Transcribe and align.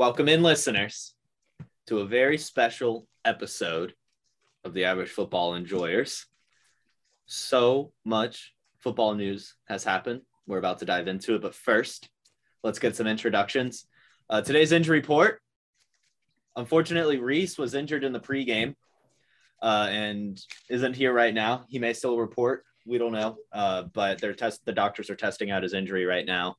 Welcome 0.00 0.30
in, 0.30 0.42
listeners, 0.42 1.12
to 1.88 1.98
a 1.98 2.06
very 2.06 2.38
special 2.38 3.06
episode 3.26 3.92
of 4.64 4.72
the 4.72 4.86
Average 4.86 5.10
Football 5.10 5.56
Enjoyers. 5.56 6.24
So 7.26 7.92
much 8.02 8.54
football 8.78 9.14
news 9.14 9.56
has 9.68 9.84
happened. 9.84 10.22
We're 10.46 10.56
about 10.56 10.78
to 10.78 10.86
dive 10.86 11.06
into 11.06 11.34
it, 11.34 11.42
but 11.42 11.54
first, 11.54 12.08
let's 12.64 12.78
get 12.78 12.96
some 12.96 13.06
introductions. 13.06 13.84
Uh, 14.30 14.40
today's 14.40 14.72
injury 14.72 15.00
report. 15.00 15.42
Unfortunately, 16.56 17.18
Reese 17.18 17.58
was 17.58 17.74
injured 17.74 18.02
in 18.02 18.14
the 18.14 18.20
pregame 18.20 18.76
uh, 19.60 19.88
and 19.90 20.40
isn't 20.70 20.96
here 20.96 21.12
right 21.12 21.34
now. 21.34 21.66
He 21.68 21.78
may 21.78 21.92
still 21.92 22.16
report. 22.16 22.64
We 22.86 22.96
don't 22.96 23.12
know, 23.12 23.36
uh, 23.52 23.82
but 23.92 24.18
they're 24.18 24.32
test. 24.32 24.64
The 24.64 24.72
doctors 24.72 25.10
are 25.10 25.14
testing 25.14 25.50
out 25.50 25.62
his 25.62 25.74
injury 25.74 26.06
right 26.06 26.24
now 26.24 26.56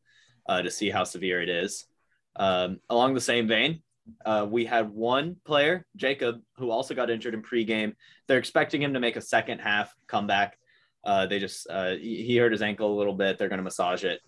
uh, 0.47 0.61
to 0.61 0.69
see 0.69 0.91
how 0.91 1.05
severe 1.05 1.41
it 1.41 1.49
is. 1.49 1.87
Um, 2.35 2.79
along 2.89 3.13
the 3.13 3.21
same 3.21 3.47
vein, 3.47 3.81
uh, 4.25 4.47
we 4.49 4.65
had 4.65 4.89
one 4.89 5.37
player, 5.45 5.85
Jacob, 5.95 6.41
who 6.57 6.71
also 6.71 6.93
got 6.93 7.09
injured 7.09 7.33
in 7.33 7.41
pregame. 7.41 7.93
They're 8.27 8.37
expecting 8.37 8.81
him 8.81 8.93
to 8.93 8.99
make 8.99 9.15
a 9.15 9.21
second 9.21 9.59
half 9.59 9.93
comeback. 10.07 10.57
Uh, 11.03 11.25
they 11.25 11.39
just 11.39 11.67
uh, 11.69 11.91
he 11.95 12.37
hurt 12.37 12.51
his 12.51 12.61
ankle 12.61 12.93
a 12.93 12.97
little 12.97 13.13
bit. 13.13 13.37
They're 13.37 13.49
going 13.49 13.57
to 13.57 13.63
massage 13.63 14.03
it, 14.03 14.21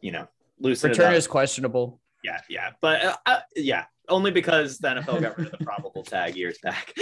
you 0.00 0.12
know, 0.12 0.26
loosen 0.58 0.90
Return 0.90 1.14
is 1.14 1.26
questionable. 1.26 2.00
Yeah, 2.24 2.40
yeah, 2.48 2.70
but 2.80 3.04
uh, 3.04 3.16
uh, 3.26 3.40
yeah, 3.54 3.84
only 4.08 4.30
because 4.32 4.78
the 4.78 4.88
NFL 4.88 5.20
got 5.20 5.38
rid 5.38 5.52
of 5.52 5.58
the 5.58 5.64
probable 5.64 6.02
tag 6.02 6.34
years 6.34 6.58
back. 6.62 6.92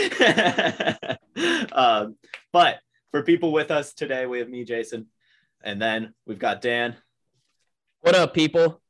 um, 1.73 2.16
but 2.52 2.80
for 3.11 3.23
people 3.23 3.52
with 3.52 3.70
us 3.70 3.95
today, 3.95 4.27
we 4.27 4.41
have 4.41 4.48
me, 4.48 4.64
Jason, 4.64 5.06
and 5.62 5.80
then 5.80 6.12
we've 6.27 6.39
got 6.39 6.61
Dan, 6.61 6.97
What 8.00 8.14
up, 8.14 8.34
people? 8.34 8.83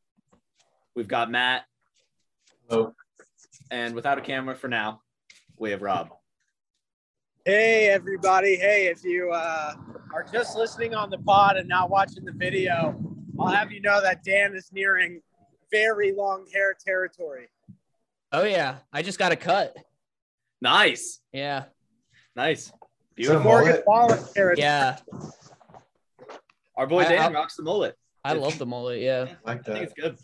We've 0.94 1.08
got 1.08 1.30
Matt, 1.30 1.64
Hello. 2.68 2.94
and 3.70 3.94
without 3.94 4.18
a 4.18 4.20
camera 4.20 4.54
for 4.54 4.68
now, 4.68 5.00
we 5.56 5.70
have 5.70 5.82
Rob. 5.82 6.10
Hey 7.44 7.88
everybody! 7.88 8.56
Hey, 8.56 8.86
if 8.86 9.04
you 9.04 9.30
uh, 9.30 9.74
are 10.14 10.24
just 10.32 10.56
listening 10.56 10.94
on 10.94 11.10
the 11.10 11.18
pod 11.18 11.56
and 11.56 11.68
not 11.68 11.90
watching 11.90 12.24
the 12.24 12.32
video, 12.32 12.98
I'll 13.38 13.48
have 13.48 13.70
you 13.70 13.80
know 13.80 14.00
that 14.00 14.24
Dan 14.24 14.54
is 14.54 14.70
nearing 14.72 15.20
very 15.70 16.12
long 16.12 16.46
hair 16.54 16.74
territory. 16.82 17.48
Oh 18.32 18.44
yeah, 18.44 18.76
I 18.92 19.02
just 19.02 19.18
got 19.18 19.32
a 19.32 19.36
cut. 19.36 19.76
Nice, 20.62 21.20
Yeah, 21.32 21.64
nice, 22.34 22.60
Is 22.62 22.68
it 22.68 22.72
a 22.72 23.14
beautiful. 23.16 23.42
Morgan 23.42 23.68
mullet? 23.68 23.84
Wallen 23.86 24.24
territory. 24.34 24.56
yeah. 24.64 24.96
Our 26.76 26.86
boy 26.86 27.04
Dan 27.04 27.18
I- 27.18 27.34
rocks 27.34 27.56
the 27.56 27.62
mullet. 27.62 27.96
I 28.24 28.32
love 28.32 28.58
the 28.58 28.64
mullet. 28.64 29.02
Yeah. 29.02 29.26
I 29.44 29.50
like 29.50 29.68
I 29.68 29.72
think 29.74 29.84
it's 29.84 29.92
good. 29.92 30.16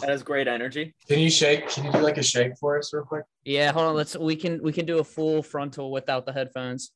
That 0.00 0.08
has 0.10 0.22
great 0.22 0.48
energy. 0.48 0.94
Can 1.08 1.18
you 1.18 1.30
shake? 1.30 1.68
Can 1.68 1.84
you 1.84 1.92
do 1.92 1.98
like 1.98 2.18
a 2.18 2.22
shake 2.22 2.56
for 2.58 2.78
us 2.78 2.92
real 2.92 3.04
quick? 3.04 3.24
Yeah. 3.44 3.72
Hold 3.72 3.86
on. 3.86 3.94
Let's. 3.94 4.16
We 4.16 4.36
can. 4.36 4.62
We 4.62 4.72
can 4.72 4.86
do 4.86 4.98
a 4.98 5.04
full 5.04 5.42
frontal 5.42 5.90
without 5.90 6.26
the 6.26 6.32
headphones. 6.32 6.90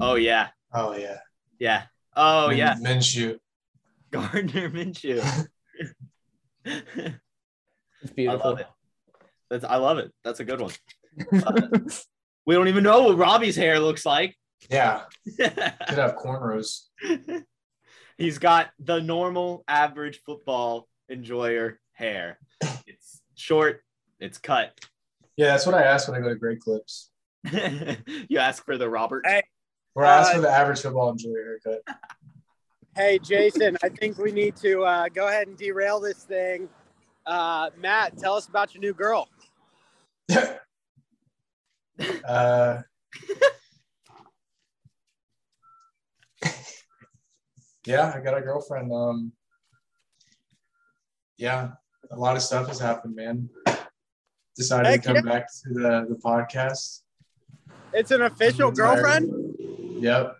Oh 0.00 0.14
yeah, 0.14 0.48
Oh 0.72 0.94
yeah. 0.96 1.18
yeah. 1.58 1.82
Oh 2.14 2.48
Min- 2.48 2.58
yeah, 2.58 2.74
Minshew. 2.76 3.38
Gardner 4.10 4.70
Minshew. 4.70 5.22
It's 8.00 8.12
I 8.12 8.14
beautiful. 8.14 8.50
love 8.50 8.60
it. 8.60 8.66
That's 9.50 9.64
I 9.64 9.76
love 9.76 9.98
it. 9.98 10.12
That's 10.22 10.38
a 10.40 10.44
good 10.44 10.60
one. 10.60 10.72
Uh, 11.32 11.68
we 12.46 12.54
don't 12.54 12.68
even 12.68 12.84
know 12.84 13.02
what 13.04 13.16
Robbie's 13.18 13.56
hair 13.56 13.80
looks 13.80 14.06
like. 14.06 14.36
Yeah. 14.70 15.02
Could 15.36 15.98
have 15.98 16.14
cornrows. 16.16 16.82
He's 18.16 18.38
got 18.38 18.70
the 18.78 19.00
normal 19.00 19.64
average 19.66 20.20
football 20.24 20.86
enjoyer 21.10 21.80
hair. 21.92 22.38
It's 22.86 23.22
short, 23.34 23.82
it's 24.20 24.38
cut. 24.38 24.78
Yeah, 25.36 25.48
that's 25.48 25.66
what 25.66 25.74
I 25.74 25.82
ask 25.82 26.08
when 26.08 26.16
I 26.16 26.20
go 26.20 26.28
to 26.28 26.36
Great 26.36 26.60
Clips. 26.60 27.10
you 28.28 28.38
ask 28.38 28.64
for 28.64 28.76
the 28.76 28.88
Robert. 28.88 29.24
Hey. 29.26 29.42
Or 29.94 30.04
I 30.04 30.18
ask 30.18 30.30
Uh, 30.30 30.34
for 30.36 30.40
the 30.42 30.50
average 30.50 30.80
football 30.80 31.10
enjoyer 31.10 31.58
haircut. 31.64 31.82
Hey 32.96 33.20
Jason, 33.20 33.76
I 33.84 33.90
think 33.90 34.18
we 34.18 34.32
need 34.32 34.56
to 34.56 34.82
uh, 34.82 35.08
go 35.08 35.28
ahead 35.28 35.46
and 35.46 35.56
derail 35.56 36.00
this 36.00 36.24
thing. 36.24 36.68
Uh, 37.24 37.70
Matt, 37.76 38.18
tell 38.18 38.34
us 38.34 38.48
about 38.48 38.74
your 38.74 38.80
new 38.80 38.92
girl. 38.92 39.28
uh, 42.26 42.82
yeah, 47.86 48.12
I 48.12 48.20
got 48.20 48.36
a 48.36 48.40
girlfriend. 48.40 48.92
Um, 48.92 49.32
yeah, 51.38 51.70
a 52.10 52.16
lot 52.16 52.36
of 52.36 52.42
stuff 52.42 52.68
has 52.68 52.78
happened, 52.78 53.14
man. 53.16 53.48
Decided 54.56 54.86
Heck 54.86 55.02
to 55.02 55.06
come 55.08 55.16
yeah. 55.16 55.22
back 55.22 55.46
to 55.46 55.68
the, 55.72 56.06
the 56.08 56.16
podcast. 56.16 57.02
It's 57.92 58.10
an 58.10 58.22
official 58.22 58.70
girlfriend. 58.72 59.30
Yep. 60.00 60.36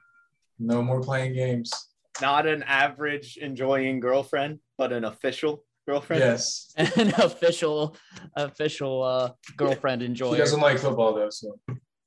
No 0.58 0.82
more 0.82 1.00
playing 1.00 1.34
games. 1.34 1.72
Not 2.20 2.46
an 2.46 2.64
average 2.64 3.36
enjoying 3.36 4.00
girlfriend, 4.00 4.58
but 4.76 4.92
an 4.92 5.04
official 5.04 5.64
girlfriend. 5.86 6.20
Yes. 6.20 6.72
An 6.76 7.14
official, 7.18 7.96
official 8.36 9.02
uh, 9.04 9.30
girlfriend 9.56 10.02
He 10.02 10.06
enjoyer. 10.08 10.36
doesn't 10.36 10.60
like 10.60 10.78
football 10.78 11.14
though, 11.14 11.30
so 11.30 11.58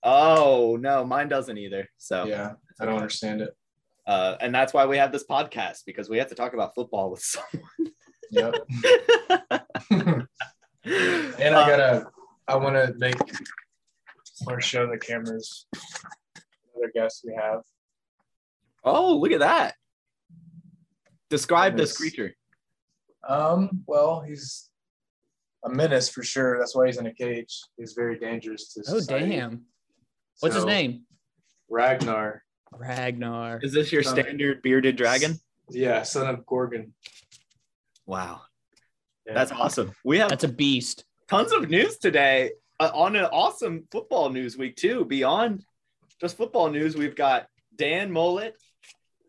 Oh 0.03 0.78
no, 0.80 1.06
mine 1.06 1.30
doesn't 1.30 1.57
either. 1.57 1.88
So 1.97 2.25
yeah, 2.25 2.51
I 2.80 2.85
don't 2.85 2.96
understand 2.97 3.41
it. 3.41 3.56
uh, 4.06 4.35
and 4.41 4.53
that's 4.53 4.74
why 4.74 4.85
we 4.85 4.97
have 4.97 5.12
this 5.12 5.24
podcast 5.24 5.80
because 5.85 6.09
we 6.09 6.18
have 6.18 6.28
to 6.30 6.35
talk 6.35 6.53
about 6.53 6.75
football 6.75 7.09
with 7.09 7.22
someone. 7.24 7.94
Yep. 8.31 8.56
and 9.92 11.56
I 11.56 11.68
gotta, 11.69 12.08
I 12.47 12.56
want 12.56 12.75
to 12.75 12.94
make 12.97 13.16
or 14.47 14.59
show 14.62 14.88
the 14.90 14.97
cameras 14.97 15.68
another 16.75 16.92
guest 16.94 17.24
we 17.28 17.34
have. 17.36 17.62
Oh, 18.84 19.18
look 19.18 19.31
at 19.31 19.40
that. 19.42 19.75
Describe 21.30 21.78
this 21.78 21.96
creature. 21.96 22.34
Um, 23.28 23.84
well, 23.86 24.22
he's 24.22 24.69
a 25.63 25.69
menace 25.69 26.09
for 26.09 26.24
sure. 26.24 26.58
That's 26.58 26.75
why 26.75 26.88
he's 26.88 26.98
in 26.98 27.06
a 27.06 27.13
cage. 27.13 27.62
He's 27.78 27.94
very 27.94 28.18
dangerous 28.18 28.74
to 28.74 28.81
Oh 28.88 29.00
society. 29.00 29.30
damn! 29.30 29.62
What's 30.40 30.56
his 30.56 30.66
name? 30.66 31.03
Ragnar. 31.69 32.44
Ragnar. 32.74 33.59
Is 33.62 33.72
this 33.74 33.92
your 33.92 34.02
Son- 34.03 34.16
standard 34.16 34.62
bearded 34.63 34.96
dragon? 34.96 35.40
Yeah, 35.69 36.02
son 36.02 36.28
of 36.28 36.46
Gorgon. 36.46 36.94
Wow. 38.11 38.41
Yeah. 39.25 39.35
That's 39.35 39.53
awesome. 39.53 39.94
We 40.03 40.19
have 40.19 40.27
That's 40.27 40.44
a 40.44 40.49
beast. 40.49 41.05
tons 41.29 41.53
of 41.53 41.69
news 41.69 41.97
today 41.97 42.51
uh, 42.77 42.91
on 42.94 43.16
an 43.16 43.23
awesome 43.23 43.88
football 43.89 44.29
news 44.29 44.57
week 44.57 44.75
too. 44.75 45.05
Beyond 45.05 45.63
just 46.19 46.35
football 46.35 46.69
news, 46.69 46.97
we've 46.97 47.16
got 47.16 47.47
Dan 47.73 48.11
Mullet, 48.11 48.57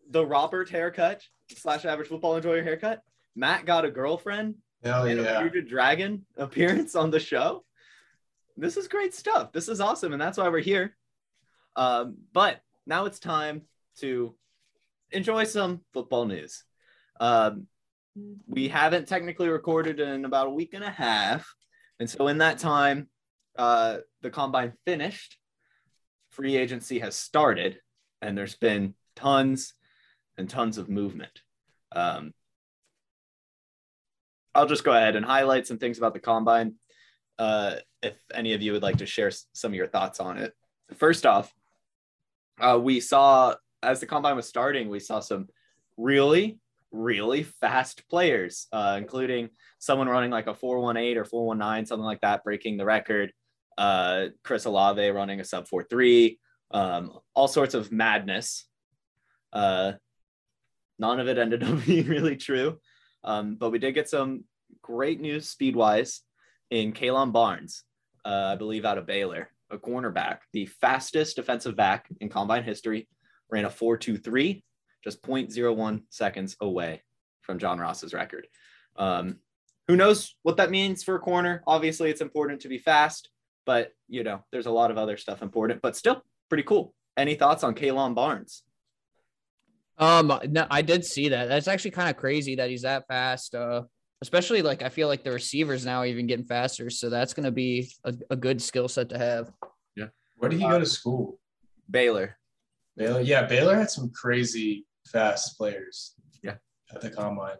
the 0.09 0.25
Robert 0.25 0.69
haircut 0.69 1.21
slash 1.55 1.85
average 1.85 2.09
football 2.09 2.35
enjoyer 2.35 2.61
haircut. 2.61 2.99
Matt 3.37 3.65
got 3.65 3.85
a 3.85 3.89
girlfriend 3.89 4.55
Hell 4.83 5.05
and 5.05 5.17
a 5.17 5.23
yeah. 5.23 5.39
bearded 5.39 5.69
dragon 5.69 6.25
appearance 6.35 6.93
on 6.93 7.09
the 7.09 7.21
show. 7.21 7.63
This 8.57 8.75
is 8.75 8.89
great 8.89 9.13
stuff. 9.13 9.53
This 9.53 9.69
is 9.69 9.79
awesome, 9.79 10.11
and 10.11 10.21
that's 10.21 10.37
why 10.37 10.49
we're 10.49 10.59
here. 10.59 10.97
Um, 11.77 12.17
but 12.33 12.59
now 12.85 13.05
it's 13.05 13.19
time 13.19 13.61
to 13.99 14.35
enjoy 15.09 15.45
some 15.45 15.79
football 15.93 16.25
news. 16.25 16.65
Um, 17.21 17.67
we 18.47 18.67
haven't 18.67 19.07
technically 19.07 19.49
recorded 19.49 19.99
in 19.99 20.25
about 20.25 20.47
a 20.47 20.51
week 20.51 20.73
and 20.73 20.83
a 20.83 20.89
half, 20.89 21.53
and 21.99 22.09
so 22.09 22.27
in 22.27 22.39
that 22.39 22.59
time, 22.59 23.07
uh, 23.57 23.97
the 24.21 24.29
combine 24.29 24.73
finished. 24.85 25.37
Free 26.31 26.57
agency 26.57 26.99
has 26.99 27.15
started, 27.15 27.79
and 28.21 28.37
there's 28.37 28.55
been 28.55 28.95
tons 29.15 29.73
and 30.37 30.49
tons 30.49 30.77
of 30.77 30.89
movement. 30.89 31.41
Um, 31.91 32.33
I'll 34.55 34.65
just 34.65 34.83
go 34.83 34.93
ahead 34.93 35.15
and 35.15 35.25
highlight 35.25 35.67
some 35.67 35.77
things 35.77 35.97
about 35.97 36.13
the 36.13 36.19
combine. 36.19 36.75
Uh, 37.37 37.75
if 38.01 38.15
any 38.33 38.53
of 38.53 38.61
you 38.61 38.71
would 38.73 38.83
like 38.83 38.97
to 38.97 39.05
share 39.05 39.31
some 39.53 39.71
of 39.71 39.75
your 39.75 39.87
thoughts 39.87 40.19
on 40.19 40.37
it. 40.37 40.53
First 40.95 41.25
off, 41.25 41.53
uh, 42.59 42.79
we 42.81 42.99
saw 42.99 43.55
as 43.83 43.99
the 43.99 44.05
combine 44.05 44.35
was 44.35 44.47
starting, 44.47 44.89
we 44.89 44.99
saw 44.99 45.19
some 45.19 45.49
really, 45.97 46.59
really 46.93 47.43
fast 47.43 48.07
players, 48.09 48.67
uh, 48.71 48.95
including 48.97 49.49
someone 49.79 50.07
running 50.07 50.31
like 50.31 50.47
a 50.47 50.53
418 50.53 51.17
or 51.17 51.25
419, 51.25 51.85
something 51.85 52.05
like 52.05 52.21
that, 52.21 52.43
breaking 52.43 52.77
the 52.77 52.85
record. 52.85 53.33
Uh, 53.77 54.27
Chris 54.43 54.65
Olave 54.65 55.09
running 55.09 55.39
a 55.39 55.43
sub 55.43 55.67
43, 55.67 56.39
um, 56.71 57.19
all 57.33 57.47
sorts 57.47 57.73
of 57.73 57.91
madness. 57.91 58.65
Uh, 59.51 59.93
none 60.99 61.19
of 61.19 61.27
it 61.27 61.37
ended 61.37 61.63
up 61.63 61.83
being 61.85 62.07
really 62.07 62.37
true. 62.37 62.79
Um, 63.23 63.55
but 63.55 63.71
we 63.71 63.79
did 63.79 63.93
get 63.93 64.09
some 64.09 64.43
great 64.81 65.19
news 65.19 65.49
speed 65.49 65.75
wise 65.75 66.21
in 66.69 66.91
Kalon 66.91 67.31
Barnes, 67.31 67.83
uh, 68.25 68.51
I 68.53 68.55
believe 68.55 68.85
out 68.85 68.97
of 68.97 69.05
Baylor, 69.05 69.49
a 69.69 69.77
cornerback, 69.77 70.39
the 70.53 70.65
fastest 70.65 71.35
defensive 71.35 71.75
back 71.75 72.07
in 72.19 72.29
combine 72.29 72.63
history, 72.63 73.07
ran 73.49 73.65
a 73.65 73.69
4.23, 73.69 74.63
just 75.03 75.21
0.01 75.21 76.03
seconds 76.09 76.55
away 76.61 77.01
from 77.41 77.59
John 77.59 77.79
Ross's 77.79 78.13
record. 78.13 78.47
Um, 78.95 79.39
who 79.87 79.95
knows 79.95 80.35
what 80.43 80.57
that 80.57 80.71
means 80.71 81.03
for 81.03 81.15
a 81.15 81.19
corner? 81.19 81.61
Obviously, 81.67 82.09
it's 82.09 82.21
important 82.21 82.61
to 82.61 82.69
be 82.69 82.77
fast, 82.77 83.29
but 83.65 83.91
you 84.07 84.23
know, 84.23 84.43
there's 84.51 84.65
a 84.65 84.71
lot 84.71 84.91
of 84.91 84.97
other 84.97 85.17
stuff 85.17 85.41
important, 85.41 85.81
but 85.81 85.95
still 85.95 86.23
pretty 86.49 86.63
cool. 86.63 86.93
Any 87.17 87.35
thoughts 87.35 87.63
on 87.63 87.73
Kalon 87.73 88.13
Barnes? 88.13 88.63
Um, 89.97 90.33
no, 90.49 90.65
I 90.71 90.81
did 90.81 91.05
see 91.05 91.29
that. 91.29 91.49
That's 91.49 91.67
actually 91.67 91.91
kind 91.91 92.09
of 92.09 92.17
crazy 92.17 92.55
that 92.55 92.69
he's 92.69 92.81
that 92.81 93.07
fast. 93.07 93.53
Uh, 93.53 93.83
especially 94.21 94.61
like 94.61 94.81
I 94.81 94.89
feel 94.89 95.07
like 95.07 95.23
the 95.23 95.31
receivers 95.31 95.85
now 95.85 95.99
are 95.99 96.05
even 96.05 96.27
getting 96.27 96.45
faster, 96.45 96.89
so 96.89 97.09
that's 97.09 97.33
going 97.33 97.43
to 97.43 97.51
be 97.51 97.91
a, 98.05 98.13
a 98.31 98.35
good 98.35 98.61
skill 98.61 98.87
set 98.87 99.09
to 99.09 99.17
have. 99.17 99.51
Yeah. 99.95 100.07
Where 100.37 100.49
did 100.49 100.59
he 100.59 100.67
go 100.67 100.79
to 100.79 100.85
school? 100.85 101.39
Baylor. 101.89 102.37
Baylor. 102.95 103.21
Yeah, 103.21 103.43
Baylor 103.43 103.75
had 103.75 103.91
some 103.91 104.09
crazy 104.09 104.85
fast 105.05 105.57
players. 105.57 106.13
Yeah. 106.43 106.55
At 106.93 107.01
the 107.01 107.09
combine. 107.09 107.55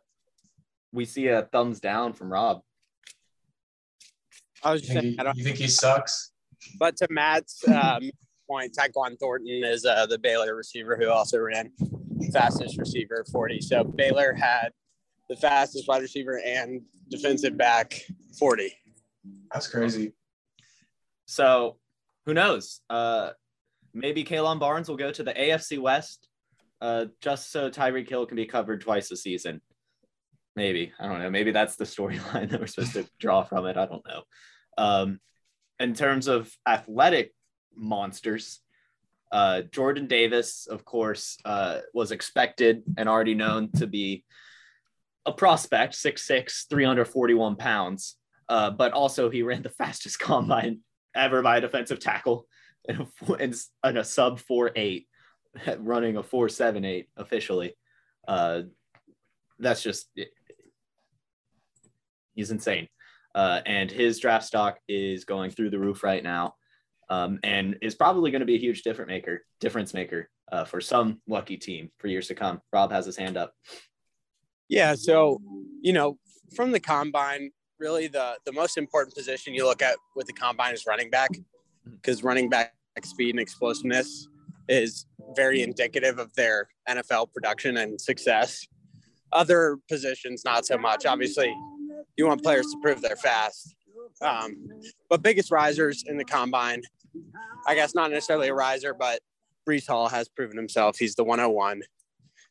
We 0.91 1.05
see 1.05 1.27
a 1.27 1.43
thumbs 1.51 1.79
down 1.79 2.13
from 2.13 2.31
Rob. 2.31 2.61
I 4.63 4.71
was 4.71 4.81
just 4.81 4.93
think 4.93 5.03
saying, 5.03 5.13
he, 5.13 5.19
I 5.19 5.23
don't, 5.23 5.37
you 5.37 5.43
think 5.43 5.57
he 5.57 5.67
sucks? 5.67 6.31
but 6.79 6.95
to 6.97 7.07
Matt's 7.09 7.67
um, 7.67 8.09
point, 8.49 8.73
Tyquan 8.73 9.17
Thornton 9.19 9.63
is 9.63 9.85
uh, 9.85 10.05
the 10.05 10.19
Baylor 10.19 10.55
receiver 10.55 10.95
who 10.95 11.09
also 11.09 11.39
ran 11.39 11.71
fastest 12.31 12.77
receiver 12.77 13.25
40. 13.31 13.61
So 13.61 13.83
Baylor 13.83 14.33
had 14.33 14.69
the 15.29 15.35
fastest 15.35 15.87
wide 15.87 16.01
receiver 16.01 16.39
and 16.45 16.81
defensive 17.09 17.57
back 17.57 18.01
40. 18.39 18.73
That's 19.51 19.67
crazy. 19.67 20.13
So 21.25 21.77
who 22.25 22.33
knows? 22.33 22.81
Uh, 22.89 23.31
maybe 23.93 24.23
Kalon 24.23 24.59
Barnes 24.59 24.89
will 24.89 24.97
go 24.97 25.11
to 25.11 25.23
the 25.23 25.33
AFC 25.33 25.79
West 25.79 26.27
uh, 26.83 27.05
just 27.21 27.49
so 27.49 27.69
Tyreek 27.69 28.09
Hill 28.09 28.25
can 28.25 28.35
be 28.35 28.45
covered 28.45 28.81
twice 28.81 29.09
a 29.09 29.15
season. 29.15 29.61
Maybe. 30.57 30.91
I 30.99 31.07
don't 31.07 31.19
know. 31.19 31.29
Maybe 31.29 31.51
that's 31.51 31.77
the 31.77 31.85
storyline 31.85 32.49
that 32.51 32.59
we're 32.59 32.67
supposed 32.67 32.93
to 32.93 33.07
draw 33.19 33.43
from 33.43 33.65
it. 33.65 33.77
I 33.77 33.85
don't 33.85 34.05
know. 34.05 34.23
Um, 34.77 35.19
in 35.79 35.93
terms 35.93 36.27
of 36.27 36.51
athletic 36.67 37.33
monsters, 37.73 38.59
uh, 39.31 39.61
Jordan 39.61 40.07
Davis, 40.07 40.67
of 40.67 40.83
course, 40.83 41.37
uh, 41.45 41.79
was 41.93 42.11
expected 42.11 42.83
and 42.97 43.07
already 43.07 43.33
known 43.33 43.71
to 43.77 43.87
be 43.87 44.25
a 45.25 45.31
prospect, 45.31 45.93
6'6, 45.93 46.69
341 46.69 47.55
pounds. 47.55 48.17
Uh, 48.49 48.69
but 48.69 48.91
also, 48.91 49.29
he 49.29 49.41
ran 49.41 49.63
the 49.63 49.69
fastest 49.79 50.19
combine 50.19 50.81
ever 51.15 51.41
by 51.41 51.57
a 51.57 51.61
defensive 51.61 52.01
tackle 52.01 52.45
in 52.89 53.07
a, 53.29 53.39
in 53.39 53.97
a 53.97 54.03
sub 54.03 54.41
4'8, 54.41 55.05
running 55.79 56.17
a 56.17 56.23
4'7'8 56.23 57.07
officially. 57.17 57.75
Uh, 58.27 58.61
that's 59.59 59.83
just, 59.83 60.07
he's 62.33 62.51
insane. 62.51 62.87
Uh, 63.35 63.61
and 63.65 63.89
his 63.89 64.19
draft 64.19 64.45
stock 64.45 64.77
is 64.87 65.25
going 65.25 65.49
through 65.49 65.69
the 65.69 65.79
roof 65.79 66.03
right 66.03 66.23
now 66.23 66.53
um, 67.09 67.39
and 67.43 67.77
is 67.81 67.95
probably 67.95 68.31
going 68.31 68.41
to 68.41 68.45
be 68.45 68.55
a 68.55 68.59
huge 68.59 68.83
difference 68.83 69.09
maker, 69.09 69.43
difference 69.59 69.93
maker 69.93 70.29
uh, 70.51 70.65
for 70.65 70.79
some 70.79 71.19
lucky 71.27 71.57
team 71.57 71.89
for 71.97 72.07
years 72.07 72.27
to 72.27 72.35
come. 72.35 72.61
Rob 72.71 72.91
has 72.91 73.05
his 73.05 73.17
hand 73.17 73.37
up. 73.37 73.53
Yeah. 74.69 74.95
So, 74.95 75.41
you 75.81 75.93
know, 75.93 76.17
from 76.55 76.71
the 76.71 76.79
combine, 76.79 77.51
really 77.79 78.07
the, 78.07 78.35
the 78.45 78.51
most 78.51 78.77
important 78.77 79.15
position 79.15 79.53
you 79.53 79.65
look 79.65 79.81
at 79.81 79.95
with 80.15 80.27
the 80.27 80.33
combine 80.33 80.73
is 80.73 80.85
running 80.87 81.09
back 81.09 81.29
because 81.85 82.23
running 82.23 82.49
back 82.49 82.73
speed 83.03 83.31
and 83.31 83.39
explosiveness 83.39 84.27
is 84.67 85.05
very 85.35 85.61
indicative 85.61 86.19
of 86.19 86.33
their 86.35 86.67
NFL 86.89 87.33
production 87.33 87.77
and 87.77 87.99
success. 87.99 88.65
Other 89.31 89.77
positions, 89.89 90.43
not 90.45 90.65
so 90.65 90.77
much. 90.77 91.05
Obviously, 91.05 91.55
you 92.17 92.27
want 92.27 92.43
players 92.43 92.65
to 92.67 92.77
prove 92.81 93.01
they're 93.01 93.15
fast. 93.15 93.75
Um, 94.21 94.55
but 95.09 95.21
biggest 95.21 95.51
risers 95.51 96.03
in 96.07 96.17
the 96.17 96.25
combine, 96.25 96.81
I 97.67 97.75
guess 97.75 97.95
not 97.95 98.11
necessarily 98.11 98.49
a 98.49 98.53
riser, 98.53 98.93
but 98.93 99.19
Breece 99.67 99.87
Hall 99.87 100.07
has 100.07 100.29
proven 100.29 100.57
himself. 100.57 100.97
He's 100.97 101.15
the 101.15 101.23
101 101.23 101.81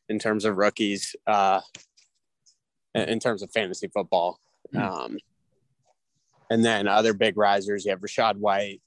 in 0.09 0.19
terms 0.19 0.45
of 0.45 0.57
rookies, 0.57 1.15
uh, 1.25 1.61
in 2.93 3.19
terms 3.19 3.41
of 3.41 3.51
fantasy 3.51 3.87
football. 3.87 4.39
Um, 4.75 5.17
and 6.49 6.63
then 6.63 6.87
other 6.87 7.13
big 7.13 7.37
risers, 7.37 7.85
you 7.85 7.91
have 7.91 8.01
Rachaad 8.01 8.37
White 8.37 8.81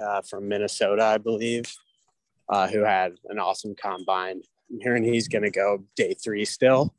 uh, 0.00 0.22
from 0.22 0.48
Minnesota, 0.48 1.04
I 1.04 1.18
believe, 1.18 1.64
uh, 2.48 2.68
who 2.68 2.80
had 2.80 3.14
an 3.28 3.38
awesome 3.38 3.74
combine. 3.74 4.40
I'm 4.70 4.80
hearing 4.80 5.04
he's 5.04 5.28
going 5.28 5.44
to 5.44 5.50
go 5.50 5.84
day 5.96 6.14
three 6.14 6.44
still. 6.44 6.94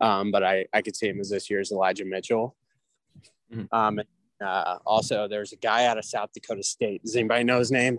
Um, 0.00 0.30
but 0.30 0.42
I, 0.42 0.66
I 0.72 0.82
could 0.82 0.96
see 0.96 1.08
him 1.08 1.20
as 1.20 1.30
this 1.30 1.50
year's 1.50 1.72
Elijah 1.72 2.04
Mitchell. 2.04 2.56
Mhm. 3.52 3.68
Um, 3.72 3.98
and, 3.98 4.08
uh, 4.40 4.78
also, 4.86 5.28
there's 5.28 5.52
a 5.52 5.56
guy 5.56 5.84
out 5.86 5.98
of 5.98 6.04
South 6.04 6.30
Dakota 6.32 6.62
State. 6.62 7.02
Does 7.02 7.16
anybody 7.16 7.44
know 7.44 7.58
his 7.58 7.70
name? 7.70 7.98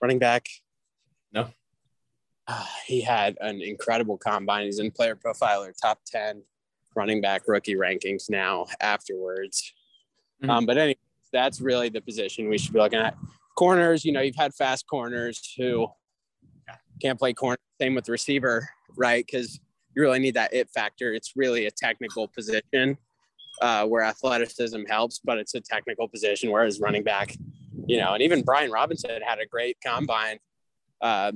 Running 0.00 0.18
back? 0.18 0.46
No. 1.32 1.48
Uh, 2.46 2.66
he 2.86 3.00
had 3.02 3.36
an 3.40 3.60
incredible 3.60 4.16
combine. 4.16 4.64
He's 4.66 4.78
in 4.78 4.90
player 4.90 5.16
profiler, 5.16 5.72
top 5.80 6.00
10 6.06 6.42
running 6.96 7.20
back 7.20 7.42
rookie 7.48 7.74
rankings 7.74 8.30
now 8.30 8.66
afterwards. 8.80 9.72
Mhm. 10.42 10.48
Um, 10.48 10.66
but 10.66 10.78
anyway, 10.78 10.98
that's 11.32 11.60
really 11.60 11.88
the 11.88 12.00
position 12.00 12.48
we 12.48 12.56
should 12.56 12.72
be 12.72 12.78
looking 12.78 13.00
at. 13.00 13.16
Corners, 13.56 14.04
you 14.04 14.12
know, 14.12 14.20
you've 14.20 14.36
had 14.36 14.54
fast 14.54 14.86
corners 14.86 15.54
who 15.56 15.88
can't 17.00 17.18
play 17.18 17.32
corner. 17.32 17.58
Same 17.80 17.94
with 17.94 18.08
receiver, 18.08 18.68
right? 18.96 19.24
Because 19.24 19.60
you 19.94 20.02
really 20.02 20.18
need 20.18 20.34
that 20.34 20.52
it 20.52 20.70
factor. 20.70 21.12
It's 21.12 21.32
really 21.36 21.66
a 21.66 21.70
technical 21.70 22.28
position 22.28 22.98
uh, 23.60 23.86
where 23.86 24.02
athleticism 24.02 24.84
helps, 24.88 25.20
but 25.24 25.38
it's 25.38 25.54
a 25.54 25.60
technical 25.60 26.08
position. 26.08 26.50
Whereas 26.50 26.80
running 26.80 27.02
back, 27.02 27.36
you 27.86 27.98
know, 27.98 28.14
and 28.14 28.22
even 28.22 28.42
Brian 28.42 28.70
Robinson 28.70 29.20
had 29.22 29.38
a 29.38 29.46
great 29.46 29.76
combine. 29.84 30.38
Uh, 31.00 31.32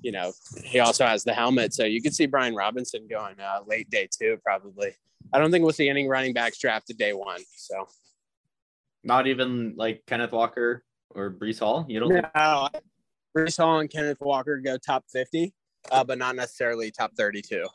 you 0.00 0.12
know, 0.12 0.32
he 0.64 0.80
also 0.80 1.06
has 1.06 1.22
the 1.24 1.32
helmet, 1.32 1.72
so 1.72 1.84
you 1.84 2.02
could 2.02 2.14
see 2.14 2.26
Brian 2.26 2.54
Robinson 2.54 3.06
going 3.08 3.38
uh, 3.40 3.60
late 3.66 3.88
day 3.90 4.08
two, 4.10 4.36
probably. 4.44 4.94
I 5.32 5.38
don't 5.38 5.50
think 5.50 5.62
we'll 5.62 5.72
see 5.72 5.88
any 5.88 6.08
running 6.08 6.32
backs 6.34 6.58
drafted 6.58 6.98
day 6.98 7.12
one. 7.12 7.40
So 7.56 7.86
Not 9.04 9.26
even 9.26 9.74
like 9.76 10.02
Kenneth 10.06 10.32
Walker 10.32 10.84
or 11.10 11.30
Breece 11.30 11.60
Hall. 11.60 11.86
You 11.88 12.00
don't 12.00 12.10
think? 12.10 12.26
Breece 13.36 13.56
Hall 13.56 13.80
and 13.80 13.90
Kenneth 13.90 14.20
Walker 14.20 14.58
go 14.58 14.76
top 14.76 15.04
fifty, 15.10 15.54
uh, 15.90 16.04
but 16.04 16.18
not 16.18 16.36
necessarily 16.36 16.90
top 16.90 17.12
thirty-two. 17.16 17.66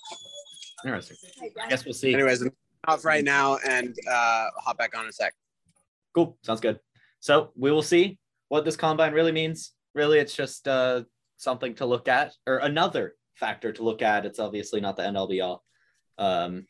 Interesting. 0.86 1.18
I 1.62 1.69
guess 1.69 1.86
we'll 1.86 1.94
see. 1.94 2.13
Anyways, 2.13 2.42
I'm 2.42 2.51
off 2.88 3.04
right 3.04 3.24
now, 3.24 3.57
and 3.68 3.95
uh, 4.09 4.48
hop 4.57 4.77
back 4.77 4.95
on 4.95 5.04
in 5.04 5.09
a 5.09 5.13
sec. 5.13 5.33
Cool. 6.13 6.38
Sounds 6.44 6.62
good. 6.62 6.80
So 7.19 7.52
we 7.56 7.71
will 7.71 7.81
see 7.81 8.19
what 8.49 8.66
this 8.66 8.76
combine 8.76 9.14
really 9.14 9.31
means. 9.31 9.73
Really, 9.95 10.19
it's 10.19 10.35
just 10.35 10.68
uh, 10.68 11.04
something 11.37 11.73
to 11.76 11.85
look 11.85 12.07
at, 12.07 12.33
or 12.45 12.57
another 12.57 13.16
factor 13.33 13.71
to 13.73 13.83
look 13.83 14.02
at. 14.02 14.26
It's 14.26 14.40
obviously 14.40 14.81
not 14.81 14.95
the 14.95 15.06
end 15.06 15.18
all 15.18 15.28
be 15.28 15.42
all. 15.42 15.64
Um, 16.19 16.68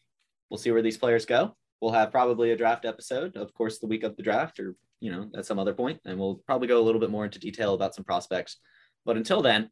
we'll 0.50 0.58
see 0.58 0.72
where 0.72 0.82
these 0.82 0.98
players 0.98 1.26
go. 1.26 1.56
We'll 1.82 1.92
have 1.92 2.12
probably 2.12 2.52
a 2.52 2.58
draft 2.58 2.86
episode, 2.86 3.36
of 3.36 3.54
course, 3.54 3.80
the 3.80 3.88
week 3.88 4.04
of 4.04 4.16
the 4.16 4.24
draft, 4.24 4.60
or 4.60 4.76
you 5.00 5.12
know, 5.12 5.30
at 5.36 5.46
some 5.46 5.60
other 5.60 5.74
point, 5.74 6.00
and 6.06 6.18
we'll 6.18 6.42
probably 6.48 6.68
go 6.68 6.82
a 6.82 6.84
little 6.84 7.02
bit 7.02 7.12
more 7.12 7.26
into 7.26 7.40
detail 7.40 7.74
about 7.74 7.94
some 7.94 8.06
prospects. 8.06 8.58
But 9.08 9.16
until 9.16 9.42
then, 9.42 9.70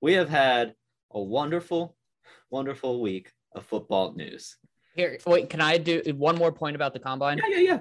we 0.00 0.14
have 0.14 0.30
had 0.30 0.74
a 1.12 1.20
wonderful, 1.22 1.94
wonderful 2.50 3.02
week 3.02 3.30
of 3.54 3.64
football 3.66 4.14
news. 4.14 4.56
Here, 4.96 5.18
wait, 5.26 5.50
can 5.50 5.60
I 5.60 5.76
do 5.76 6.02
one 6.16 6.36
more 6.36 6.50
point 6.50 6.74
about 6.74 6.94
the 6.94 6.98
combine? 6.98 7.38
Yeah, 7.38 7.58
yeah, 7.58 7.80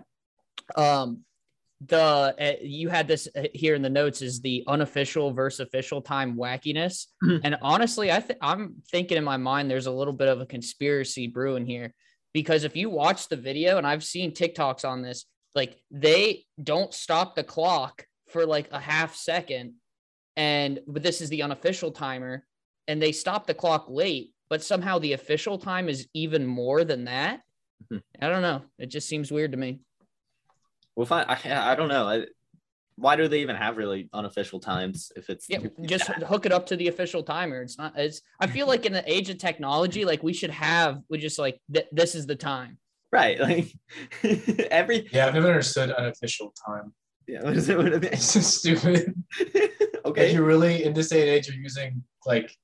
yeah. 0.78 0.84
um 0.84 1.24
the 1.86 1.98
uh, 2.00 2.54
you 2.62 2.88
had 2.90 3.08
this 3.08 3.28
uh, 3.36 3.44
here 3.54 3.76
in 3.76 3.82
the 3.82 3.90
notes 3.90 4.22
is 4.22 4.40
the 4.42 4.64
unofficial 4.68 5.32
versus 5.34 5.60
official 5.62 6.02
time 6.02 6.36
wackiness 6.38 7.08
Mhm. 7.22 7.42
and 7.44 7.58
honestly 7.62 8.10
i 8.10 8.22
think 8.22 8.40
i'm 8.42 8.76
thinking 8.90 9.18
in 9.18 9.24
my 9.26 9.36
mind 9.36 9.70
there's 9.70 9.88
a 9.88 9.92
little 9.92 10.14
bit 10.14 10.30
of 10.30 10.40
a 10.40 10.46
conspiracy 10.46 11.28
brewing 11.28 11.66
here 11.66 11.94
because 12.34 12.64
if 12.64 12.78
you 12.78 12.90
watch 12.90 13.28
the 13.28 13.36
video 13.36 13.78
and 13.78 13.86
i've 13.86 14.04
seen 14.06 14.32
tiktoks 14.32 14.86
on 14.88 15.02
this 15.02 15.26
like 15.56 15.76
they 15.92 16.46
don't 16.72 16.94
stop 16.94 17.36
the 17.36 17.44
clock 17.44 18.06
for 18.30 18.46
like 18.46 18.70
a 18.72 18.80
half 18.80 19.14
second 19.18 19.74
and 20.36 20.80
but 20.88 21.04
this 21.04 21.22
is 21.22 21.30
the 21.30 21.42
unofficial 21.44 21.92
timer 21.92 22.46
and 22.88 23.02
they 23.02 23.12
stop 23.12 23.46
the 23.48 23.54
clock 23.54 23.86
late 23.90 24.32
but 24.50 24.64
somehow 24.64 25.00
the 25.00 25.14
official 25.14 25.58
time 25.58 25.90
is 25.90 26.08
even 26.14 26.46
more 26.46 26.84
than 26.84 27.06
that 27.06 27.42
Mhm. 27.92 28.02
i 28.22 28.30
don't 28.30 28.42
know 28.42 28.62
it 28.80 28.88
just 28.88 29.08
seems 29.08 29.32
weird 29.32 29.52
to 29.52 29.58
me 29.58 29.80
We'll 30.96 31.08
find. 31.08 31.26
I, 31.28 31.72
I 31.72 31.74
don't 31.74 31.88
know. 31.88 32.08
I, 32.08 32.26
why 32.98 33.16
do 33.16 33.28
they 33.28 33.42
even 33.42 33.56
have 33.56 33.78
really 33.78 34.10
unofficial 34.14 34.60
times 34.60 35.12
if 35.16 35.28
it's 35.32 35.48
Yeah, 35.50 35.58
just 35.82 36.06
hook 36.06 36.46
it 36.46 36.52
up 36.52 36.68
to 36.68 36.76
the 36.76 36.88
official 36.88 37.24
timer. 37.24 37.64
It's 37.64 37.80
not. 37.80 37.98
It's. 37.98 38.22
I 38.40 38.46
feel 38.46 38.68
like 38.68 38.86
in 38.86 38.94
the 38.94 39.04
age 39.12 39.28
of 39.32 39.40
technology, 39.40 40.06
like 40.06 40.22
we 40.22 40.34
should 40.34 40.52
have. 40.52 41.00
We 41.10 41.18
just 41.18 41.40
like 41.40 41.60
th- 41.74 41.88
this 41.92 42.14
is 42.14 42.28
the 42.28 42.36
time. 42.36 42.78
right? 43.12 43.40
Like 43.40 43.74
every 44.70 45.10
Yeah, 45.12 45.26
I've 45.26 45.34
never 45.34 45.48
understood 45.48 45.90
unofficial 45.90 46.54
time. 46.64 46.94
yeah. 47.28 47.42
What 47.42 47.58
is 47.58 47.68
it? 47.70 47.76
What 47.80 47.88
is 47.88 48.04
It's 48.04 48.34
just 48.38 48.58
stupid. 48.60 49.16
Okay. 50.18 50.34
you 50.34 50.44
really 50.44 50.84
in 50.84 50.94
this 50.94 51.10
day 51.10 51.22
and 51.22 51.30
age 51.30 51.48
you're 51.48 51.58
using 51.58 52.04
like 52.26 52.56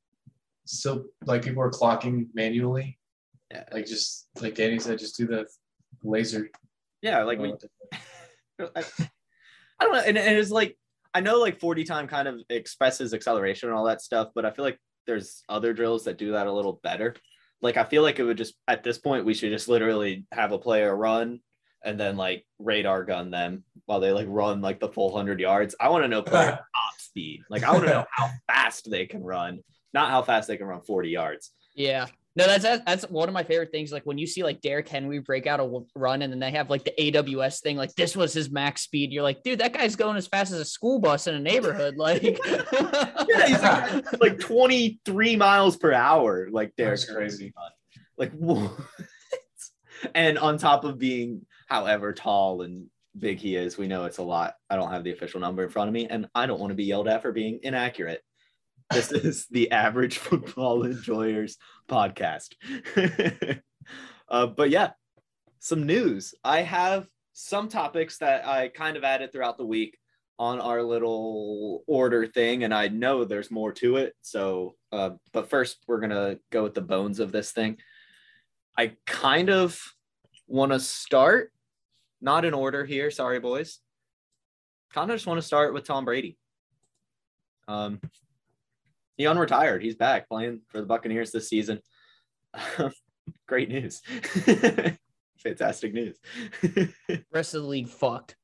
so 0.66 1.06
like 1.26 1.44
people 1.44 1.64
are 1.64 1.72
clocking 1.72 2.28
manually. 2.34 3.00
Yeah. 3.52 3.64
Like 3.72 3.88
just 3.88 4.28
like 4.40 4.54
Danny 4.54 4.78
said, 4.78 5.00
just 5.00 5.18
do 5.18 5.26
the 5.26 5.48
laser. 6.04 6.50
Yeah, 7.02 7.24
like 7.24 7.40
we. 7.40 7.54
I, 8.60 8.84
I 9.80 9.86
don't 9.86 9.94
know, 9.94 10.04
and, 10.06 10.18
and 10.18 10.38
it's 10.38 10.52
like 10.52 10.78
I 11.14 11.22
know 11.22 11.40
like 11.40 11.60
40 11.60 11.86
time 11.86 12.08
kind 12.08 12.28
of 12.28 12.42
expresses 12.50 13.14
acceleration 13.14 13.70
and 13.70 13.78
all 13.78 13.86
that 13.86 14.02
stuff, 14.02 14.30
but 14.36 14.46
I 14.46 14.52
feel 14.52 14.66
like 14.66 14.78
there's 15.08 15.44
other 15.50 15.74
drills 15.74 16.04
that 16.04 16.18
do 16.18 16.34
that 16.34 16.46
a 16.46 16.52
little 16.52 16.80
better. 16.84 17.16
Like 17.62 17.78
I 17.78 17.84
feel 17.84 18.04
like 18.04 18.20
it 18.20 18.24
would 18.24 18.38
just 18.38 18.54
at 18.68 18.84
this 18.84 19.00
point 19.00 19.26
we 19.26 19.34
should 19.34 19.52
just 19.52 19.70
literally 19.70 20.26
have 20.32 20.52
a 20.52 20.60
player 20.60 20.96
run 20.96 21.40
and 21.84 22.00
then 22.00 22.16
like 22.16 22.46
radar 22.60 23.06
gun 23.06 23.32
them 23.32 23.64
while 23.86 24.00
they 24.00 24.12
like 24.12 24.28
run 24.30 24.62
like 24.62 24.80
the 24.80 24.90
full 24.90 25.16
hundred 25.16 25.40
yards. 25.40 25.76
I 25.80 25.90
want 25.90 26.04
to 26.04 26.10
know 26.10 26.22
player 26.22 26.60
speed. 27.10 27.42
Like 27.50 27.64
I 27.64 27.72
want 27.72 27.84
to 27.86 27.90
know 27.90 28.06
how 28.12 28.30
fast 28.48 28.90
they 28.90 29.06
can 29.06 29.24
run, 29.24 29.60
not 29.94 30.10
how 30.10 30.22
fast 30.22 30.48
they 30.48 30.58
can 30.58 30.68
run 30.68 30.82
40 30.82 31.10
yards. 31.10 31.52
Yeah. 31.76 32.08
No, 32.36 32.46
that's 32.46 32.64
that's- 32.64 33.10
one 33.10 33.28
of 33.28 33.34
my 33.34 33.44
favorite 33.44 33.72
things. 33.72 33.92
Like 33.92 34.06
when 34.06 34.18
you 34.18 34.28
see 34.28 34.44
like 34.44 34.62
Derrick 34.62 34.88
Henry 34.88 35.20
break 35.20 35.46
out 35.48 35.60
a 35.60 35.82
run 35.96 36.22
and 36.22 36.32
then 36.32 36.40
they 36.40 36.52
have 36.52 36.70
like 36.70 36.84
the 36.86 36.94
AWS 36.98 37.62
thing, 37.62 37.76
like 37.76 37.94
this 37.96 38.16
was 38.16 38.32
his 38.34 38.50
max 38.50 38.84
speed. 38.84 39.12
You're 39.12 39.24
like, 39.24 39.44
dude, 39.44 39.60
that 39.60 39.74
guy's 39.74 39.96
going 39.96 40.16
as 40.16 40.28
fast 40.28 40.54
as 40.54 40.60
a 40.60 40.66
school 40.66 41.00
bus 41.00 41.28
in 41.28 41.36
a 41.36 41.40
neighborhood. 41.40 41.96
Like, 41.98 42.22
Yeah, 42.24 43.48
he's 43.48 43.62
like, 43.62 44.06
like 44.22 44.40
23 44.40 45.36
miles 45.36 45.76
per 45.76 45.92
hour. 45.92 46.48
Like 46.52 46.76
Derrick 46.78 47.00
That's 47.00 47.12
crazy. 47.12 47.54
Like 48.18 48.32
what? 48.34 48.72
and 50.16 50.38
on 50.38 50.58
top 50.58 50.86
of 50.86 50.98
being 50.98 51.46
however 51.68 52.14
tall 52.14 52.62
and 52.62 52.86
big 53.18 53.40
he 53.40 53.56
is, 53.56 53.78
we 53.78 53.88
know 53.88 54.06
it's 54.06 54.18
a 54.18 54.24
lot. 54.24 54.56
I 54.70 54.76
don't 54.76 54.92
have 54.92 55.04
the 55.04 55.12
official 55.12 55.40
number 55.40 55.64
in 55.64 55.70
front 55.70 55.88
of 55.88 55.94
me, 55.94 56.08
and 56.08 56.28
I 56.36 56.46
don't 56.46 56.60
want 56.60 56.72
to 56.72 56.76
be 56.76 56.86
yelled 56.86 57.08
at 57.08 57.22
for 57.22 57.32
being 57.32 57.60
inaccurate. 57.64 58.22
This 58.92 59.12
is 59.12 59.48
the 59.48 59.72
average 59.72 60.18
football 60.18 60.84
enjoyers 60.84 61.58
podcast. 61.88 62.54
uh, 64.30 64.48
but 64.48 64.70
yeah, 64.70 64.92
some 65.60 65.86
news. 65.86 66.34
I 66.44 66.62
have 66.62 67.08
some 67.34 67.70
topics 67.70 68.18
that 68.18 68.48
I 68.48 68.68
kind 68.68 68.98
of 68.98 69.04
added 69.04 69.32
throughout 69.32 69.58
the 69.58 69.66
week 69.66 69.98
on 70.38 70.62
our 70.62 70.82
little 70.82 71.84
order 71.86 72.26
thing, 72.26 72.64
and 72.64 72.74
I 72.74 72.88
know 72.88 73.26
there's 73.26 73.52
more 73.52 73.74
to 73.74 73.98
it. 73.98 74.16
So, 74.22 74.76
uh, 74.92 75.12
but 75.34 75.50
first, 75.50 75.84
we're 75.88 76.00
gonna 76.00 76.40
go 76.50 76.64
with 76.64 76.74
the 76.74 76.82
bones 76.82 77.20
of 77.20 77.32
this 77.32 77.52
thing. 77.52 77.78
I 78.78 78.94
kind 79.06 79.50
of 79.50 79.82
want 80.48 80.72
to 80.72 80.80
start, 80.80 81.52
not 82.22 82.46
in 82.46 82.54
order 82.54 82.86
here. 82.86 83.12
Sorry, 83.12 83.40
boys. 83.40 83.80
Kind 84.94 85.10
of 85.12 85.16
just 85.16 85.28
want 85.28 85.40
to 85.40 85.46
start 85.46 85.74
with 85.74 85.86
Tom 85.86 86.06
Brady. 86.06 86.38
Um, 87.68 88.00
he 89.18 89.26
unretired. 89.26 89.82
He's 89.82 89.96
back 89.96 90.28
playing 90.28 90.62
for 90.70 90.80
the 90.80 90.88
Buccaneers 90.88 91.32
this 91.32 91.50
season. 91.50 91.82
Great 93.48 93.70
news. 93.70 94.02
Fantastic 95.44 95.94
news. 95.94 96.18
rest 97.32 97.54
of 97.54 97.62
the 97.62 97.68
league 97.68 97.90
fucked. 97.90 98.36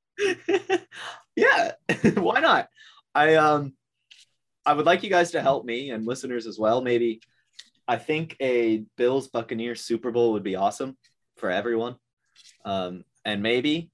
yeah, 1.36 1.72
why 2.16 2.40
not? 2.40 2.68
I 3.14 3.36
um 3.36 3.74
I 4.66 4.74
would 4.74 4.86
like 4.86 5.04
you 5.04 5.10
guys 5.10 5.32
to 5.32 5.42
help 5.42 5.66
me 5.66 5.92
and 5.92 6.06
listeners 6.06 6.48
as 6.48 6.60
well. 6.60 6.82
Maybe 6.82 7.22
I 7.88 7.98
think 7.98 8.36
a 8.42 8.84
Bills 8.98 9.28
Buccaneers 9.28 9.82
Super 9.82 10.12
Bowl 10.12 10.34
would 10.34 10.44
be 10.44 10.56
awesome 10.56 10.98
for 11.38 11.50
everyone. 11.50 11.96
Um 12.64 13.04
and 13.26 13.42
maybe 13.42 13.90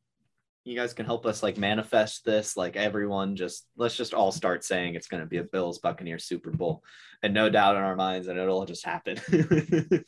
you 0.63 0.75
guys 0.75 0.93
can 0.93 1.07
help 1.07 1.25
us 1.25 1.41
like 1.41 1.57
manifest 1.57 2.23
this 2.23 2.55
like 2.55 2.75
everyone 2.75 3.35
just 3.35 3.65
let's 3.77 3.95
just 3.97 4.13
all 4.13 4.31
start 4.31 4.63
saying 4.63 4.93
it's 4.93 5.07
going 5.07 5.21
to 5.21 5.27
be 5.27 5.37
a 5.37 5.43
Bills 5.43 5.79
Buccaneers 5.79 6.25
Super 6.25 6.51
Bowl 6.51 6.83
and 7.23 7.33
no 7.33 7.49
doubt 7.49 7.75
in 7.75 7.81
our 7.81 7.95
minds 7.95 8.27
and 8.27 8.37
it'll 8.37 8.65
just 8.65 8.85
happen. 8.85 9.17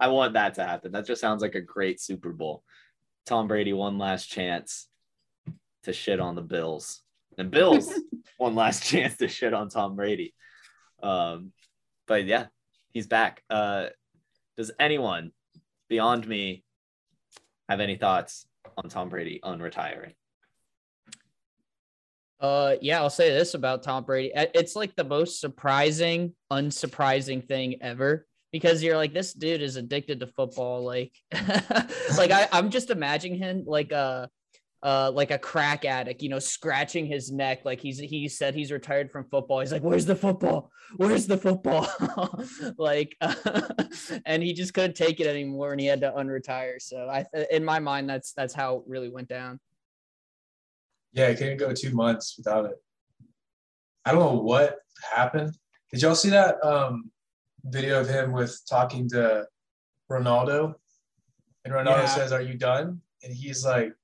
I 0.00 0.08
want 0.08 0.34
that 0.34 0.54
to 0.54 0.64
happen. 0.64 0.92
That 0.92 1.06
just 1.06 1.20
sounds 1.20 1.42
like 1.42 1.54
a 1.54 1.60
great 1.60 2.00
Super 2.00 2.32
Bowl. 2.32 2.64
Tom 3.26 3.46
Brady 3.46 3.72
one 3.72 3.98
last 3.98 4.26
chance 4.26 4.88
to 5.84 5.92
shit 5.92 6.18
on 6.20 6.34
the 6.34 6.42
Bills. 6.42 7.00
And 7.38 7.50
Bills 7.50 7.92
one 8.38 8.54
last 8.54 8.82
chance 8.84 9.16
to 9.18 9.28
shit 9.28 9.54
on 9.54 9.68
Tom 9.68 9.94
Brady. 9.94 10.34
Um, 11.02 11.52
but 12.06 12.24
yeah, 12.24 12.46
he's 12.90 13.06
back. 13.06 13.42
Uh, 13.48 13.86
does 14.56 14.72
anyone 14.78 15.30
beyond 15.88 16.26
me 16.26 16.63
have 17.68 17.80
any 17.80 17.96
thoughts 17.96 18.46
on 18.76 18.88
Tom 18.88 19.08
Brady 19.08 19.40
unretiring? 19.42 20.14
Uh, 22.40 22.76
yeah, 22.82 23.00
I'll 23.00 23.10
say 23.10 23.30
this 23.30 23.54
about 23.54 23.82
Tom 23.82 24.04
Brady. 24.04 24.34
Uh, 24.34 24.46
It's 24.54 24.76
like 24.76 24.94
the 24.96 25.04
most 25.04 25.40
surprising, 25.40 26.34
unsurprising 26.52 27.46
thing 27.46 27.76
ever 27.80 28.26
because 28.52 28.82
you're 28.82 28.96
like, 28.96 29.14
this 29.14 29.32
dude 29.32 29.62
is 29.62 29.76
addicted 29.76 30.20
to 30.20 30.26
football. 30.26 30.84
Like, 30.84 31.12
like 32.18 32.30
I, 32.30 32.48
I'm 32.52 32.70
just 32.70 32.90
imagining 32.90 33.38
him 33.38 33.64
like 33.66 33.92
a, 33.92 34.28
uh, 34.84 35.10
like 35.14 35.30
a 35.30 35.38
crack 35.38 35.86
addict, 35.86 36.22
you 36.22 36.28
know, 36.28 36.38
scratching 36.38 37.06
his 37.06 37.32
neck. 37.32 37.64
Like 37.64 37.80
he's, 37.80 37.98
he 37.98 38.28
said 38.28 38.54
he's 38.54 38.70
retired 38.70 39.10
from 39.10 39.24
football. 39.24 39.60
He's 39.60 39.72
like, 39.72 39.82
where's 39.82 40.04
the 40.04 40.14
football? 40.14 40.70
Where's 40.98 41.26
the 41.26 41.38
football? 41.38 41.88
like, 42.78 43.16
and 44.26 44.42
he 44.42 44.52
just 44.52 44.74
couldn't 44.74 44.94
take 44.94 45.20
it 45.20 45.26
anymore 45.26 45.72
and 45.72 45.80
he 45.80 45.86
had 45.86 46.02
to 46.02 46.12
unretire. 46.12 46.80
So 46.80 47.08
I, 47.08 47.24
in 47.50 47.64
my 47.64 47.80
mind, 47.80 48.10
that's, 48.10 48.34
that's 48.34 48.52
how 48.52 48.76
it 48.76 48.82
really 48.86 49.08
went 49.08 49.28
down. 49.28 49.58
Yeah, 51.14 51.28
it 51.28 51.38
couldn't 51.38 51.56
go 51.56 51.72
two 51.72 51.94
months 51.94 52.34
without 52.36 52.66
it. 52.66 52.76
I 54.04 54.12
don't 54.12 54.20
know 54.20 54.40
what 54.42 54.80
happened. 55.14 55.56
Did 55.90 56.02
y'all 56.02 56.14
see 56.14 56.28
that 56.30 56.62
um, 56.62 57.10
video 57.64 58.02
of 58.02 58.08
him 58.08 58.32
with 58.32 58.60
talking 58.68 59.08
to 59.10 59.46
Ronaldo? 60.12 60.74
And 61.64 61.72
Ronaldo 61.72 62.02
Yeah. 62.02 62.06
says, 62.06 62.32
"Are 62.32 62.42
you 62.42 62.58
done?" 62.58 63.00
And 63.22 63.32
he's 63.32 63.64
like, 63.64 63.94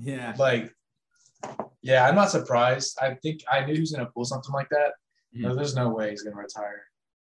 Yeah. 0.00 0.34
like, 0.38 0.72
yeah, 1.82 2.08
I'm 2.08 2.14
not 2.14 2.30
surprised. 2.30 2.98
I 3.00 3.14
think 3.14 3.42
I 3.50 3.64
knew 3.64 3.74
he 3.74 3.80
was 3.80 3.92
gonna 3.92 4.10
pull 4.14 4.24
something 4.24 4.52
like 4.52 4.68
that. 4.70 4.92
No, 5.32 5.54
there's 5.54 5.74
no 5.74 5.88
way 5.90 6.10
he's 6.10 6.22
gonna 6.22 6.36
retire. 6.36 6.82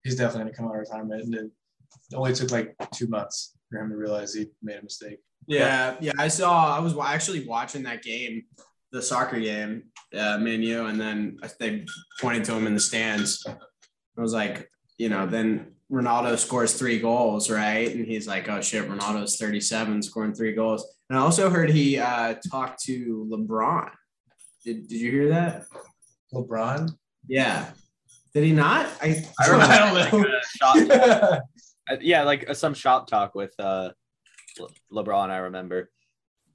He's 0.04 0.16
definitely 0.16 0.52
gonna 0.52 0.56
come 0.56 0.66
out 0.66 0.74
of 0.74 0.80
retirement, 0.80 1.24
and 1.24 1.36
it 1.36 1.52
only 2.14 2.34
took 2.34 2.52
like 2.52 2.76
two 2.94 3.08
months 3.08 3.56
for 3.70 3.80
him 3.80 3.90
to 3.90 3.96
realize 3.98 4.34
he 4.34 4.48
made 4.62 4.78
a 4.80 4.84
mistake. 4.84 5.20
Yeah, 5.48 5.96
yeah. 6.00 6.14
I 6.18 6.28
saw. 6.28 6.76
I 6.76 6.80
was 6.80 6.96
actually 6.98 7.46
watching 7.48 7.84
that 7.84 8.04
game, 8.04 8.44
the 8.92 9.02
soccer 9.02 9.40
game, 9.40 9.84
uh, 10.14 10.38
Man 10.38 10.62
U, 10.64 10.88
and 10.88 11.00
then 11.00 11.38
they 11.60 11.86
pointed 12.20 12.44
to 12.46 12.54
him 12.54 12.68
in 12.68 12.74
the 12.74 12.80
stands. 12.80 13.46
I 13.48 14.22
was 14.22 14.34
like, 14.34 14.70
you 14.98 15.10
know, 15.10 15.26
then 15.26 15.74
Ronaldo 15.92 16.38
scores 16.38 16.74
three 16.76 17.00
goals, 17.00 17.50
right? 17.50 17.94
And 17.94 18.06
he's 18.06 18.28
like, 18.28 18.48
oh 18.48 18.62
shit, 18.62 18.88
Ronaldo's 18.88 19.38
37 19.38 20.04
scoring 20.04 20.34
three 20.34 20.54
goals. 20.54 20.86
And 21.10 21.18
I 21.18 21.22
also 21.22 21.50
heard 21.50 21.72
he 21.72 21.98
uh, 21.98 22.36
talked 22.52 22.84
to 22.84 23.28
LeBron. 23.32 23.90
Did, 24.64 24.88
did 24.88 25.00
you 25.00 25.12
hear 25.12 25.30
that? 25.30 25.66
LeBron? 26.34 26.92
Yeah. 27.28 27.72
Did 28.34 28.44
he 28.44 28.52
not? 28.52 28.88
I, 29.02 29.24
I, 29.40 29.50
remember, 29.50 29.74
I 29.74 30.10
don't 30.10 30.24
know. 30.24 30.88
Like, 30.88 30.92
uh, 30.92 31.40
uh, 31.92 31.98
yeah, 32.02 32.24
like 32.24 32.48
uh, 32.48 32.54
some 32.54 32.76
shop 32.76 33.08
talk 33.08 33.34
with 33.34 33.54
uh, 33.58 33.90
Le- 34.60 35.04
LeBron, 35.04 35.32
I 35.32 35.38
remember. 35.38 35.90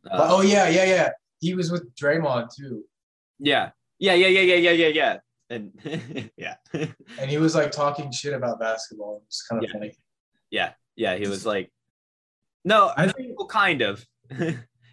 Uh, 0.09 0.29
oh, 0.31 0.43
yeah, 0.43 0.69
yeah, 0.69 0.85
yeah. 0.85 1.11
He 1.41 1.55
was 1.55 1.73
with 1.73 1.93
Draymond 1.97 2.55
too. 2.55 2.85
Yeah. 3.41 3.71
Yeah, 3.99 4.15
yeah, 4.15 4.29
yeah, 4.29 4.43
yeah, 4.43 4.71
yeah, 4.71 4.71
yeah, 4.71 4.89
yeah 4.89 5.19
and 5.55 6.31
yeah, 6.37 6.57
and 6.73 7.31
he 7.31 7.39
was 7.39 7.55
like 7.55 7.71
talking 7.71 8.11
shit 8.13 8.33
about 8.35 8.61
basketball. 8.61 9.17
It 9.17 9.23
was 9.27 9.43
kind 9.49 9.65
of 9.65 9.69
Yeah. 9.69 9.73
funny. 9.73 9.93
yeah, 10.51 10.73
yeah. 10.97 11.17
He 11.17 11.29
was 11.29 11.47
like, 11.47 11.71
no, 12.65 12.93
I 12.97 13.09
think 13.09 13.39
well, 13.39 13.49
kind 13.49 13.83
of. 13.83 14.05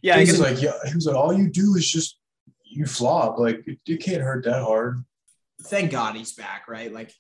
yeah, 0.02 0.16
I 0.16 0.24
he 0.24 0.32
was 0.32 0.40
like, 0.40 0.62
yeah, 0.62 0.74
he 0.88 0.96
was 0.96 1.06
like, 1.06 1.16
all 1.16 1.34
you 1.34 1.50
do 1.50 1.76
is 1.76 1.90
just 1.90 2.20
you 2.64 2.86
flop. 2.86 3.38
Like 3.40 3.64
it, 3.68 3.80
it 3.86 3.98
can't 4.04 4.22
hurt 4.22 4.46
that 4.46 4.64
hard. 4.64 5.04
thank 5.64 5.92
God 5.92 6.16
he's 6.16 6.34
back, 6.34 6.68
right? 6.68 6.92
Like, 6.92 7.14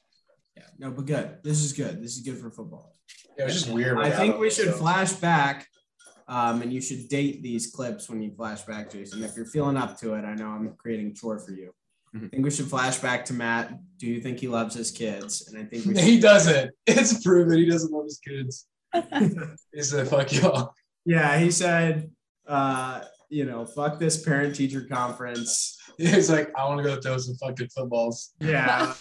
yeah, 0.56 0.64
no, 0.80 0.92
but 0.92 1.06
good. 1.06 1.38
This 1.44 1.64
is 1.64 1.74
good. 1.74 2.02
This 2.02 2.16
is 2.18 2.22
good 2.22 2.38
for 2.38 2.50
football. 2.50 2.94
It 3.38 3.44
was 3.44 3.54
just 3.54 3.70
weird. 3.70 3.98
I 3.98 4.10
think 4.12 4.38
we 4.40 4.50
should 4.50 4.72
so. 4.72 4.78
flash 4.78 5.14
back, 5.14 5.68
um, 6.28 6.62
and 6.62 6.72
you 6.72 6.82
should 6.82 7.08
date 7.08 7.42
these 7.42 7.72
clips 7.72 8.10
when 8.10 8.22
you 8.22 8.32
flash 8.32 8.62
back, 8.64 8.92
Jason. 8.92 9.24
If 9.24 9.36
you're 9.36 9.46
feeling 9.46 9.78
up 9.78 9.98
to 10.00 10.14
it, 10.16 10.26
I 10.26 10.36
know 10.36 10.48
I'm 10.50 10.74
creating 10.78 11.16
chore 11.16 11.40
for 11.40 11.52
you. 11.52 11.74
I 12.14 12.18
Mhm. 12.18 12.32
think 12.32 12.44
we 12.44 12.52
should 12.52 12.68
flash 12.68 13.00
back 13.00 13.26
to 13.26 13.34
Matt. 13.34 13.80
Do 13.98 14.08
you 14.08 14.20
think 14.22 14.40
he 14.40 14.48
loves 14.48 14.76
his 14.76 14.92
kids? 14.92 15.48
And 15.48 15.58
I 15.58 15.66
think 15.66 15.86
we 15.86 15.94
He 16.02 16.20
doesn't. 16.20 16.72
It's 16.86 17.24
proven 17.24 17.58
he 17.58 17.66
doesn't 17.70 17.92
love 17.92 18.06
his 18.06 18.20
kids. 18.20 18.68
he 19.74 19.82
said, 19.84 20.08
"Fuck 20.10 20.34
y'all." 20.34 20.74
yeah, 21.06 21.38
he 21.40 21.50
said, 21.52 22.12
uh, 22.48 23.02
you 23.30 23.46
know, 23.46 23.66
fuck 23.66 23.98
this 24.00 24.22
parent 24.22 24.56
teacher 24.56 24.82
conference. 24.84 25.78
He's 25.98 26.30
like, 26.30 26.52
"I 26.58 26.66
want 26.66 26.80
to 26.80 26.84
go 26.84 27.00
throw 27.00 27.18
some 27.18 27.36
fucking 27.36 27.70
footballs." 27.70 28.34
Yeah, 28.42 28.94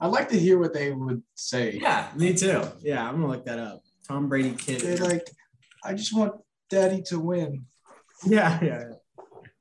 I'd 0.00 0.08
like 0.08 0.28
to 0.28 0.38
hear 0.38 0.58
what 0.58 0.74
they 0.74 0.92
would 0.92 1.22
say. 1.34 1.78
yeah, 1.80 2.10
me 2.14 2.34
too. 2.34 2.62
Yeah, 2.80 3.08
I'm 3.08 3.14
gonna 3.20 3.28
look 3.28 3.46
that 3.46 3.58
up. 3.58 3.82
Tom 4.06 4.28
Brady 4.28 4.52
kid. 4.52 4.82
They're 4.82 4.98
like, 4.98 5.26
"I 5.82 5.94
just 5.94 6.14
want 6.14 6.34
Daddy 6.68 7.00
to 7.06 7.18
win." 7.18 7.64
yeah, 8.26 8.62
yeah. 8.62 8.84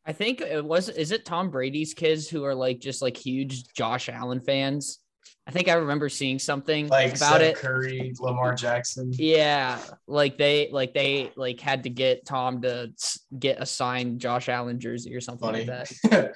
I 0.06 0.14
think 0.14 0.42
it 0.42 0.64
was 0.64 0.90
is 0.90 1.12
it 1.12 1.26
Tom 1.26 1.50
Brady's 1.50 1.94
kids 1.94 2.30
who 2.30 2.44
are 2.44 2.54
like 2.56 2.80
just 2.80 3.02
like 3.02 3.18
huge 3.18 3.74
Josh 3.74 4.08
Allen 4.10 4.40
fans? 4.40 5.00
I 5.48 5.52
think 5.52 5.68
I 5.68 5.74
remember 5.74 6.10
seeing 6.10 6.40
something 6.40 6.88
Like 6.88 7.16
about 7.16 7.36
Steph 7.36 7.42
it. 7.42 7.56
Curry, 7.56 8.14
Lamar 8.20 8.56
Jackson. 8.56 9.12
Yeah, 9.14 9.80
like 10.08 10.38
they 10.38 10.70
like 10.72 10.94
they 10.94 11.32
like 11.36 11.60
had 11.60 11.84
to 11.84 11.90
get 11.90 12.26
Tom 12.26 12.62
to 12.64 12.92
get 13.38 13.62
a 13.62 13.66
signed 13.66 14.20
Josh 14.20 14.50
Allen 14.50 14.80
jersey 14.80 15.16
or 15.16 15.22
something 15.22 15.48
Funny. 15.48 15.66
like 15.66 15.90
that. 16.04 16.36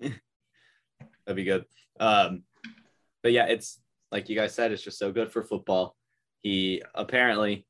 That'd 1.26 1.36
be 1.36 1.44
good. 1.44 1.64
Um, 2.00 2.42
but 3.22 3.32
yeah, 3.32 3.46
it's 3.46 3.80
like 4.10 4.28
you 4.28 4.36
guys 4.36 4.54
said, 4.54 4.72
it's 4.72 4.82
just 4.82 4.98
so 4.98 5.12
good 5.12 5.30
for 5.32 5.42
football. 5.42 5.96
He 6.42 6.82
apparently 6.94 7.66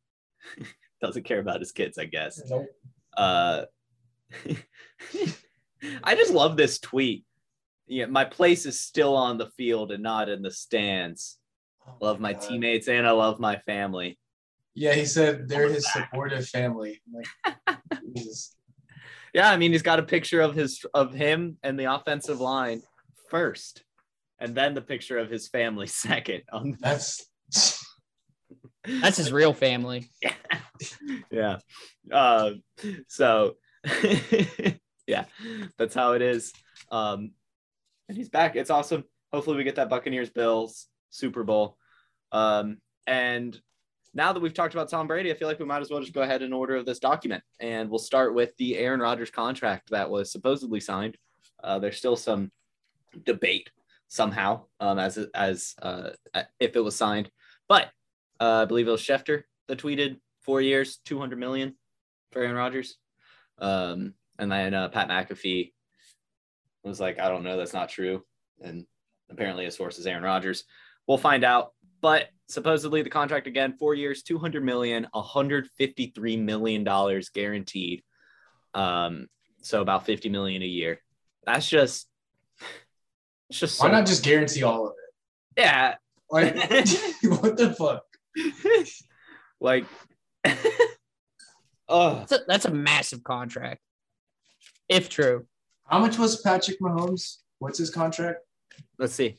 doesn't 1.01 1.25
care 1.25 1.41
about 1.41 1.61
his 1.61 1.73
kids, 1.73 1.99
I 1.99 2.05
guess. 2.05 2.41
Nope. 2.49 2.67
Uh, 3.17 3.63
I 6.05 6.15
just 6.15 6.33
love 6.33 6.57
this 6.57 6.79
tweet. 6.79 7.25
Yeah, 7.87 8.07
my 8.07 8.25
place 8.25 8.67
is 8.67 8.81
still 8.81 9.17
on 9.17 9.39
the 9.39 9.51
field 9.57 9.93
and 9.93 10.03
not 10.03 10.29
in 10.29 10.43
the 10.43 10.51
stands. 10.51 11.39
Love 12.01 12.21
my 12.21 12.35
God. 12.35 12.43
teammates 12.43 12.89
and 12.89 13.07
I 13.07 13.13
love 13.13 13.41
my 13.41 13.57
family. 13.59 14.19
Yeah, 14.75 14.93
he 14.95 15.07
said 15.07 15.49
they're 15.49 15.69
his 15.69 15.91
supportive 15.93 16.47
family. 16.49 17.01
Like, 17.13 17.79
Yeah, 19.35 19.51
I 19.51 19.57
mean 19.57 19.73
he's 19.73 19.83
got 19.83 19.99
a 19.99 20.05
picture 20.05 20.41
of 20.41 20.55
his 20.55 20.85
of 20.95 21.15
him 21.15 21.59
and 21.63 21.79
the 21.79 21.93
offensive 21.93 22.41
line 22.41 22.83
first, 23.31 23.83
and 24.39 24.55
then 24.55 24.75
the 24.75 24.81
picture 24.83 25.19
of 25.19 25.31
his 25.31 25.49
family 25.49 25.87
second. 26.07 26.43
On 26.53 26.77
That's 26.81 27.27
That's 29.01 29.17
his 29.17 29.33
real 29.33 29.53
family. 29.53 30.11
yeah. 31.31 31.59
Uh, 32.11 32.53
so 33.09 33.57
yeah, 35.07 35.25
that's 35.77 35.95
how 35.95 36.13
it 36.13 36.23
is. 36.23 36.53
Um, 36.91 37.33
and 38.09 38.17
he's 38.17 38.29
back. 38.29 38.57
It's 38.57 38.71
awesome. 38.71 39.05
Hopefully 39.33 39.57
we 39.57 39.65
get 39.65 39.77
that 39.77 39.91
Buccaneers 39.91 40.31
Bills 40.31 40.87
Super 41.11 41.45
Bowl. 41.45 41.77
Um, 42.33 42.79
and 43.07 43.59
now 44.15 44.33
that 44.33 44.41
we've 44.41 44.55
talked 44.55 44.75
about 44.75 44.89
Tom 44.89 45.07
Brady, 45.07 45.31
I 45.31 45.35
feel 45.35 45.49
like 45.49 45.59
we 45.59 45.67
might 45.67 45.83
as 45.83 45.91
well 45.91 46.01
just 46.01 46.15
go 46.15 46.23
ahead 46.23 46.43
and 46.43 46.55
order 46.55 46.83
this 46.83 46.99
document. 46.99 47.43
And 47.61 47.91
we'll 47.91 47.99
start 47.99 48.35
with 48.35 48.57
the 48.57 48.77
Aaron 48.79 49.01
Rodgers 49.01 49.31
contract 49.31 49.91
that 49.91 50.11
was 50.11 50.33
supposedly 50.33 50.81
signed. 50.81 51.17
Uh, 51.63 51.79
there's 51.79 51.99
still 51.99 52.17
some 52.17 52.51
debate 53.25 53.71
somehow 54.09 54.63
um, 54.81 54.99
as 54.99 55.19
as 55.35 55.75
uh, 55.83 56.11
if 56.59 56.77
it 56.77 56.81
was 56.81 56.97
signed, 56.97 57.31
but 57.69 57.91
uh, 58.41 58.63
I 58.63 58.65
believe 58.65 58.89
it 58.89 58.93
was 58.93 59.03
Schefter 59.03 59.43
that 59.69 59.79
tweeted 59.79 60.19
four 60.43 60.61
years, 60.61 60.99
200 61.05 61.39
million 61.39 61.75
for 62.33 62.43
Aaron 62.43 62.57
Rodgers. 62.57 62.97
Um, 63.59 64.15
and 64.39 64.51
then 64.51 64.75
uh, 64.75 64.89
Pat 64.89 65.09
McAfee 65.09 65.73
was 66.85 67.01
like, 67.01 67.19
I 67.21 67.29
don't 67.29 67.43
know, 67.43 67.57
that's 67.57 67.73
not 67.75 67.89
true. 67.89 68.25
And 68.63 68.87
apparently 69.31 69.65
his 69.65 69.77
source 69.77 69.99
is 69.99 70.07
Aaron 70.07 70.23
Rodgers. 70.23 70.65
We'll 71.07 71.19
find 71.19 71.45
out. 71.45 71.73
But 72.01 72.29
supposedly 72.49 73.03
the 73.03 73.11
contract 73.11 73.49
again, 73.49 73.75
four 73.77 73.95
years, 73.95 74.23
200 74.23 74.65
million, 74.65 75.07
153 75.13 76.37
million 76.37 76.85
dollars 76.85 77.29
guaranteed. 77.31 78.03
Um, 78.75 79.27
so 79.63 79.83
about 79.83 80.07
50 80.07 80.29
million 80.29 80.63
a 80.63 80.67
year. 80.67 81.01
That's 81.45 81.69
just, 81.69 82.07
it's 83.51 83.59
just 83.59 83.81
why 83.81 83.89
so- 83.89 83.93
not 83.93 84.07
just 84.07 84.23
guarantee 84.25 84.63
all 84.63 84.87
of 84.87 84.93
it? 84.93 85.63
yeah, 85.63 85.95
Like, 86.31 86.55
what 87.41 87.57
the 87.57 87.75
fuck? 87.77 88.05
like, 89.61 89.85
oh, 91.89 92.15
That's 92.15 92.33
a, 92.33 92.39
that's 92.47 92.65
a 92.65 92.71
massive 92.71 93.23
contract, 93.25 93.81
if 94.89 95.09
true. 95.09 95.47
How 95.87 95.99
much 95.99 96.19
was 96.19 96.41
Patrick 96.43 96.81
Mahomes? 96.81 97.39
What's 97.59 97.79
his 97.79 97.91
contract? 97.91 98.41
let's 98.99 99.15
see. 99.15 99.37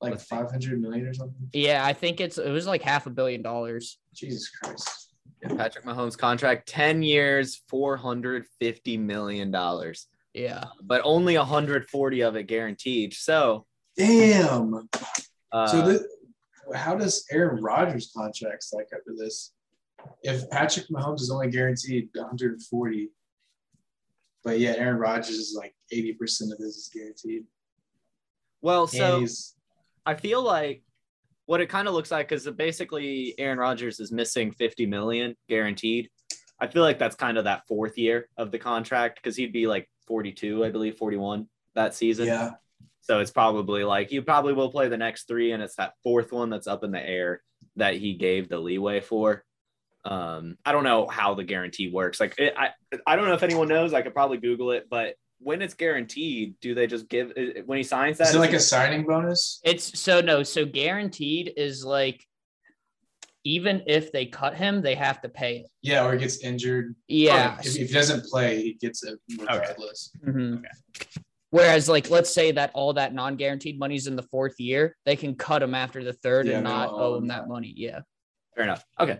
Like 0.00 0.12
Let's 0.12 0.24
see. 0.24 0.36
500 0.36 0.80
million 0.80 1.06
or 1.06 1.14
something? 1.14 1.48
Yeah, 1.52 1.84
I 1.84 1.92
think 1.92 2.20
it's 2.20 2.36
it 2.36 2.50
was 2.50 2.66
like 2.66 2.82
half 2.82 3.06
a 3.06 3.10
billion 3.10 3.40
dollars. 3.40 3.98
Jesus 4.14 4.50
Christ. 4.50 5.14
Yeah, 5.40 5.54
Patrick 5.56 5.84
Mahomes 5.84 6.18
contract, 6.18 6.68
10 6.68 7.02
years, 7.02 7.62
450 7.68 8.96
million 8.98 9.50
dollars, 9.50 10.06
Yeah, 10.34 10.64
but 10.82 11.00
only 11.04 11.36
140 11.36 12.20
of 12.22 12.36
it 12.36 12.44
guaranteed. 12.44 13.14
So, 13.14 13.66
Damn. 13.96 14.88
uh, 15.52 15.66
so 15.66 15.82
the, 15.82 16.06
how 16.74 16.94
does 16.94 17.24
Aaron 17.30 17.62
Rodgers' 17.62 18.12
contract 18.16 18.62
stack 18.62 18.86
up 18.94 19.04
to 19.06 19.14
this? 19.16 19.52
If 20.22 20.48
Patrick 20.50 20.86
Mahomes 20.88 21.20
is 21.20 21.30
only 21.30 21.48
guaranteed 21.50 22.08
140, 22.14 23.10
but 24.44 24.58
yet 24.58 24.78
Aaron 24.78 24.98
Rodgers 24.98 25.30
is 25.30 25.54
like 25.56 25.74
80% 25.92 26.52
of 26.52 26.58
this 26.58 26.76
is 26.76 26.90
guaranteed. 26.92 27.44
well, 28.60 28.86
so 28.86 29.24
I 30.04 30.14
feel 30.14 30.42
like 30.42 30.82
what 31.46 31.60
it 31.60 31.68
kind 31.68 31.88
of 31.88 31.94
looks 31.94 32.10
like 32.10 32.32
is 32.32 32.48
basically 32.50 33.34
Aaron 33.38 33.58
Rodgers 33.58 34.00
is 34.00 34.10
missing 34.10 34.52
50 34.52 34.86
million 34.86 35.36
guaranteed. 35.48 36.08
I 36.58 36.66
feel 36.66 36.82
like 36.82 36.98
that's 36.98 37.16
kind 37.16 37.38
of 37.38 37.44
that 37.44 37.62
fourth 37.68 37.98
year 37.98 38.28
of 38.36 38.50
the 38.50 38.58
contract 38.58 39.20
because 39.22 39.36
he'd 39.36 39.52
be 39.52 39.66
like 39.66 39.88
42, 40.06 40.64
I 40.64 40.70
believe, 40.70 40.96
41 40.96 41.48
that 41.74 41.94
season. 41.94 42.26
yeah. 42.26 42.50
So 43.00 43.18
it's 43.20 43.30
probably 43.30 43.84
like 43.84 44.12
you 44.12 44.22
probably 44.22 44.52
will 44.52 44.70
play 44.70 44.88
the 44.88 44.96
next 44.96 45.26
three, 45.26 45.52
and 45.52 45.62
it's 45.62 45.76
that 45.76 45.94
fourth 46.02 46.32
one 46.32 46.50
that's 46.50 46.66
up 46.66 46.84
in 46.84 46.92
the 46.92 47.04
air 47.04 47.42
that 47.76 47.94
he 47.94 48.14
gave 48.14 48.48
the 48.48 48.58
leeway 48.58 49.00
for. 49.00 49.44
Um, 50.04 50.56
I 50.64 50.72
don't 50.72 50.84
know 50.84 51.06
how 51.06 51.34
the 51.34 51.44
guarantee 51.44 51.90
works. 51.90 52.20
Like, 52.20 52.34
it, 52.38 52.54
I 52.56 52.70
I 53.06 53.16
don't 53.16 53.26
know 53.26 53.34
if 53.34 53.42
anyone 53.42 53.68
knows. 53.68 53.92
I 53.92 54.02
could 54.02 54.14
probably 54.14 54.38
Google 54.38 54.70
it, 54.72 54.86
but 54.88 55.14
when 55.38 55.62
it's 55.62 55.74
guaranteed, 55.74 56.54
do 56.60 56.74
they 56.74 56.86
just 56.86 57.08
give 57.08 57.32
when 57.66 57.78
he 57.78 57.84
signs 57.84 58.18
that? 58.18 58.28
Is 58.28 58.34
it 58.34 58.38
like 58.38 58.52
is 58.52 58.62
a 58.62 58.66
signing 58.66 59.04
bonus? 59.04 59.60
it's 59.64 59.98
so 59.98 60.20
no. 60.20 60.42
So 60.42 60.64
guaranteed 60.64 61.52
is 61.56 61.84
like 61.84 62.24
even 63.44 63.82
if 63.86 64.12
they 64.12 64.26
cut 64.26 64.54
him, 64.54 64.82
they 64.82 64.94
have 64.94 65.20
to 65.22 65.28
pay 65.28 65.58
it. 65.58 65.66
Yeah, 65.82 66.06
or 66.06 66.12
he 66.12 66.18
gets 66.20 66.42
injured. 66.44 66.94
Yeah. 67.08 67.58
If, 67.58 67.76
if 67.76 67.88
he 67.88 67.94
doesn't 67.94 68.24
play, 68.26 68.62
he 68.62 68.74
gets 68.74 69.02
it 69.02 69.18
regardless. 69.38 70.12
Mhm. 70.24 70.62
Whereas, 71.52 71.86
like, 71.86 72.08
let's 72.08 72.32
say 72.32 72.50
that 72.52 72.70
all 72.72 72.94
that 72.94 73.12
non-guaranteed 73.12 73.78
money's 73.78 74.06
in 74.06 74.16
the 74.16 74.22
fourth 74.22 74.58
year, 74.58 74.96
they 75.04 75.16
can 75.16 75.34
cut 75.34 75.62
him 75.62 75.74
after 75.74 76.02
the 76.02 76.14
third 76.14 76.46
Yeah, 76.46 76.54
and 76.56 76.64
not 76.64 76.88
don't 76.88 76.98
owe 76.98 77.02
owe 77.02 77.16
him 77.16 77.24
him 77.24 77.28
that 77.28 77.42
that. 77.42 77.48
money. 77.48 77.74
Yeah. 77.76 78.00
fair 78.56 78.64
enough. 78.64 78.82
Okay, 78.98 79.18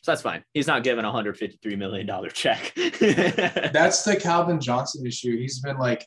so 0.00 0.12
that's 0.12 0.22
fine. 0.22 0.44
He's 0.54 0.68
not 0.68 0.84
given 0.84 1.04
a 1.04 1.08
153 1.08 1.74
million 1.74 2.06
dollar 2.06 2.28
check. 2.28 2.72
That's 2.76 4.04
the 4.04 4.16
Calvin 4.20 4.60
Johnson 4.60 5.04
issue. 5.04 5.36
He's 5.36 5.60
been 5.60 5.76
like, 5.78 6.06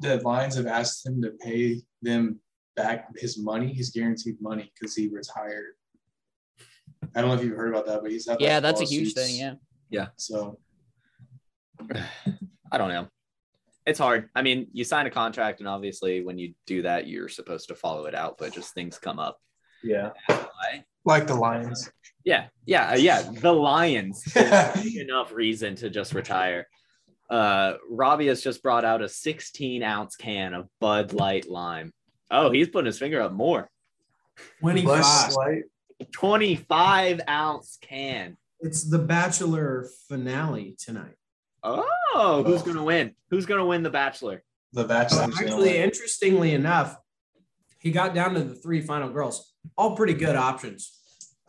the 0.00 0.22
Lions 0.22 0.56
have 0.56 0.66
asked 0.66 1.06
him 1.06 1.20
to 1.20 1.32
pay 1.32 1.82
them 2.00 2.40
back 2.74 3.08
his 3.18 3.38
money, 3.38 3.74
his 3.74 3.90
guaranteed 3.90 4.40
money, 4.40 4.72
because 4.74 4.94
he 4.96 5.08
retired. 5.08 5.74
I 7.14 7.20
don't 7.20 7.28
know 7.28 7.34
if 7.34 7.44
you've 7.44 7.56
heard 7.56 7.68
about 7.74 7.86
that, 7.86 8.00
but 8.02 8.10
he's 8.10 8.26
had 8.26 8.34
like, 8.34 8.40
Yeah, 8.40 8.60
that's 8.60 8.80
a 8.80 8.84
huge 8.84 9.12
thing. 9.12 9.36
Yeah. 9.36 9.54
Yeah. 9.90 10.06
So 10.16 10.58
I 12.72 12.78
don't 12.78 12.88
know. 12.88 13.08
It's 13.86 13.98
hard. 13.98 14.30
I 14.34 14.42
mean, 14.42 14.68
you 14.72 14.84
sign 14.84 15.06
a 15.06 15.10
contract, 15.10 15.60
and 15.60 15.68
obviously, 15.68 16.24
when 16.24 16.38
you 16.38 16.54
do 16.66 16.82
that, 16.82 17.06
you're 17.06 17.28
supposed 17.28 17.68
to 17.68 17.74
follow 17.74 18.06
it 18.06 18.14
out, 18.14 18.36
but 18.38 18.52
just 18.52 18.72
things 18.72 18.98
come 18.98 19.18
up. 19.18 19.38
yeah, 19.82 20.10
like 21.04 21.26
the 21.26 21.34
Lions. 21.34 21.90
Yeah, 22.24 22.46
yeah, 22.64 22.92
uh, 22.92 22.96
yeah. 22.96 23.22
The 23.22 23.52
Lions 23.52 24.24
enough 24.96 25.32
reason 25.32 25.74
to 25.76 25.90
just 25.90 26.14
retire. 26.14 26.66
Uh, 27.28 27.74
Robbie 27.90 28.28
has 28.28 28.42
just 28.42 28.62
brought 28.62 28.84
out 28.84 29.02
a 29.02 29.08
16 29.08 29.82
ounce 29.82 30.16
can 30.16 30.54
of 30.54 30.68
Bud 30.80 31.12
Light 31.12 31.48
Lime. 31.48 31.92
Oh, 32.30 32.50
he's 32.50 32.68
putting 32.68 32.86
his 32.86 32.98
finger 32.98 33.20
up 33.20 33.32
more. 33.32 33.68
25. 34.60 35.34
25 36.12 37.20
ounce 37.28 37.78
can. 37.80 38.36
It's 38.60 38.88
the 38.88 38.98
Bachelor 38.98 39.88
finale 40.08 40.74
tonight. 40.78 41.16
Oh, 41.64 42.42
who's 42.44 42.62
gonna 42.62 42.84
win? 42.84 43.14
Who's 43.30 43.46
gonna 43.46 43.64
win 43.66 43.82
the 43.82 43.90
Bachelor? 43.90 44.42
The 44.72 44.82
So 44.82 44.88
Bachelor's 44.88 45.40
actually, 45.40 45.72
win. 45.72 45.82
interestingly 45.82 46.52
enough, 46.54 46.96
he 47.78 47.90
got 47.90 48.14
down 48.14 48.34
to 48.34 48.40
the 48.44 48.54
three 48.54 48.80
final 48.80 49.08
girls, 49.10 49.52
all 49.76 49.96
pretty 49.96 50.14
good 50.14 50.36
options. 50.36 50.92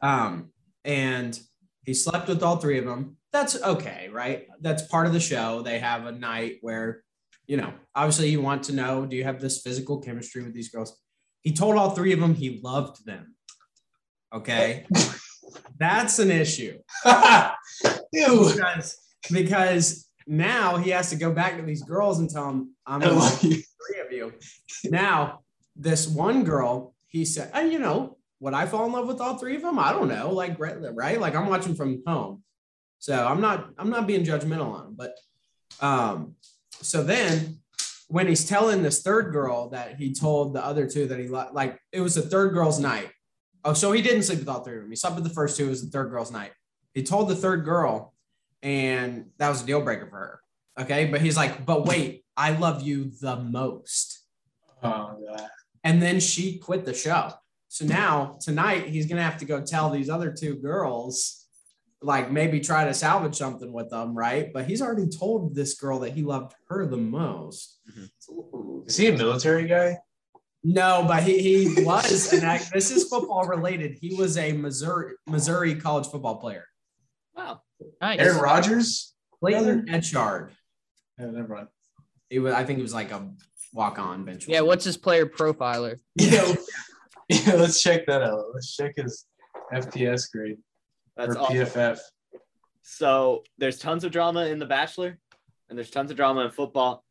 Um, 0.02 0.52
and 0.84 1.38
he 1.86 1.94
slept 1.94 2.28
with 2.28 2.44
all 2.44 2.58
three 2.58 2.78
of 2.78 2.86
them. 2.86 3.18
That's 3.34 3.62
okay, 3.62 4.10
right? 4.12 4.48
That's 4.62 4.84
part 4.84 5.08
of 5.08 5.14
the 5.14 5.20
show. 5.20 5.62
They 5.62 5.80
have 5.80 6.06
a 6.06 6.12
night 6.12 6.58
where, 6.62 7.04
you 7.48 7.58
know, 7.58 7.74
obviously 7.94 8.30
you 8.30 8.42
want 8.42 8.64
to 8.64 8.74
know 8.74 9.06
do 9.06 9.16
you 9.16 9.24
have 9.24 9.42
this 9.42 9.62
physical 9.62 10.00
chemistry 10.02 10.44
with 10.44 10.54
these 10.54 10.70
girls? 10.70 10.98
He 11.42 11.52
told 11.54 11.76
all 11.76 11.92
three 11.92 12.14
of 12.14 12.20
them 12.20 12.34
he 12.36 12.60
loved 12.64 13.06
them. 13.06 13.36
Okay. 14.34 14.86
That's 15.80 16.20
an 16.20 16.32
issue 16.32 16.78
Ew. 17.06 18.52
because, 18.54 18.98
because 19.32 20.10
now 20.28 20.78
he 20.78 20.90
has 20.92 21.10
to 21.12 21.16
go 21.16 21.32
back 21.32 21.58
to 21.58 21.64
these 21.64 21.84
girls 21.84 22.20
and 22.20 22.30
tell 22.30 22.48
them, 22.48 22.76
I'm 22.86 23.02
I 23.04 23.08
in 23.08 23.16
love 23.16 23.34
love 23.34 23.44
you. 23.44 23.62
three 23.88 24.02
of 24.02 24.12
you. 24.12 24.34
Now, 24.86 25.42
this 25.76 26.08
one 26.08 26.44
girl, 26.44 26.96
he 27.08 27.26
said, 27.26 27.52
and 27.54 27.72
you 27.72 27.80
know, 27.80 28.18
would 28.40 28.54
I 28.54 28.66
fall 28.66 28.86
in 28.86 28.92
love 28.92 29.08
with 29.08 29.22
all 29.22 29.38
three 29.38 29.56
of 29.56 29.62
them? 29.62 29.80
I 29.80 29.92
don't 29.92 30.08
know. 30.08 30.32
Like, 30.32 30.60
right? 30.60 30.76
right? 30.94 31.20
Like 31.20 31.36
I'm 31.36 31.48
watching 31.48 31.76
from 31.76 32.02
home. 32.06 32.44
So 33.00 33.26
I'm 33.26 33.42
not, 33.42 33.70
I'm 33.78 33.90
not 33.90 34.08
being 34.08 34.26
judgmental 34.26 34.74
on 34.74 34.84
them, 34.86 34.96
but 34.96 35.16
um, 35.80 36.36
so 36.72 37.04
then 37.04 37.60
when 38.08 38.28
he's 38.28 38.48
telling 38.48 38.84
this 38.84 39.02
third 39.02 39.32
girl 39.32 39.70
that 39.70 39.96
he 39.96 40.14
told 40.14 40.54
the 40.54 40.64
other 40.64 40.88
two 40.88 41.08
that 41.08 41.20
he 41.20 41.28
li- 41.28 41.50
like 41.52 41.80
it 41.92 42.02
was 42.02 42.16
the 42.16 42.22
third 42.22 42.54
girl's 42.54 42.80
night. 42.80 43.10
Oh, 43.64 43.74
so 43.74 43.92
he 43.92 44.02
didn't 44.02 44.24
sleep 44.24 44.40
with 44.40 44.50
all 44.50 44.64
three 44.64 44.76
of 44.76 44.84
them. 44.84 44.92
He 44.92 44.96
slept 44.96 45.16
with 45.16 45.24
the 45.24 45.32
first 45.34 45.58
two. 45.58 45.66
It 45.66 45.70
was 45.70 45.84
the 45.84 45.90
third 45.90 46.12
girl's 46.12 46.32
night. 46.32 46.52
He 46.94 47.04
told 47.04 47.30
the 47.30 47.36
third 47.36 47.66
girl, 47.66 48.14
and 48.66 49.28
that 49.38 49.48
was 49.48 49.62
a 49.62 49.66
deal 49.66 49.80
breaker 49.80 50.08
for 50.08 50.18
her. 50.18 50.40
Okay, 50.80 51.06
but 51.06 51.22
he's 51.22 51.38
like, 51.38 51.66
but 51.66 51.86
wait, 51.86 52.26
I 52.36 52.52
love 52.52 52.82
you 52.82 53.12
the 53.22 53.38
most. 53.38 54.24
Oh, 54.84 55.24
God. 55.26 55.48
And 55.84 56.02
then 56.02 56.20
she 56.20 56.58
quit 56.58 56.84
the 56.84 56.94
show. 56.94 57.32
So 57.68 57.86
now 57.86 58.38
tonight 58.42 58.88
he's 58.88 59.06
gonna 59.06 59.22
have 59.22 59.38
to 59.38 59.46
go 59.46 59.62
tell 59.62 59.92
these 59.92 60.10
other 60.10 60.34
two 60.34 60.56
girls, 60.56 61.46
like 62.02 62.32
maybe 62.32 62.60
try 62.60 62.86
to 62.86 62.94
salvage 62.94 63.36
something 63.36 63.72
with 63.72 63.92
them, 63.92 64.16
right? 64.16 64.52
But 64.52 64.66
he's 64.66 64.82
already 64.82 65.08
told 65.10 65.54
this 65.54 65.76
girl 65.76 66.00
that 66.00 66.14
he 66.14 66.24
loved 66.24 66.56
her 66.68 66.88
the 66.88 66.98
most. 66.98 67.80
Mm-hmm. 67.92 68.88
Is 68.88 68.98
he 68.98 69.08
a 69.08 69.18
military 69.18 69.68
guy? 69.68 70.00
No, 70.64 71.06
but 71.08 71.22
he, 71.22 71.38
he 71.40 71.84
was, 71.84 72.34
and 72.34 72.44
I, 72.44 72.58
this 72.74 72.90
is 72.90 73.08
football 73.08 73.46
related. 73.46 74.00
He 74.02 74.16
was 74.16 74.38
a 74.38 74.54
Missouri 74.54 75.14
Missouri 75.28 75.76
college 75.76 76.08
football 76.08 76.38
player. 76.38 76.66
Wow. 77.36 77.62
Nice. 78.02 78.20
Aaron 78.20 78.38
Rodgers? 78.42 79.14
Clayton 79.40 79.88
Echard. 79.88 80.50
Yeah, 81.20 81.28
never 81.28 81.54
mind. 81.56 81.68
He 82.30 82.40
was, 82.40 82.54
I 82.54 82.64
think 82.64 82.80
it 82.80 82.82
was 82.82 82.94
like 82.94 83.12
a 83.12 83.30
walk 83.74 84.00
on 84.00 84.26
bench. 84.26 84.48
Yeah, 84.48 84.62
what's 84.62 84.84
his 84.86 84.98
player 84.98 85.26
profiler? 85.26 86.00
Yeah, 86.16 86.54
yeah, 87.30 87.56
let's 87.56 87.82
check 87.82 88.06
that 88.08 88.22
out. 88.22 88.44
Let's 88.54 88.76
check 88.76 88.94
his 88.98 89.26
FPS 89.74 90.32
grade 90.32 90.58
That's 91.18 91.36
or 91.36 91.40
awesome. 91.40 91.56
PFF. 91.58 92.00
So 92.84 93.44
there's 93.58 93.80
tons 93.80 94.04
of 94.04 94.12
drama 94.12 94.46
in 94.46 94.60
The 94.60 94.66
Bachelor, 94.66 95.18
and 95.70 95.78
there's 95.78 95.90
tons 95.90 96.12
of 96.12 96.18
drama 96.18 96.42
in 96.42 96.52
football. 96.52 97.04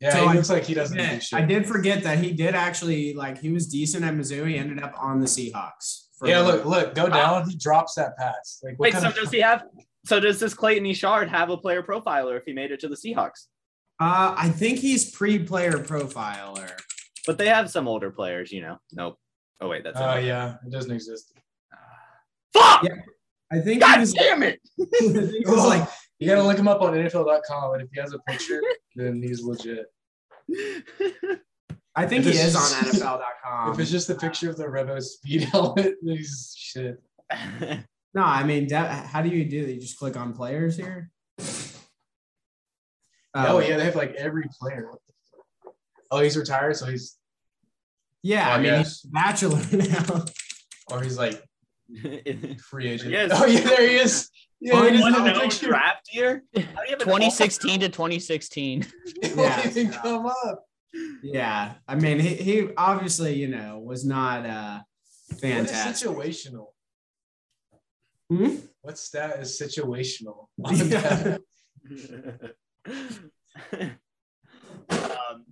Yeah, 0.00 0.12
So 0.12 0.20
he 0.22 0.26
I- 0.28 0.32
looks 0.34 0.50
like 0.50 0.64
he 0.64 0.74
doesn't 0.74 0.96
Yeah, 0.98 1.14
do 1.14 1.20
shit. 1.20 1.38
I 1.38 1.44
did 1.44 1.66
forget 1.66 2.02
that 2.04 2.18
he 2.18 2.32
did 2.32 2.54
actually 2.54 3.14
like 3.14 3.38
he 3.40 3.50
was 3.52 3.66
decent 3.68 4.04
at 4.04 4.14
Mizzou. 4.14 4.46
He 4.48 4.56
ended 4.58 4.82
up 4.82 4.94
on 5.00 5.20
the 5.20 5.26
Seahawks. 5.26 6.06
for- 6.18 6.26
Yeah, 6.28 6.40
look, 6.40 6.64
look, 6.64 6.94
go 6.96 7.08
down. 7.08 7.48
He 7.48 7.56
drops 7.56 7.94
that 7.94 8.16
pass. 8.16 8.60
Like, 8.64 8.72
what 8.78 8.86
Wait, 8.86 8.92
kind 8.92 9.02
so 9.02 9.08
of- 9.10 9.14
does 9.14 9.30
he 9.30 9.40
have? 9.40 9.64
So 10.08 10.18
does 10.20 10.40
this 10.40 10.54
Clayton 10.54 10.84
Echard 10.84 11.28
have 11.28 11.50
a 11.50 11.56
player 11.58 11.82
profiler 11.82 12.38
if 12.38 12.44
he 12.46 12.54
made 12.54 12.70
it 12.70 12.80
to 12.80 12.88
the 12.88 12.96
Seahawks? 12.96 13.44
Uh, 14.00 14.34
I 14.38 14.48
think 14.48 14.78
he's 14.78 15.10
pre-player 15.10 15.72
profiler. 15.72 16.70
But 17.26 17.36
they 17.36 17.48
have 17.48 17.70
some 17.70 17.86
older 17.86 18.10
players, 18.10 18.50
you 18.50 18.62
know. 18.62 18.78
Nope. 18.90 19.18
Oh 19.60 19.68
wait, 19.68 19.84
that's. 19.84 20.00
It. 20.00 20.02
Oh 20.02 20.14
it. 20.14 20.24
yeah, 20.24 20.54
it 20.66 20.72
doesn't 20.72 20.92
exist. 20.92 21.34
Fuck! 22.54 22.84
Yeah. 22.84 22.94
I 23.52 23.56
think 23.56 23.74
he 23.74 23.78
God 23.80 24.00
was, 24.00 24.14
damn 24.14 24.42
it! 24.42 24.60
I 24.80 24.86
was 25.50 25.66
like 25.66 25.86
You 26.20 26.28
gotta 26.28 26.42
look 26.42 26.58
him 26.58 26.68
up 26.68 26.80
on 26.80 26.94
NFL.com, 26.94 27.74
and 27.74 27.82
if 27.82 27.88
he 27.92 28.00
has 28.00 28.14
a 28.14 28.18
picture, 28.20 28.62
then 28.96 29.22
he's 29.22 29.42
legit. 29.42 29.84
I 31.94 32.06
think 32.06 32.24
If 32.24 32.32
he 32.32 32.38
it's 32.38 32.54
is 32.54 32.56
on 32.56 32.84
NFL.com. 32.84 33.72
if 33.74 33.78
it's 33.78 33.90
just 33.90 34.08
a 34.08 34.14
picture 34.14 34.48
of 34.48 34.56
the 34.56 34.64
Revo 34.64 35.02
speed 35.02 35.42
helmet, 35.42 35.96
then 36.00 36.16
he's 36.16 36.54
shit. 36.56 37.02
No, 38.14 38.22
I 38.22 38.42
mean, 38.44 38.68
that, 38.68 39.06
how 39.06 39.22
do 39.22 39.28
you 39.28 39.44
do 39.44 39.66
that? 39.66 39.72
You 39.74 39.80
just 39.80 39.98
click 39.98 40.16
on 40.16 40.32
players 40.32 40.76
here. 40.76 41.10
oh 43.34 43.58
Um, 43.58 43.62
yeah, 43.62 43.76
they 43.76 43.84
have 43.84 43.96
like 43.96 44.14
every 44.14 44.44
player. 44.60 44.90
Oh, 46.10 46.20
he's 46.20 46.36
retired, 46.36 46.76
so 46.76 46.86
he's 46.86 47.16
yeah. 48.22 48.48
Oh, 48.48 48.52
I 48.52 48.56
mean, 48.56 48.64
yes. 48.66 49.00
he's 49.02 49.10
bachelor 49.12 49.60
now. 49.72 50.24
or 50.90 51.02
he's 51.02 51.18
like 51.18 51.42
free 52.70 52.88
agent. 52.88 53.10
Yes. 53.10 53.30
Oh 53.34 53.46
yeah, 53.46 53.60
there 53.60 53.88
he 53.88 53.96
is. 53.96 54.30
Yeah, 54.60 54.74
Oh, 54.74 54.82
he 54.84 54.90
doesn't 54.90 55.02
One 55.02 55.12
have 55.12 55.36
a 55.36 55.38
no 55.38 55.48
draft 55.48 56.08
year. 56.12 56.42
How 56.56 56.60
do 56.60 56.66
you 56.66 56.72
have 56.90 57.00
an 57.00 57.06
2016 57.06 57.80
to 57.80 57.88
2016. 57.90 58.86
It 59.22 59.36
won't 59.36 59.48
Yeah. 59.48 59.68
even 59.68 59.92
come 59.92 60.26
up. 60.26 60.64
yeah, 61.22 61.74
I 61.86 61.94
mean, 61.94 62.18
he, 62.18 62.34
he 62.34 62.68
obviously, 62.76 63.34
you 63.34 63.46
know, 63.48 63.78
was 63.78 64.04
not 64.04 64.44
uh 64.46 64.80
What 65.28 65.34
is 65.34 65.40
fantastic. 65.40 66.08
situational? 66.08 66.66
Hmm? 68.28 68.56
What 68.82 68.98
stat 68.98 69.40
is 69.40 69.58
situational? 69.58 70.48
Um, 74.90 75.44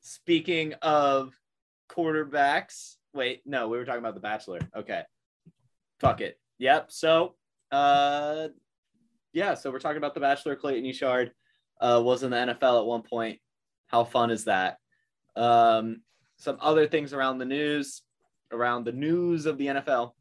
speaking 0.00 0.74
of 0.80 1.34
quarterbacks, 1.90 2.96
wait, 3.12 3.42
no, 3.44 3.68
we 3.68 3.78
were 3.78 3.84
talking 3.84 4.00
about 4.00 4.14
the 4.14 4.20
Bachelor. 4.20 4.60
Okay, 4.74 5.02
fuck 6.00 6.20
it. 6.20 6.38
Yep. 6.58 6.90
So, 6.90 7.34
uh, 7.70 8.48
yeah. 9.32 9.54
So 9.54 9.70
we're 9.70 9.80
talking 9.80 9.98
about 9.98 10.14
the 10.14 10.20
Bachelor. 10.20 10.56
Clayton 10.56 10.90
Echard 10.90 11.30
uh, 11.80 12.00
was 12.02 12.22
in 12.22 12.30
the 12.30 12.36
NFL 12.36 12.80
at 12.80 12.86
one 12.86 13.02
point. 13.02 13.38
How 13.88 14.04
fun 14.04 14.30
is 14.30 14.44
that? 14.44 14.78
Um, 15.36 16.02
some 16.36 16.58
other 16.60 16.86
things 16.86 17.12
around 17.12 17.38
the 17.38 17.44
news, 17.44 18.02
around 18.52 18.84
the 18.84 18.92
news 18.92 19.46
of 19.46 19.58
the 19.58 19.66
NFL, 19.66 20.12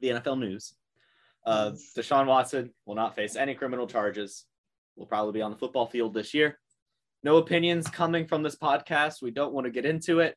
the 0.00 0.10
NFL 0.10 0.38
news. 0.38 0.74
Uh, 1.44 1.72
Deshaun 1.96 2.26
Watson 2.26 2.70
will 2.86 2.94
not 2.94 3.14
face 3.14 3.36
any 3.36 3.54
criminal 3.54 3.86
charges. 3.86 4.44
Will 4.96 5.06
probably 5.06 5.32
be 5.32 5.42
on 5.42 5.50
the 5.50 5.56
football 5.56 5.86
field 5.86 6.14
this 6.14 6.34
year. 6.34 6.58
No 7.22 7.36
opinions 7.36 7.86
coming 7.88 8.26
from 8.26 8.42
this 8.42 8.56
podcast. 8.56 9.22
We 9.22 9.30
don't 9.30 9.52
want 9.52 9.66
to 9.66 9.70
get 9.70 9.84
into 9.84 10.20
it. 10.20 10.36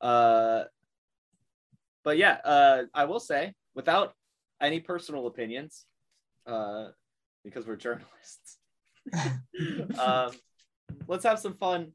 Uh, 0.00 0.64
but 2.04 2.16
yeah, 2.16 2.38
uh, 2.44 2.82
I 2.94 3.04
will 3.04 3.20
say, 3.20 3.54
without 3.74 4.14
any 4.60 4.80
personal 4.80 5.26
opinions, 5.26 5.84
uh, 6.46 6.88
because 7.44 7.66
we're 7.66 7.76
journalists, 7.76 8.58
um, 9.98 10.30
let's 11.08 11.24
have 11.24 11.38
some 11.38 11.54
fun. 11.54 11.92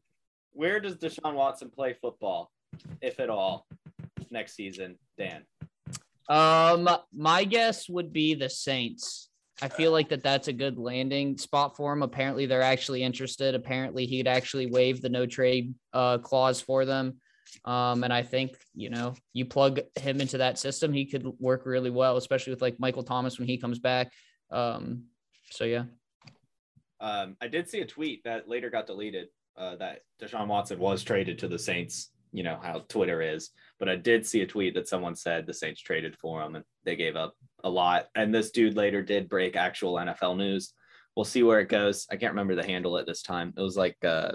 Where 0.53 0.79
does 0.79 0.97
Deshaun 0.97 1.33
Watson 1.33 1.69
play 1.69 1.93
football, 1.93 2.51
if 3.01 3.19
at 3.19 3.29
all, 3.29 3.65
next 4.29 4.55
season, 4.55 4.97
Dan? 5.17 5.45
Um, 6.29 6.89
my 7.13 7.43
guess 7.43 7.89
would 7.89 8.13
be 8.13 8.33
the 8.35 8.49
Saints. 8.49 9.29
I 9.61 9.67
feel 9.67 9.91
like 9.91 10.09
that 10.09 10.23
that's 10.23 10.47
a 10.47 10.53
good 10.53 10.77
landing 10.79 11.37
spot 11.37 11.75
for 11.75 11.93
him. 11.93 12.01
Apparently, 12.01 12.45
they're 12.45 12.61
actually 12.61 13.03
interested. 13.03 13.53
Apparently, 13.53 14.05
he'd 14.05 14.27
actually 14.27 14.65
waive 14.65 15.01
the 15.01 15.09
no 15.09 15.25
trade 15.25 15.75
uh, 15.93 16.17
clause 16.17 16.59
for 16.59 16.83
them. 16.85 17.17
Um, 17.65 18.03
and 18.03 18.13
I 18.13 18.23
think 18.23 18.55
you 18.73 18.89
know 18.89 19.13
you 19.33 19.45
plug 19.45 19.81
him 19.99 20.21
into 20.21 20.37
that 20.37 20.57
system, 20.57 20.93
he 20.93 21.05
could 21.05 21.27
work 21.39 21.65
really 21.65 21.89
well, 21.89 22.17
especially 22.17 22.53
with 22.53 22.61
like 22.61 22.79
Michael 22.79 23.03
Thomas 23.03 23.37
when 23.37 23.47
he 23.47 23.57
comes 23.57 23.77
back. 23.77 24.11
Um, 24.51 25.03
so 25.51 25.65
yeah, 25.65 25.83
Um, 26.99 27.35
I 27.41 27.47
did 27.47 27.69
see 27.69 27.81
a 27.81 27.85
tweet 27.85 28.23
that 28.23 28.47
later 28.47 28.69
got 28.69 28.87
deleted 28.87 29.27
uh, 29.57 29.75
that 29.75 30.03
Deshaun 30.21 30.47
Watson 30.47 30.79
was 30.79 31.03
traded 31.03 31.39
to 31.39 31.47
the 31.47 31.59
Saints. 31.59 32.09
You 32.31 32.43
know 32.43 32.59
how 32.61 32.85
Twitter 32.87 33.21
is, 33.21 33.49
but 33.79 33.89
I 33.89 33.95
did 33.95 34.25
see 34.25 34.41
a 34.41 34.47
tweet 34.47 34.73
that 34.75 34.87
someone 34.87 35.15
said 35.15 35.45
the 35.45 35.53
Saints 35.53 35.81
traded 35.81 36.17
for 36.17 36.41
him 36.41 36.55
and 36.55 36.63
they 36.85 36.95
gave 36.95 37.15
up 37.15 37.35
a 37.63 37.69
lot. 37.69 38.07
And 38.15 38.33
this 38.33 38.51
dude 38.51 38.77
later 38.77 39.01
did 39.01 39.29
break 39.29 39.55
actual 39.55 39.95
NFL 39.95 40.37
news. 40.37 40.73
We'll 41.15 41.25
see 41.25 41.43
where 41.43 41.59
it 41.59 41.69
goes. 41.69 42.07
I 42.09 42.15
can't 42.15 42.31
remember 42.31 42.55
the 42.55 42.65
handle 42.65 42.97
at 42.97 43.05
this 43.05 43.21
time. 43.21 43.53
It 43.57 43.61
was 43.61 43.75
like 43.75 43.97
uh, 44.05 44.33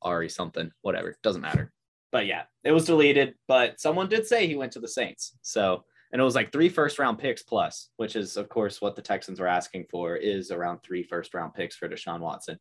Ari 0.00 0.30
something, 0.30 0.70
whatever. 0.80 1.16
Doesn't 1.22 1.42
matter. 1.42 1.70
But 2.10 2.26
yeah, 2.26 2.44
it 2.64 2.72
was 2.72 2.86
deleted. 2.86 3.34
But 3.46 3.78
someone 3.78 4.08
did 4.08 4.26
say 4.26 4.46
he 4.46 4.56
went 4.56 4.72
to 4.72 4.80
the 4.80 4.88
Saints. 4.88 5.36
So 5.42 5.84
and 6.12 6.20
it 6.20 6.24
was 6.24 6.34
like 6.34 6.52
three 6.52 6.68
first 6.68 6.98
round 6.98 7.18
picks 7.18 7.42
plus, 7.42 7.88
which 7.96 8.16
is 8.16 8.36
of 8.36 8.48
course 8.48 8.80
what 8.80 8.94
the 8.94 9.02
Texans 9.02 9.40
were 9.40 9.46
asking 9.46 9.86
for 9.90 10.14
is 10.14 10.50
around 10.50 10.80
three 10.82 11.02
first 11.02 11.32
round 11.34 11.54
picks 11.54 11.74
for 11.74 11.88
Deshaun 11.88 12.20
Watson. 12.20 12.58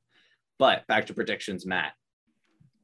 But 0.58 0.88
back 0.88 1.08
to 1.08 1.14
predictions, 1.14 1.66
Matt. 1.66 1.94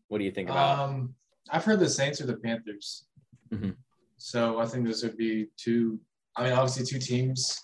What 0.09 0.17
do 0.17 0.25
you 0.25 0.31
think 0.31 0.49
about? 0.49 0.79
Um, 0.79 1.15
I've 1.51 1.65
heard 1.65 1.79
the 1.79 1.89
Saints 1.89 2.21
or 2.21 2.25
the 2.25 2.37
Panthers. 2.37 3.05
Mhm. 3.51 3.75
So 4.17 4.59
I 4.59 4.65
think 4.65 4.85
those 4.85 5.03
would 5.03 5.17
be 5.17 5.47
two. 5.57 5.99
I 6.35 6.43
mean, 6.43 6.53
obviously 6.53 6.85
two 6.85 6.99
teams. 6.99 7.61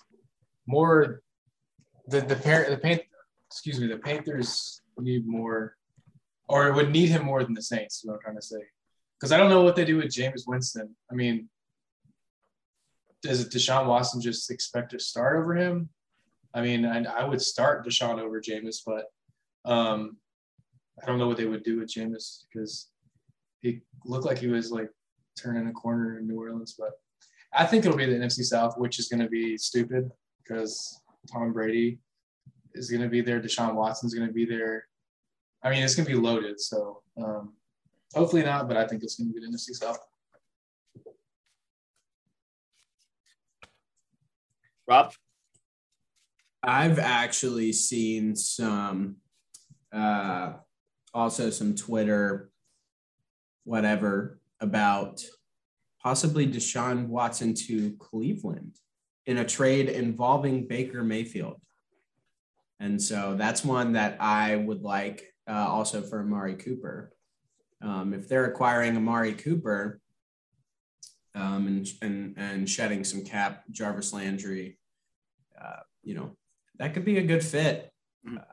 More 0.66 1.22
the 2.08 2.20
the 2.20 2.36
parent 2.36 2.70
the 2.70 2.78
Pan, 2.78 3.00
excuse 3.50 3.80
me 3.80 3.86
the 3.86 3.98
Panthers 3.98 4.80
need 4.98 5.26
more, 5.26 5.76
or 6.48 6.72
would 6.72 6.90
need 6.90 7.08
him 7.08 7.24
more 7.24 7.42
than 7.44 7.54
the 7.54 7.62
Saints. 7.62 7.98
Is 7.98 8.04
what 8.04 8.14
I'm 8.14 8.20
trying 8.20 8.36
to 8.36 8.42
say. 8.42 8.60
Because 9.18 9.32
I 9.32 9.36
don't 9.36 9.50
know 9.50 9.62
what 9.62 9.76
they 9.76 9.84
do 9.84 9.96
with 9.96 10.06
Jameis 10.06 10.46
Winston. 10.46 10.94
I 11.10 11.14
mean, 11.14 11.48
does 13.22 13.48
Deshaun 13.48 13.86
Watson 13.86 14.20
just 14.20 14.50
expect 14.50 14.90
to 14.90 14.98
start 14.98 15.36
over 15.36 15.54
him? 15.54 15.88
I 16.52 16.60
mean, 16.60 16.84
I, 16.84 17.04
I 17.04 17.24
would 17.24 17.40
start 17.40 17.86
Deshaun 17.86 18.20
over 18.20 18.40
Jameis, 18.40 18.82
but 18.84 19.06
um, 19.64 20.18
I 21.02 21.06
don't 21.06 21.18
know 21.18 21.26
what 21.26 21.36
they 21.36 21.46
would 21.46 21.64
do 21.64 21.80
with 21.80 21.92
Jameis 21.92 22.44
because 22.52 22.90
he 23.64 23.80
looked 24.04 24.26
like 24.26 24.38
he 24.38 24.48
was 24.48 24.70
like 24.70 24.90
turning 25.36 25.66
a 25.66 25.72
corner 25.72 26.18
in 26.18 26.28
New 26.28 26.38
Orleans. 26.38 26.76
But 26.78 26.90
I 27.52 27.64
think 27.64 27.84
it'll 27.84 27.96
be 27.96 28.04
the 28.04 28.12
NFC 28.12 28.44
South, 28.44 28.76
which 28.76 28.98
is 28.98 29.08
going 29.08 29.20
to 29.20 29.28
be 29.28 29.56
stupid 29.56 30.10
because 30.38 31.00
Tom 31.32 31.52
Brady 31.52 31.98
is 32.74 32.90
going 32.90 33.02
to 33.02 33.08
be 33.08 33.22
there. 33.22 33.40
Deshaun 33.40 33.74
Watson's 33.74 34.14
going 34.14 34.28
to 34.28 34.34
be 34.34 34.44
there. 34.44 34.84
I 35.62 35.70
mean, 35.70 35.82
it's 35.82 35.94
going 35.94 36.06
to 36.06 36.12
be 36.12 36.18
loaded. 36.18 36.60
So 36.60 37.00
um, 37.16 37.54
hopefully 38.14 38.42
not, 38.42 38.68
but 38.68 38.76
I 38.76 38.86
think 38.86 39.02
it's 39.02 39.16
going 39.16 39.32
to 39.32 39.34
be 39.34 39.40
the 39.40 39.50
NFC 39.50 39.74
South. 39.74 39.98
Rob? 44.86 45.14
I've 46.62 46.98
actually 46.98 47.72
seen 47.72 48.36
some 48.36 49.16
uh, 49.90 50.54
also 51.14 51.48
some 51.48 51.74
Twitter, 51.74 52.50
whatever, 53.64 54.38
about 54.60 55.22
possibly 56.02 56.46
Deshaun 56.46 57.08
Watson 57.08 57.54
to 57.54 57.92
Cleveland 57.98 58.76
in 59.26 59.38
a 59.38 59.44
trade 59.44 59.88
involving 59.88 60.66
Baker 60.66 61.02
Mayfield. 61.02 61.60
And 62.80 63.00
so 63.00 63.34
that's 63.36 63.64
one 63.64 63.92
that 63.92 64.16
I 64.20 64.56
would 64.56 64.82
like 64.82 65.32
uh, 65.48 65.66
also 65.68 66.02
for 66.02 66.20
Amari 66.20 66.54
Cooper. 66.54 67.12
Um, 67.82 68.14
if 68.14 68.28
they're 68.28 68.46
acquiring 68.46 68.96
Amari 68.96 69.32
Cooper 69.32 70.00
um, 71.34 71.66
and, 71.66 71.88
and, 72.02 72.34
and 72.36 72.68
shedding 72.68 73.04
some 73.04 73.24
cap, 73.24 73.64
Jarvis 73.70 74.12
Landry, 74.12 74.78
uh, 75.60 75.80
you 76.02 76.14
know, 76.14 76.36
that 76.78 76.94
could 76.94 77.04
be 77.04 77.18
a 77.18 77.22
good 77.22 77.44
fit. 77.44 77.90
Mhm. 78.26 78.38
Uh, 78.38 78.44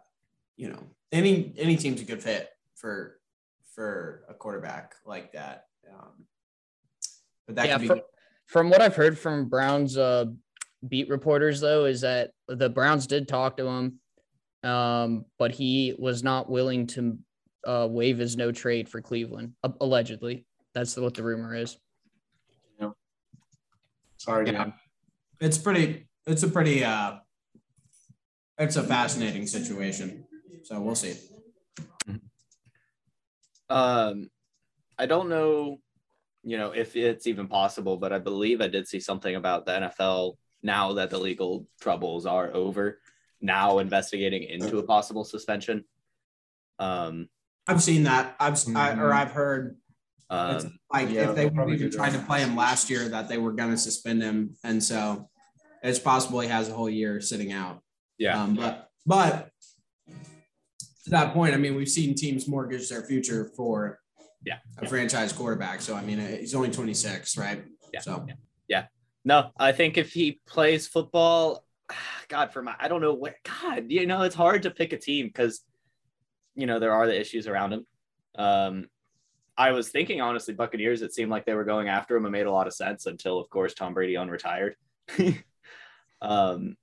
you 0.56 0.70
know, 0.70 0.84
any 1.12 1.54
any 1.58 1.76
team's 1.76 2.02
a 2.02 2.06
good 2.06 2.22
fit 2.22 2.50
for 2.76 3.20
for 3.76 4.24
a 4.30 4.34
quarterback 4.34 4.94
like 5.06 5.32
that. 5.34 5.66
Um, 5.92 6.26
but 7.48 7.56
that 7.56 7.68
yeah, 7.68 7.74
could 7.78 7.82
be 7.82 7.88
fr- 7.88 7.98
from 8.48 8.70
what 8.70 8.82
I've 8.82 8.96
heard 8.96 9.18
from 9.18 9.48
Browns 9.50 9.98
uh, 9.98 10.26
beat 10.88 11.10
reporters, 11.10 11.60
though, 11.62 11.86
is 11.86 12.02
that 12.02 12.32
the 12.48 12.70
Browns 12.70 13.08
did 13.08 13.28
talk 13.28 13.58
to 13.58 13.66
him, 13.68 14.00
um, 14.64 15.26
but 15.40 15.52
he 15.52 15.96
was 15.98 16.24
not 16.24 16.50
willing 16.50 16.88
to 16.88 17.18
uh, 17.66 17.88
waive 17.90 18.18
his 18.18 18.36
no 18.36 18.52
trade 18.52 18.90
for 18.90 19.02
Cleveland. 19.02 19.54
a- 19.64 19.74
allegedly, 19.82 20.46
that's 20.74 20.96
what 20.98 21.14
the 21.14 21.24
rumor 21.24 21.56
is. 21.56 21.78
Sorry, 24.18 24.46
Yeah. 24.46 24.52
Dan. 24.52 24.74
it's 25.40 25.58
pretty 25.58 26.08
it's 26.28 26.44
a 26.44 26.48
pretty 26.48 26.84
uh 26.84 27.14
it's 28.60 28.76
a 28.76 28.84
fascinating 28.84 29.48
situation. 29.48 30.26
So 30.64 30.80
we'll 30.80 30.94
see. 30.94 31.16
Um, 33.72 34.30
I 34.98 35.06
don't 35.06 35.30
know, 35.30 35.80
you 36.44 36.58
know, 36.58 36.72
if 36.72 36.96
it's 36.96 37.26
even 37.28 37.48
possible, 37.48 37.98
but 37.98 38.12
I 38.14 38.20
believe 38.20 38.62
I 38.62 38.68
did 38.68 38.88
see 38.88 39.00
something 39.00 39.36
about 39.36 39.66
the 39.66 39.72
NFL 39.72 40.38
now 40.62 40.94
that 40.94 41.10
the 41.10 41.18
legal 41.18 41.66
troubles 41.80 42.26
are 42.26 42.54
over, 42.54 43.00
now 43.40 43.80
investigating 43.80 44.44
into 44.44 44.78
a 44.78 44.84
possible 44.84 45.24
suspension. 45.24 45.86
Um, 46.78 47.30
I've 47.68 47.82
seen 47.82 48.04
that. 48.04 48.36
I've 48.40 48.56
I, 48.76 48.92
or 48.92 49.10
Mhm. 49.10 49.14
I've 49.14 49.32
heard 49.32 49.78
it's 50.30 50.66
um, 50.66 50.80
like 50.92 51.10
Yeah, 51.10 51.30
if 51.30 51.36
they 51.36 51.50
they'll 51.50 51.70
even 51.74 51.90
do 51.90 51.98
tried 51.98 52.12
that. 52.12 52.20
to 52.22 52.26
play 52.26 52.42
him 52.42 52.56
last 52.56 52.90
year 52.90 53.08
that 53.10 53.28
they 53.28 53.38
were 53.38 53.52
going 53.54 53.72
to 53.72 53.78
suspend 53.78 54.22
him, 54.22 54.56
and 54.64 54.84
so 54.84 55.30
it's 55.84 56.00
possible 56.00 56.40
he 56.42 56.48
has 56.50 56.70
a 56.70 56.74
whole 56.74 56.90
year 56.90 57.22
sitting 57.22 57.52
out. 57.52 57.82
yeah, 58.18 58.42
Um, 58.42 58.56
but 58.56 58.90
but 59.06 59.50
to 61.04 61.10
that 61.10 61.34
point, 61.34 61.54
I 61.54 61.58
mean, 61.58 61.76
we've 61.76 61.90
seen 61.90 62.16
teams 62.16 62.48
mortgage 62.48 62.90
their 62.90 63.04
future 63.04 63.52
for 63.56 64.00
Yeah. 64.46 64.60
a 64.78 64.88
franchise 64.88 65.34
quarterback. 65.34 65.82
So 65.82 65.96
I 65.96 66.02
mean, 66.02 66.20
he's 66.20 66.56
only 66.56 66.72
26, 66.72 67.38
right? 67.38 67.64
Yeah. 67.94 68.00
So 68.02 68.26
yeah. 68.68 68.86
no, 69.26 69.52
I 69.58 69.72
think 69.72 69.98
if 69.98 70.14
he 70.14 70.40
plays 70.48 70.88
football, 70.88 71.66
God, 72.28 72.54
for 72.54 72.62
my, 72.62 72.76
I 72.80 72.88
don't 72.88 73.02
know 73.02 73.14
what 73.14 73.36
God, 73.44 73.86
you 73.90 74.06
know, 74.06 74.22
it's 74.22 74.36
hard 74.36 74.64
to 74.64 74.72
pick 74.72 74.94
a 74.94 74.98
team 74.98 75.28
because, 75.28 75.62
you 76.56 76.66
know, 76.66 76.80
there 76.80 76.94
are 76.94 77.08
the 77.08 77.20
issues 77.20 77.48
around 77.48 77.74
him. 77.74 77.86
Um, 78.36 78.88
I 79.58 79.72
was 79.72 79.90
thinking, 79.90 80.22
honestly, 80.22 80.54
Buccaneers, 80.54 81.02
it 81.02 81.14
seemed 81.14 81.30
like 81.30 81.46
they 81.46 81.54
were 81.54 81.66
going 81.66 81.90
after 81.90 82.16
him. 82.16 82.26
It 82.26 82.30
made 82.30 82.46
a 82.46 82.52
lot 82.52 82.68
of 82.68 82.74
sense 82.74 83.06
until, 83.06 83.40
of 83.40 83.50
course, 83.50 83.74
Tom 83.74 83.94
Brady 83.94 84.14
unretired. 84.14 84.74
um, 86.22 86.78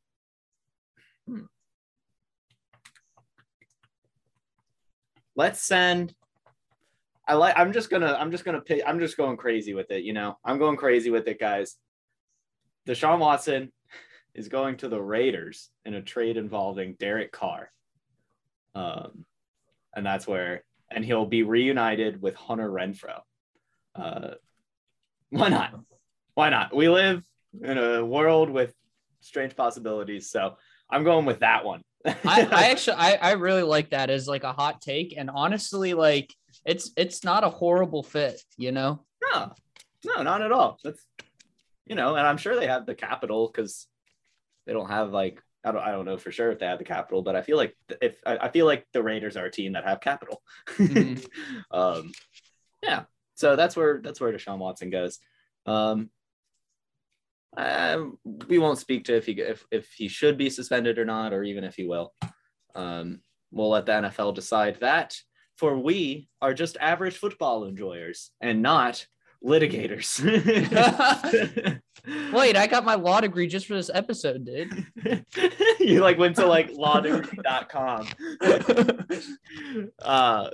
let's 5.39 5.63
send 5.63 6.13
I 7.27 7.35
like 7.35 7.55
I'm 7.57 7.73
just 7.73 7.89
gonna 7.89 8.17
I'm 8.19 8.31
just 8.31 8.45
gonna 8.45 8.61
pick 8.61 8.83
I'm 8.87 8.99
just 8.99 9.17
going 9.17 9.37
crazy 9.37 9.73
with 9.73 9.91
it, 9.91 10.03
you 10.03 10.13
know. 10.13 10.37
I'm 10.45 10.59
going 10.59 10.77
crazy 10.77 11.11
with 11.11 11.29
it, 11.29 11.39
guys. 11.39 11.77
Deshaun 12.87 13.19
Watson 13.21 13.71
is 14.35 14.49
going 14.49 14.79
to 14.79 14.89
the 14.89 15.01
Raiders 15.01 15.71
in 15.85 15.95
a 15.95 16.03
trade 16.03 16.37
involving 16.37 16.97
Derek 16.99 17.33
Carr. 17.33 17.71
Um, 18.75 19.25
and 19.95 20.05
that's 20.05 20.27
where 20.27 20.65
and 20.91 21.05
he'll 21.05 21.27
be 21.27 21.43
reunited 21.43 22.21
with 22.21 22.35
Hunter 22.35 22.69
Renfrow. 22.69 23.21
Uh, 23.95 24.31
why 25.31 25.51
not? 25.51 25.79
Why 26.35 26.49
not? 26.49 26.75
We 26.75 26.89
live 26.89 27.23
in 27.63 27.79
a 27.79 28.05
world 28.05 28.51
with 28.51 28.75
strange 29.21 29.55
possibilities, 29.55 30.31
so 30.31 30.57
I'm 30.91 31.05
going 31.05 31.27
with 31.27 31.41
that 31.41 31.65
one. 31.65 31.83
I, 32.07 32.49
I 32.51 32.65
actually 32.71 32.97
I, 32.97 33.15
I 33.15 33.31
really 33.33 33.63
like 33.63 33.91
that 33.91 34.11
as 34.11 34.29
like 34.29 34.45
a 34.45 34.53
hot 34.53 34.81
take 34.81 35.15
and 35.17 35.31
honestly 35.31 35.95
like 35.95 36.33
it's 36.65 36.91
it's 36.97 37.25
not 37.25 37.45
a 37.45 37.49
horrible 37.49 38.03
fit 38.03 38.41
you 38.57 38.73
know 38.73 39.05
No, 39.33 39.53
no, 40.05 40.23
not 40.23 40.43
at 40.43 40.53
all. 40.53 40.79
That's 40.83 41.05
you 41.87 41.97
know, 41.97 42.15
and 42.15 42.27
I'm 42.27 42.37
sure 42.37 42.55
they 42.55 42.67
have 42.67 42.87
the 42.87 42.95
capital 42.95 43.51
because 43.53 43.87
they 44.67 44.73
don't 44.73 44.91
have 44.91 45.11
like 45.11 45.43
I 45.65 45.73
don't 45.73 45.83
I 45.83 45.91
don't 45.91 46.05
know 46.05 46.19
for 46.19 46.31
sure 46.31 46.53
if 46.53 46.59
they 46.59 46.67
have 46.67 46.79
the 46.79 46.85
capital, 46.85 47.23
but 47.23 47.35
I 47.35 47.43
feel 47.43 47.57
like 47.57 47.77
if 48.01 48.17
I, 48.25 48.37
I 48.37 48.49
feel 48.51 48.67
like 48.67 48.87
the 48.93 49.03
Raiders 49.03 49.37
are 49.37 49.47
a 49.47 49.51
team 49.51 49.73
that 49.73 49.85
have 49.85 50.01
capital. 50.01 50.43
Mhm. 50.77 51.27
um, 51.71 52.13
yeah, 52.83 53.05
so 53.35 53.57
that's 53.57 53.77
where 53.77 54.01
that's 54.03 54.21
where 54.21 54.33
Deshaun 54.33 54.59
Watson 54.59 54.91
goes. 54.91 55.19
Um, 55.67 56.11
uh, 57.57 58.05
we 58.49 58.59
won't 58.59 58.79
speak 58.79 59.05
to 59.05 59.17
if 59.17 59.27
he 59.27 59.33
if 59.33 59.65
if 59.71 59.93
he 59.97 60.09
should 60.09 60.37
be 60.37 60.51
suspended 60.51 60.99
or 60.99 61.05
not, 61.05 61.33
or 61.33 61.43
even 61.43 61.65
if 61.65 61.75
he 61.75 61.87
will. 61.87 62.13
Um, 62.75 63.21
we'll 63.51 63.71
let 63.71 63.87
the 63.87 63.93
NFL 63.93 64.35
decide 64.35 64.79
that. 64.81 65.17
For 65.57 65.77
we 65.77 66.29
are 66.41 66.55
just 66.55 66.77
average 66.81 67.17
football 67.17 67.65
enjoyers 67.65 68.31
and 68.41 68.63
not 68.63 69.07
litigators. 69.45 70.19
wait 72.33 72.57
i 72.57 72.67
got 72.67 72.85
my 72.85 72.95
law 72.95 73.21
degree 73.21 73.47
just 73.47 73.67
for 73.67 73.75
this 73.75 73.91
episode 73.93 74.45
dude 74.47 74.87
you 75.81 76.01
like 76.01 76.17
went 76.17 76.37
to 76.37 76.47
like 76.47 76.71
lawdegree.com. 76.71 78.09
uh 80.03 80.49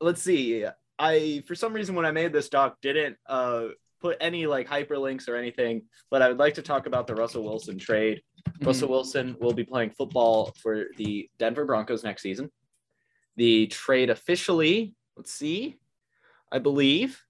let's 0.00 0.22
see. 0.22 0.64
I 0.98 1.42
for 1.46 1.54
some 1.54 1.72
reason 1.72 1.94
when 1.94 2.06
I 2.06 2.10
made 2.10 2.32
this 2.32 2.48
doc 2.48 2.76
didn't 2.80 3.16
uh 3.26 3.68
put 4.00 4.16
any 4.20 4.46
like 4.46 4.68
hyperlinks 4.68 5.28
or 5.28 5.36
anything, 5.36 5.82
but 6.10 6.22
I 6.22 6.28
would 6.28 6.38
like 6.38 6.54
to 6.54 6.62
talk 6.62 6.86
about 6.86 7.06
the 7.06 7.14
Russell 7.14 7.44
Wilson 7.44 7.78
trade. 7.78 8.20
Russell 8.62 8.88
Wilson 8.88 9.36
will 9.40 9.52
be 9.52 9.64
playing 9.64 9.90
football 9.90 10.52
for 10.62 10.86
the 10.96 11.28
Denver 11.38 11.64
Broncos 11.64 12.04
next 12.04 12.22
season. 12.22 12.50
The 13.36 13.66
trade 13.66 14.10
officially, 14.10 14.94
let's 15.16 15.32
see, 15.32 15.78
I 16.50 16.58
believe, 16.58 17.22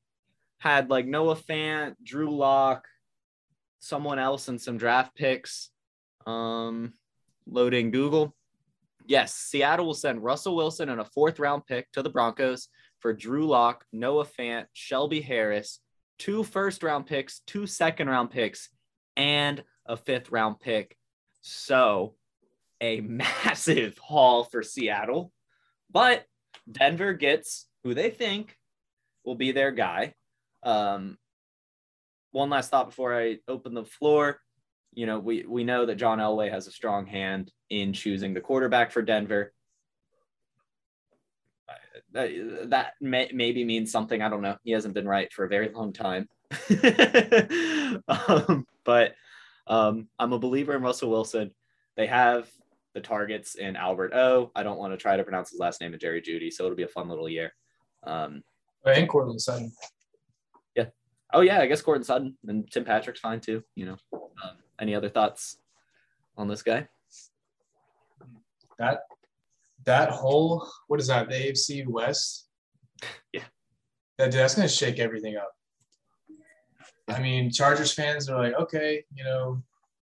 had 0.58 0.90
like 0.90 1.06
Noah 1.06 1.36
Fant, 1.36 1.94
Drew 2.02 2.30
Lock, 2.30 2.86
someone 3.78 4.18
else, 4.18 4.48
and 4.48 4.60
some 4.60 4.78
draft 4.78 5.14
picks. 5.14 5.70
Um, 6.26 6.94
loading 7.46 7.90
Google. 7.90 8.34
Yes, 9.06 9.34
Seattle 9.34 9.86
will 9.86 9.94
send 9.94 10.22
Russell 10.22 10.56
Wilson 10.56 10.88
and 10.88 11.00
a 11.00 11.04
fourth 11.04 11.38
round 11.38 11.66
pick 11.66 11.90
to 11.92 12.02
the 12.02 12.10
Broncos 12.10 12.68
for 12.98 13.12
Drew 13.12 13.46
Lock, 13.46 13.84
Noah 13.92 14.26
Fant, 14.26 14.66
Shelby 14.72 15.20
Harris, 15.20 15.80
two 16.18 16.44
first 16.44 16.82
round 16.82 17.06
picks, 17.06 17.40
two 17.46 17.66
second 17.66 18.08
round 18.08 18.30
picks, 18.30 18.68
and 19.16 19.62
a 19.86 19.96
fifth 19.96 20.30
round 20.30 20.60
pick. 20.60 20.96
So, 21.42 22.14
a 22.80 23.00
massive 23.02 23.98
haul 23.98 24.44
for 24.44 24.62
Seattle. 24.62 25.32
But 25.90 26.24
Denver 26.70 27.12
gets 27.12 27.66
who 27.84 27.94
they 27.94 28.10
think 28.10 28.56
will 29.24 29.36
be 29.36 29.52
their 29.52 29.70
guy. 29.70 30.14
Um, 30.62 31.16
one 32.32 32.50
last 32.50 32.70
thought 32.70 32.88
before 32.88 33.18
I 33.18 33.38
open 33.48 33.74
the 33.74 33.84
floor. 33.84 34.40
You 34.92 35.06
know, 35.06 35.18
we, 35.18 35.44
we 35.46 35.64
know 35.64 35.86
that 35.86 35.96
John 35.96 36.18
Elway 36.18 36.50
has 36.50 36.66
a 36.66 36.72
strong 36.72 37.06
hand 37.06 37.52
in 37.70 37.92
choosing 37.92 38.34
the 38.34 38.40
quarterback 38.40 38.92
for 38.92 39.02
Denver. 39.02 39.52
That, 42.16 42.70
that 42.70 42.94
may, 43.00 43.30
maybe 43.32 43.62
means 43.62 43.92
something. 43.92 44.22
I 44.22 44.30
don't 44.30 44.40
know. 44.40 44.56
He 44.64 44.72
hasn't 44.72 44.94
been 44.94 45.06
right 45.06 45.30
for 45.30 45.44
a 45.44 45.48
very 45.48 45.68
long 45.68 45.92
time. 45.92 46.28
um, 48.08 48.66
but 48.84 49.14
um, 49.66 50.08
I'm 50.18 50.32
a 50.32 50.38
believer 50.38 50.74
in 50.74 50.82
Russell 50.82 51.10
Wilson. 51.10 51.50
They 51.94 52.06
have 52.06 52.48
the 52.94 53.02
targets 53.02 53.56
in 53.56 53.76
Albert 53.76 54.14
O. 54.14 54.50
I 54.56 54.62
don't 54.62 54.78
want 54.78 54.94
to 54.94 54.96
try 54.96 55.18
to 55.18 55.24
pronounce 55.24 55.50
his 55.50 55.60
last 55.60 55.82
name 55.82 55.92
in 55.92 56.00
Jerry 56.00 56.22
Jeudy, 56.22 56.50
so 56.50 56.64
it'll 56.64 56.74
be 56.74 56.84
a 56.84 56.88
fun 56.88 57.10
little 57.10 57.28
year. 57.28 57.52
Um, 58.04 58.42
And 58.86 59.06
Courtland 59.06 59.42
Sutton. 59.42 59.70
Yeah. 60.74 60.86
Oh 61.34 61.42
yeah, 61.42 61.60
I 61.60 61.66
guess 61.66 61.82
Gordon 61.82 62.04
Sutton 62.04 62.38
and 62.48 62.70
Tim 62.70 62.86
Patrick's 62.86 63.20
fine 63.20 63.40
too. 63.40 63.62
You 63.74 63.86
know, 63.86 63.96
um, 64.14 64.56
any 64.80 64.94
other 64.94 65.10
thoughts 65.10 65.58
on 66.38 66.48
this 66.48 66.62
guy? 66.62 66.88
That 68.78 69.00
that 69.86 70.10
whole 70.10 70.68
what 70.88 71.00
is 71.00 71.06
that? 71.08 71.28
The 71.28 71.34
AFC 71.34 71.86
West. 71.86 72.48
Yeah. 73.32 73.44
That 74.18 74.32
that's 74.32 74.54
gonna 74.54 74.68
shake 74.68 74.98
everything 74.98 75.36
up. 75.36 75.52
I 77.08 77.20
mean, 77.20 77.50
Chargers 77.52 77.92
fans 77.92 78.28
are 78.28 78.42
like, 78.42 78.54
okay, 78.54 79.04
you 79.14 79.22
know, 79.24 79.62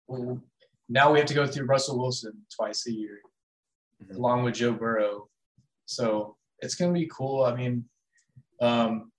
well, 0.07 0.39
now 0.87 1.11
we 1.11 1.17
have 1.19 1.27
to 1.29 1.33
go 1.33 1.47
through 1.47 1.65
Russell 1.65 1.97
Wilson 1.97 2.33
twice 2.55 2.85
a 2.87 2.91
year, 2.91 3.21
Mhm. 4.03 4.15
along 4.17 4.43
with 4.43 4.55
Joe 4.55 4.73
Burrow. 4.73 5.29
So 5.85 6.37
it's 6.59 6.75
gonna 6.75 6.93
be 6.93 7.07
cool. 7.07 7.43
I 7.43 7.55
mean, 7.55 7.89
um, 8.61 9.11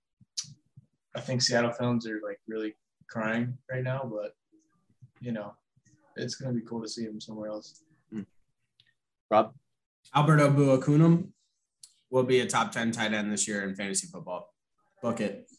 I 1.15 1.19
think 1.21 1.41
Seattle 1.41 1.71
fans 1.73 2.07
are 2.07 2.21
like 2.21 2.39
really 2.47 2.75
crying 3.07 3.57
right 3.69 3.83
now, 3.83 4.03
but 4.05 4.35
you 5.19 5.31
know, 5.31 5.55
it's 6.15 6.35
gonna 6.35 6.53
be 6.53 6.61
cool 6.61 6.81
to 6.81 6.87
see 6.87 7.03
him 7.03 7.19
somewhere 7.19 7.49
else. 7.49 7.83
Rob, 9.31 9.55
Albert 10.15 10.37
Okwuegbunam 10.39 11.29
will 12.09 12.23
be 12.23 12.41
a 12.41 12.45
top 12.45 12.71
10 12.71 12.91
tight 12.91 13.13
end 13.13 13.31
this 13.31 13.47
year 13.47 13.63
in 13.63 13.75
fantasy 13.75 14.07
football. 14.07 14.53
Book 15.01 15.19
it. 15.19 15.49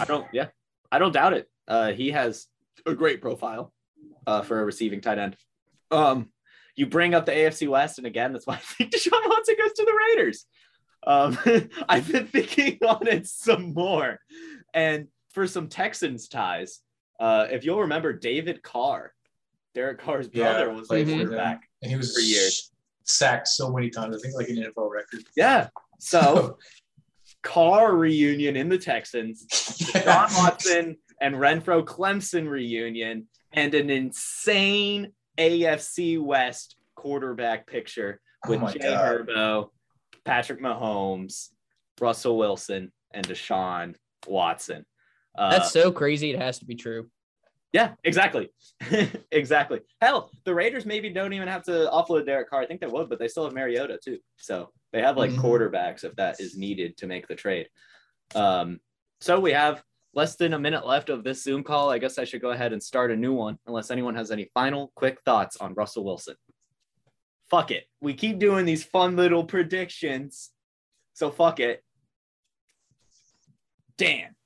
I 0.00 0.04
don't. 0.04 0.26
Yeah, 0.32 0.48
I 0.90 0.98
don't 0.98 1.12
doubt 1.12 1.34
it. 1.34 1.48
Uh, 1.66 1.92
he 1.92 2.10
has 2.12 2.46
a 2.86 2.94
great 2.94 3.20
profile 3.20 3.72
uh, 4.26 4.42
for 4.42 4.60
a 4.60 4.64
receiving 4.64 5.00
tight 5.00 5.18
end. 5.18 5.36
Um, 5.90 6.30
you 6.76 6.86
bring 6.86 7.14
up 7.14 7.26
the 7.26 7.32
AFC 7.32 7.68
West, 7.68 7.98
and 7.98 8.06
again, 8.06 8.32
that's 8.32 8.46
why 8.46 8.54
I 8.56 8.58
think 8.58 8.92
Deshaun 8.92 9.28
Watson 9.28 9.56
goes 9.58 9.72
to 9.72 9.84
the 9.84 9.98
Raiders. 10.08 10.46
Um, 11.06 11.38
I've 11.88 12.10
been 12.10 12.26
thinking 12.26 12.78
on 12.86 13.06
it 13.06 13.26
some 13.26 13.74
more, 13.74 14.18
and 14.72 15.08
for 15.32 15.46
some 15.46 15.68
Texans 15.68 16.28
ties, 16.28 16.80
uh, 17.20 17.46
if 17.50 17.64
you'll 17.64 17.82
remember, 17.82 18.12
David 18.12 18.62
Carr, 18.62 19.12
Derek 19.74 20.00
Carr's 20.00 20.28
brother, 20.28 20.72
was 20.72 20.88
played 20.88 21.08
a 21.08 21.16
quarterback. 21.16 21.62
and 21.82 21.90
he 21.90 21.96
was 21.96 22.14
for 22.14 22.20
years. 22.20 22.70
Sacked 23.04 23.48
so 23.48 23.70
many 23.70 23.90
times. 23.90 24.16
I 24.16 24.20
think 24.20 24.34
like 24.34 24.48
an 24.48 24.56
NFL 24.56 24.90
record. 24.90 25.24
Yeah. 25.36 25.68
So 25.98 26.58
Carr 27.42 27.94
reunion 27.94 28.56
in 28.56 28.68
the 28.68 28.78
Texans, 28.78 29.46
John 29.92 30.30
Watson 30.36 30.96
and 31.20 31.34
Renfrow 31.36 31.84
Clemson 31.84 32.48
reunion, 32.48 33.28
and 33.52 33.74
an 33.74 33.90
insane 33.90 35.12
AFC 35.38 36.20
West 36.20 36.76
quarterback 36.94 37.66
picture 37.66 38.20
Oh 38.44 38.50
with 38.50 38.60
my 38.60 38.72
Jay 38.72 38.78
God. 38.80 39.26
Herbo, 39.26 39.68
Patrick 40.24 40.60
Mahomes, 40.60 41.48
Russell 42.00 42.36
Wilson, 42.36 42.92
and 43.12 43.26
Deshaun 43.26 43.94
Watson. 44.26 44.84
Uh, 45.36 45.50
That's 45.50 45.72
so 45.72 45.90
crazy. 45.92 46.30
It 46.30 46.38
has 46.40 46.58
to 46.60 46.64
be 46.64 46.74
true. 46.74 47.08
Yeah, 47.74 47.94
exactly. 48.04 48.50
exactly. 49.32 49.80
Hell, 50.00 50.30
the 50.44 50.54
Raiders 50.54 50.86
maybe 50.86 51.10
don't 51.10 51.32
even 51.32 51.48
have 51.48 51.64
to 51.64 51.90
offload 51.92 52.24
Derek 52.24 52.48
Carr. 52.48 52.62
I 52.62 52.66
think 52.66 52.80
they 52.80 52.86
would, 52.86 53.08
but 53.08 53.18
they 53.18 53.26
still 53.26 53.42
have 53.44 53.52
Mariota 53.52 53.98
too. 54.02 54.18
So 54.36 54.70
they 54.92 55.02
have 55.02 55.16
like 55.16 55.32
Mhm. 55.32 55.40
quarterbacks 55.40 56.04
if 56.04 56.14
that 56.14 56.38
is 56.40 56.56
needed 56.56 56.96
to 56.98 57.08
make 57.08 57.26
the 57.26 57.34
trade. 57.34 57.68
Um, 58.36 58.78
so 59.20 59.40
we 59.40 59.50
have 59.50 59.82
less 60.14 60.36
than 60.36 60.52
a 60.54 60.58
minute 60.58 60.86
left 60.86 61.10
of 61.10 61.24
this 61.24 61.42
Zoom 61.42 61.64
call. 61.64 61.90
I 61.90 61.98
guess 61.98 62.16
I 62.16 62.22
should 62.24 62.40
go 62.40 62.52
ahead 62.52 62.72
and 62.72 62.80
start 62.80 63.10
a 63.10 63.16
new 63.16 63.32
one 63.32 63.58
unless 63.66 63.90
anyone 63.90 64.14
has 64.14 64.30
any 64.30 64.52
final 64.54 64.92
quick 64.94 65.20
thoughts 65.24 65.56
on 65.56 65.74
Russell 65.74 66.04
Wilson. 66.04 66.36
Fuck 67.50 67.72
it. 67.72 67.88
We 68.00 68.14
keep 68.14 68.38
doing 68.38 68.66
these 68.66 68.84
fun 68.84 69.16
little 69.16 69.42
predictions. 69.42 70.52
So 71.12 71.28
fuck 71.28 71.58
it. 71.58 71.82
Dan 73.98 74.36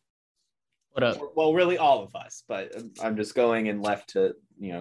What 0.99 1.17
up? 1.17 1.33
well, 1.37 1.55
really 1.55 1.79
all 1.79 2.03
of 2.03 2.17
us, 2.17 2.43
but 2.49 2.75
I'm 3.01 3.17
just 3.17 3.37
going 3.37 3.69
and 3.69 3.81
left 3.81 4.15
to, 4.15 4.35
you 4.59 4.73
know, 4.73 4.81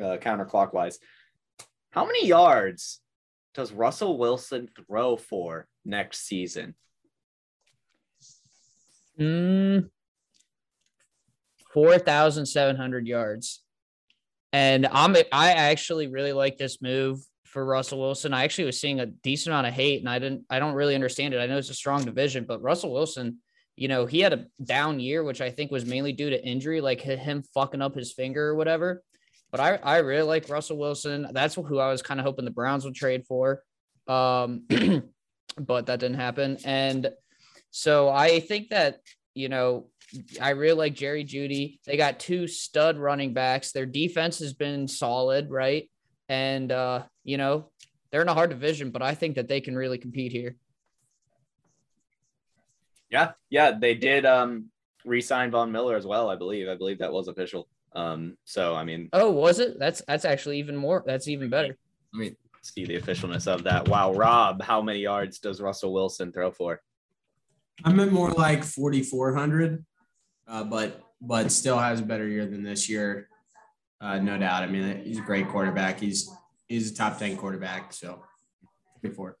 uh, 0.00 0.16
counterclockwise. 0.18 0.98
How 1.90 2.06
many 2.06 2.28
yards 2.28 3.00
does 3.54 3.72
Russell 3.72 4.18
Wilson 4.18 4.68
throw 4.86 5.16
for 5.16 5.66
next 5.84 6.28
season? 6.28 6.76
Mm, 9.18 9.90
4,700 11.74 13.08
yards. 13.08 13.64
And 14.52 14.86
I'm 14.86 15.16
I 15.32 15.54
actually 15.54 16.06
really 16.06 16.32
like 16.32 16.56
this 16.56 16.80
move 16.80 17.18
for 17.46 17.64
Russell 17.64 17.98
Wilson. 17.98 18.32
I 18.32 18.44
actually 18.44 18.66
was 18.66 18.80
seeing 18.80 19.00
a 19.00 19.06
decent 19.06 19.52
amount 19.52 19.66
of 19.66 19.74
hate 19.74 19.98
and 19.98 20.08
I 20.08 20.20
didn't 20.20 20.44
I 20.48 20.60
don't 20.60 20.74
really 20.74 20.94
understand 20.94 21.34
it. 21.34 21.40
I 21.40 21.46
know 21.46 21.58
it's 21.58 21.68
a 21.68 21.74
strong 21.74 22.04
division, 22.04 22.44
but 22.46 22.62
Russell 22.62 22.92
Wilson, 22.92 23.38
you 23.78 23.88
know, 23.88 24.06
he 24.06 24.20
had 24.20 24.32
a 24.32 24.46
down 24.62 25.00
year 25.00 25.22
which 25.22 25.40
I 25.40 25.50
think 25.50 25.70
was 25.70 25.86
mainly 25.86 26.12
due 26.12 26.30
to 26.30 26.44
injury, 26.44 26.80
like 26.80 27.00
him 27.00 27.42
fucking 27.54 27.82
up 27.82 27.94
his 27.94 28.12
finger 28.12 28.48
or 28.48 28.54
whatever. 28.54 29.02
But 29.50 29.60
I 29.60 29.76
I 29.76 29.98
really 29.98 30.22
like 30.22 30.48
Russell 30.48 30.78
Wilson. 30.78 31.28
That's 31.32 31.54
who 31.54 31.78
I 31.78 31.90
was 31.90 32.02
kind 32.02 32.20
of 32.20 32.26
hoping 32.26 32.44
the 32.44 32.50
Browns 32.50 32.84
would 32.84 32.94
trade 32.94 33.24
for. 33.26 33.62
Um 34.06 34.64
but 35.58 35.86
that 35.86 36.00
didn't 36.00 36.16
happen 36.16 36.58
and 36.64 37.10
so 37.70 38.08
I 38.08 38.40
think 38.40 38.70
that 38.70 39.00
you 39.34 39.48
know, 39.48 39.86
I 40.40 40.50
really 40.50 40.76
like 40.76 40.94
Jerry 40.94 41.24
Jeudy. 41.24 41.78
They 41.86 41.96
got 41.96 42.18
two 42.18 42.48
stud 42.48 42.98
running 42.98 43.34
backs. 43.34 43.70
Their 43.70 43.86
defense 43.86 44.40
has 44.40 44.52
been 44.52 44.88
solid, 44.88 45.50
right? 45.50 45.88
And 46.28 46.72
uh, 46.72 47.04
you 47.24 47.36
know, 47.36 47.70
they're 48.10 48.22
in 48.22 48.28
a 48.28 48.34
hard 48.34 48.50
division, 48.50 48.90
but 48.90 49.02
I 49.02 49.14
think 49.14 49.36
that 49.36 49.48
they 49.48 49.60
can 49.60 49.76
really 49.76 49.98
compete 49.98 50.32
here. 50.32 50.56
Yeah, 53.10 53.32
yeah, 53.50 53.72
they 53.78 53.94
did 53.94 54.26
um 54.26 54.66
re-sign 55.04 55.50
Von 55.50 55.72
Miller 55.72 55.96
as 55.96 56.06
well, 56.06 56.28
I 56.28 56.36
believe. 56.36 56.68
I 56.68 56.74
believe 56.76 56.98
that 56.98 57.12
was 57.12 57.28
official. 57.28 57.68
Um, 57.94 58.36
so 58.44 58.74
I 58.74 58.84
mean, 58.84 59.08
Oh, 59.12 59.30
was 59.30 59.58
it? 59.60 59.78
That's 59.78 60.02
that's 60.06 60.24
actually 60.24 60.58
even 60.58 60.76
more. 60.76 61.02
That's 61.06 61.28
even 61.28 61.48
better. 61.48 61.76
let 62.12 62.20
me 62.20 62.36
see 62.62 62.84
the 62.84 63.00
officialness 63.00 63.46
of 63.46 63.64
that. 63.64 63.88
Wow, 63.88 64.12
Rob, 64.12 64.62
how 64.62 64.82
many 64.82 65.00
yards 65.00 65.38
does 65.38 65.60
Russell 65.60 65.92
Wilson 65.92 66.32
throw 66.32 66.50
for? 66.50 66.80
I'm 67.84 67.98
at 68.00 68.10
more 68.12 68.30
like 68.32 68.64
4,400, 68.64 69.84
uh, 70.48 70.64
but 70.64 71.00
but 71.20 71.50
still 71.50 71.78
has 71.78 72.00
a 72.00 72.04
better 72.04 72.26
year 72.28 72.46
than 72.46 72.62
this 72.62 72.88
year. 72.88 73.28
Uh, 74.00 74.18
no 74.18 74.36
doubt. 74.38 74.62
I 74.62 74.66
mean, 74.66 75.02
he's 75.04 75.18
a 75.18 75.22
great 75.22 75.48
quarterback. 75.48 75.98
He's 75.98 76.30
he's 76.68 76.90
a 76.92 76.94
top 76.94 77.18
10 77.18 77.36
quarterback. 77.36 77.92
So, 77.92 78.22
before 79.00 79.38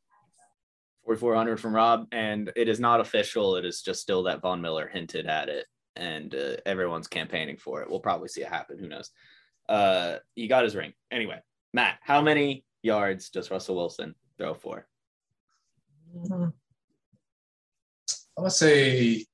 4400 1.08 1.58
from 1.58 1.74
Rob, 1.74 2.06
and 2.12 2.52
it 2.54 2.68
is 2.68 2.78
not 2.78 3.00
official. 3.00 3.56
It 3.56 3.64
is 3.64 3.80
just 3.80 4.02
still 4.02 4.24
that 4.24 4.42
Von 4.42 4.60
Miller 4.60 4.86
hinted 4.86 5.26
at 5.26 5.48
it, 5.48 5.64
and 5.96 6.34
uh, 6.34 6.56
everyone's 6.66 7.08
campaigning 7.08 7.56
for 7.56 7.80
it. 7.80 7.88
We'll 7.88 8.00
probably 8.00 8.28
see 8.28 8.42
it 8.42 8.48
happen. 8.48 8.78
Who 8.78 8.88
knows? 8.88 9.10
Uh, 9.68 10.16
he 10.34 10.48
got 10.48 10.64
his 10.64 10.76
ring. 10.76 10.92
Anyway, 11.10 11.40
Matt, 11.72 11.98
how 12.02 12.20
many 12.20 12.64
yards 12.82 13.30
does 13.30 13.50
Russell 13.50 13.76
Wilson 13.76 14.14
throw 14.36 14.52
for? 14.52 14.86
I'm 16.30 16.52
gonna 18.36 18.50
say, 18.50 19.24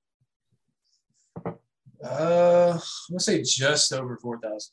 uh, 1.45 2.71
I'm 2.73 2.81
gonna 3.11 3.19
say 3.19 3.43
just 3.43 3.93
over 3.93 4.17
four 4.17 4.39
thousand. 4.39 4.73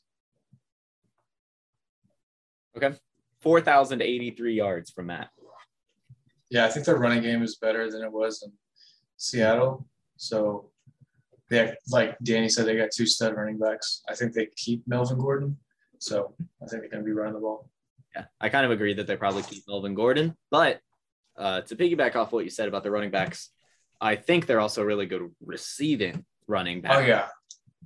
Okay, 2.76 2.96
4,083 3.42 4.54
yards 4.54 4.90
from 4.90 5.06
Matt. 5.06 5.28
Yeah, 6.52 6.66
I 6.66 6.68
think 6.68 6.84
their 6.84 6.96
running 6.98 7.22
game 7.22 7.42
is 7.42 7.56
better 7.56 7.90
than 7.90 8.02
it 8.02 8.12
was 8.12 8.42
in 8.42 8.52
Seattle. 9.16 9.86
So, 10.18 10.70
they 11.48 11.72
like 11.88 12.18
Danny 12.22 12.50
said, 12.50 12.66
they 12.66 12.76
got 12.76 12.90
two 12.94 13.06
stud 13.06 13.34
running 13.34 13.58
backs. 13.58 14.02
I 14.06 14.14
think 14.14 14.34
they 14.34 14.48
keep 14.54 14.86
Melvin 14.86 15.18
Gordon. 15.18 15.56
So 15.98 16.34
I 16.62 16.66
think 16.66 16.82
they're 16.82 16.90
gonna 16.90 17.04
be 17.04 17.12
running 17.12 17.32
the 17.34 17.40
ball. 17.40 17.70
Yeah, 18.14 18.24
I 18.38 18.50
kind 18.50 18.66
of 18.66 18.70
agree 18.70 18.92
that 18.94 19.06
they 19.06 19.16
probably 19.16 19.42
keep 19.44 19.62
Melvin 19.66 19.94
Gordon, 19.94 20.36
but 20.50 20.80
uh, 21.38 21.62
to 21.62 21.74
piggyback 21.74 22.16
off 22.16 22.32
what 22.32 22.44
you 22.44 22.50
said 22.50 22.68
about 22.68 22.82
the 22.82 22.90
running 22.90 23.10
backs, 23.10 23.48
I 23.98 24.16
think 24.16 24.44
they're 24.46 24.60
also 24.60 24.82
really 24.82 25.06
good 25.06 25.30
receiving 25.44 26.26
running 26.46 26.82
backs. 26.82 26.96
Oh 26.98 27.00
yeah, 27.00 27.28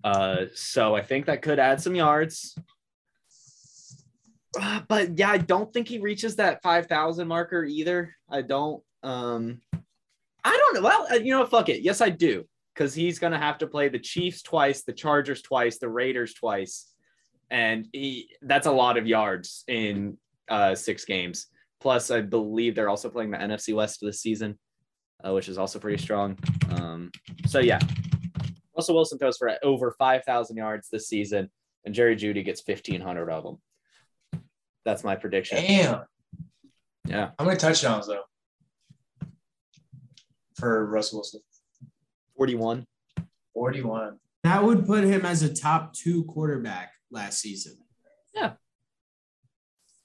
Uh, 0.03 0.47
so 0.55 0.97
I 0.97 1.03
think 1.03 1.27
that 1.27 1.41
could 1.43 1.61
add 1.61 1.81
some 1.81 1.95
yards. 1.95 2.59
Uh, 4.61 4.81
but 4.89 5.19
yeah, 5.19 5.31
I 5.31 5.39
don't 5.39 5.73
think 5.73 5.89
he 5.89 5.99
reaches 5.99 6.37
that 6.37 6.63
5,000 6.63 7.27
marker 7.29 7.65
either. 7.65 8.15
I 8.29 8.43
don't. 8.43 8.83
Um, 9.03 9.61
I 10.45 10.57
don't 10.57 10.75
know. 10.75 10.83
Well, 10.83 11.07
uh, 11.11 11.17
you 11.17 11.33
know? 11.33 11.45
Fuck 11.47 11.69
it. 11.69 11.83
Yes, 11.83 12.01
I 12.01 12.11
do. 12.11 12.45
Because 12.75 12.95
he's 12.95 13.19
going 13.19 13.33
to 13.33 13.39
have 13.39 13.59
to 13.59 13.67
play 13.67 13.89
the 13.89 13.99
Chiefs 13.99 14.43
twice, 14.43 14.83
the 14.83 14.93
Chargers 14.93 15.43
twice, 15.43 15.79
the 15.79 15.89
Raiders 15.89 16.35
twice. 16.35 16.93
And 17.51 17.89
he, 17.93 18.31
that's 18.43 18.67
a 18.67 18.73
lot 18.73 18.99
of 18.99 19.07
yards 19.07 19.65
in 19.67 20.19
uh, 20.49 20.75
six 20.75 21.05
games. 21.05 21.47
Plus, 21.81 22.11
I 22.11 22.21
believe 22.21 22.75
they're 22.75 22.89
also 22.89 23.09
playing 23.09 23.31
the 23.31 23.39
NFC 23.39 23.75
West 23.75 24.01
this 24.03 24.21
season, 24.21 24.59
uh, 25.25 25.33
which 25.33 25.49
is 25.49 25.59
also 25.59 25.79
pretty 25.79 26.03
strong. 26.03 26.39
Um, 26.71 27.11
so 27.47 27.61
yeah, 27.61 27.79
Russell 28.77 28.95
Wilson 28.95 29.19
throws 29.19 29.39
for 29.39 29.53
over 29.63 29.95
5,000 29.99 30.57
yards 30.57 30.89
this 30.91 31.09
season, 31.09 31.51
and 31.85 31.95
Jerry 31.95 32.17
Jeudy 32.17 32.45
gets 32.45 32.63
1,500 32.67 33.31
of 33.31 33.45
them. 33.45 33.59
That's 34.87 35.03
my 35.05 35.17
prediction. 35.17 35.59
damn. 35.59 36.05
Yeah. 37.07 37.31
How 37.39 37.45
many 37.45 37.59
touchdowns 37.59 38.07
though 38.07 38.23
for 40.55 40.87
Russell 40.87 41.19
Wilson? 41.19 41.41
41. 42.37 42.87
Forty-one. 43.53 44.19
that 44.45 44.63
would 44.63 44.87
put 44.87 45.03
him 45.05 45.25
as 45.25 45.43
a 45.43 45.53
top 45.53 45.93
two 45.95 46.25
quarterback 46.25 46.93
last 47.11 47.41
season. 47.41 47.79
Yeah. 48.35 48.53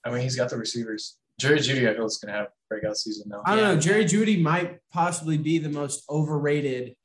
I 0.06 0.10
mean, 0.10 0.22
he's 0.22 0.36
got 0.38 0.50
the 0.50 0.58
receivers. 0.58 1.18
Jerry 1.40 1.60
Jeudy, 1.60 1.90
I 1.90 1.94
feel 1.94 2.06
is 2.06 2.18
gonna 2.18 2.38
have 2.38 2.46
a 2.48 2.50
breakout 2.70 2.98
season 2.98 3.28
now. 3.28 3.42
I 3.46 3.56
don't 3.56 3.60
Yeah. 3.66 3.74
know. 3.74 3.80
Jerry 3.80 4.06
Jeudy 4.06 4.42
might 4.42 4.80
possibly 4.92 5.38
be 5.38 5.58
the 5.58 5.70
most 5.70 6.04
overrated 6.10 6.96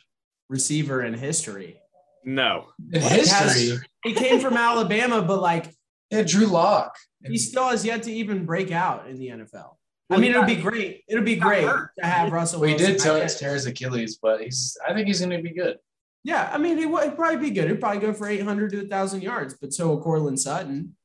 receiver 0.49 1.03
in 1.03 1.15
history. 1.15 1.81
No. 2.25 2.69
In 2.93 3.01
He 3.03 3.09
has- 3.09 3.55
history, 3.57 3.87
He 4.05 4.15
came 4.15 4.41
from 4.41 4.55
Alabama, 4.57 5.21
but 5.21 5.41
like 5.43 5.75
yeah, 6.11 6.23
Drew 6.23 6.47
Lock. 6.47 6.97
He 7.29 7.39
still 7.39 7.69
has 7.69 7.85
yet 7.85 8.03
to 8.05 8.13
even 8.13 8.45
break 8.45 8.71
out 8.73 9.09
in 9.09 9.19
the 9.19 9.29
NFL. 9.29 9.75
I 10.09 10.19
mean, 10.19 10.33
it 10.33 10.39
would 10.39 10.47
be 10.47 10.57
great. 10.57 11.03
It 11.09 11.17
would 11.17 11.25
be 11.25 11.37
great 11.37 11.63
to 11.65 11.89
have 12.07 12.31
Russell. 12.33 12.61
Well, 12.61 12.69
he 12.69 12.75
Wilson. 12.75 12.93
did 12.93 13.01
tell 13.01 13.15
tear, 13.15 13.23
guess- 13.25 13.41
tear 13.41 13.55
his 13.55 13.67
Achilles, 13.67 14.19
but 14.23 14.41
he's. 14.43 14.77
I 14.87 14.95
think 14.95 15.09
he's 15.09 15.19
going 15.21 15.31
to 15.37 15.43
be 15.43 15.53
good. 15.55 15.79
Yeah, 16.23 16.49
I 16.53 16.59
mean, 16.59 16.77
he 16.79 16.87
would 16.87 17.15
probably 17.17 17.39
be 17.39 17.51
good. 17.51 17.69
He'd 17.71 17.81
probably 17.81 18.01
go 18.01 18.13
for 18.13 18.29
800 18.29 18.71
to 18.73 18.79
1,000 18.79 19.23
yards, 19.23 19.55
but 19.61 19.73
so 19.73 19.89
will 19.89 20.03
Courtland 20.03 20.41
Sutton. 20.41 20.97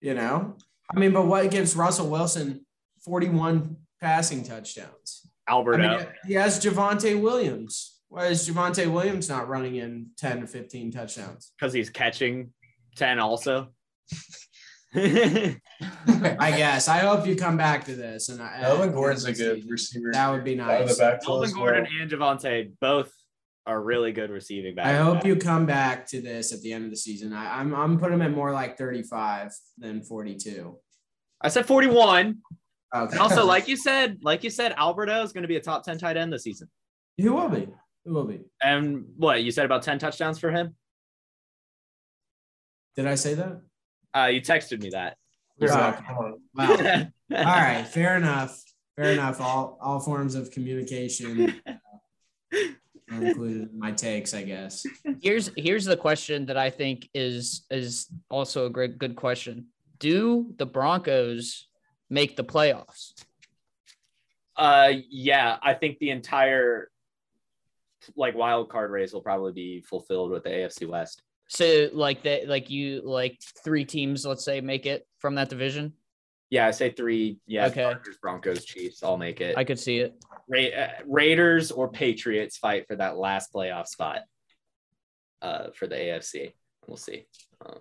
You 0.00 0.14
know? 0.14 0.54
I 0.94 0.98
mean, 0.98 1.12
but 1.12 1.26
what 1.26 1.50
gives 1.50 1.74
Russell 1.74 2.08
Wilson 2.08 2.64
41 3.04 3.76
passing 4.00 4.42
touchdowns? 4.44 5.26
I 5.46 5.52
Alberto. 5.52 5.78
mean, 5.98 6.06
he 6.26 6.34
has 6.34 6.62
Javonte 6.62 7.18
Williams. 7.20 8.00
Why 8.10 8.26
is 8.26 8.48
Javonte 8.48 8.90
Williams 8.90 9.28
not 9.28 9.48
running 9.48 9.76
in 9.76 10.08
10 10.18 10.42
to 10.42 10.46
15 10.46 10.92
touchdowns? 10.92 11.52
because 11.58 11.72
he's 11.72 11.90
catching 11.90 12.52
10 12.96 13.18
also. 13.18 13.68
I 14.94 16.54
guess. 16.56 16.88
I 16.88 16.98
hope 16.98 17.26
you 17.26 17.36
come 17.36 17.56
back 17.56 17.84
to 17.86 17.94
this. 17.94 18.28
And 18.30 18.40
I, 18.42 18.60
Melvin 18.62 18.92
Gordon's 18.92 19.24
a 19.24 19.32
good 19.32 19.56
season. 19.56 19.70
receiver. 19.70 20.10
That 20.12 20.30
would 20.30 20.44
be 20.44 20.58
Out 20.58 20.70
of 20.70 20.78
the 20.80 20.86
nice. 20.86 20.98
backfield 20.98 21.40
Melvin 21.42 21.48
as 21.48 21.54
well. 21.54 21.64
Gordon 21.64 21.86
and 22.00 22.10
Javonte 22.10 22.72
both 22.80 23.12
are 23.66 23.82
really 23.82 24.12
good 24.12 24.30
receiving 24.30 24.74
backs. 24.74 24.88
I 24.88 24.94
hope 24.94 25.26
you 25.26 25.36
come 25.36 25.66
back 25.66 26.06
to 26.08 26.22
this 26.22 26.54
at 26.54 26.62
the 26.62 26.72
end 26.72 26.84
of 26.86 26.90
the 26.90 26.96
season. 26.96 27.34
I, 27.34 27.60
I'm 27.60 27.74
I'm 27.74 27.98
putting 27.98 28.14
him 28.14 28.22
at 28.22 28.30
more 28.30 28.50
like 28.50 28.78
35 28.78 29.52
than 29.76 30.02
42. 30.02 30.78
I 31.42 31.48
said 31.48 31.66
41. 31.66 32.38
Okay. 32.96 33.12
And 33.12 33.20
also, 33.20 33.44
like 33.44 33.68
you 33.72 33.76
said, 33.76 34.20
like 34.22 34.42
you 34.42 34.48
said, 34.50 34.72
Alberto 34.78 35.22
is 35.22 35.32
going 35.34 35.42
to 35.42 35.48
be 35.48 35.56
a 35.56 35.60
top 35.60 35.84
10 35.84 35.98
tight 35.98 36.16
end 36.16 36.32
this 36.32 36.44
season. 36.44 36.70
Who 37.18 37.34
will 37.34 37.50
be? 37.50 37.68
Who 38.06 38.14
will 38.14 38.24
be? 38.24 38.40
And 38.62 39.04
what 39.16 39.42
you 39.44 39.50
said 39.50 39.66
about 39.66 39.82
10 39.82 39.98
touchdowns 39.98 40.38
for 40.38 40.50
him? 40.50 40.74
Did 42.96 43.06
I 43.06 43.16
say 43.16 43.34
that? 43.34 43.60
Uh, 44.14 44.26
you 44.26 44.40
texted 44.40 44.82
me 44.82 44.90
that. 44.90 45.16
Yeah, 45.58 45.88
Okay. 45.88 46.04
come 46.06 46.16
on. 46.18 46.40
Wow. 46.54 47.06
All 47.36 47.44
right, 47.44 47.86
fair 47.86 48.16
enough. 48.16 48.62
Fair 48.96 49.12
enough. 49.12 49.40
All 49.40 49.78
all 49.80 50.00
forms 50.00 50.34
of 50.34 50.50
communication 50.50 51.54
are 52.52 53.22
included 53.22 53.70
in 53.70 53.78
my 53.78 53.92
takes, 53.92 54.34
I 54.34 54.42
guess. 54.42 54.84
Here's 55.20 55.50
here's 55.56 55.84
the 55.84 55.96
question 55.96 56.46
that 56.46 56.56
I 56.56 56.70
think 56.70 57.08
is 57.14 57.64
is 57.70 58.08
also 58.30 58.66
a 58.66 58.70
great 58.70 58.98
good 58.98 59.14
question. 59.16 59.66
Do 59.98 60.52
the 60.58 60.66
Broncos 60.66 61.68
make 62.10 62.36
the 62.36 62.44
playoffs? 62.44 63.12
Uh, 64.56 64.92
yeah, 65.08 65.58
I 65.62 65.74
think 65.74 65.98
the 65.98 66.10
entire 66.10 66.90
like 68.16 68.34
wild 68.34 68.70
card 68.70 68.90
race 68.90 69.12
will 69.12 69.22
probably 69.22 69.52
be 69.52 69.80
fulfilled 69.82 70.30
with 70.30 70.44
the 70.44 70.50
AFC 70.50 70.88
West. 70.88 71.22
So 71.48 71.88
like 71.92 72.22
that 72.24 72.46
like 72.46 72.70
you 72.70 73.02
like 73.04 73.40
three 73.64 73.84
teams, 73.84 74.24
let's 74.24 74.44
say, 74.44 74.60
make 74.60 74.86
it 74.86 75.06
from 75.18 75.34
that 75.36 75.48
division. 75.48 75.94
Yeah, 76.50 76.66
I 76.66 76.70
say 76.70 76.90
three. 76.90 77.38
Yeah, 77.46 77.66
Okay. 77.66 77.82
Chargers, 77.82 78.16
Broncos, 78.22 78.64
Chiefs. 78.64 79.02
I'll 79.02 79.18
make 79.18 79.40
it. 79.40 79.56
I 79.56 79.64
could 79.64 79.78
see 79.78 79.98
it. 79.98 80.14
Ra- 80.48 80.60
uh, 80.60 80.88
Raiders 81.06 81.70
or 81.70 81.90
Patriots 81.90 82.56
fight 82.56 82.86
for 82.86 82.96
that 82.96 83.18
last 83.18 83.52
playoff 83.52 83.86
spot 83.86 84.20
uh, 85.42 85.68
for 85.74 85.86
the 85.86 85.96
AFC. 85.96 86.52
We'll 86.86 86.96
see. 86.96 87.26
Um, 87.64 87.80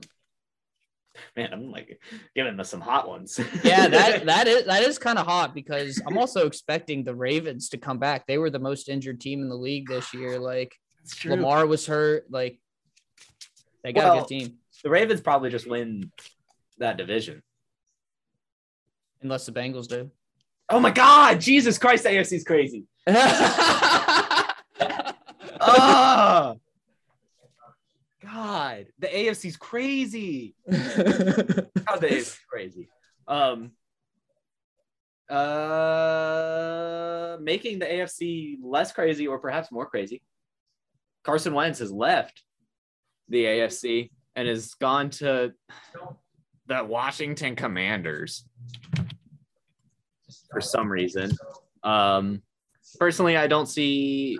man, 1.38 1.50
I'm 1.54 1.72
like 1.72 2.00
giving 2.36 2.60
us 2.60 2.70
some 2.70 2.82
hot 2.82 3.08
ones. 3.08 3.40
Yeah, 3.64 3.88
that 3.88 4.26
that 4.26 4.48
is 4.50 4.66
that 4.66 4.84
is 4.84 5.00
kind 5.00 5.18
of 5.18 5.26
hot 5.26 5.54
because 5.56 6.02
I'm 6.06 6.18
also 6.18 6.46
expecting 6.46 7.04
the 7.04 7.16
Ravens 7.16 7.70
to 7.70 7.78
come 7.78 8.00
back. 8.00 8.28
They 8.28 8.38
were 8.38 8.50
the 8.50 8.60
most 8.60 8.90
injured 8.90 9.22
team 9.22 9.42
in 9.42 9.50
the 9.50 9.56
league 9.56 9.88
this 9.88 10.14
year. 10.14 10.40
Like 10.40 10.76
Lamar 11.24 11.66
was 11.66 11.86
hurt. 11.86 12.26
Like 12.30 12.60
they 13.84 13.94
got 13.94 14.18
a 14.18 14.22
good 14.22 14.28
team, 14.28 14.58
The 14.84 14.90
Ravens 14.90 15.22
probably 15.22 15.50
just 15.50 15.70
win 15.70 16.12
that 16.80 16.98
division. 16.98 17.42
unless 19.22 19.46
the 19.46 19.52
Bengals 19.52 19.88
do. 19.88 20.12
Oh 20.70 20.80
my 20.80 20.92
God, 20.92 21.40
Jesus 21.42 21.78
Christ, 21.78 22.04
the 22.04 22.10
AFC 22.10 22.34
is 22.34 22.44
crazy. 22.44 22.86
Oh, 25.60 26.60
God, 28.22 28.86
the 29.00 29.08
AFC's 29.08 29.58
crazy. 29.58 30.56
God, 30.70 30.78
the 30.86 32.08
AFC's 32.10 32.40
crazy. 32.50 32.90
Um, 33.28 33.72
uh, 35.30 37.38
making 37.42 37.80
the 37.80 37.86
AFC 37.86 38.58
less 38.62 38.92
crazy 38.92 39.28
or 39.28 39.40
perhaps 39.40 39.72
more 39.72 39.86
crazy. 39.88 40.22
Carson 41.24 41.54
Wentz 41.54 41.80
has 41.80 41.92
left 41.92 42.44
the 43.30 43.44
AFC 43.44 44.12
and 44.36 44.48
has 44.48 44.74
gone 44.76 45.10
to 45.10 45.54
the 46.68 46.84
Washington 46.84 47.56
Commanders 47.56 48.46
for 50.52 50.62
some 50.62 50.92
reason. 50.92 51.32
Um, 51.84 52.42
personally, 53.00 53.38
I 53.38 53.48
don't 53.48 53.68
see 53.68 54.40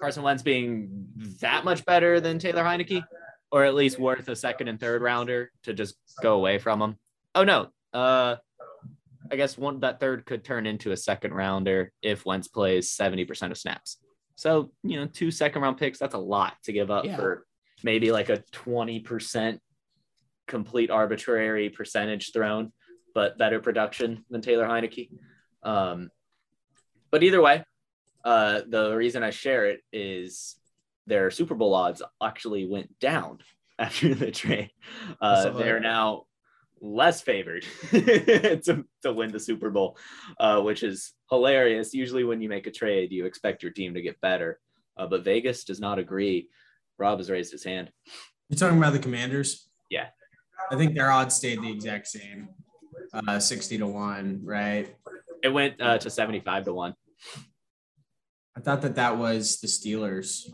Carson 0.00 0.22
Wentz 0.22 0.42
being 0.42 1.08
that 1.40 1.64
much 1.64 1.84
better 1.84 2.20
than 2.20 2.38
Taylor 2.38 2.62
Heinicke, 2.62 3.02
or 3.50 3.64
at 3.64 3.74
least 3.74 3.98
worth 3.98 4.28
a 4.28 4.36
second 4.36 4.68
and 4.68 4.78
third 4.78 5.02
rounder 5.02 5.50
to 5.64 5.72
just 5.72 5.96
go 6.22 6.34
away 6.34 6.58
from 6.58 6.80
him. 6.80 6.96
Oh 7.34 7.44
no, 7.44 7.68
uh, 7.92 8.36
I 9.30 9.36
guess 9.36 9.58
one 9.58 9.80
that 9.80 10.00
third 10.00 10.24
could 10.24 10.44
turn 10.44 10.66
into 10.66 10.92
a 10.92 10.96
second 10.96 11.34
rounder 11.34 11.92
if 12.02 12.24
Wentz 12.24 12.48
plays 12.48 12.90
seventy 12.90 13.24
percent 13.24 13.52
of 13.52 13.58
snaps. 13.58 13.98
So 14.38 14.70
you 14.84 15.00
know, 15.00 15.06
two 15.08 15.32
second 15.32 15.62
round 15.62 15.78
picks 15.78 15.98
that's 15.98 16.14
a 16.14 16.18
lot 16.18 16.54
to 16.62 16.72
give 16.72 16.92
up 16.92 17.04
Yeah. 17.04 17.16
for 17.16 17.44
maybe 17.82 18.12
like 18.12 18.28
a 18.28 18.38
twenty 18.52 19.00
percent 19.00 19.60
complete 20.46 20.90
arbitrary 20.92 21.70
percentage 21.70 22.30
thrown, 22.32 22.72
but 23.14 23.36
better 23.36 23.58
production 23.58 24.24
than 24.30 24.40
Taylor 24.40 24.64
Heinicke. 24.64 25.10
Um, 25.64 26.10
but 27.10 27.24
either 27.24 27.42
way, 27.42 27.64
uh, 28.24 28.60
the 28.68 28.94
reason 28.94 29.24
I 29.24 29.30
share 29.30 29.66
it 29.66 29.80
is 29.92 30.54
their 31.08 31.32
Super 31.32 31.56
Bowl 31.56 31.74
odds 31.74 32.00
actually 32.22 32.64
went 32.64 32.96
down 33.00 33.38
after 33.80 34.14
the 34.14 34.30
trade. 34.30 34.70
Uh, 35.20 35.50
they're 35.50 35.80
now 35.80 36.26
less 36.80 37.20
favored 37.20 37.64
to, 37.90 38.84
to 39.02 39.12
win 39.12 39.32
the 39.32 39.40
Super 39.40 39.70
Bowl, 39.70 39.96
uh, 40.38 40.60
which 40.60 40.82
is 40.82 41.12
hilarious. 41.30 41.94
Usually, 41.94 42.24
when 42.24 42.40
you 42.40 42.48
make 42.48 42.66
a 42.66 42.70
trade, 42.70 43.12
you 43.12 43.26
expect 43.26 43.62
your 43.62 43.72
team 43.72 43.94
to 43.94 44.02
get 44.02 44.20
better, 44.20 44.60
uh, 44.96 45.06
but 45.06 45.24
Vegas 45.24 45.64
does 45.64 45.80
not 45.80 45.98
agree. 45.98 46.48
Rob 46.98 47.18
has 47.18 47.30
raised 47.30 47.52
his 47.52 47.64
hand. 47.64 47.90
You're 48.48 48.58
talking 48.58 48.78
about 48.78 48.92
the 48.92 48.98
Commanders? 48.98 49.68
Yeah. 49.90 50.08
I 50.70 50.76
think 50.76 50.94
their 50.94 51.10
odds 51.10 51.34
stayed 51.34 51.62
the 51.62 51.70
exact 51.70 52.08
same, 52.08 52.48
uh, 53.12 53.38
60 53.38 53.78
to 53.78 53.86
1, 53.86 54.40
right? 54.44 54.94
It 55.42 55.48
went 55.48 55.80
uh, 55.80 55.98
to 55.98 56.10
75 56.10 56.64
to 56.64 56.74
1. 56.74 56.94
I 58.56 58.60
thought 58.60 58.82
that 58.82 58.96
that 58.96 59.16
was 59.16 59.60
the 59.60 59.68
Steelers 59.68 60.50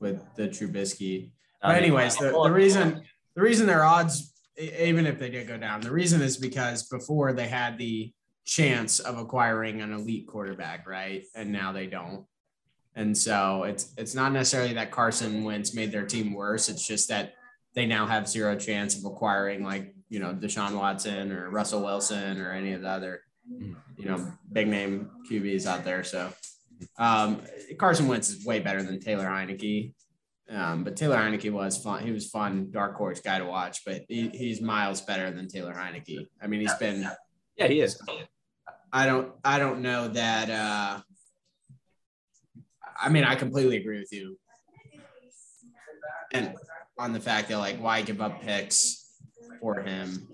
with 0.00 0.24
the 0.36 0.48
Trubisky. 0.48 1.30
But 1.60 1.76
anyways, 1.76 2.16
the, 2.16 2.30
the 2.30 2.50
reason 2.50 3.02
the 3.34 3.42
reason 3.42 3.66
their 3.66 3.84
odds, 3.84 4.32
even 4.58 5.06
if 5.06 5.18
they 5.18 5.30
did 5.30 5.46
go 5.46 5.56
down, 5.56 5.80
the 5.80 5.90
reason 5.90 6.20
is 6.20 6.36
because 6.36 6.88
before 6.88 7.32
they 7.32 7.48
had 7.48 7.78
the 7.78 8.12
chance 8.44 8.98
of 8.98 9.18
acquiring 9.18 9.80
an 9.80 9.92
elite 9.92 10.26
quarterback, 10.26 10.88
right? 10.88 11.24
And 11.34 11.52
now 11.52 11.72
they 11.72 11.86
don't. 11.86 12.24
And 12.96 13.16
so 13.16 13.62
it's 13.62 13.92
it's 13.96 14.14
not 14.14 14.32
necessarily 14.32 14.74
that 14.74 14.90
Carson 14.90 15.44
Wentz 15.44 15.74
made 15.74 15.92
their 15.92 16.06
team 16.06 16.34
worse. 16.34 16.68
It's 16.68 16.86
just 16.86 17.08
that 17.10 17.34
they 17.74 17.86
now 17.86 18.06
have 18.06 18.28
zero 18.28 18.56
chance 18.56 18.98
of 18.98 19.04
acquiring 19.04 19.62
like 19.62 19.94
you 20.08 20.18
know 20.18 20.34
Deshaun 20.34 20.76
Watson 20.76 21.30
or 21.30 21.50
Russell 21.50 21.82
Wilson 21.84 22.40
or 22.40 22.50
any 22.50 22.72
of 22.72 22.82
the 22.82 22.88
other 22.88 23.20
you 23.48 24.04
know 24.04 24.32
big 24.52 24.66
name 24.66 25.10
QBs 25.30 25.66
out 25.66 25.84
there. 25.84 26.02
So 26.02 26.32
um, 26.98 27.42
Carson 27.78 28.08
Wentz 28.08 28.30
is 28.30 28.44
way 28.44 28.58
better 28.58 28.82
than 28.82 28.98
Taylor 28.98 29.26
Heinicke. 29.26 29.92
Um, 30.50 30.82
but 30.82 30.96
Taylor 30.96 31.16
Heinicke 31.16 31.52
was 31.52 31.76
fun. 31.76 32.02
He 32.04 32.10
was 32.10 32.28
fun, 32.28 32.70
dark 32.70 32.96
horse 32.96 33.20
guy 33.20 33.38
to 33.38 33.44
watch. 33.44 33.84
But 33.84 34.02
he, 34.08 34.28
he's 34.28 34.60
miles 34.60 35.00
better 35.00 35.30
than 35.30 35.48
Taylor 35.48 35.74
Heinicke. 35.74 36.26
I 36.40 36.46
mean, 36.46 36.60
he's 36.60 36.74
been. 36.74 37.08
yeah, 37.56 37.66
he 37.66 37.80
is. 37.80 38.00
I 38.92 39.06
don't. 39.06 39.32
I 39.44 39.58
don't 39.58 39.82
know 39.82 40.08
that. 40.08 40.48
Uh, 40.48 41.00
I 42.98 43.08
mean, 43.10 43.24
I 43.24 43.34
completely 43.34 43.76
agree 43.76 43.98
with 43.98 44.12
you. 44.12 44.38
And 46.32 46.54
on 46.98 47.12
the 47.12 47.20
fact 47.20 47.48
that 47.48 47.58
like, 47.58 47.78
why 47.80 48.02
give 48.02 48.20
up 48.20 48.42
picks 48.42 49.12
for 49.60 49.80
him? 49.80 50.28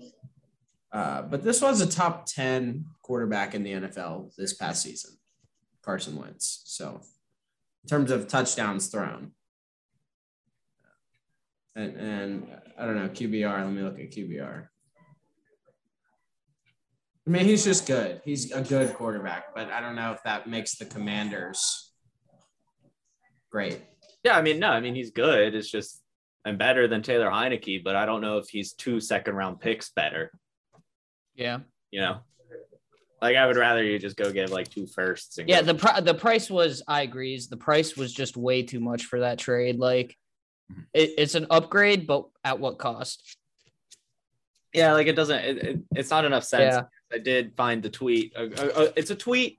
Uh, 0.91 1.23
but 1.23 1.43
this 1.43 1.61
was 1.61 1.81
a 1.81 1.87
top 1.87 2.25
ten 2.25 2.85
quarterback 3.01 3.53
in 3.53 3.63
the 3.63 3.71
NFL 3.71 4.33
this 4.37 4.53
past 4.53 4.81
season, 4.81 5.11
Carson 5.81 6.15
Wentz. 6.15 6.61
So, 6.65 7.01
in 7.83 7.89
terms 7.89 8.11
of 8.11 8.29
touchdowns 8.29 8.87
thrown, 8.87 9.33
and 11.75 11.95
and 11.97 12.47
I 12.77 12.85
don't 12.85 12.95
know 12.95 13.09
QBR. 13.09 13.63
Let 13.63 13.71
me 13.73 13.81
look 13.81 13.99
at 13.99 14.11
QBR. 14.11 14.67
I 17.27 17.29
mean, 17.31 17.45
he's 17.45 17.63
just 17.63 17.87
good. 17.87 18.21
He's 18.23 18.51
a 18.51 18.61
good 18.61 18.93
quarterback, 18.93 19.55
but 19.55 19.71
I 19.71 19.81
don't 19.81 19.95
know 19.95 20.11
if 20.11 20.21
that 20.23 20.47
makes 20.47 20.75
the 20.77 20.85
Commanders 20.85 21.91
great. 23.51 23.81
Yeah, 24.23 24.37
I 24.37 24.41
mean, 24.41 24.59
no, 24.59 24.69
I 24.69 24.79
mean 24.79 24.93
he's 24.95 25.11
good. 25.11 25.55
It's 25.55 25.69
just 25.71 26.01
I'm 26.45 26.57
better 26.57 26.87
than 26.87 27.01
Taylor 27.01 27.29
Heinicke, 27.29 27.83
but 27.83 27.95
I 27.95 28.05
don't 28.05 28.21
know 28.21 28.37
if 28.37 28.47
he's 28.49 28.73
two 28.73 28.99
second 28.99 29.35
round 29.35 29.59
picks 29.59 29.89
better. 29.89 30.31
Yeah. 31.35 31.59
You 31.91 32.01
know, 32.01 32.17
Like 33.21 33.35
I 33.37 33.47
would 33.47 33.55
rather 33.57 33.83
you 33.83 33.97
just 33.97 34.17
go 34.17 34.31
get 34.31 34.51
like 34.51 34.69
two 34.69 34.85
firsts. 34.85 35.37
And 35.39 35.49
Yeah, 35.49 35.61
go- 35.61 35.73
the 35.73 35.75
pri- 35.75 35.99
the 36.01 36.13
price 36.13 36.49
was 36.51 36.83
I 36.87 37.01
agree. 37.01 37.33
is 37.33 37.47
The 37.47 37.57
price 37.57 37.97
was 37.97 38.13
just 38.13 38.37
way 38.37 38.61
too 38.63 38.79
much 38.79 39.05
for 39.05 39.21
that 39.21 39.39
trade. 39.39 39.77
Like. 39.79 40.15
It, 40.93 41.11
it's 41.17 41.35
an 41.35 41.47
upgrade, 41.49 42.07
but 42.07 42.25
at 42.43 42.59
what 42.59 42.77
cost? 42.77 43.37
yeah, 44.75 44.91
like 44.93 45.07
it 45.07 45.15
doesn't. 45.15 45.39
It, 45.43 45.57
it, 45.57 45.79
it's 45.95 46.09
not 46.09 46.25
enough 46.25 46.43
sense. 46.43 46.75
Yeah. 46.75 46.83
I 47.11 47.19
did 47.19 47.55
find 47.55 47.81
the 47.81 47.89
tweet. 47.89 48.33
Uh, 48.35 48.49
uh, 48.57 48.71
uh, 48.75 48.91
it's 48.95 49.09
a 49.09 49.15
tweet, 49.15 49.57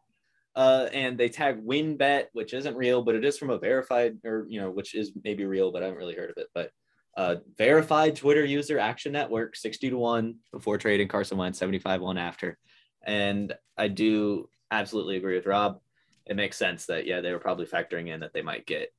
uh, 0.55 0.89
and 0.93 1.17
they 1.17 1.29
tag 1.29 1.65
WinBet, 1.65 2.27
which 2.33 2.53
isn't 2.53 2.77
real, 2.77 3.03
but 3.03 3.15
it 3.15 3.25
is 3.25 3.39
from 3.39 3.51
a 3.51 3.59
verified, 3.59 4.19
or 4.25 4.47
you 4.49 4.61
know, 4.61 4.71
which 4.71 4.95
is 4.95 5.13
maybe 5.25 5.47
real, 5.47 5.73
but 5.73 5.83
I 5.83 5.87
haven't 5.87 5.99
really 5.99 6.15
heard 6.15 6.31
of 6.31 6.37
it. 6.37 6.49
But 6.55 6.71
uh, 7.17 7.37
verified 7.57 8.17
Twitter 8.17 8.45
user 8.45 8.79
Action 8.79 9.13
Network, 9.13 9.57
sixty 9.57 9.89
to 9.89 9.97
one 9.97 10.37
before 10.53 10.77
trading 10.77 11.09
Carson 11.09 11.39
Wentz, 11.39 11.59
seventy 11.59 11.79
five 11.79 12.03
one 12.03 12.19
after, 12.19 12.59
and 13.03 13.55
I 13.79 13.89
do 13.89 14.51
absolutely 14.71 15.17
agree 15.17 15.37
with 15.37 15.47
Rob. 15.47 15.81
It 16.27 16.37
makes 16.37 16.59
sense 16.59 16.87
that 16.87 17.07
yeah, 17.07 17.23
they 17.23 17.33
were 17.33 17.39
probably 17.39 17.67
factoring 17.67 18.09
in 18.09 18.21
that 18.21 18.35
they 18.35 18.43
might 18.43 18.67
get 18.67 18.93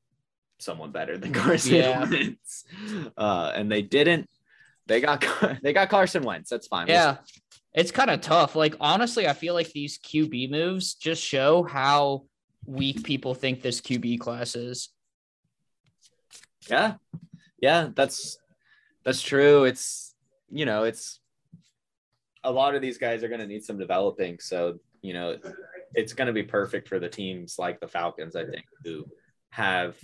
someone 0.60 0.92
better 0.92 1.18
than 1.18 1.34
Carson 1.42 1.76
Yeah. 1.76 2.10
Wentz, 2.10 2.66
uh, 3.18 3.52
and 3.56 3.72
they 3.72 3.82
didn't. 3.82 4.30
They 4.86 5.02
got 5.02 5.26
they 5.62 5.74
got 5.74 5.90
Carson 5.90 6.24
Wentz. 6.24 6.50
That's 6.50 6.68
fine. 6.68 6.88
Yeah. 6.88 7.18
It's 7.74 7.92
kind 7.92 8.10
of 8.10 8.22
tough. 8.22 8.56
Like 8.56 8.76
honestly, 8.80 9.28
I 9.28 9.34
feel 9.34 9.54
like 9.54 9.72
these 9.72 10.00
QB 10.00 10.50
moves 10.50 10.96
just 10.96 11.24
show 11.24 11.64
how 11.64 12.24
weak 12.66 13.04
people 13.04 13.34
think 13.34 13.62
this 13.62 13.82
QB 13.82 14.20
class 14.20 14.56
is. 14.56 14.90
Yeah. 16.70 16.96
Yeah, 17.62 17.90
that's 17.96 18.38
that's 19.04 19.22
true. 19.22 19.66
It's 19.66 20.16
you 20.50 20.66
know, 20.66 20.84
it's 20.84 21.20
a 22.44 22.52
lot 22.52 22.76
of 22.76 22.82
these 22.82 22.98
guys 22.98 23.24
are 23.24 23.28
going 23.28 23.42
to 23.42 23.48
need 23.48 23.64
some 23.64 23.78
developing, 23.78 24.40
so 24.40 24.80
you 25.02 25.14
know, 25.14 25.38
it's 25.94 26.14
going 26.14 26.28
to 26.28 26.34
be 26.34 26.44
perfect 26.44 26.88
for 26.88 27.00
the 27.00 27.10
teams 27.10 27.58
like 27.58 27.80
the 27.80 27.88
Falcons, 27.88 28.36
I 28.36 28.46
think, 28.46 28.66
who 28.84 29.06
have 29.50 29.98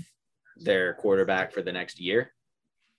their 0.57 0.93
quarterback 0.95 1.51
for 1.51 1.61
the 1.61 1.71
next 1.71 1.99
year 1.99 2.31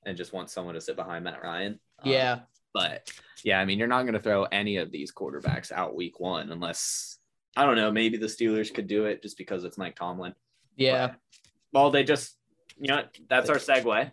and 0.07 0.17
just 0.17 0.33
want 0.33 0.51
someone 0.51 0.75
to 0.75 0.81
sit 0.81 0.97
behind 0.97 1.25
Matt 1.25 1.43
Ryan. 1.43 1.79
Um, 2.03 2.11
Yeah. 2.13 2.41
but 2.73 3.11
yeah, 3.45 3.61
I 3.61 3.65
mean, 3.65 3.79
you're 3.79 3.89
not 3.89 4.03
going 4.03 4.15
to 4.15 4.21
throw 4.21 4.45
any 4.45 4.77
of 4.79 4.91
these 4.91 5.13
quarterbacks 5.13 5.71
out 5.73 5.95
week 5.95 6.21
1 6.21 6.51
unless 6.51 7.19
I 7.57 7.65
don't 7.65 7.77
know, 7.77 7.93
maybe 7.93 8.17
the 8.17 8.27
Steelers 8.27 8.73
could 8.75 8.89
do 8.89 9.05
it 9.05 9.23
just 9.23 9.39
because 9.39 9.63
it's 9.63 9.79
Mike 9.79 9.95
Tomlin. 9.95 10.35
Yeah. 10.77 11.13
Well, 11.73 11.91
they 11.93 12.03
just, 12.03 12.37
you 12.81 12.89
know, 12.89 13.05
that's 13.29 13.49
our 13.49 13.57
segue. 13.57 14.11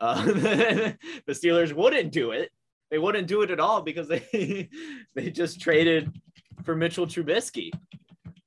Uh, 0.00 0.24
the 0.24 0.96
Steelers 1.28 1.72
wouldn't 1.74 2.12
do 2.12 2.30
it. 2.30 2.50
They 2.90 2.98
wouldn't 2.98 3.26
do 3.28 3.42
it 3.42 3.50
at 3.50 3.60
all 3.60 3.82
because 3.82 4.08
they 4.08 4.70
they 5.14 5.30
just 5.30 5.60
traded 5.60 6.18
for 6.64 6.74
Mitchell 6.76 7.06
Trubisky, 7.06 7.70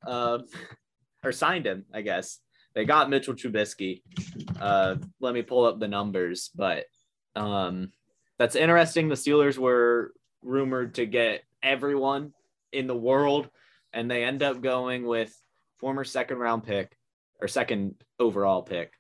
uh, 0.08 0.40
or 1.24 1.32
signed 1.32 1.66
him, 1.68 1.86
I 1.94 2.02
guess. 2.02 2.40
They 2.76 2.86
got 2.86 3.10
Mitchell 3.10 3.34
Trubisky. 3.34 4.02
Uh, 4.60 4.96
let 5.20 5.34
me 5.34 5.42
pull 5.42 5.66
up 5.66 5.80
the 5.80 5.88
numbers, 5.88 6.50
but 6.56 6.86
um, 7.36 7.92
that's 8.38 8.56
interesting. 8.56 9.10
The 9.10 9.16
Steelers 9.16 9.58
were 9.58 10.14
rumored 10.42 10.96
to 10.96 11.06
get 11.06 11.44
everyone 11.64 12.34
in 12.72 12.88
the 12.88 12.96
world, 12.96 13.50
and 13.92 14.10
they 14.10 14.24
end 14.24 14.44
up 14.44 14.62
going 14.62 15.06
with 15.06 15.36
former 15.78 16.04
second 16.04 16.38
round 16.38 16.64
pick 16.64 16.96
or 17.42 17.48
second 17.48 17.96
overall 18.20 18.62
pick, 18.62 18.94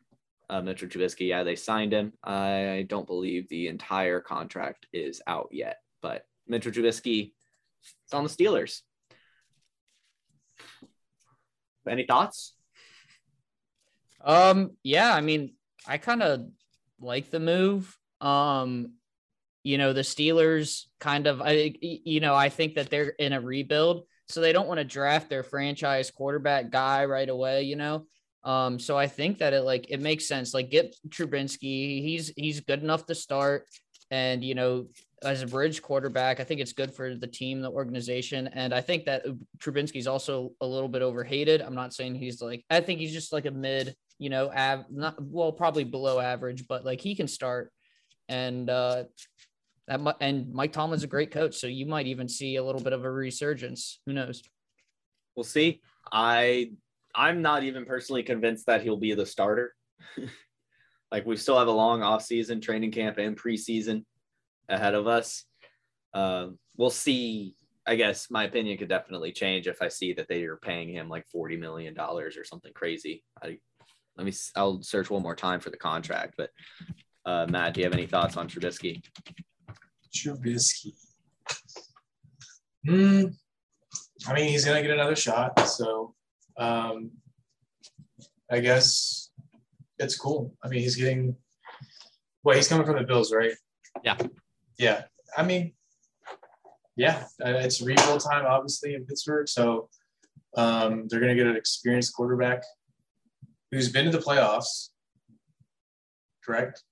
uh, 0.49 0.61
Mitchell 0.61 0.88
Trubisky. 0.88 1.28
Yeah, 1.28 1.43
they 1.43 1.55
signed 1.55 1.93
him. 1.93 2.13
I 2.24 2.86
don't 2.89 3.07
believe 3.07 3.47
the 3.49 3.67
entire 3.67 4.20
contract 4.20 4.88
is 4.93 5.22
out 5.28 5.49
yet, 5.51 5.78
but 6.01 6.26
Mitchell 6.47 6.72
Trubisky 6.72 7.34
is 7.84 8.13
on 8.13 8.24
the 8.24 8.30
Steelers. 8.30 8.82
Any 11.88 12.05
thoughts? 12.05 12.53
Um, 14.22 14.72
yeah, 14.84 15.13
I 15.13 15.22
mean, 15.22 15.53
I 15.88 15.97
kind 15.97 16.22
of 16.24 16.47
like 16.99 17.32
the 17.32 17.39
move. 17.39 17.95
Um, 18.22 18.93
you 19.63 19.78
know, 19.78 19.93
the 19.93 20.01
Steelers 20.01 20.86
kind 20.99 21.28
of, 21.28 21.41
I, 21.41 21.74
you 21.82 22.20
know, 22.20 22.34
I 22.36 22.49
think 22.49 22.76
that 22.76 22.89
they're 22.89 23.09
in 23.09 23.34
a 23.34 23.41
rebuild, 23.41 24.05
so 24.28 24.41
they 24.41 24.53
don't 24.53 24.67
want 24.67 24.80
to 24.80 24.86
draft 24.86 25.30
their 25.30 25.43
franchise 25.43 26.11
quarterback 26.11 26.70
guy 26.70 27.05
right 27.05 27.30
away. 27.30 27.63
You 27.63 27.76
know, 27.76 28.05
um, 28.43 28.80
so 28.80 28.97
I 28.97 29.07
think 29.07 29.39
that 29.39 29.53
it 29.53 29.61
like 29.61 29.89
it 29.89 30.01
makes 30.01 30.28
sense. 30.28 30.53
Like, 30.53 30.70
get 30.70 30.95
Trubinsky. 31.09 32.01
He's 32.01 32.32
he's 32.36 32.61
good 32.61 32.82
enough 32.82 33.05
to 33.07 33.15
start, 33.15 33.65
and 34.11 34.43
you 34.43 34.55
know, 34.55 34.88
as 35.24 35.41
a 35.41 35.47
bridge 35.47 35.82
quarterback, 35.82 36.39
I 36.39 36.43
think 36.43 36.61
it's 36.61 36.74
good 36.74 36.93
for 36.93 37.15
the 37.15 37.28
team, 37.28 37.61
the 37.61 37.72
organization, 37.72 38.47
and 38.47 38.74
I 38.74 38.82
think 38.82 39.05
that 39.05 39.26
Trubinsky's 39.57 40.07
also 40.07 40.53
a 40.61 40.65
little 40.65 40.89
bit 40.89 41.01
overhated. 41.01 41.61
I'm 41.61 41.76
not 41.76 41.93
saying 41.93 42.15
he's 42.15 42.41
like, 42.41 42.63
I 42.70 42.80
think 42.82 42.99
he's 42.99 43.13
just 43.13 43.34
like 43.34 43.45
a 43.45 43.51
mid, 43.51 43.95
you 44.20 44.30
know, 44.30 44.51
av- 44.51 44.91
not 44.91 45.15
well, 45.20 45.51
probably 45.51 45.86
below 45.86 46.20
average, 46.20 46.67
but 46.67 46.86
like 46.86 47.01
he 47.01 47.15
can 47.15 47.28
start, 47.28 47.72
and 48.28 48.70
uh, 48.70 49.05
that 49.88 50.01
mu- 50.01 50.11
and 50.20 50.53
Mike 50.53 50.74
Tomlin's 50.74 51.03
a 51.03 51.07
great 51.07 51.32
coach, 51.32 51.55
so 51.55 51.67
you 51.67 51.86
might 51.86 52.05
even 52.05 52.28
see 52.28 52.57
a 52.57 52.63
little 52.63 52.82
bit 52.82 52.93
of 52.93 53.05
a 53.05 53.11
resurgence. 53.11 54.01
Who 54.05 54.13
knows? 54.13 54.43
We'll 55.36 55.45
see. 55.45 55.82
I 56.11 56.74
I'm 57.15 57.41
not 57.41 57.63
even 57.63 57.86
personally 57.86 58.24
convinced 58.24 58.65
that 58.67 58.84
he'll 58.84 58.97
be 58.97 59.13
the 59.15 59.26
starter. 59.26 59.74
like 61.11 61.26
we 61.26 61.38
still 61.38 61.57
have 61.57 61.67
a 61.67 61.72
long 61.72 62.03
off-season 62.03 62.61
training 62.61 62.91
camp 62.91 63.17
and 63.17 63.38
preseason 63.38 64.03
ahead 64.67 64.93
of 64.93 65.07
us. 65.07 65.45
Um, 66.13 66.59
we'll 66.78 66.89
see. 66.89 67.55
I 67.88 67.95
guess 67.95 68.30
my 68.30 68.43
opinion 68.43 68.78
could 68.78 68.89
definitely 68.89 69.32
change 69.32 69.67
if 69.67 69.82
I 69.82 69.88
see 69.88 70.13
that 70.13 70.28
they 70.28 70.43
are 70.43 70.57
paying 70.57 70.89
him 70.89 71.09
like 71.09 71.26
forty 71.32 71.55
million 71.55 71.93
dollars 71.93 72.38
or 72.38 72.43
something 72.43 72.74
crazy. 72.74 73.24
I 73.41 73.57
let 74.20 74.26
me. 74.26 74.34
I'll 74.57 74.84
search 74.84 75.09
one 75.09 75.24
more 75.24 75.36
time 75.36 75.61
for 75.61 75.70
the 75.70 75.78
contract. 75.78 76.34
But 76.38 76.49
uh, 77.26 77.47
Matt, 77.49 77.74
do 77.74 77.80
you 77.80 77.86
have 77.86 77.93
any 77.93 78.05
thoughts 78.05 78.36
on 78.36 78.49
Trubisky? 78.49 79.01
Trubisky. 80.13 80.93
Hmm. 82.86 83.26
I 84.28 84.34
mean, 84.34 84.49
he's 84.49 84.65
gonna 84.65 84.82
get 84.82 84.91
another 84.91 85.15
shot, 85.15 85.57
so 85.67 86.13
um, 86.57 87.11
I 88.51 88.59
guess 88.59 89.32
it's 89.99 90.17
cool. 90.17 90.53
I 90.61 90.67
mean, 90.67 90.82
he's 90.82 90.97
getting. 90.97 91.38
Well, 92.43 92.57
he's 92.57 92.67
coming 92.67 92.86
from 92.86 92.97
the 92.97 93.03
Bills, 93.03 93.34
right? 93.34 93.53
Yeah. 94.03 94.17
Yeah. 94.78 95.03
I 95.38 95.43
mean, 95.43 95.74
yeah, 96.97 97.24
it's 97.39 97.82
rebuild 97.82 98.22
time, 98.22 98.45
obviously, 98.45 98.95
in 98.95 99.05
Pittsburgh. 99.05 99.47
So 99.47 99.88
um, 100.57 101.07
they're 101.07 101.22
gonna 101.22 101.36
get 101.36 101.47
an 101.47 101.55
experienced 101.55 102.13
quarterback 102.13 102.63
who's 103.72 103.91
been 103.91 104.05
to 104.05 104.11
the 104.11 104.24
playoffs. 104.24 104.89
Correct? 106.45 106.84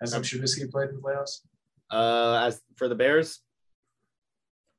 Has 0.00 0.14
Trubisky 0.14 0.70
played 0.70 0.90
in 0.90 0.96
the 0.96 1.02
playoffs? 1.02 1.40
Uh, 1.90 2.46
as 2.46 2.60
for 2.76 2.88
the 2.88 2.94
Bears, 2.94 3.40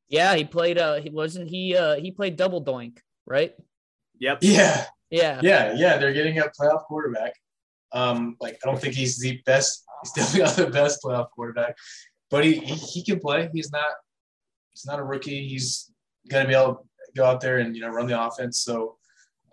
Yeah, 0.08 0.36
he 0.36 0.44
played. 0.44 0.78
Uh, 0.78 0.96
he 0.96 1.10
wasn't 1.10 1.50
he. 1.50 1.76
Uh, 1.76 1.96
he 1.96 2.12
played 2.12 2.36
double 2.36 2.64
doink, 2.64 3.00
right? 3.26 3.54
yep. 4.20 4.40
Yeah. 4.42 4.86
Yeah. 5.10 5.40
Yeah, 5.44 5.74
yeah, 5.76 5.98
they're 5.98 6.14
getting 6.14 6.40
a 6.40 6.44
playoff 6.60 6.84
quarterback. 6.86 7.34
Um, 7.92 8.36
like 8.42 8.58
I 8.64 8.70
don't 8.70 8.80
think 8.80 8.96
he's 8.96 9.18
the 9.20 9.42
best. 9.46 9.84
He's 10.04 10.12
definitely 10.12 10.42
not 10.46 10.56
the 10.56 10.72
best 10.72 11.02
playoff 11.04 11.30
quarterback, 11.30 11.78
but 12.30 12.44
he 12.44 12.56
he, 12.60 12.76
he 12.76 13.04
can 13.04 13.20
play. 13.20 13.50
He's 13.54 13.72
not. 13.72 13.92
He's 14.72 14.86
not 14.86 15.00
a 15.00 15.04
rookie. 15.04 15.48
He's 15.48 15.92
gonna 16.30 16.48
be 16.48 16.54
able 16.56 16.76
to 16.76 16.82
go 17.16 17.26
out 17.26 17.40
there 17.40 17.60
and 17.60 17.76
you 17.76 17.82
know 17.82 17.90
run 17.90 18.08
the 18.08 18.22
offense. 18.22 18.60
So, 18.60 18.98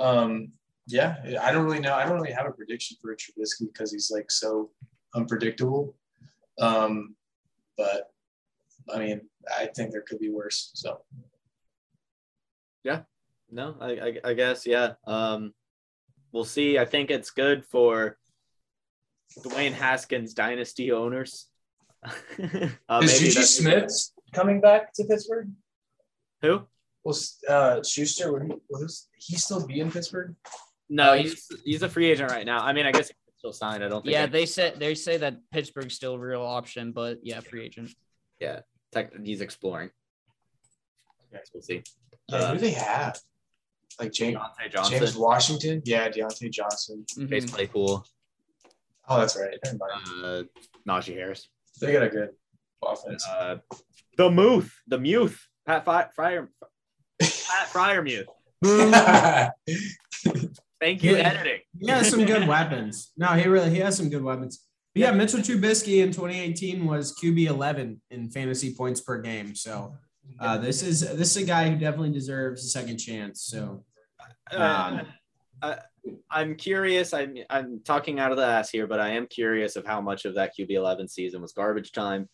um, 0.01 0.53
yeah, 0.87 1.17
I 1.41 1.53
don't 1.53 1.65
really 1.65 1.81
know. 1.81 1.95
I 1.95 2.05
don't 2.05 2.15
really 2.15 2.33
have 2.33 2.47
a 2.47 2.53
prediction 2.53 2.97
for 3.01 3.15
Trubisky 3.15 3.73
because 3.73 3.93
he's 3.93 4.11
like 4.11 4.31
so 4.31 4.71
unpredictable. 5.15 5.95
Um, 6.61 7.15
but 7.77 8.11
I 8.93 8.99
mean, 8.99 9.23
I 9.59 9.67
think 9.67 9.93
there 9.93 10.03
could 10.03 10.19
be 10.19 10.31
worse. 10.31 10.71
So 10.75 11.03
Yeah. 12.85 13.03
No, 13.51 13.77
I, 13.81 13.91
I, 13.91 14.31
I 14.31 14.35
guess 14.35 14.67
yeah. 14.67 14.95
Um, 15.07 15.53
we'll 16.33 16.45
see. 16.45 16.79
I 16.79 16.85
think 16.85 17.11
it's 17.11 17.31
good 17.31 17.65
for 17.67 18.17
Dwayne 19.45 19.73
Haskins 19.73 20.35
dynasty 20.35 20.91
owners. 20.91 21.49
uh, 22.05 22.09
is 22.39 22.41
maybe 22.41 22.71
Juju 22.89 23.35
that's- 23.35 23.51
Smith 23.57 23.93
coming 24.33 24.61
back 24.61 24.93
to 24.95 25.05
Pittsburgh? 25.05 25.51
Who? 26.41 26.63
Well, 27.05 27.17
uh, 27.49 27.83
Schuster, 27.83 28.33
will 28.33 28.41
he, 28.47 28.53
will 28.71 28.89
he 29.17 29.37
still 29.37 29.67
be 29.67 29.81
in 29.81 29.91
Pittsburgh? 29.91 30.35
No, 30.89 31.13
Uh, 31.13 31.17
he's 31.17 31.49
he's 31.65 31.83
a 31.83 31.89
free 31.89 32.11
agent 32.11 32.31
right 32.31 32.45
now. 32.47 32.59
I 32.59 32.73
mean, 32.73 32.87
I 32.87 32.93
guess 32.93 33.09
he 33.09 33.15
can 33.15 33.39
still 33.39 33.53
sign. 33.53 33.83
I 33.83 33.89
don't 33.89 34.03
think. 34.03 34.13
Yeah, 34.13 34.27
they 34.27 34.47
said 34.47 34.79
they 34.79 34.95
say 34.95 35.17
that 35.19 35.37
Pittsburgh's 35.51 35.95
still 35.95 36.15
a 36.15 36.19
real 36.19 36.43
option, 36.43 36.93
but 36.93 37.19
yeah, 37.23 37.41
free 37.41 37.65
agent. 37.65 37.91
Yeah, 38.41 38.61
tech, 38.93 39.13
he's 39.23 39.41
exploring. 39.41 39.91
Okay. 41.33 41.43
We'll 41.55 41.63
see. 41.63 41.83
Yeah, 42.29 42.37
Uh, 42.37 42.47
who 42.49 42.55
do 42.55 42.61
they 42.61 42.71
have? 42.73 43.19
Like 44.01 44.13
James, 44.13 44.37
Diontae 44.39 44.71
Johnson, 44.73 44.99
James 44.99 45.17
Washington? 45.17 45.83
Yeah, 45.85 46.09
Diontae 46.09 46.51
Johnson. 46.51 47.05
Mhm. 47.17 47.29
Chase 47.29 47.51
Claypool, 47.51 48.05
Oh, 49.09 49.19
that's 49.21 49.37
right. 49.37 49.59
Uh, 49.65 50.43
Najee 50.89 51.15
Harris, 51.15 51.49
They 51.81 51.93
got 51.93 52.03
a 52.05 52.09
good 52.09 52.31
offense. 52.83 53.27
uh, 53.29 53.57
the 54.17 54.31
Muth, 54.31 54.73
the 54.87 54.99
Muth, 54.99 55.47
Pat 55.67 55.85
Fi- 55.85 56.09
Fryer, 56.15 56.51
Pat 57.21 57.69
Freiermuth. 57.73 58.27
Boom. 58.61 58.93
Thank 60.83 61.05
you, 61.05 61.13
Yeah. 61.17 61.29
editing. 61.31 61.61
he 61.81 61.89
has 61.93 62.11
some 62.11 62.25
good 62.25 62.49
weapons. 62.49 63.13
No, 63.17 63.29
he 63.29 63.47
really 63.47 63.71
he 63.71 63.79
has 63.79 63.97
some 63.97 64.11
good 64.11 64.23
weapons. 64.25 64.67
But 64.93 65.01
yeah, 65.03 65.13
Mitchell 65.13 65.39
Trubisky 65.39 66.03
in 66.03 66.11
2018 66.11 66.85
was 66.85 67.15
QB 67.17 67.47
11 67.47 68.03
in 68.11 68.29
fantasy 68.31 68.75
points 68.75 69.01
per 69.01 69.21
game. 69.23 69.55
So 69.55 69.95
uh, 70.41 70.59
this 70.59 70.83
is 70.83 71.01
this 71.17 71.37
is 71.37 71.45
a 71.45 71.47
guy 71.47 71.71
who 71.71 71.77
definitely 71.77 72.11
deserves 72.11 72.65
a 72.65 72.69
second 72.69 72.99
chance. 72.99 73.43
So 73.43 73.85
Uh, 74.51 75.05
I, 75.63 75.79
I'm 76.29 76.57
curious. 76.57 77.15
I'm 77.15 77.37
I'm 77.49 77.81
talking 77.85 78.19
out 78.19 78.33
of 78.33 78.37
the 78.37 78.45
ass 78.45 78.69
here, 78.71 78.89
but 78.89 78.99
I 78.99 79.11
am 79.11 79.29
curious 79.29 79.77
of 79.77 79.87
how 79.87 80.01
much 80.01 80.25
of 80.25 80.35
that 80.35 80.51
QB 80.59 80.73
11 80.73 81.07
season 81.07 81.41
was 81.43 81.53
garbage 81.53 81.93
time. 81.93 82.29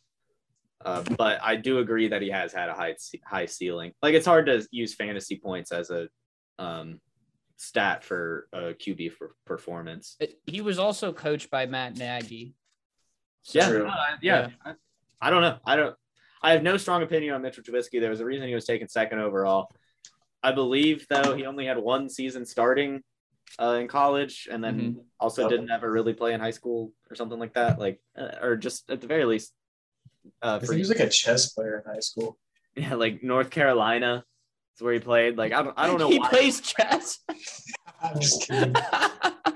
Uh, 0.82 1.02
but 1.18 1.38
I 1.42 1.56
do 1.56 1.80
agree 1.80 2.08
that 2.08 2.22
he 2.22 2.30
has 2.30 2.54
had 2.54 2.70
a 2.70 2.74
high 2.74 2.96
high 3.26 3.44
ceiling. 3.44 3.92
Like 4.00 4.14
it's 4.14 4.24
hard 4.26 4.46
to 4.46 4.66
use 4.70 4.94
fantasy 4.94 5.36
points 5.36 5.70
as 5.70 5.90
a 5.90 6.08
um, 6.58 6.98
stat 7.58 8.04
for 8.04 8.48
a 8.52 8.72
QB 8.72 9.12
for 9.12 9.34
performance. 9.44 10.16
He 10.46 10.60
was 10.60 10.78
also 10.78 11.12
coached 11.12 11.50
by 11.50 11.66
Matt 11.66 11.96
Nagy. 11.98 12.54
So- 13.42 13.58
Yeah, 13.58 13.68
True. 13.68 13.84
no, 13.84 13.90
I- 13.90 14.16
yeah. 14.22 14.48
I, 14.64 14.74
I 15.20 15.30
don't 15.30 15.42
know. 15.42 15.58
I 15.66 15.76
don't. 15.76 15.94
I 16.40 16.52
have 16.52 16.62
no 16.62 16.76
strong 16.76 17.02
opinion 17.02 17.34
on 17.34 17.42
Mitchell 17.42 17.64
Trubisky. 17.64 18.00
There 18.00 18.10
was 18.10 18.20
a 18.20 18.24
reason 18.24 18.46
he 18.46 18.54
was 18.54 18.64
taken 18.64 18.88
second 18.88 19.18
overall. 19.18 19.70
I 20.40 20.52
believe 20.52 21.04
though 21.10 21.34
he 21.34 21.44
only 21.46 21.66
had 21.66 21.78
one 21.78 22.08
season 22.08 22.46
starting 22.46 23.02
uh, 23.60 23.78
in 23.80 23.88
college, 23.88 24.46
and 24.50 24.62
then 24.62 24.78
Mhm. 24.80 25.04
also 25.18 25.42
Yep. 25.42 25.50
didn't 25.50 25.70
ever 25.70 25.90
really 25.90 26.12
play 26.14 26.34
in 26.34 26.40
high 26.40 26.52
school 26.52 26.92
or 27.10 27.16
something 27.16 27.38
like 27.40 27.54
that. 27.54 27.78
Like, 27.80 28.00
uh, 28.16 28.36
or 28.40 28.56
just 28.56 28.88
at 28.90 29.00
the 29.00 29.06
very 29.08 29.24
least, 29.24 29.52
uh, 30.42 30.60
for 30.60 30.74
he 30.74 30.78
was 30.78 30.90
like 30.90 31.00
a 31.00 31.08
chess 31.08 31.52
player 31.54 31.82
in 31.84 31.92
high 31.92 32.00
school. 32.00 32.38
yeah, 32.76 32.94
like 32.94 33.22
North 33.24 33.50
Carolina 33.50 34.24
is 34.78 34.82
where 34.82 34.94
he 34.94 35.00
played. 35.00 35.36
Like, 35.36 35.52
I 35.52 35.62
don't, 35.62 35.74
I 35.76 35.86
don't 35.86 35.98
know. 35.98 36.08
He 36.08 36.18
why. 36.18 36.28
plays 36.30 36.60
chess. 36.60 37.18
I'm 38.02 38.20
just 38.20 38.46
kidding. 38.46 38.74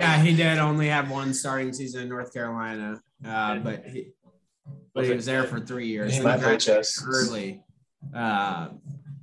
yeah, 0.00 0.22
he 0.22 0.34
did 0.34 0.58
only 0.58 0.88
have 0.88 1.10
one 1.10 1.32
starting 1.32 1.72
season 1.72 2.02
in 2.02 2.08
North 2.08 2.32
Carolina, 2.32 3.00
uh, 3.24 3.58
but 3.58 3.84
he 3.86 4.08
but 4.94 5.04
he 5.04 5.12
was 5.12 5.26
there 5.26 5.44
for 5.44 5.60
three 5.60 5.86
years. 5.86 6.12
He 6.12 6.18
Then 6.18 6.24
might 6.28 6.40
play 6.40 6.56
chess. 6.56 7.02
early, 7.06 7.62
uh, 8.14 8.68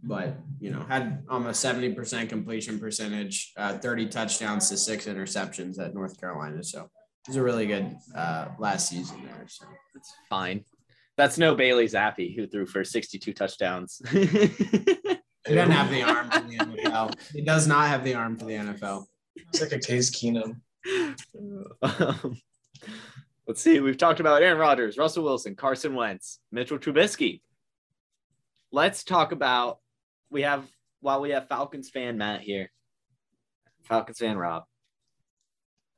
but 0.04 0.38
you 0.62 0.72
know 0.72 0.86
had 0.88 1.24
almost 1.30 1.60
seventy 1.60 1.94
percent 1.94 2.30
completion 2.30 2.80
percentage, 2.80 3.52
uh, 3.58 3.78
thirty 3.78 4.08
touchdowns 4.08 4.70
to 4.70 4.78
six 4.78 5.06
interceptions 5.06 5.80
at 5.80 5.94
North 5.94 6.18
Carolina. 6.20 6.64
So 6.64 6.84
it 6.84 7.28
was 7.28 7.36
a 7.36 7.44
really 7.44 7.68
good 7.68 7.94
uh, 8.16 8.46
last 8.58 8.88
season 8.90 9.22
there. 9.26 9.46
So 9.48 9.66
It's 9.96 10.14
fine. 10.30 10.64
That's 11.18 11.38
no 11.38 11.54
Bailey 11.56 11.86
Zappe 11.86 12.34
who 12.34 12.48
threw 12.48 12.66
for 12.66 12.86
62 12.86 13.34
touchdowns. 13.34 14.02
he 15.50 15.56
doesn't 15.56 15.72
have 15.72 15.90
the 15.90 16.04
arm 16.04 16.30
for 16.30 16.40
the 16.42 16.58
NFL. 16.58 17.16
He 17.34 17.42
does 17.42 17.68
not 17.68 17.88
have 17.88 18.04
the 18.04 18.14
arm 18.14 18.38
for 18.38 18.46
the 18.46 18.54
NFL. 18.54 19.06
It's 19.36 19.62
like 19.62 19.72
a 19.72 19.80
Case 19.80 20.10
Keenum. 20.12 20.62
Um, 21.82 22.38
let's 23.48 23.62
see. 23.62 23.80
We've 23.80 23.98
talked 23.98 24.20
about 24.20 24.42
Aaron 24.42 24.60
Rodgers, 24.60 24.98
Russell 24.98 25.24
Wilson, 25.24 25.56
Carson 25.56 25.96
Wentz, 25.96 26.40
Mitchell 26.52 26.78
Trubisky. 26.78 27.42
Let's 28.72 29.04
talk 29.04 29.32
about 29.32 29.80
we 30.30 30.44
have 30.44 30.66
while 31.02 31.22
we 31.22 31.32
have 31.32 31.48
Falcons 31.48 31.90
fan 31.90 32.18
Matt 32.18 32.42
here, 32.42 32.72
Falcons 33.84 34.20
fan 34.20 34.38
Rob. 34.38 34.64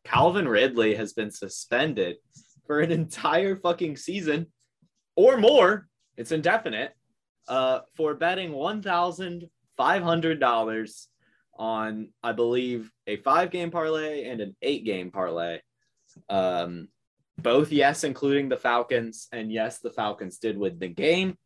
Calvin 0.04 0.48
Ridley 0.48 0.96
has 0.96 1.14
been 1.14 1.32
suspended 1.32 2.18
for 2.66 2.80
an 2.80 2.92
entire 2.92 3.56
fucking 3.56 3.98
season 3.98 4.48
or 5.16 5.38
more. 5.38 5.88
It's 6.18 6.32
indefinite. 6.32 6.96
Uh, 7.52 7.82
for 7.98 8.14
betting 8.14 8.54
one 8.54 8.82
thousand 8.82 9.50
five 9.76 10.02
hundred 10.02 10.40
dollars 10.40 11.10
on, 11.60 12.08
I 12.24 12.32
believe, 12.32 12.90
a 13.08 13.18
five 13.18 13.52
game 13.52 13.72
parlay 13.72 14.24
and 14.24 14.40
an 14.40 14.56
eight 14.62 14.86
game 14.86 15.12
parlay. 15.12 15.60
Um, 16.30 16.88
both 17.38 17.74
yes, 17.74 18.06
including 18.06 18.48
the 18.48 18.56
Falcons, 18.56 19.28
and 19.34 19.52
yes, 19.52 19.80
the 19.80 19.90
Falcons 19.90 20.38
did 20.38 20.58
win 20.58 20.80
the 20.80 20.88
game. 20.88 21.38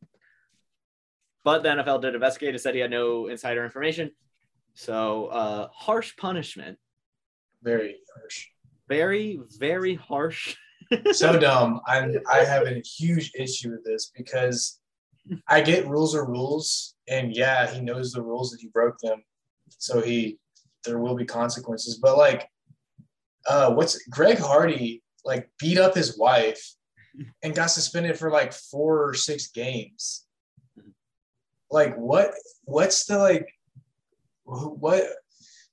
But 1.43 1.64
the 1.64 1.70
NFL 1.70 2.01
did 2.03 2.14
investigate 2.14 2.49
and 2.49 2.62
said 2.62 2.76
he 2.76 2.82
had 2.82 2.91
no 2.91 3.26
insider 3.26 3.66
information. 3.66 4.12
So, 4.76 5.26
uh, 5.28 5.70
harsh 5.74 6.16
punishment. 6.18 6.78
Very 7.64 7.95
harsh. 8.16 8.45
Very, 8.88 9.39
very 9.58 9.95
harsh. 9.95 10.56
So 11.14 11.39
dumb. 11.39 11.82
I'm 11.88 12.14
I 12.32 12.45
have 12.45 12.68
a 12.68 12.80
huge 12.82 13.32
issue 13.34 13.72
with 13.72 13.84
this 13.84 14.12
because 14.16 14.80
I 15.47 15.61
get 15.61 15.88
rules 15.88 16.15
are 16.15 16.26
rules, 16.26 16.95
and 17.07 17.36
yeah, 17.36 17.71
he 17.71 17.82
knows 17.82 18.11
the 18.11 18.21
rules 18.21 18.51
that 18.51 18.61
he 18.61 18.67
broke 18.67 18.97
them. 18.99 19.23
So 19.69 20.01
he 20.01 20.39
there 20.84 20.99
will 20.99 21.15
be 21.15 21.26
consequences. 21.26 21.97
But 21.97 22.17
like 22.17 22.47
uh 23.47 23.73
what's 23.73 24.03
Greg 24.07 24.39
Hardy 24.39 25.03
like 25.23 25.49
beat 25.59 25.78
up 25.78 25.95
his 25.95 26.17
wife 26.17 26.76
and 27.43 27.55
got 27.55 27.67
suspended 27.67 28.17
for 28.17 28.30
like 28.30 28.53
four 28.53 29.07
or 29.07 29.13
six 29.13 29.47
games. 29.47 30.26
Like 31.71 31.95
what 31.95 32.32
what's 32.63 33.05
the 33.05 33.17
like 33.17 33.47
what 34.43 35.03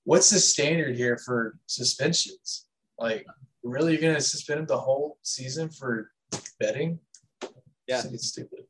what's 0.05 0.30
the 0.30 0.38
standard 0.38 0.96
here 0.96 1.18
for 1.18 1.59
suspensions? 1.66 2.66
Like 2.98 3.26
really 3.62 3.92
you're 3.92 4.00
gonna 4.00 4.20
suspend 4.20 4.61
him 4.61 4.66
the 4.66 4.78
whole 4.78 5.18
season 5.22 5.68
for 5.70 6.11
betting? 6.59 6.98
Yeah. 7.86 8.03
it's 8.11 8.28
stupid. 8.28 8.64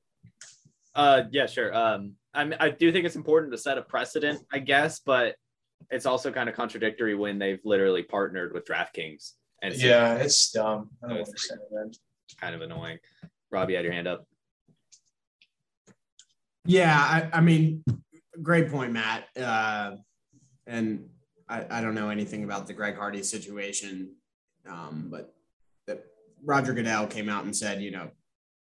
Uh, 0.95 1.23
yeah, 1.31 1.47
sure. 1.47 1.75
Um, 1.75 2.15
I 2.35 2.51
I 2.61 2.71
do 2.71 2.93
think 2.93 3.07
it's 3.07 3.17
important 3.17 3.53
to 3.53 3.59
set 3.59 3.79
a 3.79 3.83
precedent, 3.83 4.41
I 4.53 4.59
guess, 4.59 5.01
but 5.01 5.37
it's 5.91 6.07
also 6.07 6.31
kind 6.31 6.49
of 6.49 6.55
contradictory 6.55 7.15
when 7.15 7.39
they've 7.39 7.61
literally 7.65 8.03
partnered 8.03 8.53
with 8.53 8.65
DraftKings, 8.67 9.33
and 9.63 9.73
it's 9.75 9.83
Yeah, 9.83 10.15
it's 10.17 10.51
dumb. 10.53 10.91
I 11.03 11.09
don't 11.09 11.17
It's- 11.19 11.29
understand 11.29 11.61
it, 11.91 12.37
kind 12.41 12.55
of 12.55 12.61
annoying. 12.63 12.99
Rob, 13.51 13.69
you 13.71 13.77
had 13.77 13.85
your 13.85 13.93
hand 13.93 14.07
up. 14.09 14.27
Yeah, 16.65 16.97
I, 16.97 17.39
I 17.39 17.41
mean, 17.41 17.83
great 18.41 18.71
point, 18.71 18.93
Matt. 18.93 19.25
Uh, 19.37 19.97
and 20.67 21.09
I, 21.49 21.67
I 21.79 21.81
don't 21.81 21.95
know 21.95 22.09
anything 22.09 22.45
about 22.45 22.67
the 22.67 22.73
Greg 22.73 22.97
Hardy 22.97 23.23
situation, 23.23 24.15
um, 24.69 25.09
but 25.11 25.35
that 25.87 26.05
Roger 26.45 26.73
Goodell 26.73 27.07
came 27.09 27.29
out 27.29 27.45
and 27.45 27.55
said, 27.55 27.83
you 27.83 27.91
know, 27.91 28.11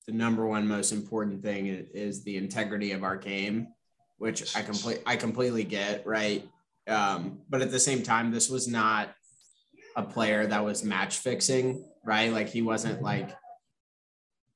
the 0.06 0.14
number 0.14 0.45
one 0.45 0.68
most 0.68 0.91
important 0.91 1.41
thing 1.41 1.68
is 1.68 2.24
the 2.24 2.38
integrity 2.38 2.91
of 2.91 3.04
our 3.04 3.16
game, 3.16 3.68
which 4.18 4.56
I 4.56 4.62
complete 4.62 5.01
I 5.06 5.16
completely 5.16 5.64
get, 5.64 6.06
right? 6.06 6.47
Um, 6.88 7.39
but 7.49 7.62
at 7.62 7.72
the 7.72 7.80
same 7.80 8.04
time, 8.04 8.32
this 8.32 8.49
was 8.49 8.68
not 8.68 9.14
a 9.95 10.04
player 10.04 10.45
that 10.47 10.66
was 10.66 10.84
match 10.84 11.20
fixing, 11.20 11.86
right? 12.06 12.32
Like 12.34 12.49
he 12.49 12.62
wasn't 12.62 13.01
like 13.01 13.30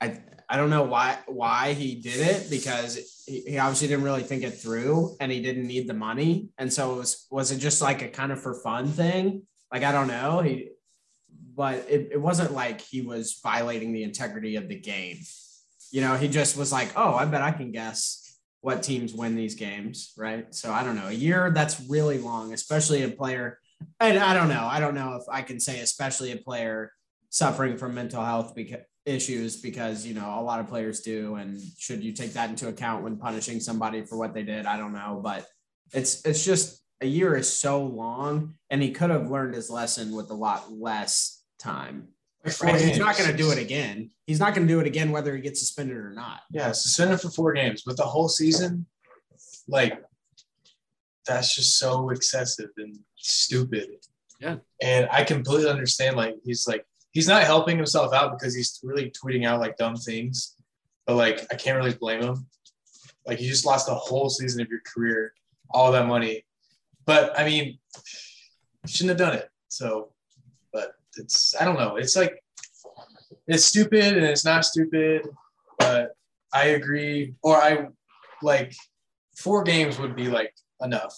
I 0.02 0.20
I 0.50 0.58
don't 0.58 0.70
know 0.70 0.84
why 0.84 1.18
why 1.28 1.74
he 1.74 1.96
did 1.96 2.20
it 2.20 2.50
because 2.50 3.24
he, 3.26 3.42
he 3.42 3.58
obviously 3.58 3.88
didn't 3.88 4.04
really 4.04 4.24
think 4.24 4.44
it 4.44 4.52
through 4.52 5.16
and 5.20 5.32
he 5.32 5.42
didn't 5.42 5.68
need 5.68 5.88
the 5.88 5.94
money. 5.94 6.50
And 6.58 6.72
so 6.72 6.94
it 6.94 6.98
was 6.98 7.28
was 7.32 7.52
it 7.52 7.60
just 7.60 7.82
like 7.82 8.02
a 8.02 8.10
kind 8.10 8.32
of 8.32 8.42
for 8.42 8.54
fun 8.56 8.88
thing? 8.88 9.44
Like 9.72 9.84
I 9.84 9.92
don't 9.92 10.08
know. 10.08 10.42
He 10.42 10.72
but 11.58 11.88
it, 11.90 12.10
it 12.12 12.22
wasn't 12.22 12.54
like 12.54 12.80
he 12.82 13.02
was 13.02 13.40
violating 13.44 13.92
the 13.92 14.04
integrity 14.04 14.56
of 14.58 14.70
the 14.70 14.80
game. 14.80 15.18
You 15.92 16.02
know, 16.02 16.16
he 16.16 16.28
just 16.28 16.56
was 16.56 16.72
like, 16.72 16.92
oh, 16.96 17.16
I 17.16 17.26
bet 17.26 17.42
I 17.42 17.52
can 17.52 17.72
guess 17.72 18.38
what 18.62 18.84
teams 18.84 19.14
win 19.14 19.36
these 19.36 19.56
games, 19.56 20.14
right? 20.16 20.54
So 20.54 20.72
I 20.72 20.84
don't 20.84 20.96
know. 20.96 21.08
A 21.08 21.14
year 21.14 21.50
that's 21.52 21.82
really 21.90 22.20
long, 22.20 22.54
especially 22.54 23.02
a 23.02 23.10
player. 23.10 23.60
And 24.00 24.20
I 24.20 24.36
don't 24.36 24.50
know. 24.50 24.68
I 24.70 24.80
don't 24.80 24.94
know 24.94 25.16
if 25.16 25.24
I 25.32 25.42
can 25.42 25.60
say, 25.60 25.80
especially 25.80 26.32
a 26.32 26.38
player 26.38 26.92
suffering 27.30 27.76
from 27.76 27.96
mental 27.96 28.24
health 28.24 28.54
issues 29.06 29.60
because 29.60 30.06
you 30.06 30.14
know 30.14 30.38
a 30.38 30.42
lot 30.42 30.60
of 30.60 30.68
players 30.68 31.00
do 31.00 31.36
and 31.36 31.62
should 31.78 32.04
you 32.04 32.12
take 32.12 32.34
that 32.34 32.50
into 32.50 32.68
account 32.68 33.04
when 33.04 33.16
punishing 33.18 33.60
somebody 33.60 34.02
for 34.06 34.18
what 34.18 34.34
they 34.34 34.44
did 34.44 34.66
i 34.66 34.76
don't 34.76 34.92
know 34.92 35.20
but 35.24 35.46
it's 35.94 36.26
it's 36.26 36.44
just 36.44 36.82
a 37.00 37.06
year 37.06 37.36
is 37.36 37.52
so 37.52 37.84
long 37.84 38.56
and 38.70 38.82
he 38.82 38.92
could 38.92 39.10
have 39.10 39.32
learned 39.32 39.56
his 39.56 39.70
lesson 39.70 40.14
with 40.14 40.30
a 40.30 40.34
lot 40.34 40.72
less 40.72 41.38
time 41.58 42.08
right? 42.62 42.82
he's 42.82 43.00
not 43.00 43.18
going 43.18 43.30
to 43.30 43.36
do 43.36 43.52
it 43.52 43.58
again 43.58 44.10
he's 44.26 44.40
not 44.40 44.54
going 44.54 44.68
to 44.68 44.74
do 44.74 44.80
it 44.80 44.88
again 44.88 45.12
whether 45.12 45.36
he 45.36 45.42
gets 45.42 45.60
suspended 45.60 45.98
or 45.98 46.12
not 46.12 46.42
Yeah, 46.52 46.72
suspended 46.74 47.20
for 47.22 47.30
four 47.30 47.54
games, 47.54 47.84
but 47.86 47.98
the 47.98 48.04
whole 48.04 48.28
season, 48.28 48.86
like, 49.68 50.02
that's 51.26 51.56
just 51.56 51.78
so 51.78 52.10
excessive 52.10 52.70
and 52.78 52.98
stupid. 53.18 53.90
Yeah. 54.40 54.58
And 54.82 55.08
I 55.12 55.24
completely 55.24 55.70
understand. 55.70 56.16
Like, 56.16 56.36
he's 56.44 56.68
like, 56.68 56.86
he's 57.12 57.28
not 57.28 57.44
helping 57.44 57.78
himself 57.78 58.14
out 58.14 58.38
because 58.38 58.56
he's 58.56 58.80
really 58.84 59.12
tweeting 59.12 59.46
out 59.46 59.60
like 59.60 59.78
dumb 59.78 59.96
things. 59.96 60.56
But 61.06 61.16
like, 61.16 61.46
I 61.52 61.56
can't 61.56 61.78
really 61.78 61.94
blame 61.94 62.22
him. 62.22 62.48
Like, 63.26 63.42
you 63.42 63.50
just 63.50 63.66
lost 63.66 63.88
the 63.88 63.96
whole 63.96 64.30
season 64.30 64.62
of 64.62 64.70
your 64.70 64.82
career, 64.94 65.34
all 65.70 65.92
that 65.92 66.08
money. 66.08 66.46
But 67.06 67.38
I 67.40 67.46
mean, 67.46 67.80
shouldn't 68.86 69.20
have 69.20 69.28
done 69.28 69.38
it. 69.38 69.50
So, 69.68 70.10
but 70.10 70.17
it's, 71.18 71.56
I 71.60 71.66
don't 71.66 71.80
know. 71.80 71.96
It's 71.96 72.16
like, 72.16 72.42
it's 73.48 73.66
stupid 73.66 74.18
and 74.18 74.26
it's 74.26 74.44
not 74.46 74.66
stupid 74.66 75.28
but 75.78 76.12
I 76.54 76.68
agree. 76.68 77.36
Or 77.42 77.58
I 77.58 77.88
like 78.42 78.74
four 79.38 79.64
games 79.64 80.00
would 80.00 80.16
be 80.16 80.28
like 80.28 80.54
enough. 80.82 81.16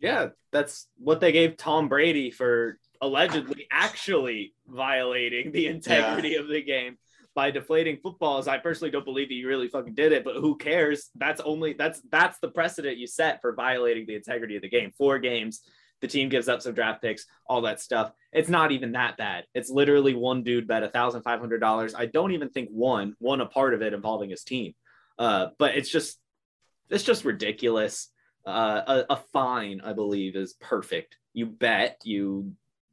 Yeah, 0.00 0.28
that's 0.52 0.86
what 0.96 1.20
they 1.20 1.32
gave 1.32 1.56
Tom 1.56 1.88
Brady 1.88 2.30
for 2.30 2.78
allegedly 3.00 3.66
actually 3.70 4.54
violating 4.66 5.52
the 5.52 5.66
integrity 5.66 6.36
of 6.36 6.48
the 6.48 6.62
game 6.62 6.98
by 7.34 7.50
deflating 7.50 7.98
footballs. 8.02 8.48
I 8.48 8.58
personally 8.58 8.90
don't 8.90 9.04
believe 9.04 9.28
he 9.28 9.44
really 9.44 9.68
fucking 9.68 9.94
did 9.94 10.12
it, 10.12 10.24
but 10.24 10.36
who 10.36 10.56
cares? 10.56 11.10
That's 11.16 11.40
only 11.40 11.72
that's 11.72 12.00
that's 12.10 12.38
the 12.38 12.48
precedent 12.48 12.98
you 12.98 13.06
set 13.06 13.40
for 13.40 13.54
violating 13.54 14.06
the 14.06 14.16
integrity 14.16 14.56
of 14.56 14.62
the 14.62 14.68
game. 14.68 14.92
Four 14.96 15.18
games, 15.18 15.60
the 16.00 16.08
team 16.08 16.28
gives 16.28 16.48
up 16.48 16.62
some 16.62 16.74
draft 16.74 17.02
picks, 17.02 17.26
all 17.46 17.62
that 17.62 17.80
stuff. 17.80 18.12
It's 18.32 18.48
not 18.48 18.72
even 18.72 18.92
that 18.92 19.16
bad. 19.16 19.44
It's 19.54 19.70
literally 19.70 20.14
one 20.14 20.42
dude 20.42 20.68
bet 20.68 20.82
a 20.82 20.88
thousand 20.88 21.22
five 21.22 21.40
hundred 21.40 21.60
dollars. 21.60 21.94
I 21.94 22.06
don't 22.06 22.32
even 22.32 22.50
think 22.50 22.68
one 22.70 23.14
won 23.20 23.40
a 23.40 23.46
part 23.46 23.74
of 23.74 23.82
it 23.82 23.94
involving 23.94 24.30
his 24.30 24.44
team. 24.44 24.74
Uh, 25.18 25.48
but 25.58 25.76
it's 25.76 25.90
just 25.90 26.18
it's 26.90 27.04
just 27.04 27.24
ridiculous. 27.24 28.08
Uh, 28.46 29.04
a, 29.08 29.12
a 29.14 29.16
fine, 29.32 29.80
I 29.84 29.92
believe, 29.92 30.36
is 30.36 30.54
perfect. 30.54 31.16
You 31.34 31.46
bet 31.46 31.98
you 32.04 32.52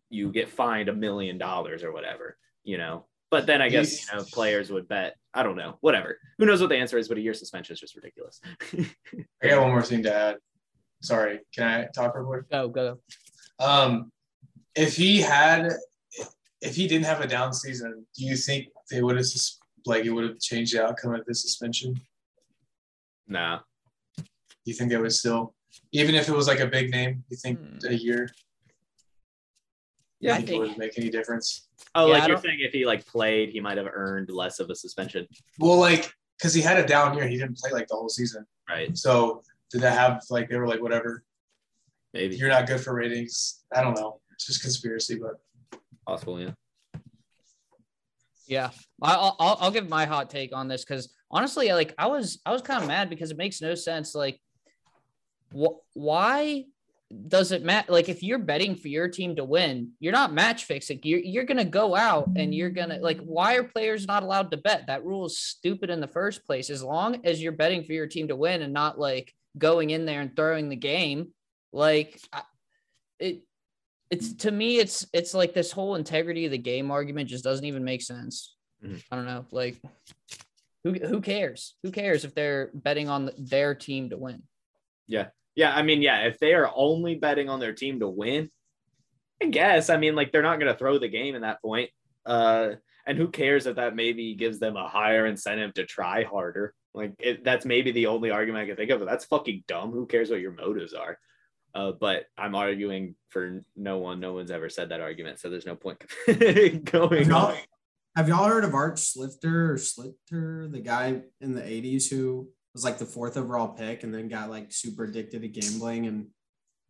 you 0.10 0.32
get 0.32 0.49
fined 0.49 0.89
a 0.89 0.93
million 0.93 1.38
dollars 1.38 1.84
or 1.84 1.91
whatever, 1.91 2.38
you 2.64 2.78
know. 2.78 3.06
But 3.32 3.47
then 3.47 3.62
I 3.62 3.70
guess 3.70 4.08
you 4.08 4.18
know 4.18 4.24
players 4.24 4.72
would 4.72 4.88
bet. 4.88 5.16
I 5.34 5.43
don't 5.43 5.58
know. 5.58 5.78
Whatever. 5.82 6.18
Who 6.38 6.45
knows 6.45 6.62
what 6.62 6.70
the 6.70 6.78
answer 6.78 6.97
is? 6.97 7.08
But 7.08 7.18
a 7.18 7.22
year 7.22 7.34
suspension 7.34 7.74
is 7.74 7.80
just 7.80 7.95
ridiculous. 7.95 8.39
I 9.43 9.47
got 9.47 9.62
one 9.62 9.72
more 9.72 9.82
thing 9.82 10.03
to 10.03 10.14
add. 10.14 10.38
Sorry, 11.06 11.39
can 11.56 11.68
I 11.68 11.86
talk 11.93 12.16
real 12.16 12.26
quick? 12.26 12.49
Go 12.49 12.68
go. 12.68 12.99
Um, 13.60 14.12
if 14.76 14.95
he 14.97 15.22
had, 15.22 15.72
if 16.62 16.76
he 16.76 16.88
didn't 16.88 17.06
have 17.06 17.22
a 17.22 17.28
down 17.28 17.53
season, 17.53 18.06
do 18.18 18.26
you 18.26 18.36
think 18.36 18.68
they 18.89 19.01
would 19.03 19.16
have 19.18 19.26
like 19.86 20.03
it 20.06 20.10
would 20.10 20.24
have 20.24 20.39
changed 20.39 20.74
the 20.76 20.84
outcome 20.84 21.14
of 21.14 21.26
the 21.26 21.36
suspension? 21.36 21.99
nah. 23.28 23.60
Do 24.18 24.24
you 24.72 24.74
think 24.74 24.89
they 24.89 24.97
would 24.97 25.14
still, 25.14 25.53
even 25.91 26.16
if 26.16 26.28
it 26.28 26.32
was 26.36 26.47
like 26.47 26.60
a 26.60 26.66
big 26.66 26.89
name, 26.89 27.24
you 27.30 27.38
think 27.38 27.60
Hmm. 27.60 27.78
a 27.88 27.93
year? 27.93 28.28
Yeah, 30.20 30.34
I 30.34 30.38
think, 30.38 30.47
think- 30.49 30.64
it 30.64 30.68
would 30.70 30.78
make 30.78 30.97
any 30.97 31.10
difference? 31.10 31.68
Oh, 31.93 32.08
Yeah, 32.08 32.14
like 32.14 32.24
I 32.24 32.26
you're 32.28 32.36
don't- 32.38 32.43
saying 32.45 32.60
if 32.62 32.74
he 32.74 32.86
like 32.86 33.06
played, 33.06 33.49
he 33.49 33.60
might 33.60 33.78
have 33.78 33.88
earned 33.91 34.30
less 34.32 34.60
of 34.60 34.70
a 34.72 34.76
suspension, 34.76 35.28
Well, 35.60 35.78
like 35.78 36.12
because 36.38 36.53
he 36.56 36.62
had 36.62 36.78
a 36.80 36.86
down 36.88 37.16
year, 37.16 37.28
he 37.28 37.38
didn't 37.38 37.58
play 37.58 37.72
like 37.72 37.88
the 37.88 37.95
whole 37.95 38.10
season. 38.10 38.45
right? 38.68 38.97
So 38.97 39.43
did 39.76 39.82
that 39.84 39.97
have 39.97 40.23
like 40.30 40.47
they 40.49 40.55
were 40.55 40.67
like 40.67 40.82
whatever? 40.82 41.21
Maybe 42.13 42.38
You're 42.38 42.47
not 42.47 42.65
good 42.65 42.80
for 42.80 42.93
ratings. 42.93 43.65
I 43.76 43.82
don't 43.82 43.93
know. 43.99 44.21
It's 44.34 44.45
just 44.45 44.61
conspiracy, 44.61 45.15
but 45.21 45.34
possible. 46.07 46.39
Yeah. 46.39 46.51
Yeah, 48.47 48.69
I- 49.01 49.15
I'll 49.15 49.36
I'll, 49.39 49.57
I'll 49.59 49.71
give 49.71 49.89
my 49.89 50.05
hot 50.05 50.30
take 50.30 50.55
on 50.55 50.69
this 50.69 50.86
because 50.86 51.13
honestly, 51.30 51.73
like 51.73 51.93
I 51.97 52.07
was 52.07 52.39
I 52.45 52.51
was 52.53 52.61
kind 52.61 52.82
of 52.82 52.88
mad 52.88 53.09
because 53.09 53.32
it 53.32 53.38
makes 53.38 53.59
no 53.61 53.76
sense. 53.76 54.15
Like, 54.15 54.39
wh- 55.53 55.76
why 55.93 56.65
does 57.28 57.51
it 57.51 57.63
matter? 57.63 57.91
Like, 57.91 58.07
if 58.07 58.21
you're 58.23 58.39
betting 58.39 58.76
for 58.76 58.88
your 58.88 59.07
team 59.07 59.36
to 59.38 59.43
win, 59.43 59.91
you're 59.99 60.13
not 60.13 60.32
match 60.34 60.65
fixing. 60.65 60.99
You're 61.03 61.19
you're 61.21 61.43
gonna 61.43 61.65
go 61.65 61.95
out 61.95 62.30
and 62.36 62.53
you're 62.53 62.69
gonna 62.69 62.99
like. 62.99 63.19
Why 63.19 63.55
are 63.55 63.63
players 63.63 64.05
not 64.07 64.21
allowed 64.23 64.51
to 64.51 64.57
bet? 64.57 64.88
That 64.88 65.03
rule 65.03 65.26
is 65.26 65.39
stupid 65.39 65.89
in 65.89 65.99
the 65.99 66.07
first 66.07 66.45
place. 66.45 66.69
As 66.69 66.84
long 66.84 67.26
as 67.26 67.41
you're 67.41 67.51
betting 67.51 67.84
for 67.84 67.93
your 67.93 68.07
team 68.07 68.28
to 68.28 68.36
win 68.36 68.61
and 68.61 68.71
not 68.73 68.99
like 68.99 69.34
going 69.58 69.89
in 69.89 70.06
there 70.06 70.22
and 70.22 70.36
throwing 70.36 70.70
the 70.70 70.76
game, 70.76 71.34
like 71.72 72.20
it 73.20 73.43
it's 74.12 74.34
to 74.34 74.51
me 74.51 74.78
it's 74.78 75.06
it's 75.14 75.34
like 75.34 75.53
this 75.53 75.72
whole 75.72 75.95
integrity 75.95 76.45
of 76.45 76.51
the 76.51 76.58
game 76.58 76.91
argument 76.91 77.30
just 77.30 77.43
doesn't 77.43 77.66
even 77.66 77.84
make 77.84 78.01
sense 78.01 78.56
Mhm. 78.84 79.01
i 79.10 79.16
don't 79.16 79.26
know 79.26 79.45
like 79.51 79.82
who 80.84 80.93
who 80.93 81.22
cares 81.22 81.76
who 81.82 81.91
cares 81.91 82.24
if 82.24 82.36
they're 82.36 82.70
betting 82.74 83.10
on 83.10 83.32
their 83.38 83.74
team 83.74 84.10
to 84.12 84.18
win 84.18 84.43
Yeah, 85.08 85.28
yeah. 85.56 85.76
I 85.76 85.82
mean, 85.82 86.01
yeah, 86.01 86.26
if 86.28 86.38
they 86.39 86.53
are 86.53 86.70
only 86.76 87.16
betting 87.16 87.49
on 87.49 87.60
their 87.60 87.74
team 87.74 87.99
to 88.01 88.08
win, 88.08 88.49
I 89.41 89.45
guess. 89.47 89.89
I 89.89 89.97
mean, 89.97 90.16
like 90.16 90.32
they're 90.32 90.41
not 90.41 90.60
going 90.60 90.72
to 90.72 90.78
throw 90.78 90.97
the 90.99 91.08
game 91.08 91.36
in 91.36 91.41
that 91.41 91.62
point. 91.62 91.89
Uh, 92.26 92.76
and 93.08 93.18
who 93.18 93.30
cares 93.30 93.66
if 93.68 93.76
that 93.78 93.95
maybe 93.95 94.36
gives 94.36 94.60
them 94.60 94.76
a 94.78 94.88
higher 94.88 95.26
incentive 95.26 95.74
to 95.76 95.86
try 95.86 96.24
harder? 96.24 96.74
Like 96.96 97.14
it, 97.20 97.43
that's 97.43 97.66
maybe 97.66 97.91
the 97.91 98.08
only 98.08 98.32
argument 98.32 98.64
I 98.64 98.68
can 98.68 98.76
think 98.78 98.91
of. 98.91 99.06
That's 99.06 99.26
fucking 99.26 99.66
dumb. 99.68 99.91
Who 99.91 100.06
cares 100.06 100.30
what 100.30 100.39
your 100.39 100.54
motives 100.54 100.93
are? 100.93 101.20
Uh, 101.74 101.91
but 101.91 102.26
I'm 102.38 102.56
arguing 102.56 103.16
for 103.30 103.64
no 103.76 103.98
one. 103.98 104.22
No 104.22 104.34
one's 104.34 104.52
ever 104.52 104.70
said 104.70 104.89
that 104.89 105.02
argument, 105.02 105.39
so 105.39 105.50
there's 105.50 105.66
no 105.66 105.76
point 105.76 106.02
going 106.86 107.32
on. 107.34 107.56
have 108.16 108.30
y'all 108.30 108.48
heard 108.48 108.64
of 108.64 108.74
Art 108.74 108.96
Schlichter 108.96 109.72
or 109.72 109.76
Schlichter, 109.76 110.72
the 110.72 110.80
guy 110.80 111.22
in 111.41 111.54
the 111.54 111.62
80s 111.62 112.10
who 112.10 112.48
was 112.74 112.86
like 112.86 112.98
the 112.98 113.06
fourth 113.06 113.36
overall 113.36 113.68
pick 113.68 114.04
and 114.04 114.14
then 114.14 114.30
got 114.30 114.50
like 114.50 114.72
super 114.72 115.04
addicted 115.04 115.41
to 115.41 115.50
gambling 115.50 116.08
and 116.08 116.28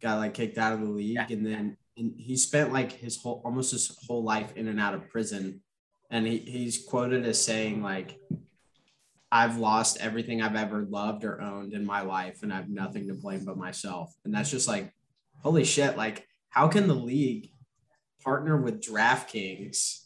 got 0.04 0.20
like 0.20 0.36
kicked 0.36 0.60
out 0.60 0.74
of 0.74 0.82
the 0.82 0.90
league? 0.90 1.16
Yeah. 1.16 1.26
And 1.32 1.44
then 1.44 1.78
and 1.98 2.14
he 2.18 2.38
spent 2.38 2.72
like 2.72 2.92
his 2.92 3.18
whole 3.18 3.42
almost 3.44 3.72
his 3.72 3.98
whole 4.06 4.24
life 4.24 4.54
in 4.56 4.68
and 4.68 4.80
out 4.80 4.94
of 4.94 5.10
prison. 5.10 5.62
And 6.12 6.28
he, 6.28 6.38
he's 6.38 6.86
quoted 6.86 7.26
as 7.26 7.44
saying, 7.44 7.82
like, 7.82 8.20
I've 9.36 9.58
lost 9.58 9.98
everything 10.00 10.42
I've 10.42 10.56
ever 10.56 10.86
loved 10.86 11.26
or 11.26 11.42
owned 11.42 11.74
in 11.74 11.86
my 11.86 12.04
life, 12.04 12.42
and 12.42 12.54
I 12.54 12.56
have 12.56 12.70
nothing 12.70 13.10
to 13.10 13.14
blame 13.14 13.44
but 13.44 13.58
myself. 13.58 14.16
And 14.24 14.34
that's 14.34 14.50
just 14.50 14.66
like, 14.66 14.94
holy 15.44 15.66
shit. 15.66 15.98
Like, 15.98 16.26
how 16.48 16.70
can 16.70 16.88
the 16.88 16.94
league 16.96 17.50
partner 18.24 18.56
with 18.56 18.82
DraftKings 18.82 20.06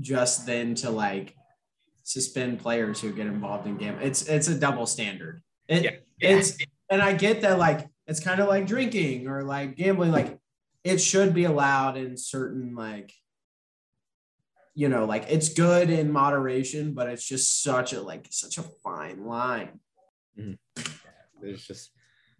just 0.00 0.46
then 0.46 0.74
to 0.76 0.88
like 0.88 1.34
suspend 2.04 2.60
players 2.60 3.02
who 3.02 3.12
get 3.12 3.26
involved 3.26 3.66
in 3.66 3.76
gambling? 3.76 4.06
It's 4.06 4.22
it's 4.22 4.48
a 4.48 4.58
double 4.58 4.86
standard. 4.86 5.42
It, 5.68 5.84
Yeah. 5.84 5.90
It's 6.18 6.56
and 6.88 7.02
I 7.02 7.12
get 7.12 7.42
that 7.42 7.58
like 7.58 7.86
it's 8.06 8.20
kind 8.20 8.40
of 8.40 8.48
like 8.48 8.66
drinking 8.66 9.28
or 9.28 9.44
like 9.44 9.76
gambling. 9.76 10.10
Like 10.10 10.38
it 10.84 11.02
should 11.02 11.34
be 11.34 11.44
allowed 11.44 11.98
in 11.98 12.16
certain 12.16 12.74
like 12.74 13.12
you 14.78 14.88
know 14.88 15.06
like 15.06 15.26
it's 15.28 15.48
good 15.48 15.90
in 15.90 16.12
moderation, 16.12 16.94
but 16.94 17.08
it's 17.08 17.26
just 17.26 17.64
such 17.64 17.92
a 17.94 18.00
like 18.00 18.28
such 18.30 18.58
a 18.58 18.62
fine 18.62 19.26
line. 19.26 19.80
There's 21.42 21.66
just 21.66 21.90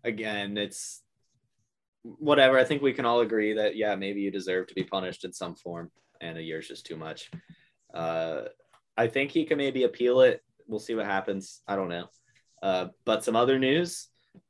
again, 0.05 0.57
it's 0.57 1.03
whatever. 2.05 2.57
I 2.57 2.63
think 2.63 2.81
we 2.81 2.93
can 2.93 3.07
all 3.07 3.23
agree 3.23 3.55
that 3.55 3.75
yeah, 3.75 3.97
maybe 3.97 4.21
you 4.21 4.31
deserve 4.31 4.69
to 4.69 4.75
be 4.75 4.85
punished 4.85 5.25
in 5.25 5.33
some 5.33 5.57
form, 5.57 5.91
and 6.21 6.39
a 6.39 6.43
year's 6.43 6.69
just 6.69 6.87
too 6.87 6.97
much. 6.97 7.29
Uh, 7.93 8.43
I 8.97 9.09
think 9.09 9.33
he 9.33 9.45
can 9.45 9.59
maybe 9.59 9.83
appeal 9.83 10.21
it. 10.21 10.41
We'll 10.69 10.79
see 10.79 10.95
what 10.95 11.07
happens. 11.07 11.63
I 11.67 11.75
don't 11.75 11.89
know. 11.89 12.07
Uh, 12.63 12.87
but 13.05 13.25
some 13.25 13.35
other 13.35 13.59
news. 13.59 14.08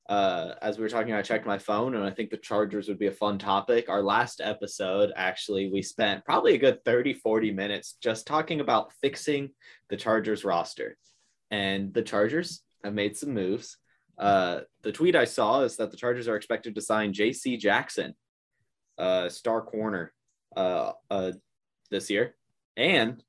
Uh, 0.09 0.55
as 0.63 0.79
we 0.79 0.83
were 0.83 0.89
talking, 0.89 1.13
I 1.13 1.23
checked 1.23 1.47
my 1.47 1.59
phone, 1.59 1.95
and 1.95 2.05
I 2.05 2.11
think 2.11 2.31
the 2.31 2.37
Chargers 2.37 2.89
would 2.89 2.99
be 2.99 3.07
a 3.09 3.13
fun 3.13 3.39
topic. 3.39 3.89
Our 3.89 4.03
last 4.03 4.41
episode, 4.43 5.13
actually, 5.17 5.71
we 5.71 5.83
spent 5.83 6.25
probably 6.25 6.55
a 6.55 6.59
good 6.59 6.85
30, 6.85 7.15
40 7.15 7.51
minutes 7.53 7.97
just 8.03 8.27
talking 8.27 8.61
about 8.61 8.93
fixing 9.01 9.51
the 9.91 9.97
Chargers 9.97 10.45
roster. 10.45 10.97
And 11.51 11.93
the 11.93 12.03
Chargers 12.03 12.63
have 12.85 12.95
made 12.95 13.17
some 13.17 13.35
moves. 13.35 13.77
Uh, 14.17 14.61
the 14.83 14.93
tweet 14.93 15.15
I 15.15 15.25
saw 15.25 15.63
is 15.63 15.77
that 15.77 15.91
the 15.91 15.97
Chargers 15.97 16.29
are 16.29 16.37
expected 16.37 16.75
to 16.75 16.81
sign 16.81 17.13
J.C. 17.13 17.57
Jackson, 17.57 18.15
uh, 18.99 19.29
star 19.29 19.63
corner, 19.63 20.13
uh, 20.57 20.93
uh, 21.11 21.33
this 21.91 22.11
year, 22.11 22.35
and 22.77 23.23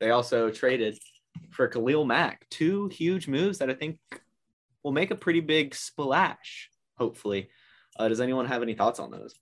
they 0.00 0.10
also 0.10 0.50
traded 0.50 0.98
for 1.50 1.68
Khalil 1.68 2.04
Mack. 2.04 2.46
Two 2.50 2.88
huge 2.88 3.28
moves 3.28 3.58
that 3.58 3.70
I 3.70 3.74
think 3.74 3.98
will 4.82 4.92
make 4.92 5.10
a 5.10 5.16
pretty 5.16 5.40
big 5.40 5.74
splash. 5.74 6.70
Hopefully, 6.98 7.50
uh, 7.98 8.08
does 8.08 8.20
anyone 8.20 8.46
have 8.46 8.62
any 8.62 8.74
thoughts 8.74 9.00
on 9.00 9.10
those? 9.10 9.34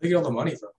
They 0.00 0.08
get 0.08 0.16
all 0.16 0.22
the 0.24 0.30
money 0.30 0.54
from. 0.54 0.70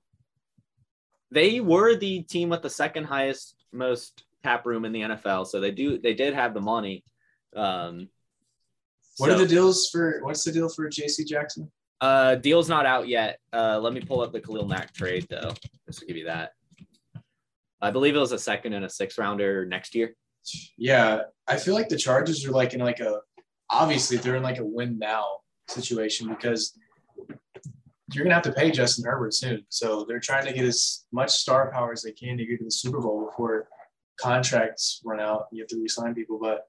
They 1.32 1.60
were 1.60 1.96
the 1.96 2.22
team 2.24 2.50
with 2.50 2.62
the 2.62 2.70
second 2.70 3.06
highest 3.06 3.56
most 3.74 4.24
cap 4.44 4.66
room 4.66 4.86
in 4.86 4.92
the 4.92 5.02
NFL, 5.02 5.48
so 5.48 5.60
they 5.60 5.72
do 5.72 5.98
they 5.98 6.14
did 6.14 6.34
have 6.34 6.54
the 6.54 6.62
money. 6.62 7.04
Um, 7.56 8.10
What 9.18 9.32
are 9.32 9.38
the 9.38 9.48
deals 9.48 9.90
for? 9.90 10.20
What's 10.24 10.44
the 10.44 10.52
deal 10.52 10.70
for 10.70 10.88
J.C. 10.90 11.26
Jackson? 11.26 11.72
Uh, 12.00 12.36
deal's 12.36 12.70
not 12.70 12.86
out 12.86 13.08
yet. 13.08 13.40
Uh, 13.52 13.80
let 13.80 13.94
me 13.94 14.02
pull 14.02 14.22
up 14.22 14.32
the 14.32 14.40
Khalil 14.40 14.68
Mack 14.68 14.94
trade 14.94 15.26
though, 15.30 15.54
just 15.86 16.00
to 16.00 16.06
give 16.06 16.16
you 16.16 16.26
that. 16.26 16.52
I 17.82 17.92
believe 17.92 18.16
it 18.16 18.20
was 18.20 18.32
a 18.32 18.40
second 18.40 18.74
and 18.74 18.86
a 18.86 18.90
sixth 18.90 19.18
rounder 19.18 19.66
next 19.66 19.96
year. 19.96 20.16
Yeah, 20.78 21.22
I 21.48 21.58
feel 21.58 21.74
like 21.74 21.90
the 21.90 21.98
Chargers 21.98 22.46
are 22.46 22.52
like 22.52 22.74
in 22.74 22.80
like 22.80 23.00
a 23.00 23.20
obviously 23.70 24.18
they're 24.18 24.36
in 24.36 24.44
like 24.44 24.60
a 24.60 24.66
win 24.66 24.98
now 24.98 25.26
situation 25.68 26.30
because 26.30 26.78
you're 28.14 28.24
gonna 28.24 28.36
have 28.36 28.44
to 28.44 28.54
pay 28.54 28.72
Justin 28.72 29.06
Herbert 29.06 29.34
soon. 29.34 29.66
So 29.70 30.06
they're 30.08 30.20
trying 30.20 30.46
to 30.46 30.54
get 30.54 30.66
as 30.66 31.06
much 31.12 31.32
star 31.32 31.72
power 31.72 31.92
as 31.92 32.04
they 32.04 32.12
can 32.12 32.38
to 32.38 32.46
get 32.46 32.60
to 32.60 32.66
the 32.66 32.72
Super 32.72 33.02
Bowl 33.02 33.26
before 33.26 33.68
contracts 34.20 35.02
run 35.04 35.20
out. 35.20 35.48
And 35.50 35.58
you 35.58 35.64
have 35.64 35.70
to 35.70 35.82
resign 35.82 36.16
people. 36.16 36.40
But 36.42 36.68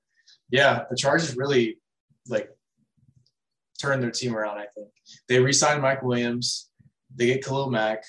yeah, 0.51 0.85
the 0.91 0.97
Chargers 0.97 1.37
really 1.37 1.79
like 2.29 2.51
turned 3.81 4.03
their 4.03 4.11
team 4.11 4.37
around, 4.37 4.59
I 4.59 4.67
think. 4.75 4.89
They 5.29 5.39
re-signed 5.39 5.81
Mike 5.81 6.03
Williams, 6.03 6.71
they 7.15 7.27
get 7.27 7.45
Khalil 7.45 7.71
Mack. 7.71 8.05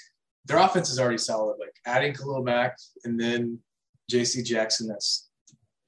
Their 0.46 0.58
offense 0.58 0.90
is 0.90 1.00
already 1.00 1.20
solid. 1.20 1.58
Like 1.60 1.76
adding 1.86 2.14
Khalil 2.14 2.44
Mack 2.44 2.78
and 3.04 3.20
then 3.20 3.60
JC 4.12 4.44
Jackson, 4.44 4.88
that's 4.88 5.29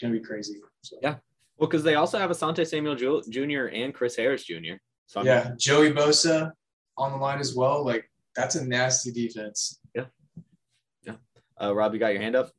gonna 0.02 0.14
be 0.14 0.20
crazy. 0.20 0.56
So, 0.82 0.98
Yeah. 1.02 1.16
Well, 1.58 1.70
because 1.70 1.84
they 1.84 1.96
also 1.96 2.18
have 2.18 2.32
Asante 2.32 2.66
Samuel 2.68 2.96
Jr. 2.96 3.68
and 3.74 3.94
Chris 3.94 4.16
Harris 4.16 4.44
Jr. 4.44 4.76
So 5.06 5.20
I'm, 5.20 5.26
Yeah, 5.26 5.52
Joey 5.60 5.92
Bosa 5.92 6.52
on 6.98 7.12
the 7.12 7.18
line 7.18 7.40
as 7.40 7.56
well. 7.56 7.86
Like 7.86 8.10
that's 8.36 8.56
a 8.56 8.66
nasty 8.66 9.12
defense. 9.12 9.80
Yeah. 9.94 10.06
Yeah. 11.04 11.16
Uh, 11.62 11.76
Rob, 11.76 11.94
you 11.94 12.00
got 12.00 12.14
your 12.14 12.22
hand 12.22 12.36
up. 12.36 12.52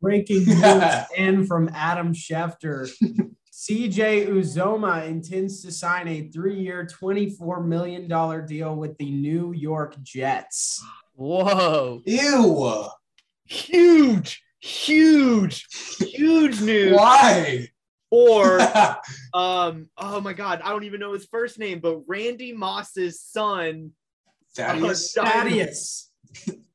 Breaking 0.00 0.44
news 0.46 0.84
in 1.16 1.46
from 1.46 1.68
Adam 1.74 2.14
Schefter. 2.14 2.88
CJ 3.52 4.28
Uzomah 4.28 5.06
intends 5.06 5.62
to 5.62 5.70
sign 5.70 6.08
a 6.08 6.28
three-year, 6.28 6.88
$24 7.02 7.66
million 7.66 8.08
deal 8.46 8.74
with 8.74 8.96
the 8.96 9.10
New 9.10 9.52
York 9.52 10.00
Jets. 10.02 10.82
Whoa. 11.14 12.00
Ew. 12.06 12.86
Huge, 13.44 14.42
huge, 14.60 15.66
huge 15.98 16.60
news 16.60 16.96
Why? 16.96 17.68
Or, 18.10 18.58
um. 19.34 19.88
Oh 19.96 20.20
my 20.20 20.32
God, 20.32 20.60
I 20.64 20.70
don't 20.70 20.84
even 20.84 20.98
know 21.00 21.12
his 21.12 21.26
first 21.26 21.58
name, 21.58 21.78
but 21.80 22.00
Randy 22.08 22.52
Moss's 22.52 23.20
son, 23.20 23.92
Thaddeus. 24.56 25.16
uh, 25.16 25.24
Thaddeus. 25.24 26.10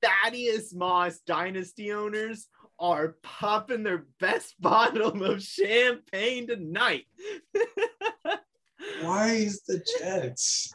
Thaddeus 0.01 0.73
Moss, 0.73 1.19
dynasty 1.25 1.91
owners 1.91 2.47
are 2.79 3.15
popping 3.23 3.83
their 3.83 4.05
best 4.19 4.55
bottle 4.61 5.23
of 5.23 5.41
champagne 5.43 6.47
tonight. 6.47 7.05
Why 9.01 9.31
is 9.33 9.61
the 9.63 9.83
Jets? 9.99 10.73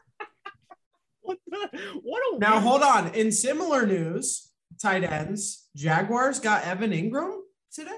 what 1.22 1.38
the? 1.46 1.68
What 2.02 2.22
a 2.34 2.38
Now, 2.38 2.52
weird- 2.52 2.62
hold 2.64 2.82
on. 2.82 3.14
In 3.14 3.32
similar 3.32 3.86
news, 3.86 4.49
tight 4.80 5.04
ends, 5.04 5.68
Jaguars 5.76 6.40
got 6.40 6.64
Evan 6.64 6.90
Engram 6.92 7.38
today. 7.72 7.90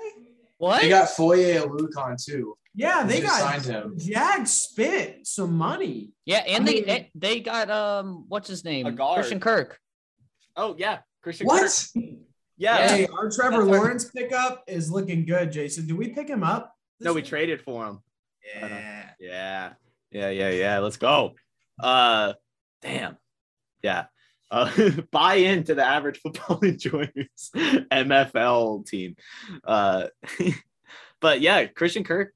What? 0.58 0.82
They 0.82 0.88
got 0.88 1.08
Foye 1.10 1.54
Oluokun 1.60 2.22
too. 2.24 2.56
Yeah, 2.74 3.04
they 3.04 3.14
They 3.14 3.26
got 3.26 3.40
signed 3.40 3.64
him. 3.64 3.96
Jags 3.98 4.50
spent 4.52 5.26
some 5.26 5.54
money. 5.56 6.12
yeah, 6.24 6.38
and 6.46 6.62
I 6.62 6.66
they 6.66 6.74
mean- 6.74 6.86
they, 6.86 7.10
they 7.14 7.40
got 7.40 7.70
um 7.70 8.24
what's 8.28 8.48
his 8.48 8.64
name? 8.64 8.86
A 8.86 8.92
guard. 8.92 9.16
Christian 9.16 9.40
Kirk. 9.40 9.78
Oh 10.56 10.74
yeah, 10.78 10.98
Christian. 11.22 11.46
What? 11.46 11.62
Kirk. 11.94 12.04
Yeah. 12.56 12.88
Hey, 12.88 13.06
our 13.08 13.28
Trevor 13.30 13.58
That's 13.64 13.68
our- 13.68 13.76
Lawrence 13.78 14.04
pickup 14.10 14.62
is 14.68 14.90
looking 14.90 15.26
good, 15.26 15.50
Jason. 15.52 15.86
Did 15.86 15.96
we 15.98 16.08
pick 16.08 16.28
him 16.28 16.44
up? 16.44 16.72
No, 17.00 17.12
we 17.12 17.20
week? 17.22 17.28
traded 17.28 17.60
for 17.62 17.84
him. 17.86 17.98
Yeah. 18.56 19.08
Yeah. 19.18 19.72
Yeah, 20.12 20.30
yeah, 20.30 20.50
yeah. 20.50 20.78
Let's 20.78 20.96
go. 20.96 21.34
Uh 21.82 22.34
damn. 22.80 23.16
Yeah. 23.82 24.04
Uh, 24.53 24.70
buy 25.11 25.36
into 25.36 25.74
the 25.74 25.84
average 25.84 26.18
football 26.18 26.59
enjoyers 26.62 27.50
MFL 27.57 28.86
team. 28.86 29.16
Uh 29.64 30.09
but 31.20 31.40
yeah, 31.40 31.64
Christian 31.64 32.05
Kirk 32.05 32.34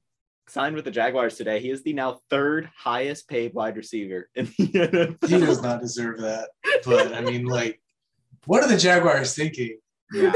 signed 0.49 0.75
with 0.75 0.85
the 0.85 0.91
Jaguars 0.91 1.35
today. 1.35 1.59
He 1.59 1.69
is 1.69 1.83
the 1.83 1.93
now 1.93 2.19
third 2.31 2.69
highest 2.75 3.29
paid 3.29 3.53
wide 3.53 3.77
receiver 3.77 4.29
in 4.33 4.45
the 4.57 4.67
NFL. 4.67 5.29
He 5.29 5.39
does 5.39 5.61
not 5.61 5.81
deserve 5.81 6.21
that. 6.21 6.49
But 6.85 7.13
I 7.13 7.21
mean, 7.21 7.45
like, 7.45 7.79
what 8.45 8.63
are 8.63 8.69
the 8.69 8.77
Jaguars 8.77 9.35
thinking? 9.35 9.77
Yeah. 10.11 10.33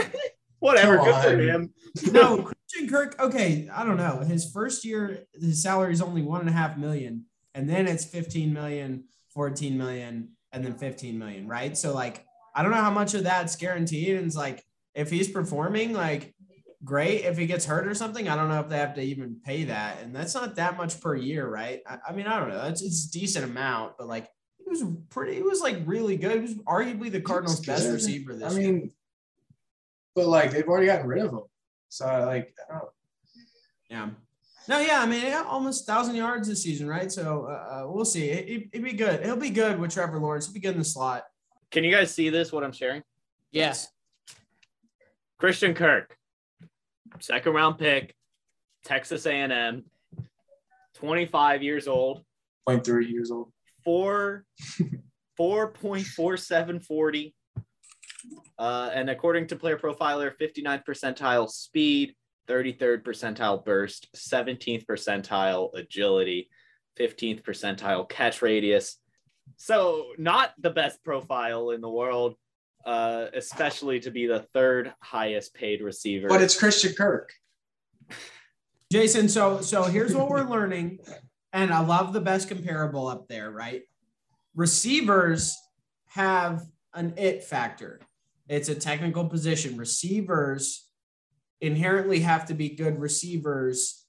Whatever, 0.60 0.98
Come 0.98 1.06
good 1.06 1.24
for 1.24 1.38
him. 1.40 1.74
no, 2.12 2.44
Christian 2.44 2.90
Kirk. 2.90 3.20
Okay, 3.20 3.68
I 3.74 3.84
don't 3.84 3.98
know. 3.98 4.20
His 4.20 4.52
first 4.52 4.86
year, 4.86 5.24
his 5.34 5.64
salary 5.64 5.94
is 5.94 6.02
only 6.04 6.22
one 6.22 6.42
and 6.42 6.50
a 6.50 6.54
half 6.54 6.78
million, 6.78 7.26
and 7.56 7.68
then 7.68 7.88
it's 7.88 8.06
15 8.06 8.54
million, 8.54 9.06
14 9.34 9.76
million, 9.76 10.30
and 10.52 10.64
then 10.64 10.76
15 10.76 11.18
million, 11.18 11.48
right? 11.48 11.78
So 11.78 11.94
like, 11.94 12.26
I 12.54 12.62
don't 12.62 12.72
know 12.72 12.78
how 12.78 12.92
much 12.92 13.14
of 13.14 13.24
that's 13.24 13.56
guaranteed. 13.56 14.16
And 14.18 14.26
it's 14.26 14.36
like, 14.36 14.64
if 14.94 15.10
he's 15.10 15.30
performing, 15.30 15.94
like, 15.94 16.36
great. 16.84 17.24
If 17.24 17.38
he 17.38 17.46
gets 17.46 17.66
hurt 17.66 17.88
or 17.88 17.94
something, 17.94 18.28
I 18.28 18.36
don't 18.36 18.50
know 18.50 18.60
if 18.60 18.70
they 18.70 18.78
have 18.78 18.96
to 18.96 19.02
even 19.02 19.38
pay 19.46 19.66
that, 19.66 20.02
and 20.02 20.16
that's 20.16 20.34
not 20.36 20.56
that 20.56 20.78
much 20.78 21.00
per 21.00 21.16
year, 21.16 21.48
right? 21.48 21.80
I, 21.88 21.98
I 22.10 22.12
mean, 22.14 22.28
I 22.28 22.40
don't 22.40 22.50
know. 22.50 22.66
It's 22.66 22.82
it's 22.82 23.08
a 23.08 23.12
decent 23.12 23.46
amount, 23.46 23.94
but 23.98 24.08
like, 24.08 24.28
he 24.58 24.70
was 24.70 24.84
pretty. 25.10 25.36
He 25.36 25.42
was 25.42 25.62
like 25.62 25.78
really 25.86 26.18
good. 26.18 26.34
He 26.34 26.40
was 26.40 26.56
arguably 26.68 27.12
the 27.12 27.22
Cardinals' 27.22 27.62
best 27.62 27.90
receiver 27.90 28.36
this 28.36 28.54
I 28.54 28.60
year. 28.60 28.72
mean, 28.74 28.92
but 30.16 30.28
like 30.28 30.52
they've 30.52 30.68
already 30.68 30.88
gotten 30.88 31.08
rid 31.08 31.24
of 31.24 31.32
him. 31.32 31.44
So 31.90 32.06
like, 32.26 32.54
I 32.70 32.74
don't. 32.74 32.90
Yeah. 33.90 34.10
No, 34.72 34.80
yeah. 34.80 35.02
I 35.02 35.06
mean, 35.06 35.22
yeah, 35.22 35.44
almost 35.46 35.86
thousand 35.86 36.16
yards 36.16 36.48
this 36.48 36.64
season, 36.64 36.88
right? 36.88 37.12
So 37.12 37.46
uh, 37.46 37.52
uh, 37.84 37.92
we'll 37.92 38.06
see. 38.06 38.30
It, 38.30 38.48
it, 38.48 38.70
it'd 38.72 38.86
be 38.86 38.94
good. 38.94 39.22
He'll 39.22 39.36
be 39.36 39.50
good 39.50 39.78
with 39.78 39.92
Trevor 39.92 40.18
Lawrence. 40.18 40.46
He'll 40.46 40.54
be 40.54 40.62
good 40.62 40.72
in 40.72 40.80
the 40.80 40.86
slot. 40.86 41.26
Can 41.72 41.84
you 41.84 41.92
guys 41.92 42.16
see 42.16 42.30
this? 42.30 42.54
What 42.54 42.64
I'm 42.64 42.72
sharing? 42.72 43.04
Yes. 43.52 43.90
Christian 45.40 45.74
Kirk, 45.74 46.16
second 47.20 47.52
round 47.52 47.80
pick, 47.80 48.16
Texas 48.86 49.26
A&M, 49.26 49.84
25 50.96 51.64
years 51.64 51.90
old, 51.90 52.24
Point 52.66 52.86
three 52.86 53.08
years 53.08 53.30
old. 53.30 53.52
four, 53.84 54.46
4.4740. 55.38 57.34
Uh, 58.58 58.90
and 58.94 59.10
according 59.10 59.48
to 59.48 59.58
Player 59.58 59.78
Profiler, 59.78 60.32
59th 60.40 60.86
percentile 60.88 61.50
speed, 61.50 62.16
33rd 62.52 63.04
percentile 63.04 63.64
burst, 63.64 64.08
17th 64.14 64.86
percentile 64.86 65.74
agility, 65.74 66.50
15th 67.00 67.44
percentile 67.44 68.08
catch 68.10 68.42
radius. 68.42 68.98
So, 69.56 70.08
not 70.18 70.54
the 70.60 70.70
best 70.70 71.04
profile 71.04 71.70
in 71.70 71.80
the 71.82 71.90
world, 71.90 72.36
uh, 72.86 73.28
especially 73.34 74.02
to 74.02 74.12
be 74.12 74.28
the 74.28 74.46
third 74.54 74.94
highest 75.00 75.54
paid 75.54 75.82
receiver. 75.82 76.28
But 76.28 76.42
it's 76.42 76.58
Christian 76.58 76.94
Kirk. 76.94 77.32
Jason, 78.92 79.30
so 79.30 79.62
so 79.62 79.84
here's 79.84 80.14
what 80.14 80.30
we're 80.30 80.44
learning, 80.44 81.00
and 81.54 81.72
I 81.72 81.80
love 81.80 82.12
the 82.12 82.20
best 82.20 82.50
comparable 82.50 83.08
up 83.08 83.30
there, 83.30 83.50
right? 83.50 83.84
Receivers 84.56 85.58
have 86.08 86.64
an 86.94 87.14
it 87.16 87.46
factor. 87.46 88.02
It's 88.50 88.68
a 88.68 88.76
technical 88.76 89.30
position. 89.30 89.78
Receivers 89.78 90.91
inherently 91.62 92.20
have 92.22 92.46
to 92.48 92.54
be 92.54 92.70
good 92.70 93.00
receivers, 93.00 94.06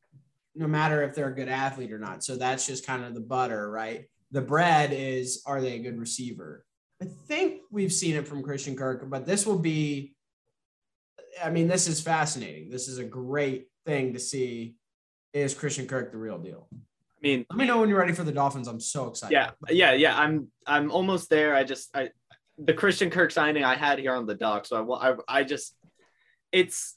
no 0.54 0.66
matter 0.66 1.02
if 1.02 1.14
they're 1.14 1.28
a 1.28 1.34
good 1.34 1.48
athlete 1.48 1.92
or 1.92 1.98
not. 1.98 2.24
So 2.24 2.36
that's 2.36 2.66
just 2.66 2.86
kind 2.86 3.04
of 3.04 3.14
the 3.14 3.20
butter, 3.20 3.70
right? 3.70 4.06
The 4.30 4.40
bread 4.40 4.92
is 4.92 5.42
are 5.46 5.60
they 5.60 5.74
a 5.74 5.78
good 5.78 5.98
receiver? 5.98 6.64
I 7.00 7.06
think 7.26 7.60
we've 7.70 7.92
seen 7.92 8.16
it 8.16 8.26
from 8.26 8.42
Christian 8.42 8.76
Kirk, 8.76 9.08
but 9.10 9.26
this 9.26 9.46
will 9.46 9.58
be 9.58 10.14
I 11.42 11.50
mean, 11.50 11.66
this 11.66 11.88
is 11.88 12.00
fascinating. 12.00 12.68
This 12.68 12.88
is 12.88 12.98
a 12.98 13.04
great 13.04 13.68
thing 13.86 14.12
to 14.12 14.20
see. 14.20 14.74
Is 15.32 15.54
Christian 15.54 15.86
Kirk 15.86 16.12
the 16.12 16.18
real 16.18 16.38
deal? 16.38 16.68
I 16.72 16.76
mean, 17.22 17.46
Let 17.50 17.58
me 17.58 17.66
know 17.66 17.80
when 17.80 17.88
you're 17.88 17.98
ready 17.98 18.12
for 18.12 18.24
the 18.24 18.32
Dolphins. 18.32 18.68
I'm 18.68 18.80
so 18.80 19.08
excited. 19.08 19.32
yeah, 19.32 19.50
yeah, 19.70 19.92
yeah. 19.92 20.18
I'm 20.18 20.48
I'm 20.66 20.90
almost 20.90 21.30
there. 21.30 21.54
I 21.54 21.64
just 21.64 21.88
I 21.96 22.10
the 22.58 22.74
Christian 22.74 23.10
Kirk 23.10 23.30
signing 23.30 23.64
I 23.64 23.76
had 23.76 23.98
here 23.98 24.14
on 24.14 24.26
the 24.26 24.34
dock. 24.34 24.66
So 24.66 24.92
I 24.94 25.10
I 25.10 25.16
I 25.28 25.44
just 25.44 25.74
it's 26.52 26.96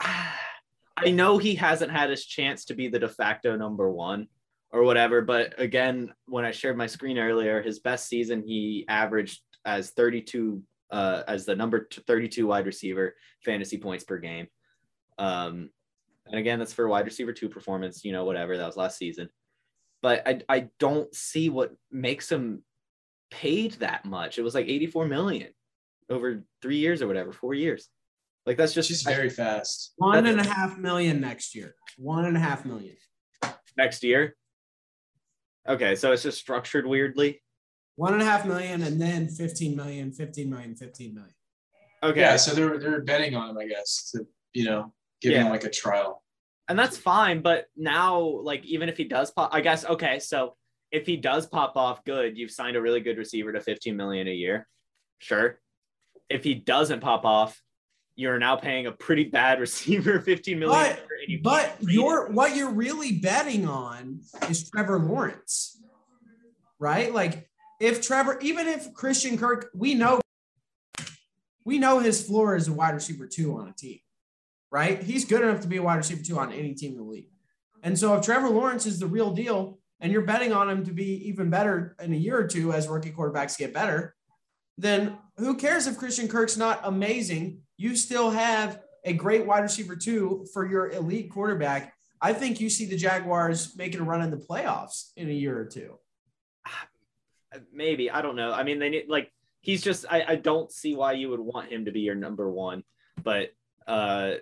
I 0.00 1.10
know 1.10 1.38
he 1.38 1.54
hasn't 1.54 1.92
had 1.92 2.10
his 2.10 2.24
chance 2.24 2.64
to 2.66 2.74
be 2.74 2.88
the 2.88 2.98
de 2.98 3.08
facto 3.08 3.56
number 3.56 3.90
one 3.90 4.28
or 4.72 4.82
whatever, 4.82 5.22
but 5.22 5.54
again, 5.58 6.12
when 6.26 6.44
I 6.44 6.50
shared 6.50 6.76
my 6.76 6.86
screen 6.86 7.18
earlier, 7.18 7.62
his 7.62 7.80
best 7.80 8.08
season 8.08 8.42
he 8.42 8.84
averaged 8.88 9.40
as 9.64 9.90
32 9.90 10.62
uh 10.90 11.22
as 11.28 11.44
the 11.44 11.54
number 11.54 11.88
32 12.06 12.46
wide 12.46 12.66
receiver 12.66 13.14
fantasy 13.44 13.78
points 13.78 14.04
per 14.04 14.18
game. 14.18 14.48
Um 15.18 15.70
and 16.26 16.38
again, 16.38 16.58
that's 16.58 16.72
for 16.72 16.88
wide 16.88 17.06
receiver 17.06 17.32
two 17.32 17.48
performance, 17.48 18.04
you 18.04 18.12
know, 18.12 18.24
whatever 18.24 18.56
that 18.56 18.66
was 18.66 18.76
last 18.76 18.98
season. 18.98 19.28
But 20.02 20.26
I 20.26 20.40
I 20.48 20.68
don't 20.78 21.14
see 21.14 21.50
what 21.50 21.74
makes 21.90 22.30
him 22.30 22.62
paid 23.30 23.72
that 23.74 24.04
much. 24.04 24.38
It 24.38 24.42
was 24.42 24.54
like 24.54 24.66
84 24.66 25.06
million 25.06 25.50
over 26.08 26.42
three 26.60 26.78
years 26.78 27.02
or 27.02 27.06
whatever, 27.06 27.32
four 27.32 27.54
years. 27.54 27.88
Like 28.50 28.56
that's 28.56 28.74
just, 28.74 28.88
Just 28.88 29.04
very 29.04 29.30
fast. 29.30 29.92
One 29.98 30.26
and 30.26 30.40
a 30.40 30.44
half 30.44 30.76
million 30.76 31.20
next 31.20 31.54
year. 31.54 31.76
One 31.98 32.24
and 32.24 32.36
a 32.36 32.40
half 32.40 32.64
million. 32.64 32.96
next 33.76 34.02
year. 34.02 34.34
Okay, 35.68 35.94
so 35.94 36.10
it's 36.10 36.24
just 36.24 36.38
structured 36.38 36.84
weirdly. 36.84 37.44
One 37.94 38.12
and 38.12 38.20
a 38.20 38.24
half 38.24 38.44
million 38.44 38.82
and 38.82 39.00
then 39.00 39.28
15 39.28 39.76
million, 39.76 40.10
15 40.10 40.50
million, 40.50 40.74
15 40.74 41.14
million. 41.14 41.32
Okay, 42.02 42.18
Yeah, 42.22 42.34
so 42.38 42.52
they're 42.56 42.76
they're 42.80 43.02
betting 43.02 43.36
on 43.36 43.50
him, 43.50 43.58
I 43.58 43.68
guess, 43.68 44.10
to 44.16 44.26
you 44.52 44.64
know 44.64 44.92
give 45.20 45.34
him 45.34 45.48
like 45.48 45.62
a 45.62 45.70
trial. 45.70 46.24
and 46.68 46.76
that's 46.76 46.96
fine. 46.96 47.42
But 47.42 47.66
now, 47.76 48.18
like, 48.18 48.64
even 48.64 48.88
if 48.88 48.96
he 48.96 49.04
does 49.04 49.30
pop, 49.30 49.50
I 49.54 49.60
guess 49.60 49.84
okay. 49.84 50.18
So 50.18 50.56
if 50.90 51.06
he 51.06 51.16
does 51.16 51.46
pop 51.46 51.76
off, 51.76 52.02
good. 52.04 52.36
You've 52.36 52.50
signed 52.50 52.76
a 52.76 52.80
really 52.82 53.00
good 53.00 53.16
receiver 53.16 53.52
to 53.52 53.60
15 53.60 53.96
million 53.96 54.26
a 54.26 54.32
year. 54.34 54.66
Sure. 55.20 55.60
If 56.28 56.42
he 56.42 56.54
doesn't 56.56 56.98
pop 56.98 57.24
off, 57.24 57.60
you're 58.16 58.38
now 58.38 58.56
paying 58.56 58.86
a 58.86 58.92
pretty 58.92 59.24
bad 59.24 59.60
receiver 59.60 60.20
15 60.20 60.58
million. 60.58 60.96
But 60.96 61.28
you 61.28 61.40
but 61.42 61.76
you're 61.80 62.26
him. 62.26 62.34
what 62.34 62.56
you're 62.56 62.72
really 62.72 63.12
betting 63.12 63.66
on 63.66 64.20
is 64.48 64.68
Trevor 64.70 64.98
Lawrence, 64.98 65.82
right? 66.78 67.12
Like 67.12 67.48
if 67.80 68.02
Trevor, 68.02 68.38
even 68.40 68.66
if 68.66 68.92
Christian 68.94 69.38
Kirk, 69.38 69.70
we 69.74 69.94
know 69.94 70.20
we 71.64 71.78
know 71.78 71.98
his 71.98 72.22
floor 72.22 72.56
is 72.56 72.68
a 72.68 72.72
wide 72.72 72.94
receiver 72.94 73.26
two 73.26 73.56
on 73.56 73.68
a 73.68 73.72
team, 73.72 73.98
right? 74.70 75.02
He's 75.02 75.24
good 75.24 75.42
enough 75.42 75.60
to 75.60 75.68
be 75.68 75.76
a 75.76 75.82
wide 75.82 75.96
receiver 75.96 76.22
two 76.22 76.38
on 76.38 76.52
any 76.52 76.74
team 76.74 76.92
in 76.92 76.98
the 76.98 77.04
league. 77.04 77.28
And 77.82 77.98
so 77.98 78.14
if 78.14 78.24
Trevor 78.24 78.50
Lawrence 78.50 78.86
is 78.86 78.98
the 78.98 79.06
real 79.06 79.30
deal, 79.30 79.78
and 80.00 80.12
you're 80.12 80.22
betting 80.22 80.52
on 80.52 80.68
him 80.68 80.84
to 80.84 80.92
be 80.92 81.28
even 81.28 81.50
better 81.50 81.94
in 82.00 82.12
a 82.12 82.16
year 82.16 82.38
or 82.38 82.46
two 82.46 82.72
as 82.72 82.88
rookie 82.88 83.12
quarterbacks 83.12 83.58
get 83.58 83.74
better, 83.74 84.14
then 84.78 85.18
who 85.36 85.56
cares 85.56 85.86
if 85.86 85.98
Christian 85.98 86.26
Kirk's 86.26 86.56
not 86.56 86.80
amazing? 86.84 87.60
You 87.80 87.96
still 87.96 88.28
have 88.28 88.82
a 89.06 89.14
great 89.14 89.46
wide 89.46 89.60
receiver 89.60 89.96
two 89.96 90.46
for 90.52 90.68
your 90.68 90.90
elite 90.90 91.30
quarterback. 91.30 91.94
I 92.20 92.34
think 92.34 92.60
you 92.60 92.68
see 92.68 92.84
the 92.84 92.96
Jaguars 92.98 93.74
making 93.74 94.02
a 94.02 94.04
run 94.04 94.20
in 94.20 94.30
the 94.30 94.36
playoffs 94.36 95.12
in 95.16 95.30
a 95.30 95.32
year 95.32 95.58
or 95.58 95.64
two. 95.64 95.98
Maybe 97.72 98.10
I 98.10 98.20
don't 98.20 98.36
know. 98.36 98.52
I 98.52 98.64
mean, 98.64 98.80
they 98.80 98.90
need 98.90 99.08
like 99.08 99.32
he's 99.62 99.80
just. 99.80 100.04
I, 100.10 100.24
I 100.28 100.36
don't 100.36 100.70
see 100.70 100.94
why 100.94 101.12
you 101.12 101.30
would 101.30 101.40
want 101.40 101.72
him 101.72 101.86
to 101.86 101.90
be 101.90 102.00
your 102.00 102.14
number 102.14 102.50
one, 102.50 102.84
but 103.24 103.48
uh, 103.86 104.32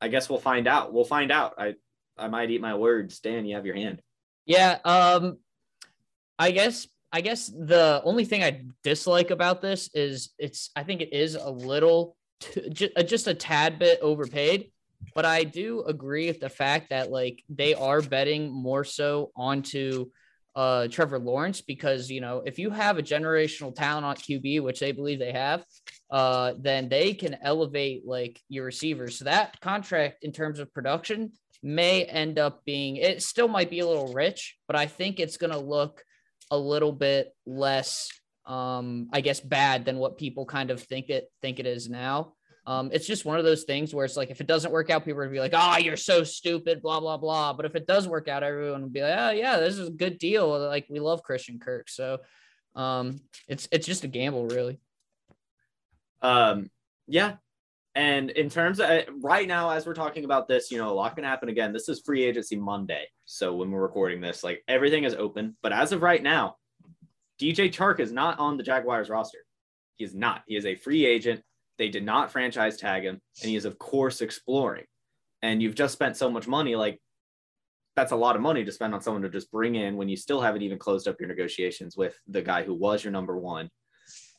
I 0.00 0.08
guess 0.08 0.30
we'll 0.30 0.38
find 0.38 0.66
out. 0.66 0.94
We'll 0.94 1.04
find 1.04 1.30
out. 1.30 1.56
I 1.58 1.74
I 2.16 2.28
might 2.28 2.50
eat 2.50 2.62
my 2.62 2.74
words. 2.74 3.20
Dan, 3.20 3.44
you 3.44 3.56
have 3.56 3.66
your 3.66 3.76
hand. 3.76 4.00
Yeah. 4.46 4.78
Um, 4.82 5.36
I 6.38 6.52
guess 6.52 6.88
I 7.12 7.20
guess 7.20 7.48
the 7.48 8.00
only 8.02 8.24
thing 8.24 8.42
I 8.42 8.64
dislike 8.82 9.30
about 9.30 9.60
this 9.60 9.90
is 9.92 10.30
it's 10.38 10.70
I 10.74 10.84
think 10.84 11.02
it 11.02 11.12
is 11.12 11.34
a 11.34 11.50
little 11.50 12.16
just, 12.72 12.92
just 13.06 13.26
a 13.26 13.34
tad 13.34 13.78
bit 13.78 14.00
overpaid, 14.00 14.70
but 15.14 15.24
I 15.24 15.44
do 15.44 15.82
agree 15.82 16.26
with 16.26 16.40
the 16.40 16.48
fact 16.48 16.90
that 16.90 17.10
like 17.10 17.42
they 17.48 17.74
are 17.74 18.02
betting 18.02 18.50
more 18.50 18.84
so 18.84 19.30
onto 19.36 20.10
uh, 20.56 20.88
Trevor 20.88 21.20
Lawrence 21.20 21.60
because 21.60 22.10
you 22.10 22.20
know 22.20 22.42
if 22.44 22.58
you 22.58 22.70
have 22.70 22.98
a 22.98 23.02
generational 23.02 23.74
talent 23.74 24.04
on 24.04 24.16
QB, 24.16 24.62
which 24.62 24.80
they 24.80 24.92
believe 24.92 25.18
they 25.18 25.32
have, 25.32 25.64
uh, 26.10 26.54
then 26.58 26.88
they 26.88 27.14
can 27.14 27.36
elevate 27.42 28.02
like 28.06 28.40
your 28.48 28.64
receivers. 28.64 29.18
So 29.18 29.26
that 29.26 29.60
contract 29.60 30.24
in 30.24 30.32
terms 30.32 30.58
of 30.58 30.72
production 30.72 31.32
may 31.62 32.04
end 32.04 32.38
up 32.38 32.64
being 32.64 32.96
it 32.96 33.22
still 33.22 33.48
might 33.48 33.70
be 33.70 33.80
a 33.80 33.86
little 33.86 34.12
rich, 34.12 34.56
but 34.66 34.76
I 34.76 34.86
think 34.86 35.20
it's 35.20 35.36
going 35.36 35.52
to 35.52 35.58
look 35.58 36.02
a 36.50 36.58
little 36.58 36.92
bit 36.92 37.34
less 37.46 38.08
um 38.48 39.08
I 39.12 39.20
guess 39.20 39.40
bad 39.40 39.84
than 39.84 39.98
what 39.98 40.18
people 40.18 40.46
kind 40.46 40.70
of 40.70 40.82
think 40.82 41.10
it 41.10 41.30
think 41.42 41.60
it 41.60 41.66
is 41.66 41.88
now. 41.88 42.34
Um, 42.66 42.90
it's 42.92 43.06
just 43.06 43.24
one 43.24 43.38
of 43.38 43.46
those 43.46 43.64
things 43.64 43.94
where 43.94 44.04
it's 44.04 44.16
like 44.16 44.30
if 44.30 44.42
it 44.42 44.46
doesn't 44.46 44.72
work 44.72 44.90
out, 44.90 45.04
people 45.04 45.20
would 45.20 45.32
be 45.32 45.40
like, 45.40 45.54
"Oh, 45.54 45.78
you're 45.78 45.96
so 45.96 46.22
stupid," 46.22 46.82
blah 46.82 47.00
blah 47.00 47.16
blah. 47.16 47.54
But 47.54 47.64
if 47.64 47.74
it 47.74 47.86
does 47.86 48.06
work 48.06 48.28
out, 48.28 48.42
everyone 48.42 48.82
would 48.82 48.92
be 48.92 49.00
like, 49.00 49.14
"Oh 49.16 49.30
yeah, 49.30 49.58
this 49.58 49.78
is 49.78 49.88
a 49.88 49.92
good 49.92 50.18
deal." 50.18 50.58
Like 50.66 50.86
we 50.90 51.00
love 51.00 51.22
Christian 51.22 51.58
Kirk, 51.58 51.88
so 51.88 52.18
um, 52.74 53.20
it's 53.48 53.68
it's 53.72 53.86
just 53.86 54.04
a 54.04 54.08
gamble, 54.08 54.46
really. 54.46 54.80
Um, 56.22 56.70
yeah. 57.06 57.36
And 57.94 58.30
in 58.30 58.48
terms 58.48 58.80
of 58.80 59.02
right 59.22 59.48
now, 59.48 59.70
as 59.70 59.86
we're 59.86 59.94
talking 59.94 60.24
about 60.24 60.46
this, 60.46 60.70
you 60.70 60.78
know, 60.78 60.90
a 60.90 60.94
lot 60.94 61.16
can 61.16 61.24
happen 61.24 61.48
again. 61.48 61.72
This 61.72 61.88
is 61.88 62.00
free 62.04 62.22
agency 62.22 62.54
Monday. 62.54 63.06
So 63.24 63.56
when 63.56 63.70
we're 63.70 63.82
recording 63.82 64.20
this, 64.20 64.44
like 64.44 64.62
everything 64.68 65.04
is 65.04 65.14
open. 65.14 65.56
But 65.62 65.72
as 65.72 65.92
of 65.92 66.02
right 66.02 66.22
now, 66.22 66.56
DJ 67.40 67.72
Chark 67.72 68.00
is 68.00 68.12
not 68.12 68.38
on 68.38 68.56
the 68.56 68.62
Jaguars 68.62 69.08
roster. 69.08 69.38
He 69.96 70.04
is 70.04 70.14
not. 70.14 70.42
He 70.46 70.56
is 70.56 70.66
a 70.66 70.74
free 70.74 71.06
agent. 71.06 71.42
They 71.76 71.88
did 71.88 72.04
not 72.04 72.32
franchise 72.32 72.76
tag 72.76 73.04
him. 73.04 73.20
And 73.40 73.50
he 73.50 73.56
is, 73.56 73.64
of 73.64 73.78
course, 73.78 74.20
exploring. 74.20 74.84
And 75.42 75.62
you've 75.62 75.74
just 75.76 75.92
spent 75.92 76.16
so 76.16 76.30
much 76.30 76.48
money. 76.48 76.74
Like, 76.74 77.00
that's 77.94 78.12
a 78.12 78.16
lot 78.16 78.36
of 78.36 78.42
money 78.42 78.64
to 78.64 78.72
spend 78.72 78.94
on 78.94 79.00
someone 79.00 79.22
to 79.22 79.28
just 79.28 79.50
bring 79.50 79.74
in 79.74 79.96
when 79.96 80.08
you 80.08 80.16
still 80.16 80.40
haven't 80.40 80.62
even 80.62 80.78
closed 80.78 81.08
up 81.08 81.16
your 81.20 81.28
negotiations 81.28 81.96
with 81.96 82.16
the 82.26 82.42
guy 82.42 82.62
who 82.62 82.74
was 82.74 83.02
your 83.02 83.12
number 83.12 83.36
one. 83.36 83.70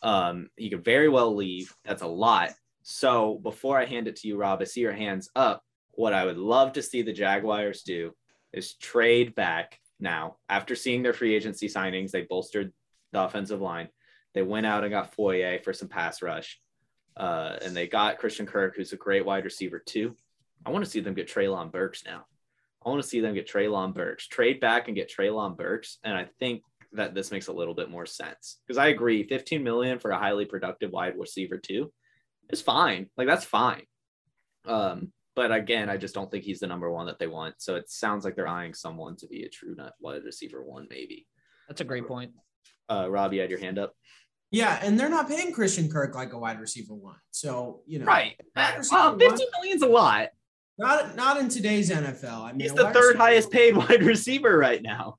Um, 0.02 0.50
he 0.56 0.70
could 0.70 0.84
very 0.84 1.10
well 1.10 1.36
leave. 1.36 1.74
That's 1.84 2.02
a 2.02 2.08
lot. 2.08 2.52
So 2.84 3.40
before 3.44 3.78
I 3.78 3.86
hand 3.86 4.08
it 4.08 4.16
to 4.18 4.28
you, 4.28 4.38
Rob, 4.38 4.62
I 4.62 4.66
see 4.66 4.82
your 4.82 4.94
hands 4.94 5.30
up. 5.36 5.62
What 5.92 6.14
I 6.14 6.26
would 6.26 6.38
love 6.38 6.74
to 6.74 6.82
see 6.82 7.02
the 7.02 7.14
Jaguars 7.14 7.84
do 7.84 8.14
is 8.54 8.76
trade 8.76 9.36
back 9.36 9.78
now. 10.00 10.38
After 10.48 10.76
seeing 10.76 11.04
their 11.04 11.14
free 11.14 11.36
agency 11.36 11.68
signings, 11.68 12.12
they 12.12 12.22
bolstered 12.22 12.72
the 13.12 13.22
offensive 13.22 13.62
line. 13.62 13.90
They 14.34 14.42
went 14.42 14.66
out 14.66 14.84
and 14.84 14.92
got 14.92 15.14
Foyer 15.16 15.60
for 15.64 15.74
some 15.74 15.88
pass 15.88 16.22
rush. 16.22 16.60
Uh, 17.18 17.58
and 17.62 17.76
they 17.76 17.88
got 17.88 18.18
Christian 18.18 18.46
Kirk, 18.46 18.76
who's 18.76 18.94
a 18.94 18.98
great 18.98 19.26
wide 19.26 19.44
receiver 19.44 19.80
too. 19.80 20.16
I 20.66 20.72
want 20.72 20.86
to 20.86 20.92
see 20.92 21.00
them 21.00 21.14
get 21.14 21.28
Treylon 21.28 21.72
Burks 21.72 22.04
now. 22.06 22.26
I 22.86 22.90
want 22.90 23.02
to 23.02 23.08
see 23.08 23.20
them 23.20 23.34
get 23.34 23.50
Treylon 23.50 23.94
Burks, 23.94 24.28
trade 24.28 24.60
back 24.60 24.88
and 24.88 24.96
get 24.96 25.12
Treylon 25.12 25.58
Burks. 25.58 25.98
And 26.04 26.16
I 26.16 26.28
think 26.40 26.64
that 26.94 27.14
this 27.14 27.32
makes 27.32 27.48
a 27.48 27.54
little 27.54 27.74
bit 27.74 27.90
more 27.90 28.06
sense 28.06 28.60
because 28.66 28.78
I 28.78 28.88
agree 28.88 29.28
15 29.28 29.64
million 29.64 30.00
for 30.00 30.12
a 30.12 30.18
highly 30.18 30.46
productive 30.46 30.92
wide 30.92 31.18
receiver 31.18 31.58
too 31.58 31.92
is 32.50 32.62
fine. 32.62 33.10
Like 33.18 33.28
that's 33.28 33.46
fine. 33.46 33.84
Um, 34.66 35.12
but 35.36 35.52
again, 35.52 35.90
I 35.90 35.98
just 35.98 36.16
don't 36.16 36.30
think 36.32 36.44
he's 36.44 36.60
the 36.60 36.68
number 36.68 36.92
one 36.92 37.06
that 37.06 37.20
they 37.20 37.28
want. 37.28 37.56
So 37.60 37.76
it 37.76 37.90
sounds 37.90 38.26
like 38.26 38.36
they're 38.36 38.48
eyeing 38.48 38.74
someone 38.74 39.16
to 39.18 39.28
be 39.28 39.44
a 39.44 39.50
true 39.50 39.76
nut 39.76 39.94
wide 40.00 40.24
receiver 40.24 40.64
one, 40.64 40.88
maybe. 40.90 41.28
That's 41.68 41.82
a 41.82 41.86
great 41.86 42.08
point. 42.08 42.32
Uh, 42.90 43.08
Rob, 43.10 43.34
you 43.34 43.42
had 43.42 43.50
your 43.50 43.60
hand 43.60 43.78
up. 43.78 43.94
Yeah, 44.52 44.80
and 44.82 45.00
they're 45.00 45.10
not 45.10 45.28
paying 45.28 45.52
Christian 45.52 45.90
Kirk 45.90 46.16
like 46.16 46.34
a 46.34 46.40
wide 46.40 46.60
receiver 46.60 46.96
one. 46.96 47.18
So 47.32 47.82
you 47.86 48.00
know, 48.00 48.06
right? 48.06 48.36
Well, 48.56 49.18
fifteen 49.18 49.48
million's 49.60 49.84
a 49.84 49.88
lot. 49.88 50.30
Not 50.78 51.16
not 51.16 51.38
in 51.38 51.50
today's 51.50 51.92
NFL. 51.92 52.42
I 52.42 52.52
mean, 52.52 52.62
he's 52.62 52.74
the 52.74 52.90
third 52.92 53.16
highest 53.16 53.52
paid 53.52 53.78
wide 53.78 54.02
receiver 54.02 54.58
right 54.58 54.82
now 54.82 55.18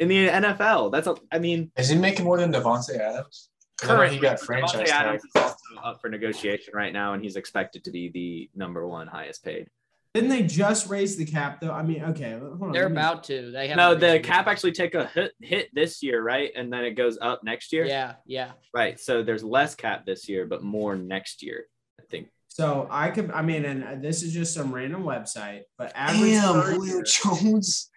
in 0.00 0.08
the 0.08 0.28
NFL. 0.28 0.90
That's 0.90 1.06
a, 1.06 1.14
I 1.30 1.38
mean, 1.38 1.70
is 1.76 1.90
he 1.90 1.96
making 1.96 2.24
more 2.24 2.38
than 2.38 2.52
Davante 2.52 2.98
Adams? 2.98 3.50
Currently, 3.80 4.16
he 4.16 4.20
got 4.20 4.40
franchise 4.40 4.90
Adams 4.90 5.22
is 5.24 5.30
also 5.36 5.56
up 5.82 6.00
for 6.00 6.08
negotiation 6.08 6.74
right 6.74 6.92
now, 6.92 7.14
and 7.14 7.22
he's 7.22 7.36
expected 7.36 7.84
to 7.84 7.90
be 7.90 8.08
the 8.08 8.50
number 8.54 8.86
one 8.86 9.06
highest 9.06 9.44
paid. 9.44 9.68
Didn't 10.12 10.30
they 10.30 10.42
just 10.42 10.88
raise 10.88 11.16
the 11.16 11.24
cap 11.24 11.60
though? 11.60 11.70
I 11.70 11.84
mean, 11.84 12.02
okay, 12.02 12.38
they're 12.72 12.86
about 12.86 13.22
to. 13.24 13.52
They 13.52 13.68
have 13.68 13.76
no. 13.76 13.94
The 13.94 14.18
cap 14.18 14.48
actually 14.48 14.72
take 14.72 14.96
a 14.96 15.06
hit, 15.06 15.32
hit 15.40 15.68
this 15.72 16.02
year, 16.02 16.20
right? 16.20 16.50
And 16.56 16.72
then 16.72 16.84
it 16.84 16.92
goes 16.92 17.16
up 17.20 17.44
next 17.44 17.72
year. 17.72 17.84
Yeah, 17.84 18.14
yeah. 18.26 18.52
Right. 18.74 18.98
So 18.98 19.22
there's 19.22 19.44
less 19.44 19.76
cap 19.76 20.04
this 20.04 20.28
year, 20.28 20.46
but 20.46 20.64
more 20.64 20.96
next 20.96 21.44
year. 21.44 21.66
I 22.00 22.02
think. 22.10 22.28
So 22.48 22.88
I 22.90 23.10
could. 23.10 23.30
I 23.30 23.42
mean, 23.42 23.64
and 23.64 23.84
uh, 23.84 23.94
this 24.00 24.24
is 24.24 24.32
just 24.32 24.52
some 24.52 24.74
random 24.74 25.04
website, 25.04 25.62
but 25.78 25.92
average. 25.94 26.32
Damn, 26.32 26.60
Julio 26.60 26.82
year, 26.82 27.02
Jones. 27.04 27.88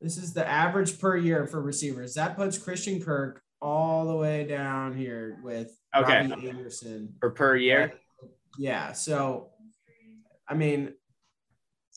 This 0.00 0.16
is 0.16 0.32
the 0.32 0.44
average 0.44 0.98
per 0.98 1.16
year 1.16 1.46
for 1.46 1.62
receivers. 1.62 2.14
That 2.14 2.34
puts 2.34 2.58
Christian 2.58 3.00
Kirk 3.00 3.40
all 3.60 4.06
the 4.06 4.16
way 4.16 4.44
down 4.44 4.96
here 4.96 5.38
with 5.44 5.78
okay. 5.94 6.26
Robbie 6.26 6.48
Anderson. 6.48 7.14
For 7.20 7.30
per 7.30 7.54
year? 7.54 7.92
Yeah. 8.58 8.92
So, 8.92 9.50
I 10.48 10.54
mean, 10.54 10.94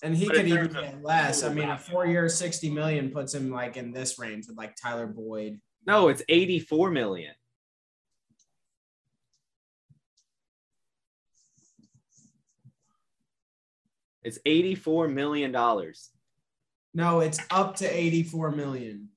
and 0.04 0.16
he 0.16 0.28
but 0.28 0.36
could 0.36 0.48
even 0.48 0.68
get 0.72 1.04
less. 1.04 1.44
I 1.44 1.54
mean, 1.54 1.70
a 1.70 1.78
four 1.78 2.06
year, 2.06 2.28
60 2.28 2.70
million 2.70 3.12
puts 3.12 3.34
him 3.34 3.50
like 3.50 3.78
in 3.78 3.92
this 3.92 4.20
range 4.20 4.48
with 4.48 4.58
like 4.58 4.76
Tyler 4.76 5.08
Boyd. 5.08 5.60
No, 5.88 6.10
it's 6.10 6.24
84 6.28 6.92
million. 6.92 7.34
It's 14.24 14.40
84 14.46 15.08
million 15.10 15.52
dollars. 15.52 16.10
No, 16.96 17.20
it's 17.20 17.40
up 17.52 17.76
to 17.78 17.86
84 17.86 18.52
million. 18.52 19.10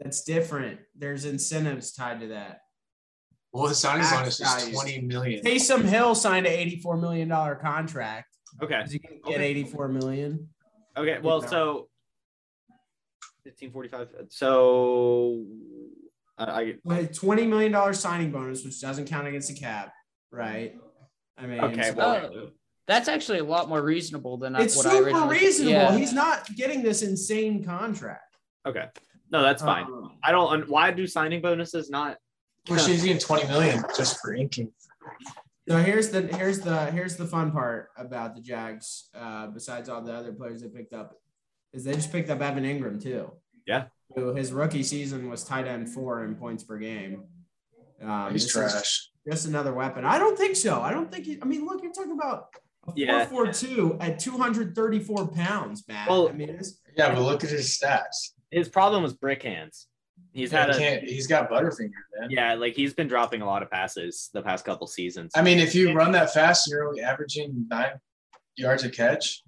That's 0.00 0.22
different. 0.24 0.80
There's 0.96 1.24
incentives 1.24 1.92
tied 1.92 2.20
to 2.20 2.28
that. 2.28 2.60
Well, 3.52 3.68
the 3.68 3.74
signing 3.74 4.06
bonus 4.10 4.40
is 4.40 4.70
20 4.70 5.02
million. 5.02 5.44
Taysom 5.44 5.82
Hill 5.82 6.14
signed 6.14 6.46
an 6.46 6.52
84 6.52 6.96
million 6.96 7.28
dollar 7.28 7.54
contract. 7.54 8.27
Okay. 8.62 8.80
Is 8.82 8.92
he 8.92 8.98
gonna 8.98 9.16
get 9.26 9.36
okay. 9.36 9.44
84 9.44 9.88
million? 9.88 10.48
Okay. 10.96 11.18
Well, 11.22 11.42
so 11.42 11.88
1545. 13.44 14.26
So 14.30 15.44
I, 16.36 16.76
I 16.88 17.04
20 17.04 17.46
million 17.46 17.72
dollar 17.72 17.92
signing 17.92 18.30
bonus, 18.30 18.64
which 18.64 18.80
doesn't 18.80 19.06
count 19.06 19.26
against 19.26 19.48
the 19.48 19.54
cap, 19.54 19.92
right? 20.30 20.74
I 21.36 21.46
mean, 21.46 21.60
okay. 21.60 21.92
Well, 21.92 22.30
oh, 22.32 22.50
that's 22.86 23.08
actually 23.08 23.38
a 23.38 23.44
lot 23.44 23.68
more 23.68 23.82
reasonable 23.82 24.38
than 24.38 24.56
it's 24.56 24.76
what 24.76 24.90
super 24.90 25.12
I 25.12 25.28
reasonable. 25.28 25.72
Yeah. 25.72 25.96
He's 25.96 26.12
not 26.12 26.48
getting 26.56 26.82
this 26.82 27.02
insane 27.02 27.64
contract. 27.64 28.36
Okay. 28.66 28.86
No, 29.30 29.42
that's 29.42 29.62
fine. 29.62 29.84
Um, 29.84 30.12
I 30.22 30.32
don't. 30.32 30.68
Why 30.68 30.90
do 30.90 31.06
signing 31.06 31.42
bonuses 31.42 31.90
not? 31.90 32.16
Well, 32.68 32.78
she's 32.78 33.02
getting 33.02 33.18
twenty 33.18 33.46
million 33.46 33.84
just 33.96 34.20
for 34.20 34.34
inking. 34.34 34.72
So 35.68 35.76
here's 35.78 36.08
the 36.10 36.22
here's 36.22 36.60
the 36.60 36.90
here's 36.90 37.16
the 37.16 37.26
fun 37.26 37.52
part 37.52 37.90
about 37.96 38.34
the 38.34 38.40
Jags. 38.40 39.08
Uh, 39.14 39.48
besides 39.48 39.88
all 39.88 40.02
the 40.02 40.12
other 40.12 40.32
players 40.32 40.62
they 40.62 40.68
picked 40.68 40.92
up, 40.92 41.14
is 41.72 41.84
they 41.84 41.92
just 41.92 42.10
picked 42.10 42.30
up 42.30 42.40
Evan 42.40 42.64
Engram 42.64 43.02
too. 43.02 43.32
Yeah. 43.66 43.84
Who 44.14 44.34
his 44.34 44.52
rookie 44.52 44.82
season 44.82 45.28
was 45.28 45.44
tight 45.44 45.66
end 45.66 45.90
four 45.90 46.24
in 46.24 46.34
points 46.34 46.64
per 46.64 46.78
game. 46.78 47.24
Um, 48.02 48.32
He's 48.32 48.50
trash. 48.50 49.10
Just 49.28 49.46
another 49.46 49.74
weapon. 49.74 50.04
I 50.06 50.18
don't 50.18 50.38
think 50.38 50.56
so. 50.56 50.80
I 50.80 50.90
don't 50.90 51.12
think. 51.12 51.26
He, 51.26 51.38
I 51.42 51.44
mean, 51.44 51.66
look, 51.66 51.82
you're 51.82 51.92
talking 51.92 52.12
about 52.12 52.46
yeah. 52.94 53.26
442 53.26 53.98
at 54.00 54.18
234 54.18 55.28
pounds, 55.28 55.84
man. 55.86 56.06
Well, 56.08 56.30
I 56.30 56.32
mean, 56.32 56.58
yeah, 56.96 57.14
but 57.14 57.20
look 57.20 57.44
at 57.44 57.50
his 57.50 57.78
stats 57.78 58.32
his 58.50 58.68
problem 58.68 59.02
was 59.02 59.12
brick 59.12 59.42
hands. 59.42 59.86
He's 60.38 60.52
yeah, 60.52 60.66
had 60.66 60.76
he 60.76 60.84
a, 60.84 61.00
he's 61.00 61.26
got 61.26 61.50
butterfinger, 61.50 61.90
man. 62.20 62.30
Yeah, 62.30 62.54
like 62.54 62.74
he's 62.74 62.94
been 62.94 63.08
dropping 63.08 63.42
a 63.42 63.46
lot 63.46 63.62
of 63.62 63.70
passes 63.70 64.30
the 64.32 64.40
past 64.40 64.64
couple 64.64 64.86
seasons. 64.86 65.32
I 65.34 65.42
mean, 65.42 65.58
if 65.58 65.74
you 65.74 65.92
run 65.92 66.12
that 66.12 66.32
fast, 66.32 66.70
you're 66.70 66.86
only 66.86 67.00
averaging 67.00 67.66
nine 67.68 67.94
yards 68.56 68.84
a 68.84 68.90
catch. 68.90 69.42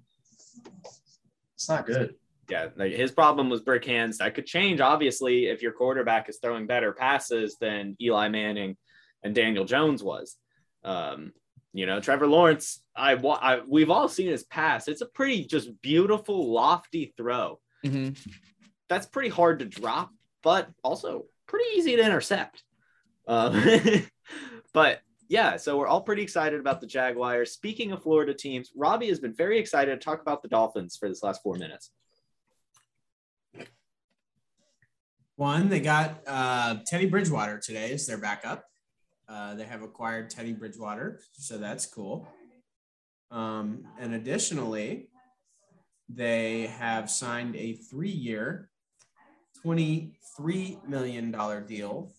It's 1.55 1.69
not 1.69 1.85
good. 1.85 2.15
Yeah, 2.49 2.67
like 2.75 2.91
his 2.91 3.11
problem 3.11 3.49
was 3.49 3.61
brick 3.61 3.85
hands. 3.85 4.17
That 4.17 4.35
could 4.35 4.45
change, 4.45 4.81
obviously, 4.81 5.45
if 5.45 5.61
your 5.61 5.71
quarterback 5.71 6.27
is 6.27 6.39
throwing 6.41 6.67
better 6.67 6.91
passes 6.91 7.55
than 7.61 7.95
Eli 8.01 8.27
Manning 8.27 8.75
and 9.23 9.33
Daniel 9.33 9.63
Jones 9.63 10.03
was. 10.03 10.35
Um, 10.83 11.31
you 11.71 11.85
know, 11.85 12.01
Trevor 12.01 12.27
Lawrence, 12.27 12.83
I, 12.95 13.13
I 13.13 13.61
we've 13.65 13.89
all 13.89 14.09
seen 14.09 14.27
his 14.27 14.43
pass. 14.43 14.89
It's 14.89 14.99
a 14.99 15.05
pretty 15.05 15.45
just 15.45 15.81
beautiful, 15.81 16.51
lofty 16.51 17.13
throw. 17.15 17.59
Mhm. 17.85 18.17
That's 18.89 19.05
pretty 19.05 19.29
hard 19.29 19.59
to 19.59 19.65
drop, 19.65 20.11
but 20.43 20.69
also 20.83 21.25
pretty 21.47 21.65
easy 21.75 21.95
to 21.95 22.03
intercept. 22.03 22.63
Um, 23.27 23.63
but 24.73 25.01
yeah, 25.29 25.55
so 25.57 25.77
we're 25.77 25.87
all 25.87 26.01
pretty 26.01 26.23
excited 26.23 26.59
about 26.59 26.81
the 26.81 26.87
Jaguars. 26.87 27.51
Speaking 27.51 27.91
of 27.91 28.03
Florida 28.03 28.33
teams, 28.33 28.71
Robbie 28.75 29.07
has 29.07 29.19
been 29.19 29.33
very 29.33 29.59
excited 29.59 29.91
to 29.91 30.03
talk 30.03 30.21
about 30.21 30.41
the 30.41 30.49
Dolphins 30.49 30.97
for 30.97 31.07
this 31.07 31.23
last 31.23 31.41
four 31.41 31.55
minutes. 31.55 31.91
One, 35.37 35.69
they 35.69 35.79
got 35.79 36.21
uh, 36.27 36.79
Teddy 36.85 37.05
Bridgewater 37.05 37.59
today 37.59 37.93
as 37.93 38.05
their 38.05 38.17
backup. 38.17 38.65
Uh, 39.27 39.55
they 39.55 39.63
have 39.63 39.81
acquired 39.81 40.29
Teddy 40.29 40.51
Bridgewater, 40.51 41.21
so 41.31 41.57
that's 41.57 41.85
cool. 41.85 42.27
Um, 43.31 43.85
and 43.97 44.13
additionally, 44.13 45.07
they 46.09 46.67
have 46.67 47.09
signed 47.09 47.55
a 47.55 47.75
three-year, 47.75 48.69
$23 49.65 50.87
million 50.87 51.31
deal 51.67 52.11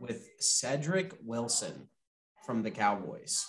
with 0.00 0.28
Cedric 0.38 1.14
Wilson 1.24 1.88
from 2.44 2.62
the 2.62 2.70
Cowboys. 2.70 3.46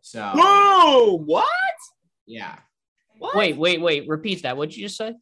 So, 0.00 0.32
Whoa! 0.34 1.18
What? 1.18 1.46
yeah. 2.26 2.58
What? 3.18 3.36
Wait, 3.36 3.56
wait, 3.56 3.80
wait. 3.80 4.08
Repeat 4.08 4.42
that. 4.42 4.56
What'd 4.56 4.76
you 4.76 4.86
just 4.86 4.96
say? 4.96 5.14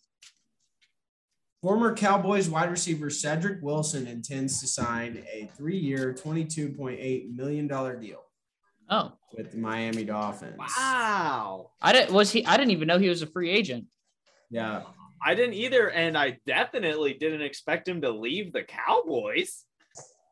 Former 1.60 1.94
Cowboys 1.94 2.48
wide 2.48 2.70
receiver 2.70 3.10
Cedric 3.10 3.58
Wilson 3.60 4.06
intends 4.06 4.58
to 4.60 4.66
sign 4.66 5.22
a 5.30 5.50
three-year, 5.58 6.14
$22.8 6.14 7.34
million 7.36 7.68
deal 7.68 8.22
Oh, 8.88 9.12
with 9.36 9.52
the 9.52 9.58
Miami 9.58 10.04
Dolphins. 10.04 10.56
Wow. 10.58 11.72
I 11.82 11.92
didn't. 11.92 12.12
Was 12.14 12.32
he? 12.32 12.44
I 12.46 12.56
didn't 12.56 12.70
even 12.72 12.88
know 12.88 12.98
he 12.98 13.10
was 13.10 13.20
a 13.20 13.26
free 13.26 13.50
agent. 13.50 13.84
Yeah. 14.50 14.82
I 15.22 15.34
didn't 15.34 15.54
either, 15.54 15.90
and 15.90 16.16
I 16.16 16.38
definitely 16.46 17.14
didn't 17.14 17.42
expect 17.42 17.86
him 17.86 18.00
to 18.02 18.10
leave 18.10 18.52
the 18.52 18.62
Cowboys. 18.62 19.64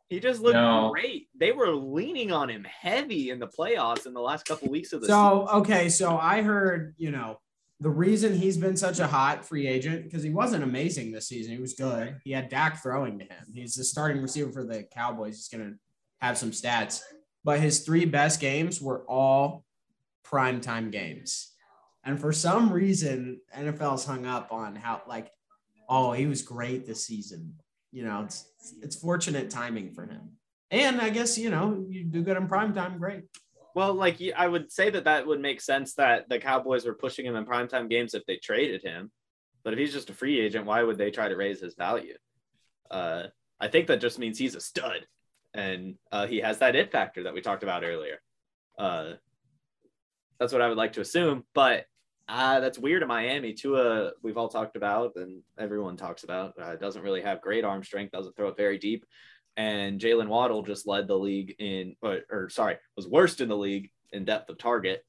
He 0.09 0.21
just 0.21 0.41
looked 0.41 0.55
No. 0.55 0.91
great. 0.91 1.29
They 1.39 1.53
were 1.53 1.75
leaning 1.75 2.33
on 2.33 2.49
him 2.49 2.65
heavy 2.65 3.29
in 3.31 3.39
the 3.39 3.47
playoffs 3.47 4.07
in 4.07 4.15
the 4.15 4.23
last 4.23 4.47
couple 4.47 4.69
weeks 4.69 4.95
of 4.95 5.01
the 5.03 5.07
season. 5.07 5.19
So, 5.21 5.49
okay. 5.59 5.91
So 5.91 6.17
I 6.17 6.41
heard, 6.41 6.95
you 6.97 7.11
know, 7.11 7.41
the 7.81 7.91
reason 7.91 8.35
he's 8.35 8.57
been 8.57 8.77
such 8.77 8.99
a 8.99 9.07
hot 9.07 9.45
free 9.45 9.67
agent 9.67 10.05
because 10.05 10.23
he 10.23 10.31
wasn't 10.31 10.65
amazing 10.65 11.13
this 11.13 11.29
season. 11.29 11.53
He 11.53 11.61
was 11.61 11.75
good. 11.75 12.17
He 12.25 12.33
had 12.33 12.49
Dak 12.49 12.83
throwing 12.83 13.19
to 13.19 13.25
him. 13.27 13.53
He's 13.55 13.75
the 13.75 13.85
starting 13.85 14.23
receiver 14.23 14.51
for 14.51 14.65
the 14.65 14.83
Cowboys. 14.85 15.37
He's 15.37 15.49
going 15.49 15.73
to 15.73 15.79
have 16.21 16.39
some 16.39 16.51
stats. 16.53 17.03
But 17.45 17.61
his 17.61 17.81
three 17.81 18.05
best 18.07 18.41
games 18.41 18.81
were 18.81 19.05
all 19.09 19.65
primetime 20.25 20.91
games. 20.91 21.53
And 22.09 22.19
for 22.19 22.33
some 22.33 22.73
reason, 22.73 23.39
NFL's 23.55 24.07
hung 24.07 24.25
up 24.25 24.51
on 24.51 24.75
how, 24.75 25.03
like, 25.07 25.31
oh, 25.91 26.13
he 26.13 26.25
was 26.25 26.41
great 26.41 26.87
this 26.87 27.05
season. 27.05 27.53
You 27.93 28.05
know, 28.05 28.23
it's 28.25 28.47
it's 28.81 28.97
fortunate 28.97 29.51
timing 29.51 29.93
for 29.93 30.07
him. 30.07 30.31
And 30.71 31.03
I 31.03 31.11
guess, 31.11 31.37
you 31.37 31.51
know, 31.51 31.85
you 31.91 32.05
do 32.05 32.23
good 32.23 32.39
in 32.39 32.49
primetime, 32.49 32.99
great. 32.99 33.25
Well, 33.75 33.93
like 33.93 34.23
I 34.35 34.49
would 34.49 34.73
say 34.73 34.89
that 34.89 35.05
that 35.05 35.27
would 35.27 35.43
make 35.43 35.61
sense 35.61 35.93
that 35.97 36.31
the 36.31 36.39
Cowboys 36.39 36.87
were 36.87 36.95
pushing 36.95 37.27
him 37.27 37.37
in 37.37 37.45
primetime 37.45 37.91
games 37.91 38.15
if 38.15 38.25
they 38.25 38.37
traded 38.39 38.81
him. 38.83 39.11
But 39.63 39.75
if 39.75 39.79
he's 39.79 39.93
just 39.93 40.09
a 40.09 40.15
free 40.15 40.41
agent, 40.41 40.65
why 40.65 40.83
would 40.83 40.97
they 40.97 41.11
try 41.11 41.29
to 41.29 41.37
raise 41.37 41.61
his 41.61 41.75
value? 41.75 42.17
Uh, 42.91 43.25
I 43.61 43.69
think 43.69 43.87
that 43.89 44.01
just 44.01 44.19
means 44.19 44.39
he's 44.39 44.55
a 44.55 44.63
stud, 44.63 45.07
and 45.53 45.97
uh, 46.11 46.27
he 46.27 46.39
has 46.39 46.57
that 46.61 46.75
it 46.75 46.91
factor 46.91 47.25
that 47.25 47.35
we 47.35 47.43
talked 47.43 47.65
about 47.65 47.85
earlier. 47.85 48.23
Uh, 48.79 49.13
that's 50.41 50.55
what 50.55 50.63
I 50.63 50.69
would 50.69 50.79
like 50.79 50.95
to 50.95 51.03
assume, 51.03 51.45
but 51.53 51.85
uh, 52.29 52.61
that's 52.61 52.79
weird 52.79 53.03
in 53.03 53.09
Miami. 53.09 53.55
Tua, 53.55 54.13
we've 54.23 54.37
all 54.37 54.49
talked 54.49 54.77
about, 54.77 55.17
and 55.17 55.43
everyone 55.59 55.97
talks 55.97 56.25
about, 56.25 56.55
uh, 56.61 56.77
doesn't 56.77 57.03
really 57.03 57.23
have 57.23 57.41
great 57.41 57.65
arm 57.65 57.83
strength, 57.83 58.13
doesn't 58.13 58.37
throw 58.37 58.49
it 58.49 58.57
very 58.57 58.79
deep 58.79 59.05
and 59.59 60.01
Jalen 60.01 60.29
Waddle 60.29 60.63
just 60.63 60.87
led 60.87 61.09
the 61.09 61.19
league 61.19 61.57
in, 61.59 61.97
or, 62.01 62.21
or 62.31 62.49
sorry, 62.49 62.77
was 62.97 63.09
worst 63.09 63.41
in 63.41 63.49
the 63.49 63.57
league 63.57 63.91
in 64.13 64.25
depth 64.25 64.49
of 64.49 64.57
target. 64.57 65.05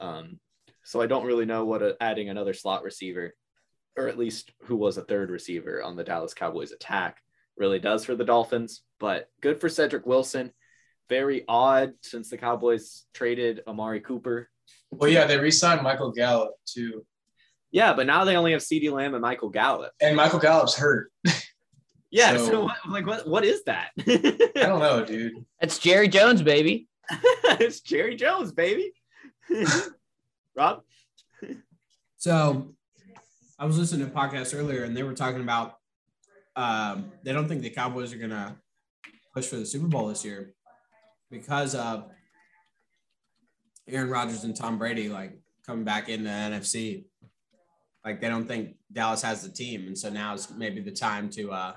Um, 0.00 0.40
so 0.84 1.02
I 1.02 1.06
don't 1.06 1.26
really 1.26 1.44
know 1.44 1.66
what 1.66 1.82
a, 1.82 1.96
adding 2.00 2.30
another 2.30 2.54
slot 2.54 2.82
receiver, 2.82 3.34
or 3.98 4.08
at 4.08 4.18
least 4.18 4.52
who 4.62 4.76
was 4.76 4.96
a 4.96 5.04
third 5.04 5.30
receiver 5.30 5.82
on 5.82 5.96
the 5.96 6.02
Dallas 6.02 6.32
Cowboys 6.32 6.72
attack, 6.72 7.18
really 7.58 7.78
does 7.78 8.06
for 8.06 8.14
the 8.14 8.24
Dolphins. 8.24 8.80
But 8.98 9.28
good 9.42 9.60
for 9.60 9.68
Cedric 9.68 10.06
Wilson. 10.06 10.50
Very 11.10 11.44
odd 11.46 11.92
since 12.00 12.30
the 12.30 12.38
Cowboys 12.38 13.04
traded 13.12 13.60
Amari 13.66 14.00
Cooper. 14.00 14.48
Well, 14.90 15.08
yeah, 15.10 15.24
they 15.26 15.38
re-signed 15.38 15.82
Michael 15.82 16.10
Gallup 16.12 16.52
too, 16.66 17.06
Yeah, 17.70 17.92
but 17.94 18.06
now 18.06 18.24
they 18.24 18.36
only 18.36 18.52
have 18.52 18.60
CeeDee 18.60 18.90
Lamb 18.90 19.14
and 19.14 19.22
Michael 19.22 19.48
Gallup. 19.50 19.92
and 20.00 20.16
Michael 20.16 20.38
Gallup's 20.40 20.76
hurt. 20.76 21.10
Yeah, 22.12 22.36
so, 22.38 22.46
So- 22.46 22.62
what, 22.64 22.76
like 22.88 23.06
what 23.06 23.28
what 23.28 23.44
is 23.44 23.62
that? 23.64 23.90
I 24.00 24.50
don't 24.66 24.80
know, 24.80 25.04
dude. 25.04 25.44
That's 25.60 25.78
Jerry 25.78 26.08
Jones, 26.08 26.42
baby. 26.42 26.88
it's 27.60 27.80
Jerry 27.82 28.16
Jones, 28.16 28.50
baby. 28.50 28.92
Rob? 30.56 30.82
So 32.16 32.74
I 33.60 33.64
was 33.64 33.78
listening 33.78 34.06
to 34.08 34.12
a 34.12 34.16
podcast 34.16 34.58
earlier 34.58 34.82
and 34.84 34.96
they 34.96 35.02
were 35.04 35.14
talking 35.14 35.40
about 35.40 35.76
um, 36.56 37.12
they 37.22 37.32
don't 37.32 37.46
think 37.48 37.62
the 37.62 37.70
Cowboys 37.70 38.12
are 38.12 38.18
going 38.18 38.30
to 38.30 38.56
push 39.32 39.46
for 39.46 39.56
the 39.56 39.64
Super 39.66 39.86
Bowl 39.86 40.08
this 40.08 40.24
year 40.24 40.52
because 41.30 41.74
of 41.76 42.10
Aaron 43.92 44.10
Rodgers 44.10 44.44
and 44.44 44.56
Tom 44.56 44.78
Brady 44.78 45.08
like 45.08 45.38
coming 45.66 45.84
back 45.84 46.08
in 46.08 46.24
the 46.24 46.30
NFC. 46.30 47.04
Like 48.04 48.20
they 48.20 48.28
don't 48.28 48.46
think 48.46 48.76
Dallas 48.92 49.22
has 49.22 49.42
the 49.42 49.50
team. 49.50 49.86
And 49.86 49.98
so 49.98 50.08
now 50.10 50.34
is 50.34 50.50
maybe 50.50 50.80
the 50.80 50.90
time 50.90 51.28
to 51.30 51.52
uh, 51.52 51.72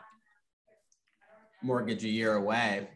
mortgage 1.61 2.03
a 2.03 2.09
year 2.09 2.35
away 2.35 2.87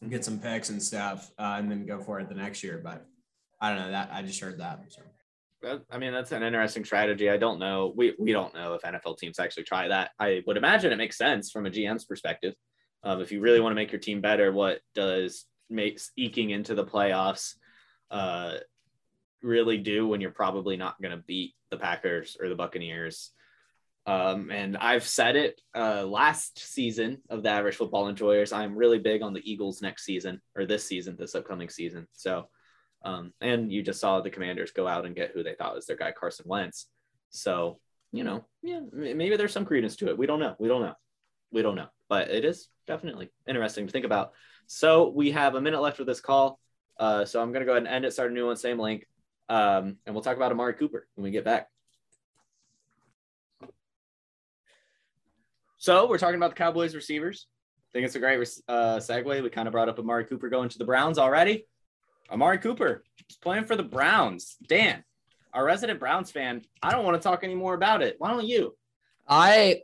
and 0.00 0.10
get 0.10 0.24
some 0.24 0.38
picks 0.38 0.68
and 0.68 0.82
stuff 0.82 1.30
uh, 1.38 1.56
and 1.58 1.70
then 1.70 1.86
go 1.86 2.00
for 2.00 2.20
it 2.20 2.28
the 2.28 2.34
next 2.34 2.62
year. 2.62 2.80
But 2.82 3.06
I 3.60 3.70
don't 3.70 3.78
know 3.78 3.90
that. 3.92 4.10
I 4.12 4.22
just 4.22 4.40
heard 4.40 4.58
that. 4.58 4.80
So. 4.88 5.80
I 5.90 5.98
mean, 5.98 6.12
that's 6.12 6.32
an 6.32 6.42
interesting 6.42 6.84
strategy. 6.84 7.30
I 7.30 7.36
don't 7.36 7.60
know. 7.60 7.92
We 7.96 8.14
we 8.18 8.32
don't 8.32 8.52
know 8.52 8.74
if 8.74 8.82
NFL 8.82 9.18
teams 9.18 9.38
actually 9.38 9.62
try 9.62 9.88
that. 9.88 10.10
I 10.18 10.42
would 10.46 10.56
imagine 10.56 10.92
it 10.92 10.96
makes 10.96 11.16
sense 11.16 11.52
from 11.52 11.66
a 11.66 11.70
GM's 11.70 12.04
perspective. 12.04 12.54
Um, 13.04 13.20
if 13.20 13.30
you 13.30 13.40
really 13.40 13.60
want 13.60 13.70
to 13.70 13.76
make 13.76 13.92
your 13.92 14.00
team 14.00 14.20
better, 14.20 14.52
what 14.52 14.80
does 14.94 15.46
makes 15.70 16.10
eking 16.16 16.50
into 16.50 16.74
the 16.74 16.84
playoffs 16.84 17.54
uh, 18.12 18.58
really 19.42 19.78
do 19.78 20.06
when 20.06 20.20
you're 20.20 20.30
probably 20.30 20.76
not 20.76 21.00
going 21.02 21.16
to 21.16 21.24
beat 21.26 21.54
the 21.70 21.76
Packers 21.76 22.36
or 22.40 22.48
the 22.48 22.54
Buccaneers? 22.54 23.32
Um, 24.06 24.50
and 24.50 24.76
I've 24.76 25.06
said 25.06 25.34
it 25.36 25.60
uh, 25.74 26.04
last 26.04 26.58
season 26.58 27.22
of 27.28 27.42
the 27.42 27.50
average 27.50 27.76
football 27.76 28.08
enjoyers. 28.08 28.52
I'm 28.52 28.76
really 28.76 28.98
big 28.98 29.22
on 29.22 29.32
the 29.32 29.50
Eagles 29.50 29.82
next 29.82 30.04
season 30.04 30.40
or 30.56 30.66
this 30.66 30.86
season, 30.86 31.16
this 31.18 31.34
upcoming 31.34 31.68
season. 31.68 32.06
So 32.12 32.48
um, 33.04 33.32
and 33.40 33.72
you 33.72 33.82
just 33.82 34.00
saw 34.00 34.20
the 34.20 34.30
commanders 34.30 34.70
go 34.70 34.86
out 34.86 35.06
and 35.06 35.16
get 35.16 35.32
who 35.32 35.42
they 35.42 35.54
thought 35.54 35.74
was 35.74 35.86
their 35.86 35.96
guy, 35.96 36.12
Carson 36.12 36.46
Wentz. 36.48 36.86
So, 37.30 37.80
you 38.12 38.24
know, 38.24 38.46
yeah, 38.62 38.80
maybe 38.92 39.36
there's 39.36 39.52
some 39.52 39.64
credence 39.64 39.96
to 39.96 40.08
it. 40.08 40.18
We 40.18 40.26
don't 40.26 40.40
know. 40.40 40.54
We 40.58 40.68
don't 40.68 40.82
know. 40.82 40.94
We 41.50 41.62
don't 41.62 41.76
know. 41.76 41.88
But 42.08 42.30
it 42.30 42.44
is 42.44 42.68
definitely 42.86 43.30
interesting 43.48 43.86
to 43.86 43.92
think 43.92 44.04
about. 44.04 44.32
So 44.66 45.08
we 45.08 45.32
have 45.32 45.54
a 45.54 45.60
minute 45.60 45.80
left 45.80 46.00
of 46.00 46.06
this 46.06 46.20
call. 46.20 46.58
Uh, 47.02 47.24
so 47.24 47.42
I'm 47.42 47.50
going 47.50 47.62
to 47.62 47.66
go 47.66 47.72
ahead 47.72 47.82
and 47.82 47.92
end 47.92 48.04
it, 48.04 48.12
start 48.12 48.30
a 48.30 48.34
new 48.34 48.46
one, 48.46 48.54
same 48.54 48.78
link. 48.78 49.08
Um, 49.48 49.96
and 50.06 50.14
we'll 50.14 50.22
talk 50.22 50.36
about 50.36 50.52
Amari 50.52 50.74
Cooper 50.74 51.08
when 51.16 51.24
we 51.24 51.32
get 51.32 51.44
back. 51.44 51.68
So 55.78 56.08
we're 56.08 56.18
talking 56.18 56.36
about 56.36 56.50
the 56.50 56.56
Cowboys 56.56 56.94
receivers. 56.94 57.48
I 57.76 57.90
think 57.92 58.06
it's 58.06 58.14
a 58.14 58.20
great 58.20 58.38
uh, 58.68 58.98
segue. 58.98 59.42
We 59.42 59.50
kind 59.50 59.66
of 59.66 59.72
brought 59.72 59.88
up 59.88 59.98
Amari 59.98 60.26
Cooper 60.26 60.48
going 60.48 60.68
to 60.68 60.78
the 60.78 60.84
Browns 60.84 61.18
already. 61.18 61.66
Amari 62.30 62.58
Cooper 62.58 63.02
is 63.28 63.36
playing 63.36 63.64
for 63.64 63.74
the 63.74 63.82
Browns. 63.82 64.56
Dan, 64.68 65.02
our 65.52 65.64
resident 65.64 65.98
Browns 65.98 66.30
fan, 66.30 66.62
I 66.84 66.92
don't 66.92 67.04
want 67.04 67.20
to 67.20 67.28
talk 67.28 67.42
any 67.42 67.56
more 67.56 67.74
about 67.74 68.02
it. 68.02 68.14
Why 68.18 68.30
don't 68.30 68.46
you? 68.46 68.76
I 69.26 69.80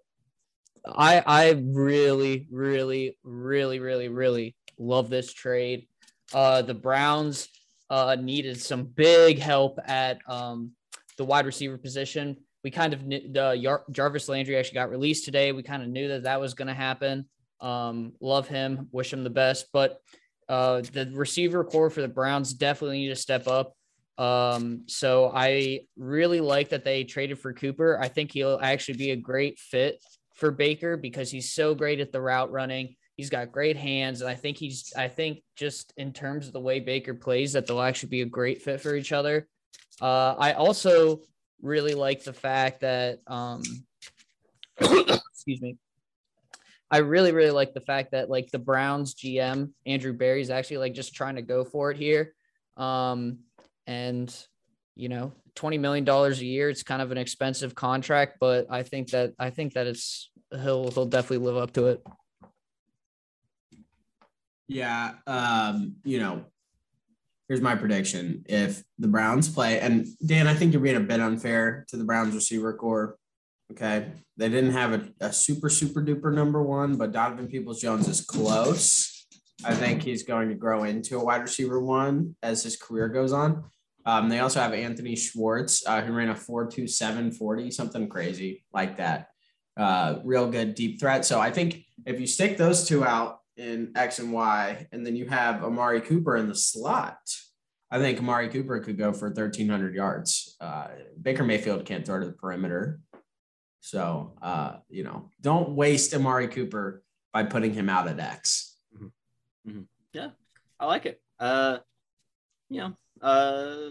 I 0.87 1.21
I 1.27 1.51
really, 1.61 2.47
really, 2.49 3.19
really, 3.25 3.81
really, 3.81 4.09
really 4.09 4.55
love 4.79 5.11
this 5.11 5.33
trade. 5.33 5.88
Uh 6.33 6.63
the 6.63 6.75
Browns 6.75 7.49
uh 7.91 8.17
needed 8.21 8.61
some 8.61 8.85
big 8.85 9.39
help 9.39 9.79
at 9.87 10.19
um 10.29 10.73
the 11.17 11.25
wide 11.25 11.47
receiver 11.47 11.77
position. 11.79 12.37
We 12.65 12.71
kind 12.71 12.93
of 12.93 13.05
knew 13.05 13.33
the 13.33 13.53
Yar- 13.53 13.85
Jarvis 13.91 14.29
Landry 14.29 14.57
actually 14.57 14.75
got 14.75 14.91
released 14.91 15.25
today. 15.25 15.53
We 15.53 15.63
kind 15.63 15.83
of 15.83 15.89
knew 15.89 16.09
that 16.09 16.25
that 16.25 16.41
was 16.41 16.55
going 16.55 16.69
to 16.69 16.75
happen. 16.75 17.27
Um, 17.61 18.13
love 18.21 18.49
him, 18.49 18.89
wish 18.93 19.13
him 19.13 19.25
the 19.25 19.31
best, 19.31 19.67
but 19.73 20.01
uh, 20.49 20.83
the 20.93 21.11
receiver 21.13 21.65
corps 21.65 21.91
for 21.91 22.01
the 22.01 22.09
Browns 22.09 22.55
definitely 22.55 22.99
need 23.01 23.09
to 23.09 23.17
step 23.17 23.47
up. 23.47 23.75
Um, 24.17 24.83
so 24.87 25.31
I 25.33 25.81
really 25.97 26.41
like 26.41 26.71
that 26.71 26.85
they 26.85 27.05
traded 27.05 27.39
for 27.39 27.53
Cooper. 27.53 27.99
I 28.01 28.09
think 28.09 28.33
he'll 28.33 28.59
actually 28.63 28.99
be 28.99 29.11
a 29.11 29.17
great 29.17 29.59
fit 29.59 30.01
for 30.35 30.51
Baker 30.51 30.97
because 30.97 31.31
he's 31.31 31.53
so 31.53 31.75
great 31.75 32.01
at 32.01 32.13
the 32.13 32.21
route 32.21 32.51
running. 32.51 32.97
He's 33.19 33.31
got 33.31 33.51
great 33.51 33.77
hands, 33.77 34.21
and 34.21 34.31
I 34.31 34.37
think 34.37 34.57
he's. 34.57 34.93
I 34.97 35.09
think 35.09 35.43
just 35.57 35.93
in 35.97 36.13
terms 36.13 36.47
of 36.47 36.53
the 36.53 36.61
way 36.61 36.79
Baker 36.79 37.15
plays, 37.15 37.53
that 37.55 37.67
they'll 37.67 37.81
actually 37.81 38.11
be 38.11 38.23
a 38.23 38.27
great 38.27 38.63
fit 38.63 38.81
for 38.81 38.95
each 38.95 39.11
other. 39.11 39.49
Uh, 40.01 40.37
I 40.39 40.53
also 40.53 41.21
really 41.61 41.95
like 41.95 42.23
the 42.23 42.33
fact 42.33 42.83
that, 42.83 43.19
um, 43.27 43.63
excuse 44.81 45.61
me, 45.61 45.79
I 46.93 46.99
really 46.99 47.33
really 47.33 47.51
like 47.51 47.75
the 47.75 47.81
fact 47.81 48.13
that 48.13 48.31
like 48.31 48.53
the 48.53 48.61
Browns 48.61 49.17
GM 49.17 49.73
Andrew 49.85 50.13
Berry 50.13 50.41
is 50.41 50.51
actually 50.51 50.79
like 50.79 50.95
just 50.95 51.13
trying 51.13 51.35
to 51.35 51.43
go 51.43 51.65
for 51.65 51.91
it 51.91 51.97
here, 51.97 52.35
um, 52.77 53.41
and 53.89 54.33
you 54.95 55.09
know, 55.09 55.33
twenty 55.57 55.79
million 55.79 56.05
dollars 56.05 56.41
a 56.41 56.47
year. 56.47 56.71
It's 56.71 56.85
kind 56.85 57.03
of 57.03 57.11
an 57.11 57.19
expensive 57.19 57.75
contract, 57.75 58.37
but 58.39 58.69
I 58.71 58.85
think 58.85 59.11
that 59.11 59.33
I 59.41 59.51
think 59.51 59.73
that 59.73 59.89
it's 59.89 60.31
he'll 60.53 60.93
he'll 60.93 61.07
definitely 61.07 61.45
live 61.45 61.57
up 61.57 61.73
to 61.73 61.89
it. 61.89 62.01
Yeah. 64.69 65.15
Um, 65.27 65.97
you 66.05 66.21
know, 66.21 66.45
here's 67.49 67.61
my 67.61 67.75
prediction. 67.75 68.45
If 68.49 68.83
the 68.99 69.09
Browns 69.09 69.49
play, 69.49 69.81
and 69.81 70.07
Dan, 70.25 70.47
I 70.47 70.55
think 70.55 70.73
you're 70.73 70.83
being 70.83 70.97
a 70.97 71.01
bit 71.01 71.21
unfair 71.21 71.87
to 71.89 71.97
the 71.97 72.05
Browns 72.05 72.35
receiver 72.35 72.75
corps. 72.75 73.17
Okay. 73.73 74.11
They 74.37 74.49
didn't 74.49 74.73
have 74.73 74.93
a, 74.93 75.27
a 75.27 75.33
super, 75.33 75.69
super 75.69 76.03
duper 76.03 76.33
number 76.33 76.63
one, 76.63 76.97
but 76.97 77.13
Donovan 77.13 77.49
Peoples 77.49 77.81
Jones 77.81 78.09
is 78.09 78.21
close. 78.21 79.27
I 79.65 79.75
think 79.75 80.03
he's 80.03 80.23
going 80.23 80.49
to 80.51 80.55
grow 80.55 80.85
into 80.85 81.19
a 81.19 81.25
wide 81.25 81.43
receiver 81.43 81.81
one 81.81 82.37
as 82.43 82.63
his 82.63 82.77
career 82.77 83.09
goes 83.09 83.33
on. 83.33 83.65
Um, 84.07 84.29
they 84.29 84.39
also 84.39 84.61
have 84.61 84.73
Anthony 84.73 85.17
Schwartz, 85.17 85.87
uh, 85.87 86.01
who 86.01 86.13
ran 86.13 86.31
a 86.31 86.35
4.27 86.35 87.37
40, 87.37 87.71
something 87.71 88.09
crazy 88.09 88.65
like 88.73 88.97
that. 88.99 89.29
Uh, 89.77 90.21
real 90.25 90.49
good 90.49 90.75
deep 90.75 90.99
threat. 90.99 91.25
So 91.25 91.41
I 91.41 91.51
think 91.51 91.85
if 92.07 92.21
you 92.21 92.27
stick 92.27 92.57
those 92.57 92.87
two 92.87 93.05
out 93.05 93.38
in 93.59 93.93
X 93.97 94.21
and 94.21 94.33
Y, 94.33 94.87
and 94.93 95.05
then 95.05 95.17
you 95.17 95.27
have 95.27 95.63
Amari 95.63 96.01
Cooper 96.01 96.37
in 96.37 96.49
the 96.49 96.55
slot, 96.55 97.19
I 97.91 97.99
think 97.99 98.19
Amari 98.19 98.49
Cooper 98.49 98.81
could 98.81 98.99
go 98.99 99.13
for 99.13 99.29
1,300 99.29 99.95
yards. 99.95 100.57
Uh, 100.61 100.89
Baker 101.21 101.45
Mayfield 101.45 101.87
can't 101.87 102.05
throw 102.05 102.21
to 102.21 102.27
the 102.27 102.33
perimeter. 102.33 103.01
So, 103.81 104.35
uh, 104.43 104.77
you 104.91 105.05
know, 105.05 105.31
don't 105.41 105.71
waste 105.71 106.13
Amari 106.15 106.49
Cooper 106.49 107.03
by 107.33 107.45
putting 107.45 107.73
him 107.73 107.89
out 107.89 108.07
at 108.07 108.21
X. 108.21 108.77
Mm-hmm. 108.95 109.71
Mm-hmm. 109.71 109.83
Yeah, 110.13 110.31
I 110.79 110.87
like 110.87 111.07
it. 111.07 111.21
Uh, 111.41 111.79
you 112.69 112.81
know, 112.81 112.93
uh, 113.23 113.89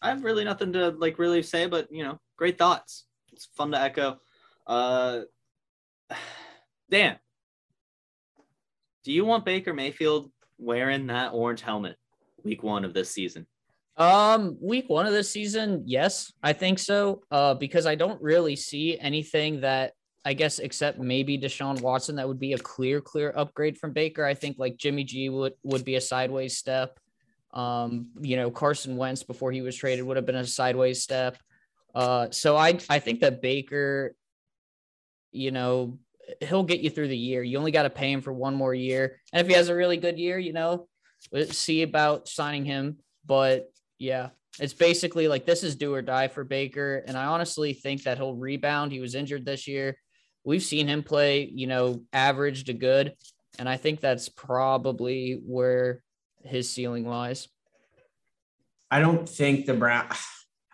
I 0.00 0.08
have 0.08 0.24
really 0.24 0.44
nothing 0.44 0.72
to 0.72 0.90
like 0.90 1.18
really 1.18 1.42
say, 1.42 1.66
but 1.66 1.88
you 1.90 2.02
know, 2.02 2.18
great 2.36 2.56
thoughts. 2.56 3.04
It's 3.32 3.46
fun 3.56 3.72
to 3.72 3.80
echo. 3.80 4.18
Uh, 4.66 5.20
Dan, 6.90 7.18
do 9.04 9.12
you 9.12 9.24
want 9.24 9.44
Baker 9.44 9.74
Mayfield 9.74 10.30
wearing 10.58 11.06
that 11.08 11.32
orange 11.32 11.60
helmet 11.60 11.96
week 12.42 12.62
one 12.62 12.84
of 12.84 12.94
this 12.94 13.10
season? 13.10 13.46
Um, 13.96 14.56
week 14.60 14.88
one 14.88 15.06
of 15.06 15.12
this 15.12 15.30
season, 15.30 15.84
yes, 15.86 16.32
I 16.42 16.52
think 16.52 16.78
so. 16.78 17.22
Uh, 17.30 17.54
because 17.54 17.86
I 17.86 17.94
don't 17.94 18.20
really 18.20 18.56
see 18.56 18.98
anything 18.98 19.60
that 19.60 19.92
I 20.24 20.32
guess 20.32 20.58
except 20.58 20.98
maybe 20.98 21.38
Deshaun 21.38 21.80
Watson 21.80 22.16
that 22.16 22.26
would 22.26 22.40
be 22.40 22.54
a 22.54 22.58
clear, 22.58 23.00
clear 23.00 23.32
upgrade 23.36 23.78
from 23.78 23.92
Baker. 23.92 24.24
I 24.24 24.34
think 24.34 24.58
like 24.58 24.78
Jimmy 24.78 25.04
G 25.04 25.28
would 25.28 25.52
would 25.62 25.84
be 25.84 25.96
a 25.96 26.00
sideways 26.00 26.56
step. 26.56 26.98
Um, 27.52 28.08
you 28.20 28.36
know, 28.36 28.50
Carson 28.50 28.96
Wentz 28.96 29.22
before 29.22 29.52
he 29.52 29.60
was 29.60 29.76
traded 29.76 30.04
would 30.04 30.16
have 30.16 30.26
been 30.26 30.34
a 30.34 30.46
sideways 30.46 31.02
step. 31.02 31.36
Uh, 31.94 32.28
so 32.30 32.56
I 32.56 32.78
I 32.88 32.98
think 32.98 33.20
that 33.20 33.42
Baker, 33.42 34.16
you 35.30 35.50
know, 35.50 35.98
he'll 36.40 36.62
get 36.62 36.80
you 36.80 36.90
through 36.90 37.08
the 37.08 37.16
year. 37.16 37.42
You 37.42 37.58
only 37.58 37.70
got 37.70 37.82
to 37.84 37.90
pay 37.90 38.10
him 38.10 38.20
for 38.20 38.32
one 38.32 38.54
more 38.54 38.74
year, 38.74 39.20
and 39.32 39.40
if 39.40 39.46
he 39.46 39.54
has 39.54 39.68
a 39.68 39.74
really 39.74 39.96
good 39.96 40.18
year, 40.18 40.38
you 40.38 40.52
know, 40.52 40.88
see 41.50 41.82
about 41.82 42.28
signing 42.28 42.64
him. 42.64 42.98
But 43.26 43.70
yeah, 43.98 44.30
it's 44.58 44.74
basically 44.74 45.28
like 45.28 45.46
this 45.46 45.62
is 45.62 45.76
do 45.76 45.94
or 45.94 46.02
die 46.02 46.28
for 46.28 46.44
Baker, 46.44 47.04
and 47.06 47.16
I 47.16 47.26
honestly 47.26 47.72
think 47.72 48.04
that 48.04 48.18
he'll 48.18 48.34
rebound. 48.34 48.92
He 48.92 49.00
was 49.00 49.14
injured 49.14 49.44
this 49.44 49.66
year. 49.66 49.96
We've 50.44 50.62
seen 50.62 50.88
him 50.88 51.02
play, 51.02 51.50
you 51.52 51.66
know, 51.66 52.02
average 52.12 52.64
to 52.64 52.74
good, 52.74 53.14
and 53.58 53.68
I 53.68 53.76
think 53.76 54.00
that's 54.00 54.28
probably 54.28 55.40
where 55.44 56.02
his 56.42 56.70
ceiling 56.70 57.08
lies. 57.08 57.48
I 58.90 59.00
don't 59.00 59.28
think 59.28 59.66
the 59.66 59.74
Brown. 59.74 60.08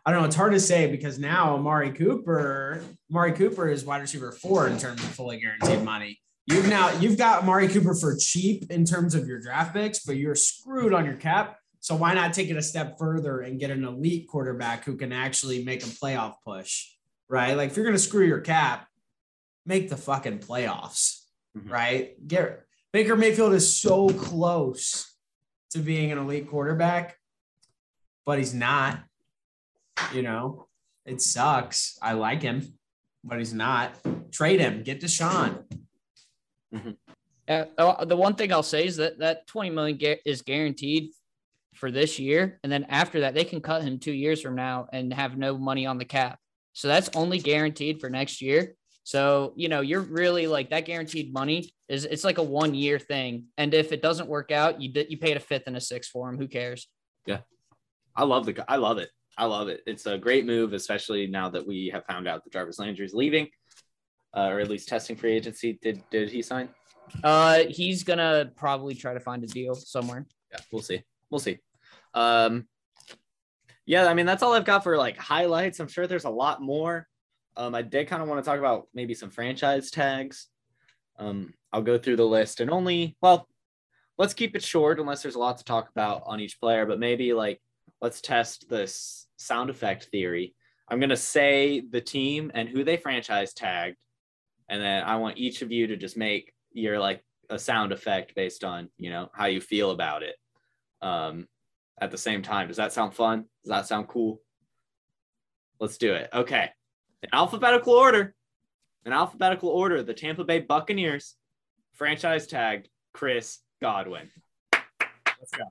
I 0.05 0.11
don't 0.11 0.21
know. 0.21 0.27
It's 0.27 0.37
hard 0.37 0.53
to 0.53 0.61
say 0.61 0.91
because 0.91 1.19
now 1.19 1.55
Amari 1.55 1.93
Cooper, 1.93 2.83
Amari 3.11 3.33
Cooper 3.33 3.69
is 3.69 3.85
wide 3.85 4.01
receiver 4.01 4.33
four 4.33 4.67
in 4.67 4.79
terms 4.79 5.03
of 5.03 5.11
fully 5.11 5.39
guaranteed 5.39 5.85
money. 5.85 6.19
You've 6.47 6.69
now 6.69 6.91
you've 6.99 7.19
got 7.19 7.43
Amari 7.43 7.69
Cooper 7.69 7.95
for 7.95 8.17
cheap 8.17 8.71
in 8.71 8.85
terms 8.85 9.15
of 9.15 9.27
your 9.27 9.41
draft 9.41 9.75
picks, 9.75 10.01
but 10.01 10.17
you're 10.17 10.35
screwed 10.35 10.95
on 10.95 11.05
your 11.05 11.15
cap. 11.15 11.59
So 11.81 11.95
why 11.95 12.15
not 12.15 12.33
take 12.33 12.49
it 12.49 12.57
a 12.57 12.63
step 12.63 12.99
further 12.99 13.41
and 13.41 13.61
get 13.61 13.71
an 13.71 13.85
elite 13.85 14.27
quarterback 14.29 14.85
who 14.85 14.97
can 14.97 15.13
actually 15.13 15.65
make 15.65 15.83
a 15.83 15.87
playoff 15.87 16.35
push, 16.45 16.89
right? 17.29 17.57
Like 17.57 17.71
if 17.71 17.77
you're 17.77 17.87
gonna 17.87 17.99
screw 17.99 18.27
your 18.27 18.41
cap, 18.41 18.87
make 19.67 19.91
the 19.91 19.97
fucking 19.97 20.39
playoffs, 20.41 21.21
mm-hmm. 21.57 21.71
right? 21.71 22.27
Get 22.27 22.65
Baker 22.93 23.17
Mayfield 23.17 23.53
is 23.53 23.73
so 23.73 24.09
close 24.09 25.15
to 25.71 25.79
being 25.79 26.11
an 26.11 26.19
elite 26.19 26.49
quarterback, 26.49 27.17
but 28.27 28.39
he's 28.39 28.55
not. 28.55 29.01
You 30.13 30.23
know, 30.23 30.69
it 31.07 31.21
sucks. 31.21 31.99
I 32.03 32.13
like 32.13 32.43
him, 32.43 32.75
but 33.25 33.39
he's 33.39 33.55
not. 33.55 33.95
Trade 34.33 34.61
him. 34.61 34.83
Get 34.83 35.01
Deshaun. 35.01 35.65
Mm-hmm. 36.75 36.91
Uh, 37.49 38.05
the 38.05 38.17
one 38.17 38.35
thing 38.35 38.53
I'll 38.53 38.63
say 38.63 38.87
is 38.87 38.97
that 38.97 39.19
that 39.19 39.47
20 39.49 39.71
million 39.71 39.99
ga- 39.99 40.21
is 40.25 40.43
guaranteed 40.43 41.11
for 41.75 41.91
this 41.91 42.19
year. 42.19 42.61
And 42.63 42.71
then 42.71 42.85
after 42.89 43.21
that, 43.21 43.35
they 43.35 43.45
can 43.45 43.61
cut 43.61 43.83
him 43.83 43.99
two 43.99 44.13
years 44.13 44.41
from 44.41 44.55
now 44.55 44.87
and 44.93 45.13
have 45.13 45.37
no 45.37 45.59
money 45.59 45.87
on 45.87 45.99
the 45.99 46.05
cap. 46.05 46.39
So 46.73 46.89
that's 46.89 47.11
only 47.15 47.39
guaranteed 47.39 48.01
for 48.01 48.09
next 48.09 48.41
year. 48.41 48.75
So, 49.03 49.55
you 49.57 49.69
know, 49.69 49.81
you're 49.81 50.03
really 50.03 50.47
like 50.47 50.71
that 50.71 50.85
guaranteed 50.85 51.33
money 51.33 51.73
is 51.89 52.05
it's 52.05 52.23
like 52.23 52.39
a 52.39 52.43
one 52.43 52.75
year 52.75 52.99
thing. 52.99 53.47
And 53.59 53.75
if 53.75 53.91
it 53.91 54.03
doesn't 54.03 54.29
work 54.29 54.53
out, 54.53 54.81
you 54.81 54.93
did 54.93 55.11
you 55.11 55.19
paid 55.19 55.37
a 55.37 55.41
fifth 55.41 55.65
and 55.67 55.77
a 55.77 55.81
sixth 55.81 56.11
for 56.11 56.29
him. 56.29 56.39
Who 56.39 56.47
cares? 56.47 56.87
Yeah. 57.27 57.39
I 58.15 58.25
love 58.25 58.47
the 58.47 58.65
I 58.71 58.77
love 58.77 58.99
it. 58.99 59.11
I 59.41 59.47
love 59.47 59.69
it. 59.69 59.83
It's 59.87 60.05
a 60.05 60.19
great 60.19 60.45
move, 60.45 60.75
especially 60.75 61.27
now 61.27 61.49
that 61.49 61.67
we 61.67 61.89
have 61.95 62.05
found 62.05 62.29
out 62.29 62.45
that 62.45 62.53
Jarvis 62.53 62.79
Landry 62.79 63.07
is 63.07 63.15
leaving, 63.15 63.49
uh, 64.37 64.49
or 64.51 64.61
at 64.61 64.69
least 64.69 64.87
testing 64.87 65.17
free 65.17 65.33
agency. 65.33 65.79
Did 65.81 66.03
did 66.11 66.29
he 66.29 66.43
sign? 66.43 66.69
Uh, 67.25 67.61
he's 67.71 68.05
gonna 68.05 68.53
probably 68.55 68.95
try 68.95 69.15
to 69.15 69.19
find 69.19 69.43
a 69.43 69.47
deal 69.47 69.75
somewhere. 69.75 70.27
Yeah, 70.53 70.59
we'll 70.71 70.83
see. 70.83 71.03
We'll 71.31 71.39
see. 71.39 71.59
Um, 72.13 72.69
yeah, 73.87 74.09
I 74.09 74.13
mean 74.13 74.27
that's 74.27 74.43
all 74.43 74.53
I've 74.53 74.67
got 74.67 74.85
for 74.85 74.99
like 74.99 75.17
highlights. 75.17 75.81
I'm 75.81 75.89
sure 75.89 76.07
there's 76.07 76.25
a 76.25 76.31
lot 76.31 76.61
more. 76.61 77.09
Um, 77.57 77.75
I 77.75 77.81
did 77.81 78.09
kind 78.09 78.23
of 78.23 78.29
want 78.29 78.45
to 78.45 78.49
talk 78.49 78.59
about 78.59 78.89
maybe 78.93 79.15
some 79.15 79.31
franchise 79.31 79.91
tags. 79.91 80.49
Um, 81.19 81.55
I'll 81.73 81.81
go 81.81 81.97
through 81.97 82.17
the 82.17 82.27
list 82.27 82.61
and 82.61 82.71
only 82.71 83.17
well, 83.23 83.49
let's 84.19 84.35
keep 84.35 84.55
it 84.55 84.63
short 84.63 85.01
unless 85.01 85.23
there's 85.23 85.35
a 85.35 85.41
lot 85.41 85.57
to 85.57 85.65
talk 85.65 85.89
about 85.89 86.25
on 86.27 86.41
each 86.41 86.61
player. 86.61 86.85
But 86.85 86.99
maybe 86.99 87.33
like 87.33 87.59
let's 88.01 88.21
test 88.21 88.69
this 88.69 89.27
sound 89.37 89.71
effect 89.71 90.05
theory. 90.13 90.55
I'm 90.89 91.01
gonna 91.01 91.17
say 91.17 91.83
the 91.89 92.01
team 92.01 92.51
and 92.55 92.69
who 92.69 92.85
they 92.85 92.97
franchise 92.97 93.53
tagged, 93.53 93.97
and 94.69 94.83
then 94.83 95.05
I 95.05 95.17
want 95.17 95.39
each 95.39 95.63
of 95.63 95.71
you 95.71 95.87
to 95.89 95.97
just 95.97 96.17
make 96.17 96.53
your 96.73 96.99
like 96.99 97.23
a 97.49 97.59
sound 97.59 97.93
effect 97.93 98.35
based 98.35 98.65
on 98.65 98.89
you 98.99 99.11
know 99.11 99.29
how 99.33 99.47
you 99.47 99.61
feel 99.61 99.91
about 99.91 100.23
it. 100.23 100.37
Um, 101.03 101.47
at 102.01 102.11
the 102.11 102.19
same 102.19 102.43
time, 102.43 102.69
does 102.69 102.79
that 102.79 102.93
sound 102.93 103.15
fun? 103.15 103.45
Does 103.63 103.71
that 103.71 103.87
sound 103.87 104.09
cool? 104.09 104.41
Let's 105.79 105.99
do 105.99 106.13
it. 106.15 106.29
Okay 106.33 106.71
in 107.23 107.29
alphabetical 107.33 107.93
order, 107.93 108.35
in 109.05 109.13
alphabetical 109.13 109.69
order, 109.69 110.03
the 110.03 110.15
Tampa 110.15 110.45
Bay 110.45 110.61
Buccaneers 110.61 111.37
franchise 111.93 112.47
tagged 112.47 112.89
Chris 113.13 113.61
Godwin. 113.81 114.31
Let's 114.73 115.53
go. 115.57 115.65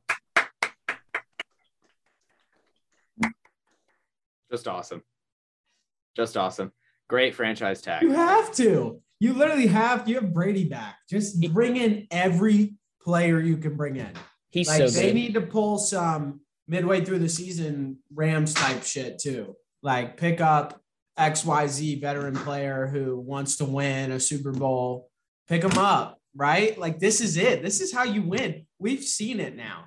Just 4.51 4.67
awesome. 4.67 5.03
Just 6.15 6.37
awesome. 6.37 6.71
Great 7.09 7.35
franchise 7.35 7.81
tag. 7.81 8.03
You 8.03 8.11
have 8.11 8.53
to. 8.55 9.01
You 9.19 9.33
literally 9.33 9.67
have. 9.67 10.07
You 10.07 10.15
have 10.15 10.33
Brady 10.33 10.65
back. 10.65 10.97
Just 11.09 11.39
bring 11.51 11.75
in 11.75 12.07
every 12.11 12.75
player 13.01 13.39
you 13.39 13.57
can 13.57 13.75
bring 13.75 13.95
in. 13.97 14.11
He's 14.51 14.67
like, 14.67 14.77
so 14.79 14.87
They 14.89 15.07
good. 15.07 15.15
need 15.15 15.33
to 15.35 15.41
pull 15.41 15.77
some 15.77 16.41
midway 16.67 17.03
through 17.03 17.19
the 17.19 17.29
season 17.29 17.97
Rams 18.13 18.53
type 18.53 18.83
shit 18.83 19.19
too. 19.19 19.55
Like 19.81 20.17
pick 20.17 20.41
up 20.41 20.81
XYZ 21.17 22.01
veteran 22.01 22.35
player 22.35 22.87
who 22.87 23.19
wants 23.19 23.57
to 23.57 23.65
win 23.65 24.11
a 24.11 24.19
Super 24.19 24.51
Bowl, 24.51 25.09
pick 25.47 25.61
them 25.61 25.77
up, 25.77 26.19
right? 26.35 26.77
Like 26.77 26.99
this 26.99 27.21
is 27.21 27.37
it. 27.37 27.61
This 27.61 27.81
is 27.81 27.93
how 27.93 28.03
you 28.03 28.21
win. 28.23 28.65
We've 28.79 29.03
seen 29.03 29.39
it 29.39 29.55
now. 29.55 29.85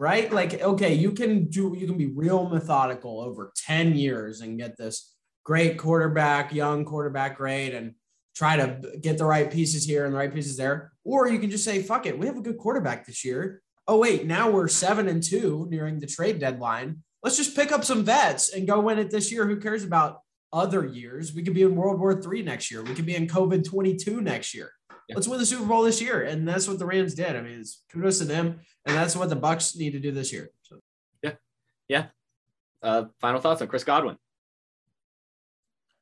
Right? 0.00 0.32
Like, 0.32 0.62
okay, 0.62 0.94
you 0.94 1.12
can 1.12 1.44
do 1.44 1.76
you 1.78 1.86
can 1.86 1.98
be 1.98 2.06
real 2.06 2.48
methodical 2.48 3.20
over 3.20 3.52
10 3.54 3.94
years 3.94 4.40
and 4.40 4.58
get 4.58 4.78
this 4.78 5.14
great 5.44 5.76
quarterback, 5.76 6.54
young 6.54 6.86
quarterback 6.86 7.36
grade, 7.36 7.74
and 7.74 7.94
try 8.34 8.56
to 8.56 8.80
get 9.02 9.18
the 9.18 9.26
right 9.26 9.50
pieces 9.50 9.84
here 9.84 10.06
and 10.06 10.14
the 10.14 10.18
right 10.18 10.32
pieces 10.32 10.56
there. 10.56 10.92
Or 11.04 11.28
you 11.28 11.38
can 11.38 11.50
just 11.50 11.64
say, 11.64 11.82
fuck 11.82 12.06
it, 12.06 12.18
we 12.18 12.26
have 12.26 12.38
a 12.38 12.42
good 12.42 12.56
quarterback 12.56 13.04
this 13.04 13.26
year. 13.26 13.60
Oh, 13.86 13.98
wait, 13.98 14.26
now 14.26 14.50
we're 14.50 14.68
seven 14.68 15.06
and 15.06 15.22
two 15.22 15.66
nearing 15.68 15.98
the 15.98 16.06
trade 16.06 16.40
deadline. 16.40 17.02
Let's 17.22 17.36
just 17.36 17.54
pick 17.54 17.70
up 17.70 17.84
some 17.84 18.02
vets 18.02 18.54
and 18.54 18.66
go 18.66 18.80
win 18.80 18.98
it 18.98 19.10
this 19.10 19.30
year. 19.30 19.46
Who 19.46 19.60
cares 19.60 19.84
about 19.84 20.20
other 20.50 20.86
years? 20.86 21.34
We 21.34 21.42
could 21.42 21.54
be 21.54 21.62
in 21.62 21.76
World 21.76 22.00
War 22.00 22.22
Three 22.22 22.40
next 22.40 22.70
year. 22.70 22.82
We 22.82 22.94
could 22.94 23.04
be 23.04 23.16
in 23.16 23.26
COVID 23.26 23.68
22 23.68 24.22
next 24.22 24.54
year. 24.54 24.72
Yeah. 25.10 25.16
Let's 25.16 25.26
win 25.26 25.40
the 25.40 25.46
Super 25.46 25.64
Bowl 25.66 25.82
this 25.82 26.00
year. 26.00 26.22
And 26.22 26.46
that's 26.46 26.68
what 26.68 26.78
the 26.78 26.86
Rams 26.86 27.14
did. 27.14 27.34
I 27.34 27.40
mean, 27.40 27.58
it's 27.58 27.82
kudos 27.90 28.18
to 28.18 28.24
them. 28.24 28.60
And 28.86 28.96
that's 28.96 29.16
what 29.16 29.28
the 29.28 29.34
Bucks 29.36 29.74
need 29.76 29.90
to 29.92 29.98
do 29.98 30.12
this 30.12 30.32
year. 30.32 30.50
So 30.62 30.80
Yeah. 31.20 31.32
Yeah. 31.88 32.06
Uh, 32.80 33.06
final 33.20 33.40
thoughts 33.40 33.60
on 33.60 33.66
Chris 33.68 33.82
Godwin. 33.82 34.16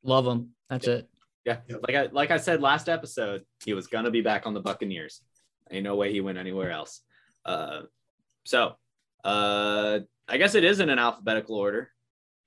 Love 0.02 0.26
him. 0.26 0.50
That's 0.68 0.86
it. 0.86 1.08
Yeah, 1.44 1.60
Yep. 1.68 1.80
like 1.88 1.96
I 1.96 2.08
like 2.12 2.30
I 2.30 2.36
said 2.36 2.60
last 2.60 2.90
episode, 2.90 3.42
he 3.64 3.72
was 3.72 3.86
gonna 3.86 4.10
be 4.10 4.20
back 4.20 4.46
on 4.46 4.52
the 4.52 4.60
Buccaneers. 4.60 5.22
Ain't 5.70 5.84
no 5.84 5.96
way 5.96 6.12
he 6.12 6.20
went 6.20 6.36
anywhere 6.36 6.70
else. 6.70 7.00
Uh, 7.46 7.82
so 8.44 8.74
uh, 9.24 10.00
I 10.28 10.36
guess 10.36 10.54
it 10.54 10.64
is 10.64 10.80
in 10.80 10.90
an 10.90 10.98
alphabetical 10.98 11.56
order. 11.56 11.90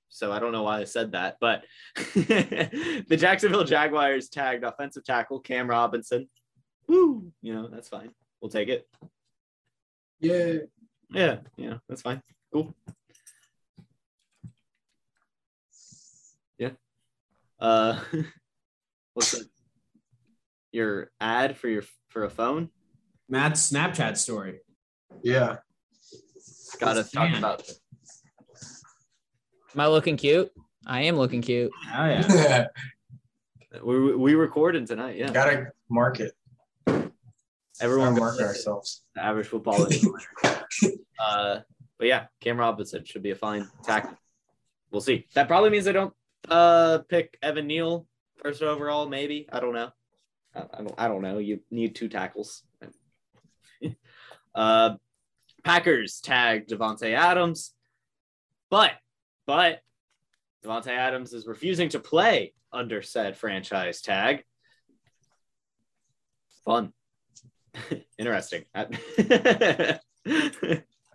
So 0.08 0.30
I 0.30 0.38
don't 0.38 0.52
know 0.52 0.62
why 0.62 0.78
I 0.80 0.84
said 0.84 1.12
that, 1.12 1.38
but 1.40 1.64
the 2.14 3.16
Jacksonville 3.18 3.64
Jaguars 3.64 4.28
tagged 4.28 4.62
offensive 4.62 5.04
tackle 5.04 5.40
Cam 5.40 5.68
Robinson. 5.68 6.28
Woo, 6.92 7.32
you 7.40 7.54
know 7.54 7.68
that's 7.68 7.88
fine. 7.88 8.10
We'll 8.42 8.50
take 8.50 8.68
it. 8.68 8.86
Yeah. 10.20 10.56
Yeah, 11.10 11.38
yeah, 11.56 11.78
that's 11.88 12.02
fine. 12.02 12.20
Cool. 12.52 12.74
Yeah. 16.58 16.72
Uh, 17.58 17.98
what's 19.14 19.32
the, 19.32 19.48
your 20.70 21.10
ad 21.18 21.56
for 21.56 21.68
your 21.68 21.82
for 22.10 22.24
a 22.24 22.30
phone? 22.30 22.68
Matt's 23.26 23.72
Snapchat 23.72 24.18
story. 24.18 24.60
Yeah. 25.22 25.56
Got 26.78 26.94
to 26.94 27.04
talk 27.04 27.30
Man. 27.30 27.38
about. 27.38 27.62
Am 29.74 29.80
I 29.80 29.86
looking 29.86 30.18
cute? 30.18 30.52
I 30.86 31.02
am 31.02 31.16
looking 31.16 31.40
cute. 31.40 31.70
Oh 31.94 32.04
yeah. 32.04 32.66
We 33.82 34.14
we 34.14 34.34
recording 34.34 34.84
tonight. 34.84 35.16
Yeah, 35.16 35.32
Gotta 35.32 35.68
mark 35.88 36.20
it. 36.20 36.34
Everyone 37.82 38.16
mark 38.16 38.40
ourselves. 38.40 39.02
to 39.16 39.24
average 39.24 39.48
football. 39.48 39.86
uh, 41.18 41.58
but 41.98 42.06
yeah, 42.06 42.26
Cam 42.40 42.56
Robinson 42.56 43.04
should 43.04 43.22
be 43.22 43.32
a 43.32 43.36
fine 43.36 43.68
tackle. 43.82 44.16
We'll 44.90 45.00
see. 45.00 45.26
That 45.34 45.48
probably 45.48 45.70
means 45.70 45.84
they 45.84 45.92
don't 45.92 46.14
uh 46.48 46.98
pick 47.08 47.38
Evan 47.42 47.66
Neal 47.66 48.06
first 48.36 48.62
overall. 48.62 49.08
Maybe 49.08 49.48
I 49.52 49.60
don't 49.60 49.74
know. 49.74 49.90
I, 50.54 50.60
I 50.60 50.78
don't. 50.78 50.94
I 50.98 51.08
don't 51.08 51.22
know. 51.22 51.38
You 51.38 51.60
need 51.70 51.94
two 51.94 52.08
tackles. 52.08 52.62
uh, 54.54 54.94
Packers 55.64 56.20
tagged 56.20 56.70
Davante 56.70 57.14
Adams, 57.14 57.74
but 58.70 58.92
but 59.46 59.80
Davante 60.64 60.88
Adams 60.88 61.32
is 61.32 61.46
refusing 61.46 61.88
to 61.90 61.98
play 61.98 62.54
under 62.72 63.02
said 63.02 63.36
franchise 63.36 64.00
tag. 64.00 64.44
Fun, 66.64 66.92
interesting. 68.18 68.64
I 68.74 68.86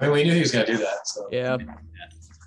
mean, 0.01 0.11
we 0.11 0.23
knew 0.23 0.33
he 0.33 0.39
was 0.39 0.51
gonna 0.51 0.65
do 0.65 0.77
that. 0.77 1.07
So 1.07 1.27
Yeah. 1.31 1.57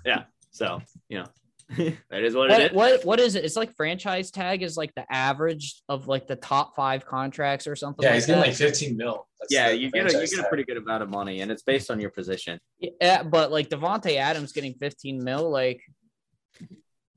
Yeah. 0.05 0.23
So 0.51 0.81
you 1.09 1.19
know 1.19 1.25
that 2.09 2.23
is 2.23 2.35
what, 2.35 2.49
What, 2.49 2.61
it 2.61 2.71
is. 2.71 2.75
what 2.75 3.05
what 3.05 3.19
is 3.19 3.35
it? 3.35 3.45
It's 3.45 3.55
like 3.55 3.73
franchise 3.75 4.29
tag 4.31 4.61
is 4.61 4.75
like 4.75 4.93
the 4.95 5.05
average 5.11 5.81
of 5.87 6.07
like 6.07 6.27
the 6.27 6.35
top 6.35 6.75
five 6.75 7.05
contracts 7.05 7.65
or 7.65 7.75
something. 7.75 8.03
yeah, 8.03 8.09
like 8.09 8.15
he's 8.15 8.25
getting 8.25 8.41
that. 8.41 8.47
like 8.47 8.57
15 8.57 8.97
mil. 8.97 9.27
That's 9.39 9.53
Yeah, 9.53 9.69
you 9.69 9.89
get 9.89 10.01
a 10.01 10.03
you 10.03 10.09
franchise 10.09 10.33
get 10.33 10.45
a 10.45 10.49
pretty 10.49 10.63
good 10.65 10.77
amount 10.77 11.03
of 11.03 11.09
money, 11.09 11.39
and 11.41 11.49
it's 11.51 11.63
based 11.63 11.89
on 11.89 11.99
your 11.99 12.09
position. 12.09 12.59
Yeah, 12.79 13.23
but 13.23 13.51
like 13.51 13.69
Davante 13.69 14.17
Adams 14.17 14.51
getting 14.51 14.73
15 14.73 15.23
mil, 15.23 15.49
like 15.49 15.81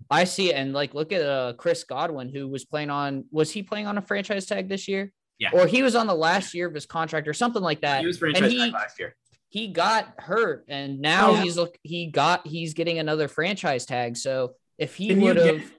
I 0.08 0.24
see 0.24 0.50
it, 0.50 0.54
and 0.56 0.72
like 0.72 0.94
look 0.94 1.12
at 1.12 1.22
uh 1.22 1.54
Chris 1.54 1.82
Godwin, 1.82 2.28
who 2.28 2.46
was 2.48 2.64
playing 2.64 2.90
on 2.90 3.24
was 3.32 3.50
he 3.50 3.62
playing 3.62 3.86
on 3.88 3.98
a 3.98 4.02
franchise 4.02 4.46
tag 4.46 4.68
this 4.68 4.86
year? 4.86 5.10
Yeah. 5.38 5.50
Or 5.52 5.66
he 5.66 5.82
was 5.82 5.94
on 5.94 6.06
the 6.06 6.14
last 6.14 6.54
year 6.54 6.66
of 6.68 6.74
his 6.74 6.86
contract 6.86 7.26
or 7.28 7.32
something 7.34 7.62
like 7.62 7.80
that. 7.80 8.00
He 8.00 8.06
was 8.06 8.18
franchise 8.18 8.50
he- 8.52 8.58
tag 8.58 8.72
last 8.72 8.98
year. 8.98 9.14
He 9.48 9.68
got 9.68 10.14
hurt 10.18 10.64
and 10.68 10.98
now 11.00 11.30
Oh. 11.30 11.34
he's 11.36 11.56
look 11.56 11.78
he 11.84 12.06
got 12.08 12.44
he's 12.44 12.74
getting 12.74 12.98
another 12.98 13.28
franchise 13.28 13.86
tag. 13.86 14.16
So 14.16 14.54
if 14.78 14.96
he 14.96 15.08
Can 15.08 15.20
you 15.20 15.26
would 15.26 15.36
get 15.36 15.46
have 15.60 15.72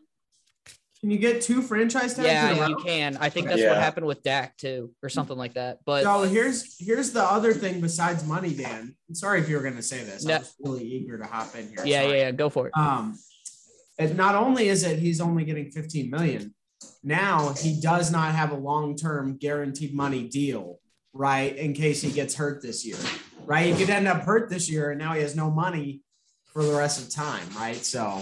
Can 1.01 1.11
you 1.11 1.17
get 1.17 1.41
two 1.41 1.61
franchise 1.61 2.13
tags? 2.15 2.19
in 2.19 2.25
a 2.25 2.27
yeah, 2.55 2.61
row? 2.61 2.67
you 2.69 2.77
can. 2.77 3.17
I 3.17 3.29
think 3.29 3.47
that's 3.47 3.59
Yeah. 3.59 3.69
what 3.73 3.77
happened 3.77 4.05
with 4.07 4.23
Dak 4.23 4.55
too, 4.57 4.93
or 5.03 5.09
something 5.09 5.37
like 5.37 5.55
that. 5.55 5.79
But 5.85 6.03
So 6.03 6.23
here's 6.23 6.77
here's 6.79 7.11
the 7.11 7.21
other 7.23 7.53
thing 7.53 7.81
besides 7.81 8.25
money, 8.25 8.53
Dan. 8.53 8.95
I'm 9.09 9.15
sorry 9.15 9.41
if 9.41 9.49
you 9.49 9.57
were 9.57 9.61
going 9.61 9.75
to 9.75 9.83
say 9.83 10.03
this. 10.03 10.23
No. 10.23 10.35
I'm 10.35 10.41
just 10.41 10.55
really 10.59 10.85
eager 10.85 11.17
to 11.17 11.25
hop 11.25 11.53
in 11.55 11.67
here. 11.67 11.85
yeah, 11.85 12.03
yeah, 12.03 12.13
yeah, 12.15 12.31
go 12.31 12.49
for 12.49 12.67
it. 12.67 12.73
Um, 12.77 13.19
and 13.99 14.15
not 14.15 14.35
only 14.35 14.69
is 14.69 14.83
it 14.83 14.99
he's 14.99 15.19
only 15.19 15.43
getting 15.43 15.69
15 15.69 16.09
million, 16.09 16.54
now 17.03 17.53
he 17.53 17.79
does 17.79 18.11
not 18.11 18.33
have 18.33 18.51
a 18.51 18.55
long-term 18.55 19.37
guaranteed 19.37 19.93
money 19.93 20.27
deal, 20.27 20.79
right? 21.13 21.55
In 21.55 21.73
case 21.73 22.01
he 22.01 22.11
gets 22.11 22.35
hurt 22.35 22.61
this 22.61 22.85
year, 22.85 22.97
right? 23.45 23.67
He 23.67 23.75
could 23.75 23.89
end 23.89 24.07
up 24.07 24.23
hurt 24.23 24.49
this 24.49 24.69
year, 24.69 24.91
and 24.91 24.99
now 24.99 25.13
he 25.13 25.21
has 25.21 25.35
no 25.35 25.51
money 25.51 26.01
for 26.45 26.63
the 26.63 26.73
rest 26.73 27.01
of 27.01 27.13
time, 27.13 27.47
right? 27.55 27.75
So, 27.75 28.21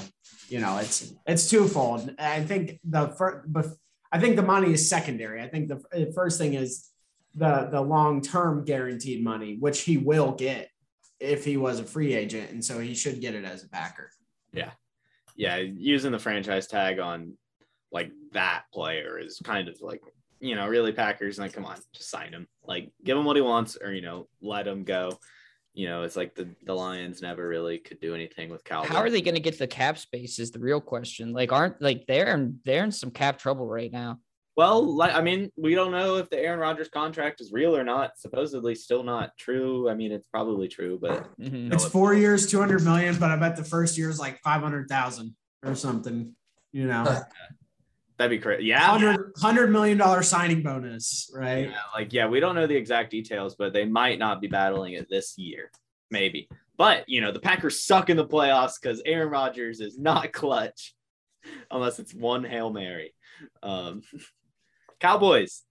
you 0.50 0.60
know, 0.60 0.78
it's 0.78 1.14
it's 1.26 1.50
twofold. 1.50 2.14
I 2.20 2.44
think 2.44 2.80
the 2.84 3.08
first, 3.10 3.52
but 3.52 3.68
I 4.12 4.20
think 4.20 4.36
the 4.36 4.44
money 4.44 4.74
is 4.74 4.88
secondary. 4.90 5.42
I 5.42 5.48
think 5.48 5.70
the, 5.70 5.82
the 5.92 6.12
first 6.14 6.38
thing 6.38 6.54
is 6.54 6.90
the 7.36 7.70
the 7.72 7.82
long-term 7.82 8.66
guaranteed 8.66 9.24
money, 9.24 9.58
which 9.60 9.82
he 9.82 9.98
will 9.98 10.34
get 10.34 10.70
if 11.20 11.46
he 11.46 11.58
was 11.58 11.80
a 11.80 11.84
free 11.84 12.14
agent, 12.14 12.52
and 12.52 12.64
so 12.64 12.80
he 12.80 12.94
should 12.94 13.22
get 13.22 13.34
it 13.34 13.46
as 13.46 13.64
a 13.64 13.70
backer. 13.70 14.12
Yeah, 14.52 14.72
yeah. 15.36 15.58
using 15.58 16.12
the 16.12 16.20
franchise 16.20 16.68
tag 16.68 17.00
on 17.00 17.38
like 17.94 18.12
that 18.34 18.64
player 18.74 19.20
is 19.20 19.40
kind 19.44 19.70
of 19.70 19.80
like 19.80 20.02
you 20.40 20.56
know 20.56 20.68
really 20.68 20.92
Packers 20.92 21.40
like 21.40 21.54
come 21.54 21.64
on 21.64 21.78
just 21.94 22.10
sign 22.10 22.34
him 22.34 22.48
like 22.66 22.92
give 23.06 23.18
him 23.18 23.24
what 23.24 23.38
he 23.38 23.42
wants 23.42 23.78
or 23.82 23.94
you 23.94 24.02
know 24.02 24.28
let 24.42 24.68
him 24.68 24.84
go. 24.84 25.18
You 25.76 25.88
know 25.88 26.04
it's 26.04 26.16
like 26.16 26.36
the 26.36 26.50
the 26.66 26.74
Lions 26.74 27.22
never 27.22 27.48
really 27.48 27.78
could 27.78 28.00
do 28.00 28.14
anything 28.14 28.50
with 28.50 28.64
Calvin. 28.64 28.92
How 28.92 29.00
are 29.02 29.10
they 29.10 29.22
going 29.22 29.36
to 29.36 29.42
get 29.42 29.58
the 29.58 29.68
cap 29.68 29.98
space? 29.98 30.38
Is 30.38 30.52
the 30.52 30.60
real 30.60 30.82
question. 30.82 31.34
Like, 31.34 31.52
aren't 31.52 31.82
like 31.82 32.06
they're 32.08 32.36
in, 32.36 32.60
they're 32.64 32.84
in 32.84 32.92
some 32.92 33.10
cap 33.10 33.40
trouble 33.40 33.68
right 33.68 33.92
now. 33.92 34.20
Well, 34.56 34.84
like 34.84 35.16
I 35.16 35.22
mean, 35.22 35.50
we 35.58 35.74
don't 35.74 35.92
know 35.92 36.18
if 36.18 36.30
the 36.30 36.38
Aaron 36.38 36.60
Rodgers 36.60 36.90
contract 36.90 37.42
is 37.42 37.52
real 37.52 37.76
or 37.76 37.84
not. 37.84 38.20
Supposedly, 38.20 38.76
still 38.76 39.02
not 39.02 39.32
true. 39.40 39.90
I 39.90 39.96
mean, 39.96 40.12
it's 40.12 40.28
probably 40.32 40.68
true, 40.68 41.00
but 41.02 41.28
Mhm. 41.40 41.74
It's 41.74 41.86
four 41.86 42.14
years, 42.14 42.46
200 42.46 42.84
million, 42.84 43.18
but 43.18 43.32
I 43.32 43.36
bet 43.38 43.56
the 43.56 43.64
first 43.64 43.98
year 43.98 44.10
is 44.12 44.20
like 44.20 44.40
500,000 44.42 45.36
or 45.66 45.74
something, 45.74 46.36
you 46.72 46.86
know, 46.86 47.04
that'd 48.24 48.40
be 48.40 48.42
crazy. 48.42 48.66
Yeah, 48.66 48.92
100, 48.92 49.32
100 49.40 49.72
million 49.72 49.98
dollar 49.98 50.24
signing 50.24 50.64
bonus, 50.64 51.30
right? 51.34 51.70
Yeah, 51.70 51.78
like 51.94 52.14
yeah, 52.14 52.28
we 52.28 52.40
don't 52.40 52.56
know 52.56 52.68
the 52.68 52.76
exact 52.76 53.12
details, 53.12 53.56
but 53.56 53.74
they 53.74 53.86
might 53.86 54.20
not 54.20 54.42
be 54.42 54.48
battling 54.48 54.94
it 54.94 55.10
this 55.10 55.38
year, 55.38 55.72
maybe. 56.10 56.48
But 56.78 57.08
you 57.08 57.22
know, 57.22 57.32
the 57.32 57.40
Packers 57.40 57.84
suck 57.84 58.10
in 58.10 58.18
the 58.18 58.26
playoffs 58.26 58.82
because 58.82 59.02
Aaron 59.06 59.30
Rodgers 59.30 59.80
is 59.80 59.98
not 59.98 60.32
clutch, 60.32 60.96
unless 61.70 62.00
it's 62.00 62.14
one 62.14 62.44
hail 62.44 62.72
mary. 62.72 63.14
Um, 63.62 64.04
Cowboys, 65.00 65.64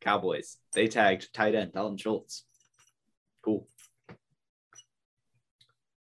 Cowboys, 0.00 0.56
they 0.72 0.88
tagged 0.88 1.32
tight 1.32 1.54
end 1.54 1.72
Dalton 1.72 1.98
Schultz. 1.98 2.44
Cool. 3.44 3.68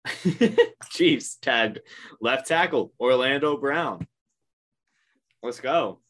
Chiefs 0.91 1.37
tagged 1.37 1.81
left 2.21 2.47
tackle 2.47 2.93
Orlando 3.01 3.57
Brown. 3.57 4.07
Let's 5.43 5.61
go. 5.61 6.01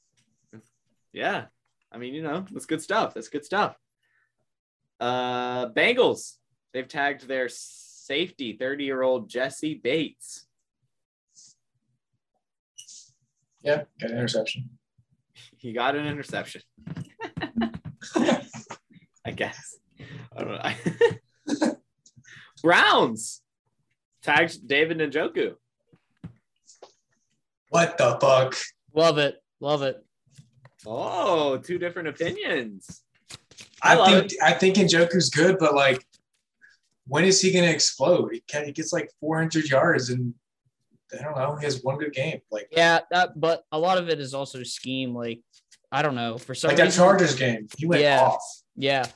Yeah, 1.12 1.46
I 1.92 1.98
mean, 1.98 2.14
you 2.14 2.22
know, 2.22 2.44
that's 2.50 2.66
good 2.66 2.82
stuff. 2.82 3.14
That's 3.14 3.28
good 3.28 3.44
stuff. 3.44 3.76
Uh 4.98 5.68
Bengals, 5.70 6.36
they've 6.72 6.88
tagged 6.88 7.26
their 7.26 7.48
safety, 7.48 8.56
30-year-old 8.60 9.28
Jessie 9.28 9.74
Bates. 9.74 10.46
Yeah, 13.62 13.84
got 14.00 14.10
an 14.10 14.18
interception. 14.18 14.70
He 15.56 15.72
got 15.72 15.94
an 15.94 16.06
interception. 16.06 16.62
I 18.16 19.30
guess. 19.34 19.76
I 20.36 20.44
don't 20.44 21.60
know. 21.60 21.72
Browns 22.62 23.42
tagged 24.22 24.66
David 24.66 24.98
Njoku. 24.98 25.54
What 27.68 27.98
the 27.98 28.18
fuck? 28.20 28.56
Love 28.94 29.18
it, 29.18 29.42
love 29.60 29.82
it. 29.82 30.04
Oh, 30.86 31.58
two 31.58 31.78
different 31.78 32.08
opinions. 32.08 33.02
I 33.82 33.92
I, 33.92 33.94
love 33.96 34.08
think 34.28 34.32
I 34.42 34.52
think 34.52 34.76
Njoku's 34.76 35.30
good, 35.30 35.56
but 35.58 35.74
like 35.74 36.04
when 37.06 37.24
is 37.24 37.40
he 37.40 37.50
going 37.52 37.64
to 37.64 37.70
explode? 37.70 38.30
He, 38.32 38.40
can, 38.46 38.64
he 38.66 38.72
gets 38.72 38.92
like 38.92 39.10
400 39.20 39.68
yards 39.68 40.10
and 40.10 40.34
I 41.18 41.22
don't 41.24 41.36
know. 41.36 41.56
He 41.56 41.64
has 41.64 41.82
one 41.82 41.98
good 41.98 42.12
game. 42.12 42.40
Like 42.50 42.68
Yeah, 42.70 43.00
that 43.10 43.38
but 43.40 43.64
a 43.72 43.78
lot 43.78 43.98
of 43.98 44.08
it 44.08 44.20
is 44.20 44.32
also 44.34 44.62
scheme. 44.62 45.14
Like 45.14 45.40
I 45.92 46.02
don't 46.02 46.14
know 46.14 46.38
for 46.38 46.54
some 46.54 46.68
like 46.68 46.76
that. 46.76 46.92
Chargers 46.92 47.34
game, 47.34 47.66
he 47.76 47.86
went 47.86 48.02
Yeah. 48.02 48.20
off. 48.22 48.42
Yeah. 48.76 49.06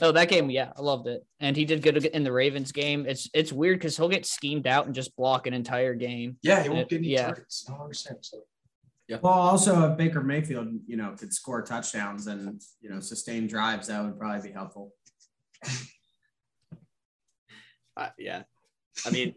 Oh, 0.00 0.12
that 0.12 0.28
game, 0.28 0.48
yeah, 0.48 0.70
I 0.76 0.80
loved 0.80 1.08
it, 1.08 1.26
and 1.40 1.56
he 1.56 1.64
did 1.64 1.82
good 1.82 1.96
in 2.04 2.22
the 2.22 2.30
Ravens 2.30 2.70
game. 2.70 3.04
It's 3.04 3.28
it's 3.34 3.52
weird 3.52 3.80
because 3.80 3.96
he'll 3.96 4.08
get 4.08 4.26
schemed 4.26 4.68
out 4.68 4.86
and 4.86 4.94
just 4.94 5.16
block 5.16 5.48
an 5.48 5.54
entire 5.54 5.94
game. 5.94 6.36
Yeah, 6.40 6.62
he 6.62 6.68
won't 6.68 6.82
It- 6.82 6.88
get 6.90 6.98
any 6.98 7.08
yeah. 7.08 7.22
targets. 7.26 7.66
I 7.68 7.72
don't 7.72 7.80
understand. 7.82 8.18
So 8.20 8.38
Well, 9.22 9.32
also 9.32 9.90
if 9.90 9.96
Baker 9.96 10.22
Mayfield, 10.22 10.68
you 10.86 10.96
know, 10.96 11.14
could 11.18 11.32
score 11.32 11.62
touchdowns 11.62 12.26
and 12.26 12.60
you 12.80 12.90
know 12.90 13.00
sustain 13.00 13.46
drives, 13.46 13.88
that 13.88 14.04
would 14.04 14.18
probably 14.18 14.48
be 14.48 14.52
helpful. 14.52 14.92
Uh, 17.96 18.10
yeah, 18.16 18.42
I 19.04 19.10
mean, 19.10 19.34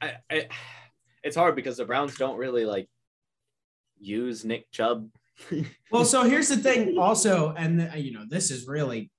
I, 0.00 0.14
I, 0.28 0.48
it's 1.22 1.36
hard 1.36 1.54
because 1.54 1.76
the 1.76 1.84
Browns 1.84 2.16
don't 2.16 2.36
really 2.38 2.64
like 2.64 2.88
use 4.00 4.44
Nick 4.44 4.70
Chubb. 4.72 5.08
Well, 5.92 6.04
so 6.04 6.22
here's 6.22 6.48
the 6.48 6.56
thing, 6.56 6.98
also, 6.98 7.52
and 7.56 7.80
uh, 7.80 7.96
you 7.96 8.12
know, 8.12 8.24
this 8.28 8.50
is 8.50 8.68
really, 8.68 9.10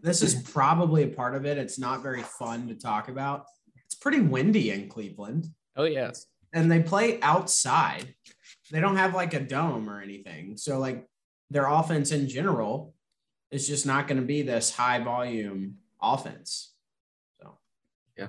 this 0.00 0.22
is 0.22 0.34
probably 0.42 1.02
a 1.02 1.08
part 1.08 1.34
of 1.34 1.46
it. 1.46 1.58
It's 1.58 1.78
not 1.78 2.02
very 2.02 2.22
fun 2.22 2.68
to 2.68 2.74
talk 2.74 3.08
about. 3.08 3.46
It's 3.84 3.94
pretty 3.94 4.20
windy 4.20 4.70
in 4.70 4.88
Cleveland, 4.88 5.46
Oh 5.76 5.84
yes, 5.84 6.26
and 6.52 6.70
they 6.70 6.82
play 6.82 7.20
outside. 7.22 8.14
They 8.70 8.80
don't 8.80 8.96
have 8.96 9.14
like 9.14 9.34
a 9.34 9.40
dome 9.40 9.88
or 9.88 10.00
anything, 10.00 10.56
so 10.56 10.78
like 10.78 11.06
their 11.50 11.66
offense 11.66 12.10
in 12.12 12.28
general 12.28 12.94
is 13.50 13.66
just 13.66 13.86
not 13.86 14.08
going 14.08 14.20
to 14.20 14.26
be 14.26 14.42
this 14.42 14.74
high 14.74 14.98
volume 14.98 15.76
offense. 16.02 16.72
So, 17.40 17.58
Yeah. 18.18 18.28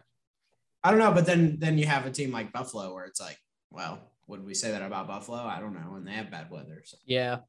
I 0.83 0.91
don't 0.91 0.99
know, 0.99 1.11
but 1.11 1.25
then 1.25 1.57
then 1.59 1.77
you 1.77 1.87
have 1.87 2.05
a 2.05 2.11
team 2.11 2.31
like 2.31 2.53
Buffalo 2.53 2.93
where 2.93 3.05
it's 3.05 3.19
like, 3.19 3.37
well, 3.71 4.11
would 4.27 4.45
we 4.45 4.53
say 4.53 4.71
that 4.71 4.81
about 4.81 5.07
Buffalo? 5.07 5.39
I 5.39 5.59
don't 5.59 5.73
know, 5.73 5.95
and 5.95 6.07
they 6.07 6.11
have 6.11 6.29
bad 6.29 6.51
weather. 6.51 6.81
So. 6.85 6.97
yeah. 7.05 7.39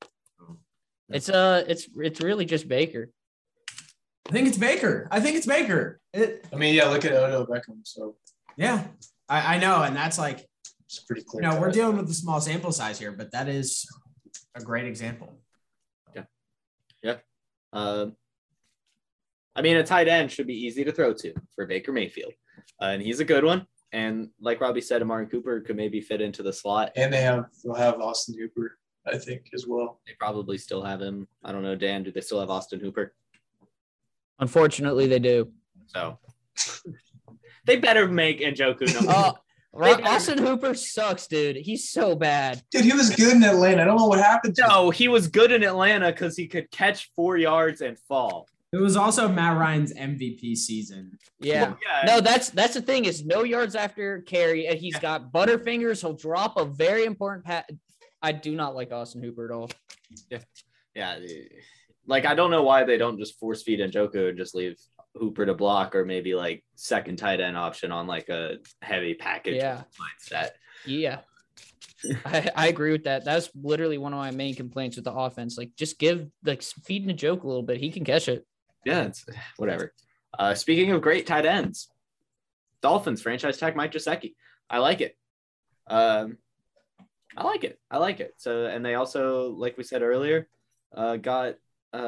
It's 1.11 1.29
uh, 1.29 1.65
it's 1.67 1.89
it's 1.97 2.21
really 2.21 2.45
just 2.45 2.69
Baker. 2.69 3.11
I 4.29 4.33
think 4.33 4.47
it's 4.47 4.59
Baker. 4.59 5.09
I 5.11 5.21
think 5.21 5.37
it's 5.37 5.47
Baker. 5.47 6.01
It, 6.13 6.45
I 6.53 6.57
mean, 6.57 6.75
yeah, 6.75 6.87
look 6.89 7.05
at 7.05 7.13
Odell 7.13 7.47
Beckham. 7.47 7.81
So 7.85 8.17
yeah, 8.57 8.85
I, 9.29 9.55
I 9.55 9.59
know, 9.59 9.83
and 9.83 9.97
that's 9.97 10.19
like 10.19 10.47
it's 10.89 11.01
pretty 11.01 11.23
clear. 11.23 11.43
you 11.43 11.49
know 11.51 11.61
we're 11.61 11.67
cut. 11.67 11.75
dealing 11.75 11.97
with 11.99 12.09
a 12.09 12.15
small 12.15 12.41
sample 12.41 12.73
size 12.73 12.99
here, 12.99 13.13
but 13.13 13.31
that 13.33 13.47
is 13.47 13.87
a 14.55 14.63
great 14.63 14.87
example. 14.87 15.35
Yeah. 16.15 16.25
Yeah. 17.03 17.17
Um, 17.75 18.17
I 19.55 19.61
mean, 19.61 19.77
a 19.77 19.85
tight 19.85 20.09
end 20.09 20.33
should 20.33 20.47
be 20.47 20.55
easy 20.55 20.85
to 20.85 20.93
throw 20.93 21.13
to 21.13 21.35
for 21.55 21.67
Baker 21.67 21.93
Mayfield, 21.93 22.33
uh, 22.81 22.87
and 22.87 23.03
he's 23.03 23.21
a 23.21 23.25
good 23.25 23.45
one. 23.45 23.67
And 23.93 24.31
like 24.41 24.61
Robbie 24.61 24.81
said, 24.81 25.03
Amari 25.03 25.27
Cooper 25.27 25.61
could 25.61 25.77
maybe 25.77 26.01
fit 26.01 26.21
into 26.23 26.43
the 26.43 26.53
slot. 26.53 26.93
and 26.97 27.13
they 27.13 27.21
have 27.21 27.47
they'll 27.63 27.75
have 27.75 28.01
Austin 28.01 28.37
Hooper, 28.39 28.79
I 29.07 29.19
think, 29.19 29.51
as 29.55 29.67
well. 29.67 30.01
They 30.07 30.15
probably 30.19 30.57
still 30.57 30.83
have 30.83 31.03
him. 31.03 31.29
I 31.45 31.53
don't 31.53 31.63
know, 31.63 31.77
Dan. 31.77 32.03
Do 32.03 32.13
they 32.13 32.21
still 32.23 32.41
have 32.41 32.51
Austin 32.51 32.81
Hooper? 32.81 33.15
Unfortunately, 34.39 35.07
they 35.07 35.19
do. 35.19 35.53
So 35.87 36.19
they 37.67 37.77
better 37.77 38.09
make 38.09 38.41
Njoku 38.41 38.95
number. 38.95 39.11
Uh, 39.11 39.33
They 39.79 39.93
Austin 40.03 40.39
Hooper 40.39 40.75
sucks, 40.75 41.27
dude. 41.27 41.57
He's 41.57 41.91
so 41.91 42.17
bad. 42.17 42.63
Dude, 42.71 42.85
he 42.85 42.93
was 42.93 43.11
good 43.15 43.37
in 43.37 43.45
Atlanta. 43.45 43.83
I 43.83 43.85
don't 43.85 43.97
know 43.97 44.07
what 44.07 44.19
happened 44.19 44.57
to 44.57 44.63
him. 44.63 44.69
no, 44.69 44.91
he 44.91 45.09
was 45.09 45.29
good 45.29 45.53
in 45.53 45.63
Atlanta 45.63 46.11
because 46.11 46.37
he 46.37 46.47
could 46.47 46.71
catch 46.71 47.11
four 47.15 47.37
yards 47.37 47.81
and 47.81 47.99
fall. 47.99 48.49
It 48.73 48.77
was 48.77 48.97
also 48.97 49.29
Matt 49.29 49.57
Ryan's 49.57 49.95
MVP 49.95 50.57
season. 50.57 51.19
Yeah. 51.41 51.63
Well, 51.63 51.79
yeah. 51.87 52.07
No, 52.07 52.21
that's 52.21 52.51
that's 52.51 52.75
the 52.75 52.83
thing 52.83 53.07
is 53.07 53.25
no 53.25 53.43
yards 53.43 53.75
after 53.75 54.21
carry, 54.23 54.67
and 54.67 54.79
he's 54.79 54.99
got 54.99 55.33
butterfingers. 55.33 56.01
He'll 56.03 56.13
drop 56.13 56.59
a 56.59 56.65
very 56.65 57.05
important 57.05 57.47
pat. 57.47 57.71
I 58.21 58.33
do 58.33 58.55
not 58.55 58.75
like 58.75 58.93
Austin 58.93 59.23
Hooper 59.23 59.47
at 59.47 59.51
all. 59.53 59.71
yeah. 60.95 61.19
Like 62.07 62.27
I 62.27 62.35
don't 62.35 62.51
know 62.51 62.63
why 62.63 62.85
they 62.85 62.99
don't 62.99 63.19
just 63.19 63.39
force 63.39 63.63
feed 63.63 63.81
Njoku 63.81 64.31
and 64.31 64.37
just 64.37 64.55
leave 64.55 64.77
Hooper 65.19 65.47
to 65.47 65.55
block 65.55 65.95
or 65.95 66.05
maybe 66.05 66.35
like 66.35 66.65
second 66.75 67.17
tight 67.17 67.41
end 67.41 67.57
option 67.57 67.93
on 67.93 68.07
like 68.07 68.29
a 68.29 68.57
heavy 68.83 69.15
package 69.15 69.57
Yeah. 69.57 69.83
mindset. 70.01 70.51
Yeah. 70.87 71.21
I, 72.25 72.49
I 72.55 72.69
agree 72.69 72.93
with 72.93 73.05
that. 73.05 73.25
That's 73.25 73.51
literally 73.61 73.99
one 73.99 74.13
of 74.13 74.19
my 74.19 74.31
main 74.31 74.55
complaints 74.55 74.97
with 74.97 75.05
the 75.05 75.13
offense. 75.13 75.59
Like, 75.59 75.71
just 75.77 75.99
give 75.99 76.29
like 76.45 76.63
feed 76.63 77.07
Njoku 77.09 77.43
a 77.43 77.47
little 77.49 77.63
bit. 77.63 77.79
He 77.79 77.91
can 77.91 78.05
catch 78.05 78.29
it. 78.29 78.47
Yeah, 78.85 79.03
it's 79.03 79.27
whatever. 79.57 79.93
Uh, 80.39 80.55
speaking 80.55 80.93
of 80.93 81.01
great 81.03 81.27
tight 81.27 81.45
ends, 81.47 81.89
Dolphins 82.83 83.21
franchise 83.23 83.59
tag 83.59 83.75
Mike 83.75 83.93
Gesicki. 83.93 84.35
I 84.71 84.79
like 84.79 85.01
it. 85.01 85.17
Um, 85.89 86.39
I 87.37 87.45
like 87.45 87.65
it. 87.65 87.81
I 87.91 87.99
like 87.99 88.21
it. 88.21 88.35
So, 88.37 88.67
and 88.67 88.85
they 88.85 88.95
also, 88.95 89.51
like 89.51 89.77
we 89.77 89.83
said 89.85 90.03
earlier, 90.03 90.49
uh, 90.95 91.17
got 91.17 91.55
uh, 91.93 91.99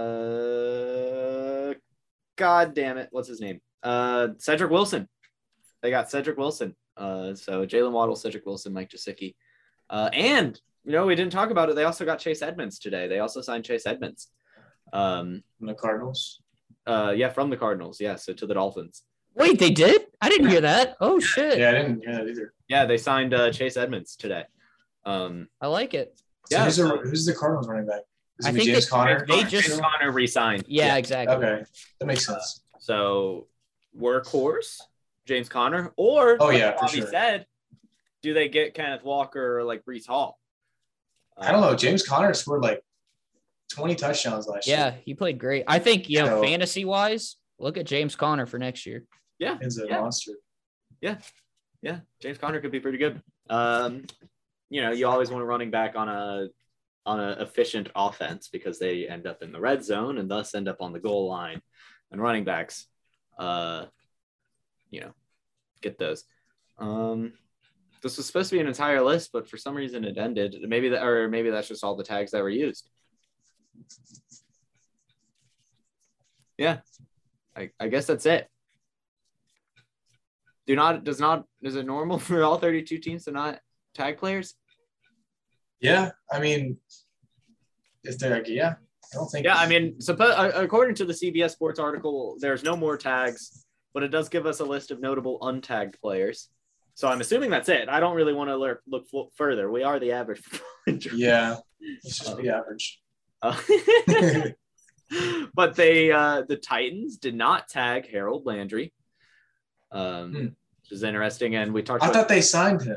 God 2.40 2.74
damn 2.74 2.96
it, 2.96 3.08
what's 3.10 3.28
his 3.28 3.40
name? 3.42 3.60
Uh, 3.82 4.28
Cedric 4.38 4.70
Wilson. 4.70 5.06
They 5.82 5.90
got 5.90 6.10
Cedric 6.10 6.38
Wilson. 6.38 6.74
Uh, 6.96 7.34
so 7.34 7.66
Jalen 7.66 7.92
Waddle, 7.92 8.16
Cedric 8.16 8.46
Wilson, 8.46 8.72
Mike 8.72 8.88
Gesicki, 8.88 9.34
uh, 9.90 10.08
and 10.14 10.58
you 10.84 10.92
know 10.92 11.04
we 11.04 11.14
didn't 11.14 11.32
talk 11.32 11.50
about 11.50 11.68
it. 11.68 11.76
They 11.76 11.84
also 11.84 12.06
got 12.06 12.18
Chase 12.18 12.40
Edmonds 12.40 12.78
today. 12.78 13.08
They 13.08 13.18
also 13.18 13.42
signed 13.42 13.64
Chase 13.66 13.84
Edmonds. 13.86 14.28
Um, 14.94 15.42
From 15.58 15.66
the 15.68 15.74
Cardinals. 15.74 16.40
uh, 16.86 17.12
yeah, 17.14 17.28
from 17.28 17.50
the 17.50 17.58
Cardinals. 17.58 18.00
Yeah, 18.00 18.16
so 18.16 18.32
to 18.32 18.46
the 18.46 18.54
Dolphins. 18.54 19.02
Wait, 19.34 19.58
they 19.58 19.70
did? 19.70 20.06
I 20.22 20.30
didn't 20.30 20.48
hear 20.48 20.62
that. 20.62 20.96
Oh 21.00 21.20
shit. 21.20 21.58
Yeah, 21.58 21.68
I 21.68 21.72
didn't 21.72 22.00
hear 22.02 22.14
that 22.14 22.26
either. 22.26 22.54
Yeah, 22.68 22.86
they 22.86 22.96
signed 22.96 23.34
uh, 23.34 23.52
Chase 23.52 23.76
Edmonds 23.76 24.16
today. 24.16 24.44
Um, 25.04 25.48
I 25.60 25.66
like 25.66 25.92
it. 25.92 26.18
So 26.50 26.56
Yeah, 26.56 26.64
who's, 26.64 26.76
the, 26.78 26.88
who's 26.88 27.26
the 27.26 27.34
Cardinals 27.34 27.68
running 27.68 27.86
back? 27.86 28.00
Is 28.40 28.46
I 28.46 28.48
it 28.48 28.52
gonna 28.52 28.58
think 28.64 28.70
James 28.72 28.84
they- 28.86 28.90
Conner? 28.90 29.26
they 29.26 29.44
just- 29.44 29.68
James 29.68 29.80
Conner 29.80 30.10
re-signed. 30.12 30.64
Yeah, 30.66 30.96
exactly. 30.96 31.36
Okay, 31.36 31.64
that 32.00 32.06
makes 32.06 32.26
sense. 32.26 32.62
So 32.80 33.46
workhorse, 33.96 34.80
James 35.26 35.48
Conner, 35.48 35.92
or 35.96 36.36
Oh, 36.40 36.46
like 36.46 36.58
yeah, 36.58 36.72
for 36.72 36.86
Bobby 36.86 36.98
sure. 36.98 37.06
said, 37.08 37.46
do 38.22 38.34
they 38.34 38.48
get 38.48 38.74
Kenneth 38.74 39.02
Walker 39.04 39.58
or 39.58 39.64
like 39.64 39.84
Breece 39.84 40.06
Hall? 40.06 40.38
I 41.38 41.52
don't 41.52 41.60
know. 41.60 41.74
James 41.74 42.02
Conner 42.06 42.34
scored 42.34 42.62
like 42.62 42.82
20 43.72 43.94
touchdowns 43.94 44.46
last 44.46 44.66
Yeah, 44.66 44.76
year. 44.76 44.94
Yeah, 44.96 45.00
he 45.04 45.14
played 45.14 45.38
great. 45.38 45.64
I 45.68 45.78
think, 45.78 46.08
you 46.10 46.22
know, 46.22 46.42
fantasy 46.42 46.84
wise, 46.84 47.36
look 47.58 47.76
at 47.78 47.86
James 47.86 48.16
Conner 48.16 48.46
for 48.46 48.58
next 48.58 48.84
year. 48.86 49.04
Yeah, 49.38 49.56
He's 49.60 49.78
a 49.78 49.86
Yeah. 49.86 50.00
monster. 50.00 50.32
yeah, 51.00 51.18
James 52.20 52.38
Conner 52.38 52.60
could 52.60 52.72
be 52.72 52.80
pretty 52.80 52.98
good. 52.98 53.22
Um, 53.48 54.04
you 54.68 54.82
know, 54.82 54.92
you 54.92 55.06
always 55.08 55.30
want 55.30 55.42
a 55.42 55.46
running 55.46 55.70
back 55.70 55.96
on 55.96 56.08
a 56.08 56.48
on 57.06 57.20
an 57.20 57.38
efficient 57.40 57.88
offense 57.94 58.48
because 58.48 58.78
they 58.78 59.08
end 59.08 59.26
up 59.26 59.42
in 59.42 59.52
the 59.52 59.60
red 59.60 59.84
zone 59.84 60.18
and 60.18 60.30
thus 60.30 60.54
end 60.54 60.68
up 60.68 60.80
on 60.80 60.92
the 60.92 61.00
goal 61.00 61.28
line. 61.28 61.60
And 62.12 62.20
running 62.20 62.44
backs, 62.44 62.86
uh, 63.38 63.86
you 64.90 65.00
know, 65.00 65.12
get 65.80 65.98
those. 65.98 66.24
Um, 66.78 67.32
this 68.02 68.16
was 68.16 68.26
supposed 68.26 68.50
to 68.50 68.56
be 68.56 68.60
an 68.60 68.66
entire 68.66 69.02
list, 69.02 69.30
but 69.32 69.48
for 69.48 69.56
some 69.56 69.74
reason 69.74 70.04
it 70.04 70.18
ended. 70.18 70.56
Maybe 70.66 70.88
that, 70.88 71.04
or 71.04 71.28
maybe 71.28 71.50
that's 71.50 71.68
just 71.68 71.84
all 71.84 71.96
the 71.96 72.04
tags 72.04 72.32
that 72.32 72.42
were 72.42 72.48
used. 72.48 72.88
Yeah, 76.58 76.78
I, 77.56 77.70
I 77.78 77.88
guess 77.88 78.06
that's 78.06 78.26
it. 78.26 78.48
Do 80.66 80.76
not 80.76 81.04
does 81.04 81.20
not 81.20 81.44
is 81.62 81.76
it 81.76 81.86
normal 81.86 82.18
for 82.18 82.42
all 82.42 82.58
32 82.58 82.98
teams 82.98 83.24
to 83.24 83.32
not 83.32 83.60
tag 83.94 84.18
players? 84.18 84.54
Yeah, 85.80 86.10
I 86.30 86.40
mean, 86.40 86.76
if 88.04 88.18
they're 88.18 88.30
like, 88.34 88.48
yeah, 88.48 88.74
I 89.12 89.16
don't 89.16 89.28
think. 89.28 89.44
Yeah, 89.46 89.56
I 89.56 89.66
mean, 89.66 89.94
suppo- 89.98 90.52
according 90.54 90.94
to 90.96 91.04
the 91.04 91.12
CBS 91.14 91.50
Sports 91.52 91.78
article, 91.78 92.36
there's 92.40 92.62
no 92.62 92.76
more 92.76 92.96
tags, 92.96 93.64
but 93.94 94.02
it 94.02 94.08
does 94.08 94.28
give 94.28 94.46
us 94.46 94.60
a 94.60 94.64
list 94.64 94.90
of 94.90 95.00
notable 95.00 95.38
untagged 95.40 96.00
players. 96.00 96.48
So 96.94 97.08
I'm 97.08 97.20
assuming 97.20 97.48
that's 97.50 97.68
it. 97.70 97.88
I 97.88 97.98
don't 98.00 98.14
really 98.14 98.34
want 98.34 98.50
to 98.50 98.56
look, 98.56 98.80
look 98.86 99.32
further. 99.34 99.70
We 99.70 99.82
are 99.84 99.98
the 99.98 100.12
average. 100.12 100.42
Yeah, 101.12 101.56
it's 101.80 102.18
just 102.18 102.36
be 102.36 102.48
average. 102.48 103.00
Uh, 103.42 103.56
but 105.54 105.76
they, 105.76 106.10
uh, 106.10 106.42
the 106.48 106.56
Titans 106.56 107.16
did 107.16 107.34
not 107.34 107.68
tag 107.68 108.08
Harold 108.10 108.44
Landry, 108.46 108.92
um, 109.92 110.32
Hmm. 110.32 110.38
which 110.38 110.92
is 110.92 111.02
interesting. 111.02 111.54
And 111.54 111.72
we 111.72 111.82
talked 111.82 112.02
I 112.02 112.06
about 112.06 112.14
thought 112.14 112.28
they 112.28 112.40
signed 112.40 112.82
him. 112.82 112.96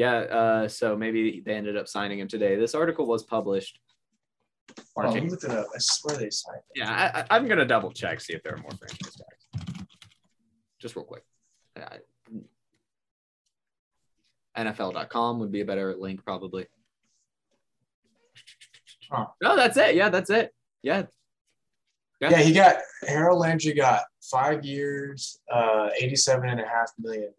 Yeah, 0.00 0.16
uh, 0.20 0.66
so 0.66 0.96
maybe 0.96 1.42
they 1.44 1.52
ended 1.52 1.76
up 1.76 1.86
signing 1.86 2.20
him 2.20 2.26
today. 2.26 2.56
This 2.56 2.74
article 2.74 3.04
was 3.04 3.22
published. 3.22 3.78
Oh, 4.70 4.82
March 4.96 5.12
let 5.12 5.22
me 5.22 5.28
8th. 5.28 5.30
look 5.30 5.44
it 5.44 5.50
up. 5.50 5.66
I 5.74 5.78
swear 5.78 6.16
they 6.16 6.30
signed 6.30 6.56
him. 6.56 6.62
Yeah, 6.74 6.90
I, 6.90 7.20
I, 7.20 7.36
I'm 7.36 7.46
gonna 7.46 7.66
double 7.66 7.92
check 7.92 8.18
see 8.22 8.32
if 8.32 8.42
there 8.42 8.54
are 8.54 8.62
more 8.62 8.70
franchise 8.70 9.14
tags. 9.14 9.86
Just 10.78 10.96
real 10.96 11.04
quick. 11.04 11.22
NFL.com 14.56 15.38
would 15.38 15.52
be 15.52 15.60
a 15.60 15.66
better 15.66 15.94
link 15.94 16.24
probably. 16.24 16.64
Huh. 19.12 19.26
No, 19.42 19.54
that's 19.54 19.76
it. 19.76 19.96
Yeah, 19.96 20.08
that's 20.08 20.30
it. 20.30 20.54
Yeah. 20.82 21.02
Yeah, 22.22 22.38
he 22.38 22.54
got 22.54 22.76
Harold 23.06 23.38
Landry 23.38 23.74
got 23.74 24.04
five 24.22 24.64
years, 24.64 25.40
uh, 25.52 25.90
87 25.94 26.48
and 26.48 26.58
a 26.58 26.66
half 26.66 26.90
million 26.98 27.34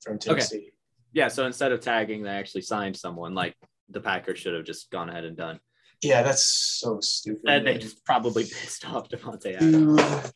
from 0.00 0.18
Tennessee. 0.18 0.72
Yeah, 1.12 1.28
so 1.28 1.46
instead 1.46 1.72
of 1.72 1.80
tagging, 1.80 2.22
they 2.22 2.30
actually 2.30 2.62
signed 2.62 2.96
someone 2.96 3.34
like 3.34 3.54
the 3.90 4.00
Packers 4.00 4.38
should 4.38 4.54
have 4.54 4.64
just 4.64 4.90
gone 4.90 5.10
ahead 5.10 5.24
and 5.24 5.36
done. 5.36 5.60
Yeah, 6.02 6.22
that's 6.22 6.44
so 6.80 6.98
stupid. 7.00 7.42
And 7.46 7.66
they 7.66 7.78
just 7.78 8.04
probably 8.04 8.44
pissed 8.44 8.84
off 8.88 9.08
Davante 9.08 9.56
Adams. 9.56 10.32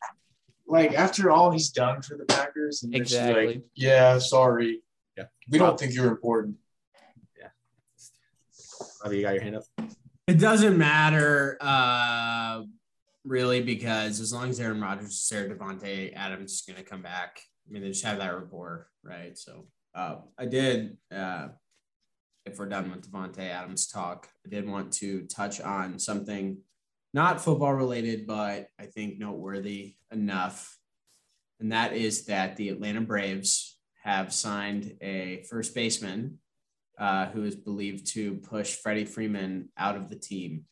Like 0.67 0.93
after 0.93 1.31
all 1.31 1.51
he's 1.51 1.69
done 1.69 2.01
for 2.01 2.17
the 2.17 2.25
Packers, 2.25 2.83
and 2.83 2.93
they're 2.93 2.99
like, 2.99 3.07
Exactly. 3.07 3.63
yeah, 3.75 4.17
sorry. 4.19 4.81
Yeah. 5.17 5.25
We 5.49 5.57
don't 5.57 5.79
think 5.79 5.93
you're 5.93 6.07
important. 6.07 6.57
Yeah. 7.39 7.47
Robbie, 9.03 9.17
you 9.17 9.23
got 9.23 9.33
your 9.33 9.43
hand 9.43 9.55
up? 9.55 9.63
It 10.27 10.39
doesn't 10.39 10.77
matter, 10.77 11.57
uh, 11.61 12.63
really, 13.23 13.61
because 13.61 14.19
as 14.19 14.33
long 14.33 14.49
as 14.49 14.59
Aaron 14.59 14.81
Rodgers 14.81 15.11
is 15.13 15.27
there, 15.29 15.47
Davante 15.49 16.13
Adams 16.15 16.51
is 16.53 16.61
going 16.61 16.77
to 16.77 16.83
come 16.87 17.01
back. 17.01 17.39
I 17.67 17.71
mean, 17.73 17.81
they 17.81 17.89
just 17.89 18.03
have 18.03 18.17
that 18.19 18.35
rapport, 18.35 18.89
right? 19.03 19.37
So 19.37 19.67
uh, 19.97 20.17
I 20.37 20.45
did, 20.45 20.97
uh, 21.13 21.47
if 22.45 22.59
we're 22.59 22.69
done 22.69 22.91
with 22.91 23.11
Davante 23.11 23.39
Adams 23.39 23.87
talk, 23.87 24.29
I 24.45 24.49
did 24.49 24.69
want 24.69 24.93
to 24.93 25.23
touch 25.23 25.59
on 25.59 25.97
something 25.97 26.59
not 27.13 27.41
football 27.41 27.73
related, 27.73 28.27
but 28.27 28.67
I 28.79 28.85
think 28.85 29.17
noteworthy 29.17 29.95
enough. 30.11 30.77
And 31.59 31.71
that 31.71 31.93
is 31.93 32.25
that 32.25 32.55
the 32.57 32.69
Atlanta 32.69 33.01
Braves 33.01 33.79
have 34.03 34.31
signed 34.31 34.95
a 35.01 35.43
first 35.49 35.73
baseman 35.73 36.37
uh, 36.99 37.27
who 37.27 37.43
is 37.43 37.55
believed 37.55 38.05
to 38.13 38.35
push 38.35 38.75
Freddie 38.75 39.05
Freeman 39.05 39.69
out 39.77 39.95
of 39.95 40.09
the 40.09 40.15
team. 40.15 40.65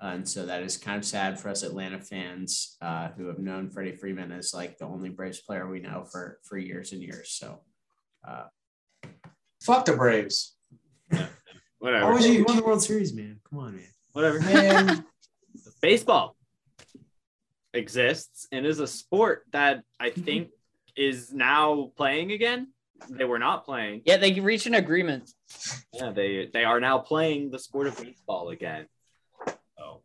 And 0.00 0.28
so 0.28 0.46
that 0.46 0.62
is 0.62 0.76
kind 0.76 0.98
of 0.98 1.04
sad 1.04 1.38
for 1.38 1.48
us 1.48 1.62
Atlanta 1.62 2.00
fans 2.00 2.76
uh, 2.82 3.08
who 3.16 3.26
have 3.26 3.38
known 3.38 3.70
Freddie 3.70 3.96
Freeman 3.96 4.32
as 4.32 4.52
like 4.52 4.78
the 4.78 4.84
only 4.84 5.10
Braves 5.10 5.40
player 5.40 5.68
we 5.68 5.80
know 5.80 6.04
for 6.10 6.38
for 6.44 6.58
years 6.58 6.92
and 6.92 7.02
years. 7.02 7.30
So 7.30 7.60
uh, 8.26 8.44
Fuck 9.62 9.84
the 9.84 9.92
Braves. 9.92 10.56
Whatever. 11.78 12.06
how 12.06 12.12
was 12.12 12.26
you? 12.26 12.32
You 12.34 12.44
won 12.44 12.56
the 12.56 12.62
World 12.62 12.82
Series, 12.82 13.12
man. 13.14 13.40
Come 13.48 13.58
on, 13.58 13.76
man. 13.76 13.84
Whatever. 14.12 14.40
Man, 14.40 15.04
Baseball 15.80 16.36
exists 17.72 18.48
and 18.50 18.66
is 18.66 18.80
a 18.80 18.86
sport 18.86 19.44
that 19.52 19.82
I 20.00 20.10
think 20.10 20.48
is 20.96 21.32
now 21.32 21.92
playing 21.96 22.32
again. 22.32 22.68
They 23.08 23.24
were 23.24 23.38
not 23.38 23.64
playing. 23.64 24.02
Yeah, 24.04 24.16
they 24.16 24.32
reached 24.40 24.66
an 24.66 24.74
agreement. 24.74 25.30
Yeah, 25.92 26.10
they 26.10 26.48
they 26.52 26.64
are 26.64 26.80
now 26.80 26.98
playing 26.98 27.50
the 27.50 27.58
sport 27.58 27.86
of 27.86 27.96
baseball 27.96 28.48
again. 28.48 28.86
So, 29.76 30.02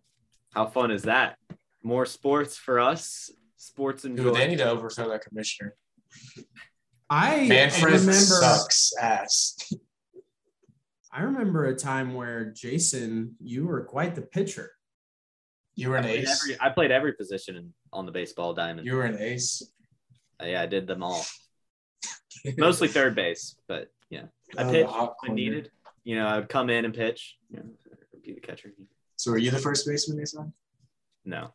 how 0.53 0.68
fun 0.68 0.91
is 0.91 1.03
that? 1.03 1.38
More 1.81 2.06
sports 2.06 2.56
for 2.56 2.80
us. 2.80 3.31
Sports 3.57 4.06
and 4.06 4.15
dude, 4.15 4.35
they 4.35 4.48
need 4.48 4.60
to 4.60 4.69
overthrow 4.69 5.10
that 5.10 5.26
commissioner. 5.26 5.76
I 7.14 7.45
Manfred 7.48 7.94
remember. 7.94 8.11
sucks 8.14 8.91
ass. 8.99 9.72
I 11.11 11.22
remember 11.22 11.65
a 11.65 11.76
time 11.76 12.15
where 12.15 12.45
Jason, 12.45 13.35
you 13.40 13.68
were 13.68 13.84
quite 13.84 14.15
the 14.15 14.23
pitcher. 14.23 14.72
You 15.76 15.90
were 15.90 15.98
an 15.98 16.06
played, 16.06 16.23
ace. 16.23 16.41
every, 16.44 16.57
I 16.61 16.69
played 16.69 16.90
every 16.91 17.14
position 17.14 17.56
in, 17.56 17.73
on 17.91 18.07
the 18.07 18.11
baseball 18.11 18.53
diamond. 18.56 18.88
You 18.88 18.95
were 18.95 19.03
an 19.06 19.18
ace. 19.19 19.61
Uh, 20.41 20.48
yeah, 20.48 20.61
I 20.64 20.65
did 20.65 20.88
them 20.88 21.03
all. 21.03 21.23
Mostly 22.57 22.88
third 22.88 23.14
base, 23.14 23.56
but 23.68 23.90
yeah, 24.10 24.23
I 24.57 24.64
Oh, 24.64 24.72
pitched 24.72 24.90
hot 24.90 25.15
when 25.22 25.30
corner. 25.30 25.35
needed. 25.35 25.72
You 26.03 26.15
know, 26.15 26.26
I 26.27 26.40
would 26.40 26.49
come 26.49 26.72
in 26.72 26.84
and 26.84 26.94
pitch. 26.95 27.38
You 27.52 27.57
know, 27.57 27.64
be 28.23 28.34
the 28.34 28.41
catcher. 28.41 28.73
So 29.18 29.31
were 29.31 29.38
you 29.38 29.52
the 29.52 29.60
first 29.60 29.85
baseman 29.85 30.18
they 30.18 30.26
signed? 30.26 30.52
No. 31.26 31.53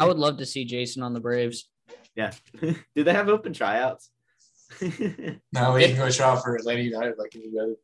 I 0.00 0.04
would 0.04 0.18
love 0.18 0.38
to 0.38 0.46
see 0.46 0.64
Jason 0.64 1.02
on 1.04 1.14
the 1.14 1.20
Braves. 1.20 1.68
Yeah. 2.16 2.32
Do 2.60 3.04
they 3.04 3.12
have 3.12 3.28
open 3.28 3.52
tryouts? 3.52 4.10
No, 5.52 5.76
you 5.76 5.88
can 5.88 5.96
go 5.96 6.10
try 6.10 6.26
out 6.30 6.42
for 6.42 6.56
Atlanta 6.56 6.82
United 6.82 7.14
like 7.18 7.34
any 7.36 7.58
other. 7.58 7.74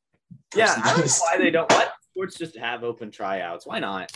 yeah, 0.55 0.67
person 0.75 0.83
I 0.83 0.87
don't 0.89 0.97
know 0.99 1.03
does. 1.03 1.21
why 1.21 1.39
they 1.39 1.51
don't. 1.51 1.71
Why 1.73 1.89
sports 2.11 2.37
just 2.39 2.57
have 2.59 2.85
open 2.85 3.11
tryouts? 3.11 3.67
Why 3.67 3.79
not? 3.79 4.13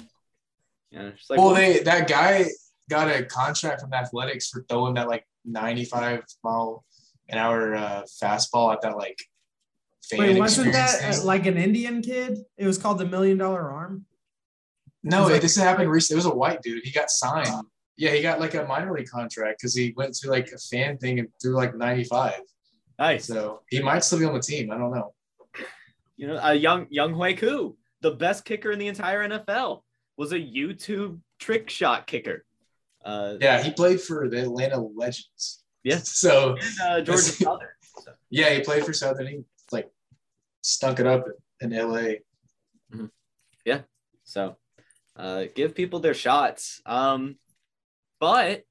Yeah, 0.90 1.08
it's 1.08 1.30
like 1.30 1.38
well, 1.38 1.54
they 1.54 1.80
that 1.80 2.08
guy 2.08 2.46
got 2.90 3.08
a 3.08 3.24
contract 3.24 3.80
from 3.80 3.92
Athletics 3.92 4.48
for 4.48 4.64
throwing 4.68 4.94
that 4.94 5.08
like 5.08 5.26
95 5.44 6.22
mile 6.44 6.84
an 7.28 7.38
hour 7.38 7.74
uh, 7.74 8.02
fastball 8.22 8.72
at 8.72 8.82
that 8.82 8.96
like 8.96 9.18
fan 10.04 10.18
Wait, 10.20 10.38
wasn't 10.38 10.72
that 10.72 11.00
thing. 11.00 11.24
like 11.24 11.46
an 11.46 11.56
Indian 11.56 12.02
kid? 12.02 12.38
It 12.56 12.66
was 12.66 12.78
called 12.78 12.98
the 12.98 13.06
Million 13.06 13.38
Dollar 13.38 13.70
Arm. 13.70 14.04
no, 15.02 15.22
was 15.22 15.32
like- 15.32 15.42
this 15.42 15.56
happened 15.56 15.90
recently. 15.90 16.16
It 16.16 16.24
was 16.24 16.32
a 16.32 16.34
white 16.36 16.62
dude. 16.62 16.84
He 16.84 16.90
got 16.90 17.10
signed. 17.10 17.48
Yeah, 17.96 18.10
he 18.10 18.20
got 18.20 18.40
like 18.40 18.54
a 18.54 18.64
minor 18.64 18.92
league 18.92 19.08
contract 19.08 19.58
because 19.58 19.74
he 19.74 19.94
went 19.96 20.14
to 20.16 20.30
like 20.30 20.52
a 20.52 20.58
fan 20.58 20.98
thing 20.98 21.18
and 21.18 21.28
threw 21.40 21.54
like 21.56 21.74
95. 21.74 22.34
Nice. 22.98 23.26
So 23.26 23.60
he 23.70 23.82
might 23.82 24.04
still 24.04 24.18
be 24.18 24.24
on 24.24 24.34
the 24.34 24.40
team. 24.40 24.70
I 24.70 24.78
don't 24.78 24.92
know. 24.94 25.12
You 26.16 26.28
know, 26.28 26.40
a 26.42 26.54
young 26.54 26.86
Younghoe 26.86 27.36
Koo, 27.36 27.76
the 28.00 28.12
best 28.12 28.44
kicker 28.44 28.72
in 28.72 28.78
the 28.78 28.88
entire 28.88 29.28
NFL, 29.28 29.82
was 30.16 30.32
a 30.32 30.38
YouTube 30.38 31.20
trick 31.38 31.68
shot 31.68 32.06
kicker. 32.06 32.44
Uh, 33.04 33.34
Yeah, 33.40 33.62
he 33.62 33.70
played 33.72 34.00
for 34.00 34.28
the 34.28 34.42
Atlanta 34.42 34.80
Legends. 34.80 35.62
Yeah. 35.84 36.00
So 36.04 36.56
and, 36.56 36.80
uh, 36.82 37.00
Georgia 37.02 37.22
Southern. 37.22 37.68
So, 38.02 38.12
yeah, 38.30 38.50
he 38.54 38.60
played 38.60 38.84
for 38.84 38.92
Southern. 38.92 39.26
He 39.26 39.44
like 39.72 39.90
stunk 40.62 41.00
it 41.00 41.06
up 41.06 41.24
in 41.60 41.70
LA. 41.70 42.14
Yeah. 43.64 43.80
So 44.24 44.56
uh, 45.16 45.44
give 45.54 45.74
people 45.74 46.00
their 46.00 46.14
shots. 46.14 46.80
Um, 46.86 47.36
but 48.20 48.62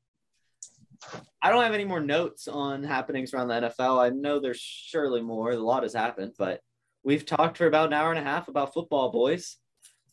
I 1.41 1.49
don't 1.49 1.63
have 1.63 1.73
any 1.73 1.85
more 1.85 1.99
notes 1.99 2.47
on 2.47 2.83
happenings 2.83 3.33
around 3.33 3.49
the 3.49 3.53
NFL. 3.69 3.99
I 3.99 4.09
know 4.09 4.39
there's 4.39 4.59
surely 4.59 5.21
more. 5.21 5.51
A 5.51 5.57
lot 5.57 5.83
has 5.83 5.93
happened, 5.93 6.33
but 6.37 6.59
we've 7.03 7.25
talked 7.25 7.57
for 7.57 7.67
about 7.67 7.87
an 7.87 7.93
hour 7.93 8.11
and 8.11 8.19
a 8.19 8.23
half 8.23 8.47
about 8.47 8.73
football, 8.73 9.11
boys. 9.11 9.57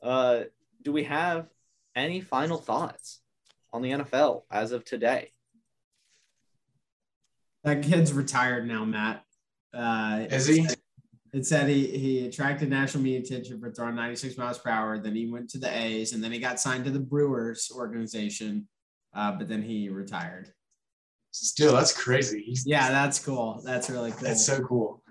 Uh, 0.02 0.43
do 0.82 0.93
we 0.93 1.05
have 1.05 1.48
any 1.97 2.20
final 2.20 2.59
thoughts 2.59 3.20
on 3.73 3.82
the 3.82 3.90
NFL 3.90 4.43
as 4.51 4.73
of 4.73 4.85
today? 4.85 5.32
That 7.64 7.82
kid's 7.82 8.12
retired 8.12 8.66
now, 8.66 8.85
Matt. 8.85 9.24
Uh, 9.73 10.27
Is 10.31 10.47
he? 10.47 10.66
It 11.32 11.47
said 11.47 11.69
he 11.69 11.86
he 11.86 12.27
attracted 12.27 12.69
national 12.69 13.02
media 13.05 13.20
attention 13.20 13.59
for 13.59 13.70
throwing 13.70 13.94
96 13.94 14.36
miles 14.36 14.59
per 14.59 14.69
hour. 14.69 14.98
Then 14.98 15.14
he 15.14 15.31
went 15.31 15.48
to 15.51 15.59
the 15.59 15.74
A's, 15.74 16.12
and 16.12 16.23
then 16.23 16.31
he 16.31 16.39
got 16.39 16.60
signed 16.60 16.85
to 16.85 16.90
the 16.90 17.01
Brewers 17.01 17.70
organization. 17.74 18.69
Uh, 19.14 19.32
but 19.32 19.48
then 19.48 19.62
he 19.62 19.89
retired. 19.89 20.52
Still, 21.32 21.74
that's 21.74 21.92
crazy. 21.96 22.42
He's, 22.42 22.66
Yeah, 22.66 22.90
that's 22.90 23.18
cool. 23.18 23.62
That's 23.64 23.88
really 23.90 24.10
cool. 24.12 24.20
that's 24.20 24.44
so 24.46 24.62
cool. 24.62 25.02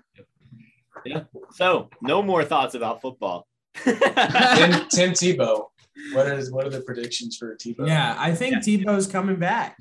Yeah. 1.04 1.24
So, 1.54 1.90
no 2.00 2.22
more 2.22 2.44
thoughts 2.44 2.74
about 2.74 3.02
football. 3.02 3.46
Tim, 3.74 3.94
Tim 4.88 5.12
Tebow. 5.12 5.66
What 6.14 6.26
is 6.28 6.50
what 6.50 6.66
are 6.66 6.70
the 6.70 6.80
predictions 6.80 7.36
for 7.36 7.54
Tebow? 7.56 7.86
yeah, 7.86 8.16
I 8.18 8.34
think 8.34 8.56
Tebow's 8.56 9.06
coming 9.06 9.36
back. 9.36 9.78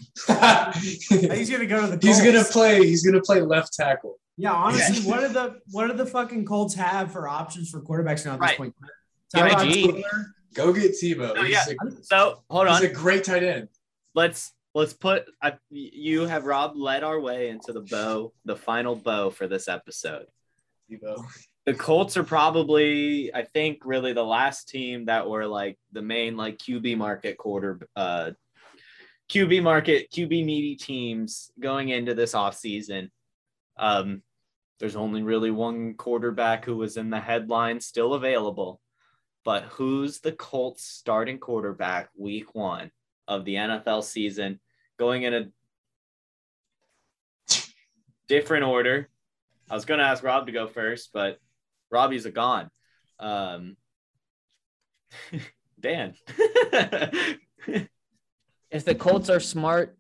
he's 0.82 1.08
He's 1.10 1.50
gonna 1.50 1.66
go 1.66 1.82
to 1.82 1.96
the. 1.96 1.98
Colts. 1.98 2.24
gonna 2.24 2.44
play. 2.44 2.86
He's 2.86 3.06
gonna 3.06 3.22
play 3.22 3.42
left 3.42 3.74
tackle. 3.74 4.20
Yeah, 4.38 4.52
honestly, 4.52 5.10
what 5.10 5.24
are 5.24 5.30
the 5.30 5.62
what 5.72 5.88
do 5.88 5.94
the 5.94 6.06
fucking 6.06 6.46
Colts 6.46 6.74
have 6.74 7.12
for 7.14 7.28
options 7.28 7.70
for 7.70 7.82
quarterbacks 7.82 8.26
now 8.26 8.34
at 8.34 8.42
this 8.42 8.56
point? 8.56 8.76
Tyrod 9.34 9.74
Taylor? 9.74 10.04
Go 10.54 10.74
get 10.74 10.92
Tebow. 10.92 11.34
Oh, 11.38 11.44
yeah. 11.44 11.64
a, 11.70 12.04
so, 12.04 12.44
hold 12.50 12.68
on. 12.68 12.82
he's 12.82 12.90
on. 12.90 12.92
a 12.92 12.94
great 12.94 13.24
tight 13.24 13.44
end. 13.44 13.70
let's 14.14 14.52
let's 14.74 14.94
put 14.94 15.26
I, 15.42 15.54
you 15.70 16.22
have 16.22 16.46
Rob 16.46 16.76
led 16.76 17.04
our 17.04 17.20
way 17.20 17.50
into 17.50 17.74
the 17.74 17.82
bow, 17.82 18.34
the 18.46 18.56
final 18.56 18.96
bow 18.96 19.30
for 19.30 19.48
this 19.48 19.68
episode. 19.68 20.26
The 21.66 21.74
Colts 21.76 22.18
are 22.18 22.24
probably, 22.24 23.34
I 23.34 23.44
think, 23.44 23.84
really 23.86 24.14
the 24.14 24.24
last 24.24 24.68
team 24.68 25.06
that 25.06 25.30
were 25.30 25.46
like 25.46 25.78
the 25.92 26.02
main 26.02 26.36
like 26.36 26.58
QB 26.58 26.98
market 26.98 27.38
quarter, 27.38 27.88
uh, 27.96 28.32
QB 29.30 29.62
market, 29.62 30.12
QB 30.12 30.44
needy 30.44 30.76
teams 30.76 31.52
going 31.60 31.90
into 31.90 32.16
this 32.16 32.34
offseason. 32.34 33.10
Um, 33.78 34.24
there's 34.80 34.96
only 34.96 35.22
really 35.22 35.52
one 35.52 35.94
quarterback 35.94 36.66
who 36.66 36.76
was 36.76 36.98
in 36.98 37.12
the 37.12 37.20
headline 37.20 37.80
still 37.80 38.16
available, 38.16 38.82
but 39.46 39.64
who's 39.66 40.20
the 40.20 40.32
Colts 40.32 40.84
starting 40.84 41.38
quarterback 41.38 42.10
week 42.18 42.56
one 42.56 42.92
of 43.28 43.46
the 43.46 43.56
NFL 43.56 44.04
season 44.04 44.60
going 44.98 45.24
in 45.24 45.34
a 45.34 45.46
different 48.28 48.66
order? 48.66 49.10
I 49.70 49.76
was 49.76 49.86
going 49.86 50.00
to 50.00 50.06
ask 50.06 50.24
Rob 50.24 50.48
to 50.48 50.52
go 50.52 50.68
first, 50.68 51.12
but 51.14 51.40
Robbie's 51.90 52.26
a 52.26 52.32
gone. 52.32 52.70
Um, 53.20 53.78
Dan. 55.80 56.14
If 58.72 58.86
the 58.86 58.96
Colts 58.96 59.30
are 59.30 59.42
smart, 59.42 59.98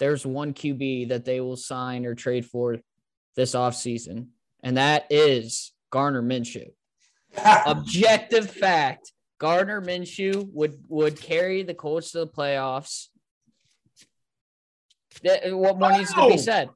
there's 0.00 0.26
one 0.26 0.52
QB 0.52 1.10
that 1.10 1.24
they 1.24 1.40
will 1.40 1.56
sign 1.56 2.04
or 2.04 2.16
trade 2.16 2.44
for 2.44 2.78
this 3.36 3.54
offseason, 3.54 4.28
and 4.62 4.76
that 4.76 5.06
is 5.08 5.72
Gardner 5.90 6.22
Minshew. 6.22 6.70
Objective 7.66 8.50
fact. 8.50 9.12
Gardner 9.38 9.80
Minshew 9.80 10.48
would 10.52 10.82
would 10.88 11.20
carry 11.20 11.62
the 11.62 11.74
Colts 11.74 12.12
to 12.12 12.18
the 12.18 12.26
playoffs 12.26 13.08
That- 15.22 15.56
what 15.56 15.78
more 15.78 15.92
needs 15.92 16.12
to 16.14 16.28
be 16.28 16.38
said? 16.38 16.70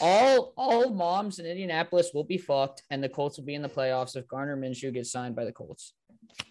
All 0.00 0.52
all 0.56 0.90
moms 0.90 1.38
in 1.38 1.46
Indianapolis 1.46 2.10
will 2.12 2.24
be 2.24 2.38
fucked, 2.38 2.82
and 2.90 3.02
the 3.02 3.08
Colts 3.08 3.38
will 3.38 3.44
be 3.44 3.54
in 3.54 3.62
the 3.62 3.68
playoffs 3.68 4.16
if 4.16 4.26
Gardner 4.26 4.56
Minshew 4.56 4.92
gets 4.92 5.12
signed 5.12 5.36
by 5.36 5.44
the 5.44 5.52
Colts. 5.52 5.94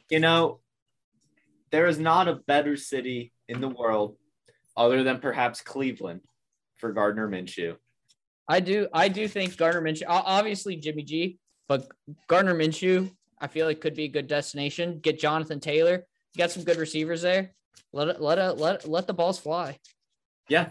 You 0.09 0.19
know, 0.19 0.61
there 1.71 1.87
is 1.87 1.99
not 1.99 2.27
a 2.27 2.35
better 2.35 2.77
city 2.77 3.33
in 3.49 3.59
the 3.59 3.67
world 3.67 4.17
other 4.77 5.03
than 5.03 5.19
perhaps 5.19 5.61
Cleveland 5.61 6.21
for 6.77 6.93
Gardner 6.93 7.27
Minshew. 7.27 7.75
I 8.47 8.59
do 8.59 8.87
I 8.93 9.07
do 9.09 9.27
think 9.27 9.57
Gardner 9.57 9.81
Minshew, 9.81 10.05
obviously 10.07 10.75
Jimmy 10.77 11.03
G, 11.03 11.39
but 11.67 11.87
Gardner 12.27 12.55
Minshew, 12.55 13.11
I 13.43 13.47
feel 13.47 13.67
like 13.67 13.77
it 13.77 13.81
could 13.81 13.93
be 13.93 14.05
a 14.05 14.07
good 14.07 14.27
destination. 14.27 14.99
Get 14.99 15.19
Jonathan 15.19 15.59
Taylor. 15.59 16.05
You 16.33 16.37
got 16.37 16.51
some 16.51 16.63
good 16.63 16.77
receivers 16.77 17.21
there. 17.21 17.53
Let 17.91 18.07
it 18.07 18.21
let 18.21 18.37
it 18.37 18.57
let 18.57 18.87
let 18.87 19.05
the 19.05 19.13
balls 19.13 19.37
fly. 19.37 19.79
Yeah. 20.47 20.69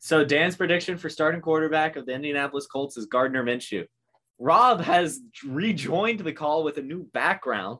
So 0.00 0.22
Dan's 0.22 0.54
prediction 0.54 0.98
for 0.98 1.08
starting 1.08 1.40
quarterback 1.40 1.96
of 1.96 2.04
the 2.04 2.12
Indianapolis 2.12 2.66
Colts 2.66 2.98
is 2.98 3.06
Gardner 3.06 3.42
Minshew. 3.42 3.86
Rob 4.38 4.82
has 4.82 5.20
rejoined 5.46 6.20
the 6.20 6.32
call 6.34 6.62
with 6.62 6.76
a 6.76 6.82
new 6.82 7.04
background. 7.14 7.78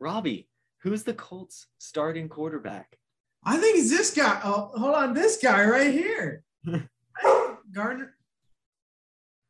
Robbie, 0.00 0.48
who's 0.82 1.02
the 1.02 1.12
Colts 1.12 1.66
starting 1.76 2.30
quarterback? 2.30 2.96
I 3.44 3.58
think 3.58 3.76
it's 3.76 3.90
this 3.90 4.14
guy. 4.14 4.40
Oh, 4.44 4.70
hold 4.76 4.94
on, 4.94 5.12
this 5.12 5.36
guy 5.42 5.62
right 5.66 5.92
here. 5.92 6.42
Gardner. 7.72 8.14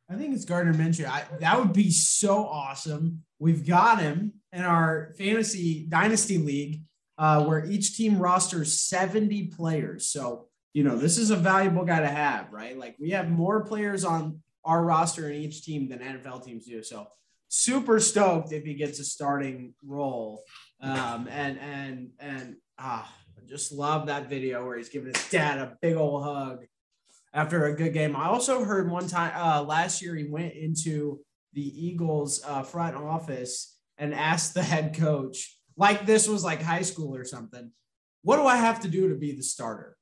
I 0.09 0.15
think 0.15 0.33
it's 0.33 0.45
Gardner 0.45 0.73
Minshew. 0.73 1.05
I, 1.05 1.23
that 1.39 1.59
would 1.59 1.73
be 1.73 1.91
so 1.91 2.45
awesome. 2.45 3.23
We've 3.37 3.65
got 3.65 3.99
him 3.99 4.33
in 4.51 4.63
our 4.63 5.13
fantasy 5.17 5.85
dynasty 5.87 6.39
league, 6.39 6.81
uh, 7.17 7.43
where 7.45 7.63
each 7.65 7.95
team 7.95 8.17
rosters 8.17 8.79
70 8.79 9.47
players. 9.47 10.07
So, 10.07 10.47
you 10.73 10.83
know, 10.83 10.97
this 10.97 11.17
is 11.17 11.29
a 11.29 11.35
valuable 11.35 11.85
guy 11.85 11.99
to 11.99 12.07
have, 12.07 12.51
right? 12.51 12.77
Like 12.77 12.95
we 12.99 13.11
have 13.11 13.29
more 13.29 13.63
players 13.63 14.03
on 14.03 14.41
our 14.65 14.83
roster 14.83 15.29
in 15.29 15.35
each 15.35 15.63
team 15.63 15.89
than 15.89 15.99
NFL 15.99 16.43
teams 16.43 16.65
do. 16.65 16.81
So 16.81 17.07
super 17.47 17.99
stoked 17.99 18.51
if 18.51 18.63
he 18.63 18.73
gets 18.73 18.99
a 18.99 19.03
starting 19.03 19.73
role. 19.85 20.43
Um, 20.81 21.27
and 21.29 21.59
and 21.59 22.09
and 22.19 22.55
ah, 22.79 23.13
just 23.47 23.71
love 23.71 24.07
that 24.07 24.29
video 24.29 24.65
where 24.65 24.77
he's 24.77 24.89
giving 24.89 25.13
his 25.13 25.29
dad 25.29 25.57
a 25.57 25.77
big 25.81 25.95
old 25.95 26.23
hug 26.23 26.65
after 27.33 27.65
a 27.65 27.75
good 27.75 27.93
game. 27.93 28.15
I 28.15 28.25
also 28.25 28.63
heard 28.63 28.89
one 28.89 29.07
time 29.07 29.31
uh, 29.35 29.63
last 29.63 30.01
year 30.01 30.15
he 30.15 30.25
went 30.25 30.53
into 30.53 31.19
the 31.53 31.87
Eagles 31.87 32.41
uh, 32.45 32.63
front 32.63 32.95
office 32.95 33.77
and 33.97 34.13
asked 34.13 34.53
the 34.53 34.63
head 34.73 34.95
coach, 34.95 35.57
like 35.77 36.05
this 36.05 36.27
was 36.27 36.43
like 36.43 36.61
high 36.61 36.81
school 36.81 37.15
or 37.15 37.25
something, 37.25 37.71
what 38.21 38.37
do 38.37 38.45
I 38.45 38.57
have 38.57 38.81
to 38.81 38.87
do 38.87 39.09
to 39.09 39.15
be 39.15 39.33
the 39.33 39.43
starter? 39.43 39.95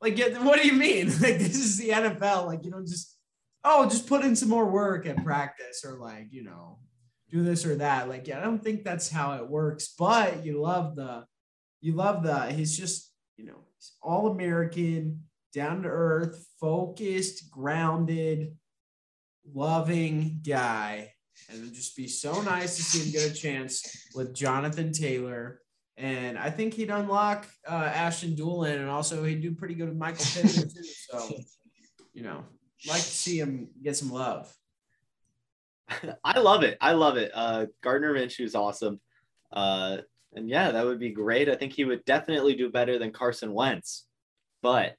Like, 0.00 0.18
what 0.40 0.60
do 0.60 0.66
you 0.66 0.74
mean? 0.74 1.06
Like, 1.20 1.38
this 1.38 1.56
is 1.56 1.78
the 1.78 1.90
NFL. 1.90 2.46
Like, 2.46 2.64
you 2.64 2.70
don't 2.70 2.86
just, 2.86 3.16
oh, 3.64 3.84
just 3.88 4.06
put 4.06 4.24
in 4.24 4.36
some 4.36 4.48
more 4.48 4.66
work 4.66 5.06
at 5.06 5.24
practice 5.24 5.84
or 5.84 5.98
like, 5.98 6.28
you 6.30 6.44
know, 6.44 6.78
do 7.30 7.42
this 7.42 7.64
or 7.64 7.76
that. 7.76 8.08
Like, 8.08 8.26
yeah, 8.26 8.38
I 8.38 8.44
don't 8.44 8.62
think 8.62 8.84
that's 8.84 9.10
how 9.10 9.34
it 9.34 9.48
works, 9.48 9.94
but 9.98 10.44
you 10.44 10.60
love 10.60 10.94
the, 10.96 11.24
you 11.80 11.94
love 11.94 12.22
the, 12.22 12.52
he's 12.52 12.76
just, 12.76 13.12
you 13.36 13.46
know, 13.46 13.58
all 14.02 14.28
American, 14.28 15.24
down 15.54 15.82
to 15.82 15.88
earth, 15.88 16.46
focused, 16.60 17.50
grounded, 17.50 18.56
loving 19.52 20.40
guy. 20.46 21.12
And 21.48 21.62
it'd 21.62 21.74
just 21.74 21.96
be 21.96 22.08
so 22.08 22.42
nice 22.42 22.76
to 22.76 22.82
see 22.82 23.04
him 23.04 23.12
get 23.12 23.30
a 23.30 23.34
chance 23.34 24.08
with 24.14 24.34
Jonathan 24.34 24.92
Taylor. 24.92 25.60
And 25.96 26.36
I 26.36 26.50
think 26.50 26.74
he'd 26.74 26.90
unlock 26.90 27.46
uh, 27.68 27.90
Ashton 27.94 28.34
Dulin, 28.34 28.80
and 28.80 28.90
also 28.90 29.22
he'd 29.22 29.42
do 29.42 29.52
pretty 29.52 29.74
good 29.74 29.88
with 29.88 29.96
Michael 29.96 30.24
Pittman 30.24 30.68
too. 30.68 30.82
So, 30.82 31.38
you 32.12 32.22
know, 32.22 32.44
like 32.88 33.00
to 33.00 33.08
see 33.08 33.38
him 33.38 33.68
get 33.82 33.96
some 33.96 34.10
love. 34.10 34.52
I 36.24 36.40
love 36.40 36.64
it. 36.64 36.78
I 36.80 36.92
love 36.92 37.16
it. 37.16 37.30
Uh, 37.32 37.66
Gardner 37.82 38.14
Minshew 38.14 38.44
is 38.44 38.54
awesome. 38.54 39.00
Uh, 39.52 39.98
and 40.34 40.48
yeah, 40.48 40.72
that 40.72 40.84
would 40.84 40.98
be 40.98 41.10
great. 41.10 41.48
I 41.48 41.54
think 41.54 41.72
he 41.72 41.84
would 41.84 42.04
definitely 42.04 42.54
do 42.54 42.70
better 42.70 42.98
than 42.98 43.12
Carson 43.12 43.52
Wentz. 43.52 44.06
But 44.62 44.96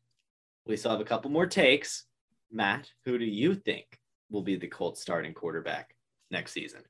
we 0.66 0.78
still 0.78 0.92
have 0.92 1.02
a 1.02 1.06
couple 1.06 1.32
more 1.32 1.48
takes. 1.48 2.06
Matt, 2.52 2.90
who 3.06 3.18
do 3.18 3.26
you 3.26 3.56
think 3.56 3.86
will 4.30 4.42
be 4.44 4.56
the 4.56 4.68
Colts 4.68 5.02
starting 5.02 5.34
quarterback 5.34 5.96
next 6.32 6.54
season? 6.54 6.82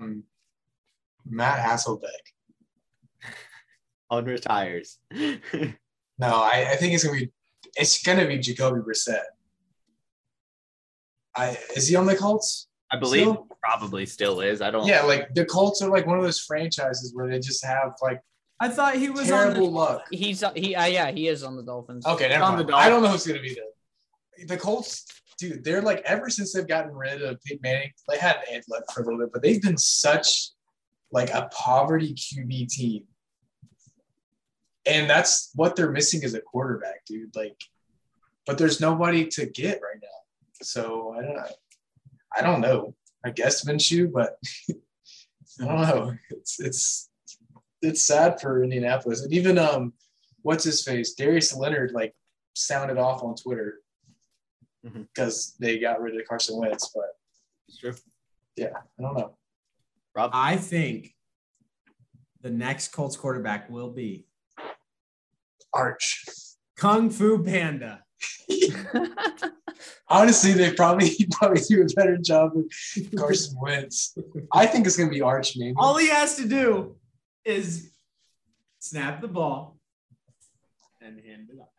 Um, 0.00 0.24
Matt 1.24 1.58
Hasselbeck. 1.58 2.08
Unretires. 4.12 4.98
No, 6.18 6.36
I, 6.36 6.68
I 6.70 6.76
think 6.76 6.94
it's 6.94 7.02
gonna 7.02 7.18
be 7.18 7.32
it's 7.74 8.00
gonna 8.02 8.26
be 8.26 8.38
Jacoby 8.38 8.80
Brissett. 8.80 9.22
I 11.34 11.56
is 11.74 11.88
he 11.88 11.96
on 11.96 12.06
the 12.06 12.14
Colts? 12.14 12.68
I 12.92 12.98
believe 12.98 13.22
Still? 13.22 13.48
probably 13.60 14.06
still 14.06 14.40
is. 14.40 14.60
I 14.60 14.70
don't. 14.70 14.86
Yeah, 14.86 15.02
like 15.02 15.34
the 15.34 15.44
Colts 15.44 15.82
are 15.82 15.90
like 15.90 16.06
one 16.06 16.18
of 16.18 16.22
those 16.22 16.38
franchises 16.38 17.12
where 17.12 17.28
they 17.28 17.40
just 17.40 17.64
have 17.64 17.94
like 18.02 18.20
I 18.62 18.68
thought 18.68 18.94
he 18.94 19.10
was 19.10 19.26
terrible 19.26 19.66
on 19.66 19.72
the, 19.72 19.78
luck. 19.78 20.06
He's 20.12 20.44
he 20.54 20.76
uh, 20.76 20.84
yeah 20.86 21.10
he 21.10 21.26
is 21.26 21.42
on 21.42 21.56
the 21.56 21.64
Dolphins. 21.64 22.06
Okay, 22.06 22.28
never 22.28 22.44
on 22.44 22.56
the 22.56 22.62
mind. 22.62 22.76
I 22.76 22.88
don't 22.88 23.02
know 23.02 23.08
who's 23.08 23.26
gonna 23.26 23.40
be 23.40 23.56
the 23.56 24.44
the 24.46 24.56
Colts. 24.56 25.04
Dude, 25.36 25.64
they're 25.64 25.82
like 25.82 26.00
ever 26.04 26.30
since 26.30 26.52
they've 26.52 26.68
gotten 26.68 26.94
rid 26.94 27.22
of 27.22 27.42
Peyton 27.42 27.58
Manning, 27.60 27.90
they 28.08 28.18
had 28.18 28.36
Ed 28.48 28.62
Luck 28.70 28.84
for 28.94 29.00
a 29.00 29.04
little 29.04 29.18
bit, 29.18 29.32
but 29.32 29.42
they've 29.42 29.60
been 29.60 29.76
such 29.76 30.50
like 31.10 31.30
a 31.34 31.50
poverty 31.52 32.14
QB 32.14 32.68
team, 32.68 33.02
and 34.86 35.10
that's 35.10 35.50
what 35.56 35.74
they're 35.74 35.90
missing 35.90 36.22
as 36.22 36.34
a 36.34 36.40
quarterback, 36.40 37.04
dude. 37.04 37.34
Like, 37.34 37.56
but 38.46 38.58
there's 38.58 38.80
nobody 38.80 39.26
to 39.26 39.46
get 39.46 39.80
right 39.82 40.00
now, 40.00 40.62
so 40.62 41.16
I 41.18 41.22
don't 41.22 41.34
know. 41.34 41.50
I 42.38 42.42
don't 42.42 42.60
know. 42.60 42.94
I 43.24 43.30
guess 43.30 43.64
Minshew, 43.64 44.12
but 44.12 44.36
I 45.60 45.64
don't 45.64 45.82
know. 45.82 46.14
It's 46.30 46.60
it's 46.60 47.08
it's 47.82 48.04
sad 48.04 48.40
for 48.40 48.62
Indianapolis, 48.62 49.22
and 49.22 49.32
even 49.32 49.58
um, 49.58 49.92
what's 50.42 50.64
his 50.64 50.82
face, 50.82 51.14
Darius 51.14 51.54
Leonard, 51.54 51.92
like 51.92 52.14
sounded 52.54 52.98
off 52.98 53.22
on 53.22 53.34
Twitter 53.34 53.80
because 54.82 55.54
they 55.60 55.78
got 55.78 56.00
rid 56.00 56.16
of 56.16 56.26
Carson 56.28 56.58
Wentz. 56.58 56.90
But 56.94 57.10
It's 57.68 57.78
true. 57.78 57.94
yeah, 58.56 58.70
I 58.98 59.02
don't 59.02 59.16
know. 59.16 59.36
Rob, 60.14 60.30
I 60.34 60.56
think 60.56 61.14
the 62.40 62.50
next 62.50 62.88
Colts 62.88 63.16
quarterback 63.16 63.70
will 63.70 63.90
be 63.90 64.26
Arch. 65.72 66.24
Kung 66.76 67.10
Fu 67.10 67.42
Panda. 67.42 68.02
Honestly, 70.08 70.52
they 70.52 70.72
probably 70.72 71.10
probably 71.30 71.62
do 71.68 71.82
a 71.82 71.86
better 71.94 72.16
job 72.18 72.52
with 72.54 72.70
Carson 73.16 73.56
Wentz. 73.60 74.16
I 74.52 74.66
think 74.66 74.86
it's 74.86 74.96
gonna 74.96 75.10
be 75.10 75.22
Arch, 75.22 75.56
maybe. 75.56 75.74
All 75.76 75.96
he 75.96 76.08
has 76.08 76.36
to 76.36 76.46
do 76.46 76.96
is 77.44 77.92
snap 78.78 79.20
the 79.20 79.28
ball 79.28 79.78
and 81.00 81.18
hand 81.20 81.48
it 81.52 81.60
up 81.60 81.72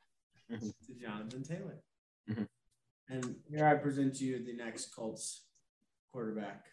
Mhm. 0.50 0.74
to 0.88 0.94
Jonathan 0.96 1.44
Taylor. 1.44 1.84
Mhm. 2.30 2.48
And 3.10 3.44
here 3.50 3.66
I 3.66 3.76
present 3.76 4.20
you 4.22 4.44
the 4.44 4.54
next 4.54 4.94
Colts 4.94 5.46
quarterback. 6.12 6.66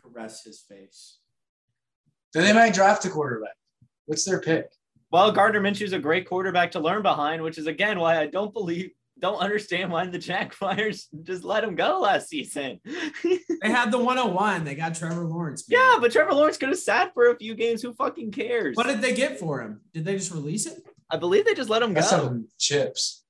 Caress 0.00 0.44
his 0.44 0.60
face. 0.60 1.18
Then 2.32 2.44
they 2.44 2.52
might 2.52 2.72
draft 2.74 3.04
a 3.04 3.10
quarterback. 3.10 3.56
What's 4.06 4.24
their 4.24 4.40
pick? 4.40 4.72
well, 5.10 5.30
Gardner 5.30 5.60
Minshew's 5.60 5.92
a 5.92 5.98
great 5.98 6.26
quarterback 6.26 6.70
to 6.72 6.80
learn 6.80 7.02
behind, 7.02 7.42
which 7.42 7.58
is 7.58 7.66
again 7.66 7.98
why 8.00 8.18
I 8.18 8.26
don't 8.26 8.52
believe, 8.52 8.94
don't 9.20 9.38
understand 9.38 9.92
why 9.92 10.06
the 10.06 10.18
Jaguars 10.18 11.08
just 11.22 11.44
let 11.44 11.62
him 11.64 11.74
go 11.76 12.00
last 12.00 12.28
season. 12.28 12.80
They 13.22 13.38
had 13.70 13.90
the 13.92 13.98
101. 14.02 14.64
They 14.64 14.74
got 14.74 14.94
Trevor 14.94 15.24
Lawrence. 15.24 15.68
man. 15.68 15.78
yeah, 15.78 15.98
but 16.00 16.10
Trevor 16.12 16.34
Lawrence 16.34 16.56
could 16.56 16.70
have 16.70 16.78
sat 16.78 17.14
for 17.14 17.30
a 17.30 17.36
few 17.36 17.54
games. 17.54 17.82
Who 17.82 17.92
fucking 17.94 18.32
cares? 18.32 18.76
what 18.76 18.86
did 18.86 19.00
they 19.00 19.14
get 19.14 19.38
for 19.38 19.60
him? 19.60 19.80
Did 19.94 20.04
they 20.04 20.14
just 20.16 20.32
release 20.32 20.66
it? 20.66 20.78
I 21.10 21.16
believe 21.18 21.44
they 21.44 21.54
just 21.54 21.70
let 21.70 21.82
him 21.82 21.92
That's 21.94 22.10
go. 22.10 22.18
some 22.18 22.48
chips. 22.58 23.22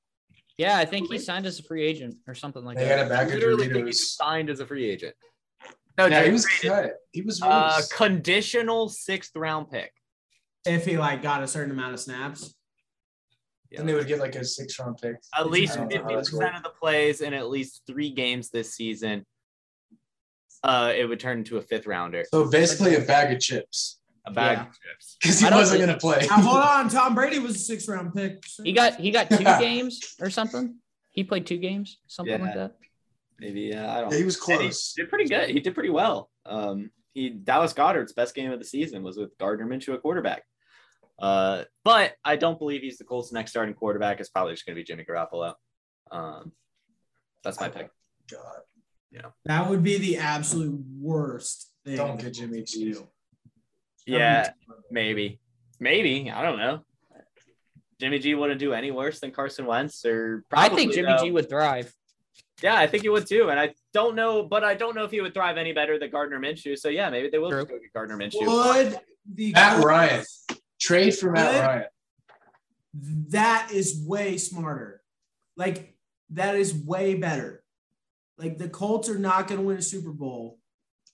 yeah, 0.57 0.79
I 0.79 0.85
think 0.85 1.11
he 1.11 1.19
signed 1.19 1.47
as 1.47 1.59
a 1.59 1.63
free 1.65 1.83
agent 1.85 2.17
or 2.29 2.35
something 2.35 2.65
like 2.65 2.77
that. 2.79 2.83
They 2.85 2.89
that. 2.89 2.97
got 2.97 3.07
a 3.07 3.09
bag 3.09 3.19
I 3.19 3.35
of 3.35 3.35
literally 3.41 3.69
think 3.69 3.87
he 3.87 3.93
signed 3.93 4.49
as 4.51 4.61
a 4.61 4.67
free 4.67 4.89
agent. 4.89 5.15
No, 5.99 6.07
Yeah, 6.07 6.25
he 6.25 6.31
was 6.31 6.45
traded, 6.47 6.71
cut. 6.71 6.93
He 7.11 7.21
was 7.23 7.43
uh, 7.43 7.83
conditional 7.95 8.89
sixth 8.89 9.33
round 9.37 9.71
pick. 9.71 9.93
If 10.65 10.87
he 10.87 10.97
like 10.97 11.23
got 11.23 11.43
a 11.43 11.49
certain 11.49 11.73
amount 11.73 11.93
of 11.95 12.01
snaps. 12.01 12.55
Then 13.77 13.87
they 13.87 13.95
would 13.95 14.07
get 14.07 14.19
like 14.21 14.35
a 14.37 14.45
six 14.45 14.79
round 14.79 14.99
pick. 15.01 15.17
At 15.39 15.51
least 15.51 15.75
I 15.75 15.77
don't 15.87 15.89
know 15.89 15.97
how 15.97 16.03
fifty 16.03 16.15
that's 16.17 16.31
percent 16.31 16.57
of 16.57 16.63
the 16.63 16.71
plays 16.71 17.21
in 17.21 17.35
at 17.35 17.49
least 17.49 17.83
three 17.87 18.11
games 18.11 18.51
this 18.51 18.75
season. 18.75 19.25
Uh, 20.63 20.93
it 20.97 21.05
would 21.09 21.19
turn 21.19 21.39
into 21.39 21.57
a 21.57 21.63
fifth 21.63 21.87
rounder. 21.87 22.25
So 22.31 22.49
basically 22.49 22.95
a 22.95 23.01
bag 23.01 23.35
of 23.35 23.41
chips 23.41 23.99
A 24.27 24.31
bag 24.31 24.59
Yeah. 24.59 24.63
of 24.69 24.69
chips. 24.81 25.17
because 25.21 25.41
he 25.41 25.45
wasn't 25.51 25.81
think- 25.81 25.87
gonna 25.89 25.99
play. 25.99 26.27
Now, 26.29 26.41
hold 26.41 26.59
on. 26.63 26.89
Tom 26.89 27.15
Brady 27.15 27.39
was 27.41 27.57
a 27.57 27.59
six 27.59 27.89
round 27.89 28.15
pick. 28.15 28.45
He 28.63 28.73
got 28.73 28.95
he 29.01 29.11
got 29.11 29.29
two 29.29 29.39
games 29.61 30.01
or 30.21 30.31
something. 30.31 30.77
He 31.11 31.25
played 31.25 31.47
two 31.47 31.59
games, 31.59 31.99
something 32.07 32.41
like 32.41 32.55
that. 32.55 32.77
Maybe 33.41 33.63
yeah, 33.63 33.93
I 33.97 34.01
don't. 34.03 34.13
Yeah, 34.13 34.19
he 34.19 34.25
was 34.25 34.37
And 34.49 34.61
he 34.61 34.67
close. 34.69 34.93
did 34.97 35.09
pretty 35.09 35.25
good. 35.29 35.51
He 35.51 35.59
did 35.61 35.75
pretty 35.75 35.91
well. 35.91 36.31
Um, 36.47 36.91
he 37.13 37.31
Dallas 37.31 37.73
Goedert's 37.73 38.13
best 38.13 38.35
game 38.35 38.53
of 38.53 38.61
the 38.61 38.65
season 38.65 39.03
was 39.03 39.17
with 39.17 39.37
Gardner 39.39 39.67
Minshew 39.67 39.95
a 39.95 39.99
quarterback. 39.99 40.45
Uh, 41.21 41.65
but 41.85 42.15
I 42.25 42.37
don't 42.37 42.59
believe 42.59 42.83
he's 42.83 42.99
the 42.99 43.05
Colts' 43.05 43.33
next 43.33 43.51
starting 43.53 43.75
quarterback. 43.75 44.21
It's 44.21 44.29
probably 44.29 44.55
just 44.55 44.67
going 44.67 44.75
to 44.77 44.81
be 44.81 44.85
Jimmy 44.85 45.05
Garoppolo. 45.09 45.55
Um, 46.11 46.53
that's 47.45 47.61
my 47.61 47.69
pick. 47.69 47.91
God, 48.31 48.61
Yeah. 49.11 49.31
That 49.45 49.69
would 49.69 49.83
be 49.83 49.99
the 49.99 50.19
absolute 50.19 50.81
worst 51.01 51.71
thing. 51.85 51.97
don't 51.97 52.21
get 52.21 52.35
Jimmy 52.35 52.63
G. 52.63 52.95
Yeah, 54.07 54.51
maybe, 54.91 55.41
maybe 55.79 56.31
I 56.31 56.43
don't 56.43 56.59
know. 56.59 56.81
Jimmy 58.01 58.19
G 58.19 58.35
wouldn't 58.35 58.59
do 58.59 58.73
any 58.73 58.91
worse 58.91 59.21
than 59.21 59.31
Carson 59.31 59.65
Wentz, 59.65 60.05
or 60.05 60.45
probably, 60.51 60.71
I 60.73 60.75
think 60.75 60.93
Jimmy 60.93 61.13
though. 61.17 61.25
G 61.25 61.31
would 61.31 61.49
thrive. 61.49 61.93
Yeah, 62.63 62.75
I 62.77 62.87
think 62.89 63.05
he 63.05 63.09
would 63.09 63.29
too, 63.29 63.49
and 63.51 63.61
I 63.61 63.75
don't 63.93 64.17
know, 64.17 64.43
but 64.43 64.65
I 64.65 64.75
don't 64.75 64.97
know 64.97 65.05
if 65.05 65.13
he 65.13 65.21
would 65.21 65.35
thrive 65.35 65.57
any 65.57 65.73
better 65.73 65.99
than 66.01 66.11
Gardner 66.11 66.41
Minshew. 66.41 66.77
So 66.77 66.89
yeah, 66.89 67.11
maybe 67.11 67.29
they 67.31 67.39
will 67.39 67.51
True. 67.51 67.61
just 67.61 67.71
go 67.71 67.79
get 67.79 67.93
Gardner 67.93 68.17
Minshew. 68.17 68.45
Would 68.47 68.99
the 69.33 69.53
Matt 69.53 69.73
Colts- 69.75 69.87
Ryan. 69.87 70.25
Trade 70.83 71.15
for 71.17 71.31
Matt 71.31 71.55
What? 71.55 71.67
Ryan. 71.67 71.85
That 73.31 73.71
is 73.73 74.05
way 74.07 74.37
smarter. 74.37 75.01
Like 75.57 75.95
that 76.31 76.57
is 76.57 76.75
way 76.75 77.15
better. 77.15 77.63
Like 78.39 78.59
the 78.59 78.69
Colts 78.69 79.09
are 79.09 79.19
not 79.19 79.49
going 79.49 79.61
to 79.61 79.67
win 79.67 79.79
a 79.79 79.83
Super 79.83 80.11
Bowl 80.11 80.59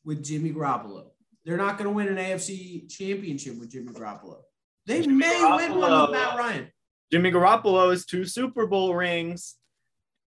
with 0.05 0.25
Jimmy 0.25 0.53
Garoppolo. 0.53 1.07
They're 1.45 1.57
not 1.57 1.79
going 1.79 1.89
to 1.89 1.95
win 1.95 2.09
an 2.09 2.17
AFC 2.17 2.91
championship 2.91 3.59
with 3.59 3.71
Jimmy 3.71 3.93
Garoppolo. 3.93 4.39
They 4.87 5.03
Jimmy 5.03 5.17
may 5.17 5.57
win 5.57 5.79
one 5.79 6.01
with 6.01 6.11
Matt 6.11 6.39
Ryan. 6.39 6.69
Jimmy 7.13 7.31
Garoppolo 7.31 7.91
has 7.91 8.05
two 8.05 8.25
Super 8.25 8.67
Bowl 8.67 8.95
rings 8.95 9.57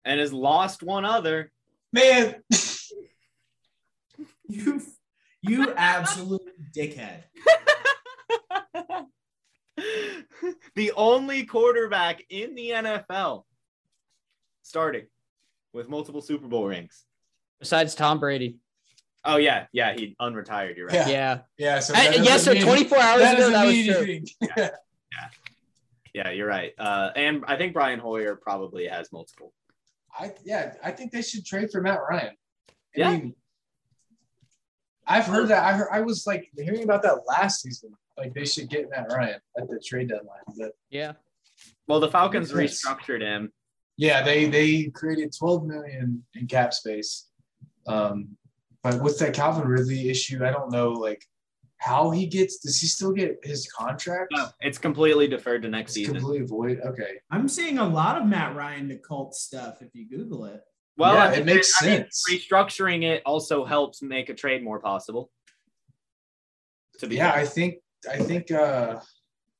and 0.05 0.19
has 0.19 0.33
lost 0.33 0.83
one 0.83 1.05
other. 1.05 1.51
Man, 1.91 2.35
You, 4.49 4.81
you 5.43 5.73
absolute 5.75 6.41
dickhead. 6.75 7.21
the 10.75 10.91
only 10.95 11.45
quarterback 11.45 12.23
in 12.29 12.55
the 12.55 12.69
NFL 12.71 13.43
starting 14.61 15.05
with 15.73 15.89
multiple 15.89 16.21
Super 16.21 16.47
Bowl 16.47 16.67
rings. 16.67 17.05
Besides 17.59 17.95
Tom 17.95 18.19
Brady. 18.19 18.57
Oh 19.25 19.35
yeah, 19.37 19.65
yeah, 19.73 19.93
he 19.93 20.15
unretired. 20.21 20.77
You're 20.77 20.87
right. 20.87 20.95
Yeah. 20.95 21.07
Yeah. 21.09 21.39
yeah. 21.57 21.79
So 21.79 21.93
Uh, 21.93 21.97
that 21.97 22.23
yes, 22.23 22.43
sir. 22.45 22.55
24 22.59 22.97
hours 22.97 23.21
that 23.21 23.33
ago, 23.37 23.49
that 23.49 23.65
was 23.65 23.73
mean 23.73 23.85
true. 23.93 24.01
anything. 24.03 24.69
Yeah, 26.13 26.31
you're 26.31 26.47
right. 26.47 26.73
Uh, 26.77 27.11
and 27.15 27.43
I 27.47 27.55
think 27.55 27.73
Brian 27.73 27.99
Hoyer 27.99 28.35
probably 28.35 28.87
has 28.87 29.11
multiple. 29.11 29.53
I 30.17 30.33
yeah, 30.43 30.73
I 30.83 30.91
think 30.91 31.11
they 31.11 31.21
should 31.21 31.45
trade 31.45 31.69
for 31.71 31.81
Matt 31.81 31.99
Ryan. 32.09 32.29
I 32.29 32.73
Yeah. 32.95 33.11
mean, 33.11 33.35
I've 35.05 35.25
heard 35.25 35.49
that. 35.49 35.63
I 35.63 35.73
heard, 35.73 35.89
I 35.91 36.01
was 36.01 36.25
like 36.25 36.49
hearing 36.57 36.83
about 36.83 37.03
that 37.03 37.19
last 37.27 37.61
season. 37.61 37.91
Like 38.19 38.33
they 38.33 38.45
should 38.45 38.69
get 38.69 38.89
Matt 38.89 39.07
Ryan 39.11 39.39
at 39.57 39.69
the 39.69 39.79
trade 39.79 40.09
deadline. 40.09 40.41
But 40.57 40.73
Yeah. 40.89 41.13
Well, 41.87 41.99
the 41.99 42.09
Falcons 42.11 42.51
restructured 42.51 43.21
him. 43.21 43.51
yeah, 43.97 44.21
they 44.21 44.45
they 44.49 44.85
created 44.89 45.33
12 45.37 45.65
million 45.65 46.23
in 46.35 46.47
cap 46.47 46.73
space. 46.73 47.27
Um, 47.87 48.37
but 48.83 49.01
with 49.01 49.17
that 49.19 49.33
Calvin 49.33 49.67
Ridley 49.67 50.09
issue, 50.09 50.43
I 50.45 50.51
don't 50.51 50.71
know 50.71 50.91
like 50.91 51.25
how 51.77 52.11
he 52.11 52.25
gets. 52.27 52.59
Does 52.59 52.79
he 52.79 52.87
still 52.87 53.11
get 53.13 53.39
his 53.43 53.67
contract? 53.71 54.31
No, 54.35 54.47
it's 54.59 54.77
completely 54.77 55.27
deferred 55.27 55.61
to 55.63 55.69
next 55.69 55.91
It's 55.91 55.95
season. 55.95 56.15
completely 56.15 56.45
void. 56.45 56.81
Okay. 56.85 57.19
I'm 57.31 57.47
seeing 57.47 57.77
a 57.79 57.87
lot 57.87 58.21
of 58.21 58.27
Matt 58.27 58.55
Ryan 58.55 58.89
to 58.89 58.97
Colts 58.97 59.41
stuff 59.41 59.81
if 59.81 59.93
you 59.95 60.07
Google 60.09 60.45
it. 60.45 60.61
Well, 60.97 61.13
Yeah, 61.15 61.23
I 61.25 61.31
mean, 61.31 61.39
it 61.39 61.45
makes 61.45 61.81
I 61.81 61.85
mean, 61.85 61.97
sense. 62.11 62.23
restructuring 62.29 63.03
it 63.03 63.21
also 63.25 63.63
helps 63.65 64.01
make 64.01 64.27
a 64.29 64.33
trade 64.33 64.61
more 64.63 64.79
possible. 64.79 65.31
To 66.99 67.07
be 67.07 67.15
Yeah, 67.15 67.31
fair. 67.31 67.41
I 67.41 67.45
think 67.45 67.75
I 68.09 68.17
think 68.17 68.51
uh 68.51 68.99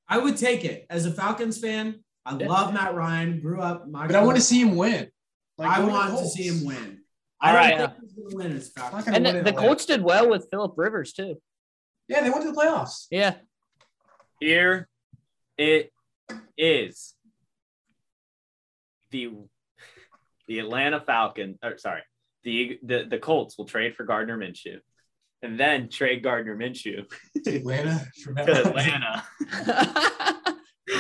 I 0.08 0.18
would 0.18 0.38
take 0.38 0.66
it 0.66 0.86
as 0.90 1.06
a 1.06 1.12
Falcons 1.12 1.60
fan. 1.60 2.04
I 2.26 2.38
Yeah. 2.38 2.48
love 2.48 2.74
Matt 2.74 2.96
Ryan. 2.96 3.42
Grew 3.42 3.62
up. 3.62 3.88
My 3.88 4.08
but 4.08 4.16
I 4.16 4.24
want 4.24 4.38
to 4.38 4.44
see 4.44 4.62
him 4.62 4.76
win. 4.76 5.10
I 5.60 5.84
want 5.84 6.18
to 6.20 6.26
see 6.28 6.48
him 6.48 6.66
win. 6.66 7.02
All 7.42 7.52
I 7.52 7.56
right. 7.56 7.78
think 7.78 7.92
he's 8.02 8.14
going 8.14 8.30
to 8.30 8.36
win 8.38 8.52
as 8.58 8.70
Falcons. 8.70 9.08
And 9.08 9.26
the, 9.26 9.38
in 9.40 9.44
the 9.46 9.54
Colts 9.54 9.86
did 9.86 10.02
well 10.02 10.30
with 10.30 10.48
Philip 10.52 10.74
Rivers, 10.78 11.14
too. 11.14 11.42
Yeah, 12.08 12.22
they 12.22 12.30
went 12.30 12.44
to 12.44 12.52
the 12.52 12.58
playoffs. 12.58 13.06
Yeah. 13.12 13.36
Here 14.40 14.88
it 15.58 15.92
is. 16.58 17.14
The 19.12 19.32
the 20.48 20.60
Atlanta 20.60 21.02
Falcon, 21.02 21.58
or 21.64 21.78
sorry, 21.78 22.02
the 22.44 22.80
the, 22.84 23.06
the 23.10 23.20
Colts 23.20 23.58
will 23.58 23.66
trade 23.66 23.96
for 23.96 24.04
Gardner 24.04 24.38
Minshew. 24.38 24.80
And 25.42 25.58
then 25.60 25.90
trade 25.90 26.22
Gardner 26.24 26.56
Minshew 26.58 27.06
To 27.46 27.56
Atlanta 27.56 28.06
for 28.24 28.34
to 28.34 28.68
Atlanta. 28.68 29.24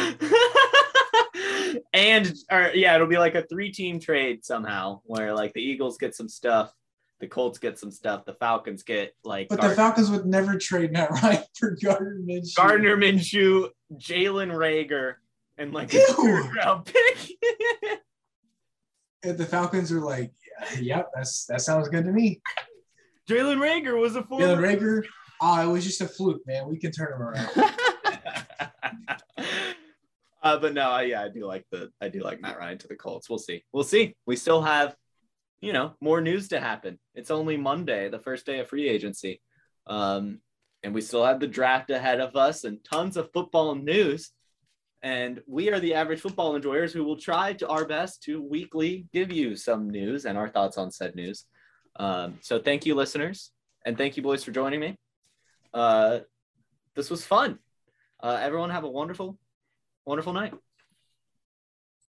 and 1.94 2.34
or 2.52 2.72
yeah, 2.74 2.95
it'll 2.95 3.07
be 3.07 3.18
like 3.18 3.36
a 3.36 3.44
three-team 3.44 3.99
trade 3.99 4.45
somehow 4.45 5.02
where 5.03 5.34
like 5.34 5.53
the 5.53 5.61
Eagles 5.61 5.98
get 5.98 6.16
some 6.16 6.30
stuff, 6.30 6.74
the 7.20 7.28
Colts 7.28 7.60
get 7.60 7.78
some 7.78 7.91
stuff, 7.91 8.26
the 8.26 8.34
Falcons 8.36 8.84
get 8.84 9.14
like 9.24 9.49
But 9.49 9.60
Gard- 9.60 9.72
the 9.72 9.76
Falcons 9.76 10.10
would 10.10 10.26
never 10.26 10.57
trade 10.57 10.91
Matt 10.94 11.11
Ryan 11.11 11.44
for 11.56 11.78
Gardner 11.82 12.20
Minshew. 12.26 12.56
Gardner 12.56 12.98
Minshew, 12.98 13.70
Jalen 13.95 14.52
Reagor, 14.52 15.16
and 15.57 15.74
like 15.74 15.94
a 15.94 15.99
third 15.99 16.56
round 16.56 16.86
pick. 16.86 17.30
And 19.22 19.38
the 19.38 19.45
Falcons 19.45 19.91
are 19.91 19.99
like, 19.99 20.32
yeah, 20.76 20.80
yep, 20.80 21.10
that's 21.14 21.45
that 21.48 21.61
sounds 21.61 21.90
good 21.90 22.06
to 22.06 22.11
me. 22.14 22.41
Jalen 23.30 23.58
Reagor 23.58 24.00
was 24.00 24.16
a 24.16 24.24
Jalen. 24.24 24.58
Reagor, 24.58 25.04
oh, 25.40 25.62
it 25.62 25.72
was 25.72 25.86
just 25.86 26.02
a 26.02 26.08
fluke, 26.08 26.42
man. 26.48 26.68
We 26.68 26.80
can 26.80 26.92
turn 26.92 27.14
him 27.14 27.22
around. 27.22 27.50
uh, 30.44 30.58
but 30.58 30.74
no, 30.74 30.90
I- 30.90 31.04
yeah, 31.04 31.22
I 31.22 31.30
do 31.30 31.46
like 31.46 31.66
the 31.72 31.92
I 32.02 32.10
do 32.10 32.22
like 32.22 32.42
Matt 32.42 32.58
Ryan 32.58 32.80
to 32.80 32.88
the 32.88 32.96
Colts. 32.96 33.30
We'll 33.30 33.38
see. 33.38 33.64
We'll 33.72 33.84
see. 33.84 34.16
We 34.26 34.36
still 34.36 34.64
have, 34.64 34.96
you 35.62 35.74
know, 35.74 35.94
more 36.02 36.22
news 36.22 36.48
to 36.50 36.60
happen. 36.60 36.98
It's 37.14 37.30
only 37.30 37.56
Monday, 37.56 38.10
the 38.10 38.20
first 38.20 38.48
day 38.48 38.60
of 38.60 38.68
free 38.68 38.90
agency, 38.90 39.42
um, 39.86 40.40
and 40.82 40.96
we 40.96 41.02
still 41.02 41.24
have 41.24 41.40
the 41.40 41.48
draft 41.48 41.92
ahead 41.92 42.20
of 42.20 42.36
us 42.36 42.64
and 42.64 42.84
tons 42.84 43.16
of 43.16 43.30
football 43.32 43.76
news. 43.76 44.32
And 45.02 45.42
we 45.48 45.70
are 45.70 45.80
the 45.80 45.94
average 45.94 46.20
football 46.20 46.56
enjoyers 46.56 46.92
who 46.92 47.06
will 47.06 47.16
try 47.16 47.54
to 47.54 47.68
our 47.70 47.86
best 47.86 48.24
to 48.24 48.42
weekly 48.42 49.06
give 49.14 49.32
you 49.32 49.56
some 49.56 49.90
news 49.90 50.26
and 50.26 50.38
our 50.38 50.50
thoughts 50.50 50.78
on 50.78 50.92
said 50.92 51.16
news. 51.16 51.46
Um, 52.00 52.40
so 52.42 52.60
thank 52.60 52.86
you, 52.86 52.96
listeners, 52.96 53.52
and 53.86 53.98
thank 53.98 54.18
you, 54.18 54.24
boys, 54.24 54.44
for 54.44 54.52
joining 54.52 54.80
me. 54.80 54.96
Uh, 55.74 56.20
this 56.96 57.10
was 57.10 57.26
fun. 57.26 57.60
Uh, 58.22 58.40
everyone 58.42 58.70
have 58.70 58.86
a 58.86 58.90
wonderful, 58.90 59.38
wonderful 60.06 60.34
night. 60.34 60.54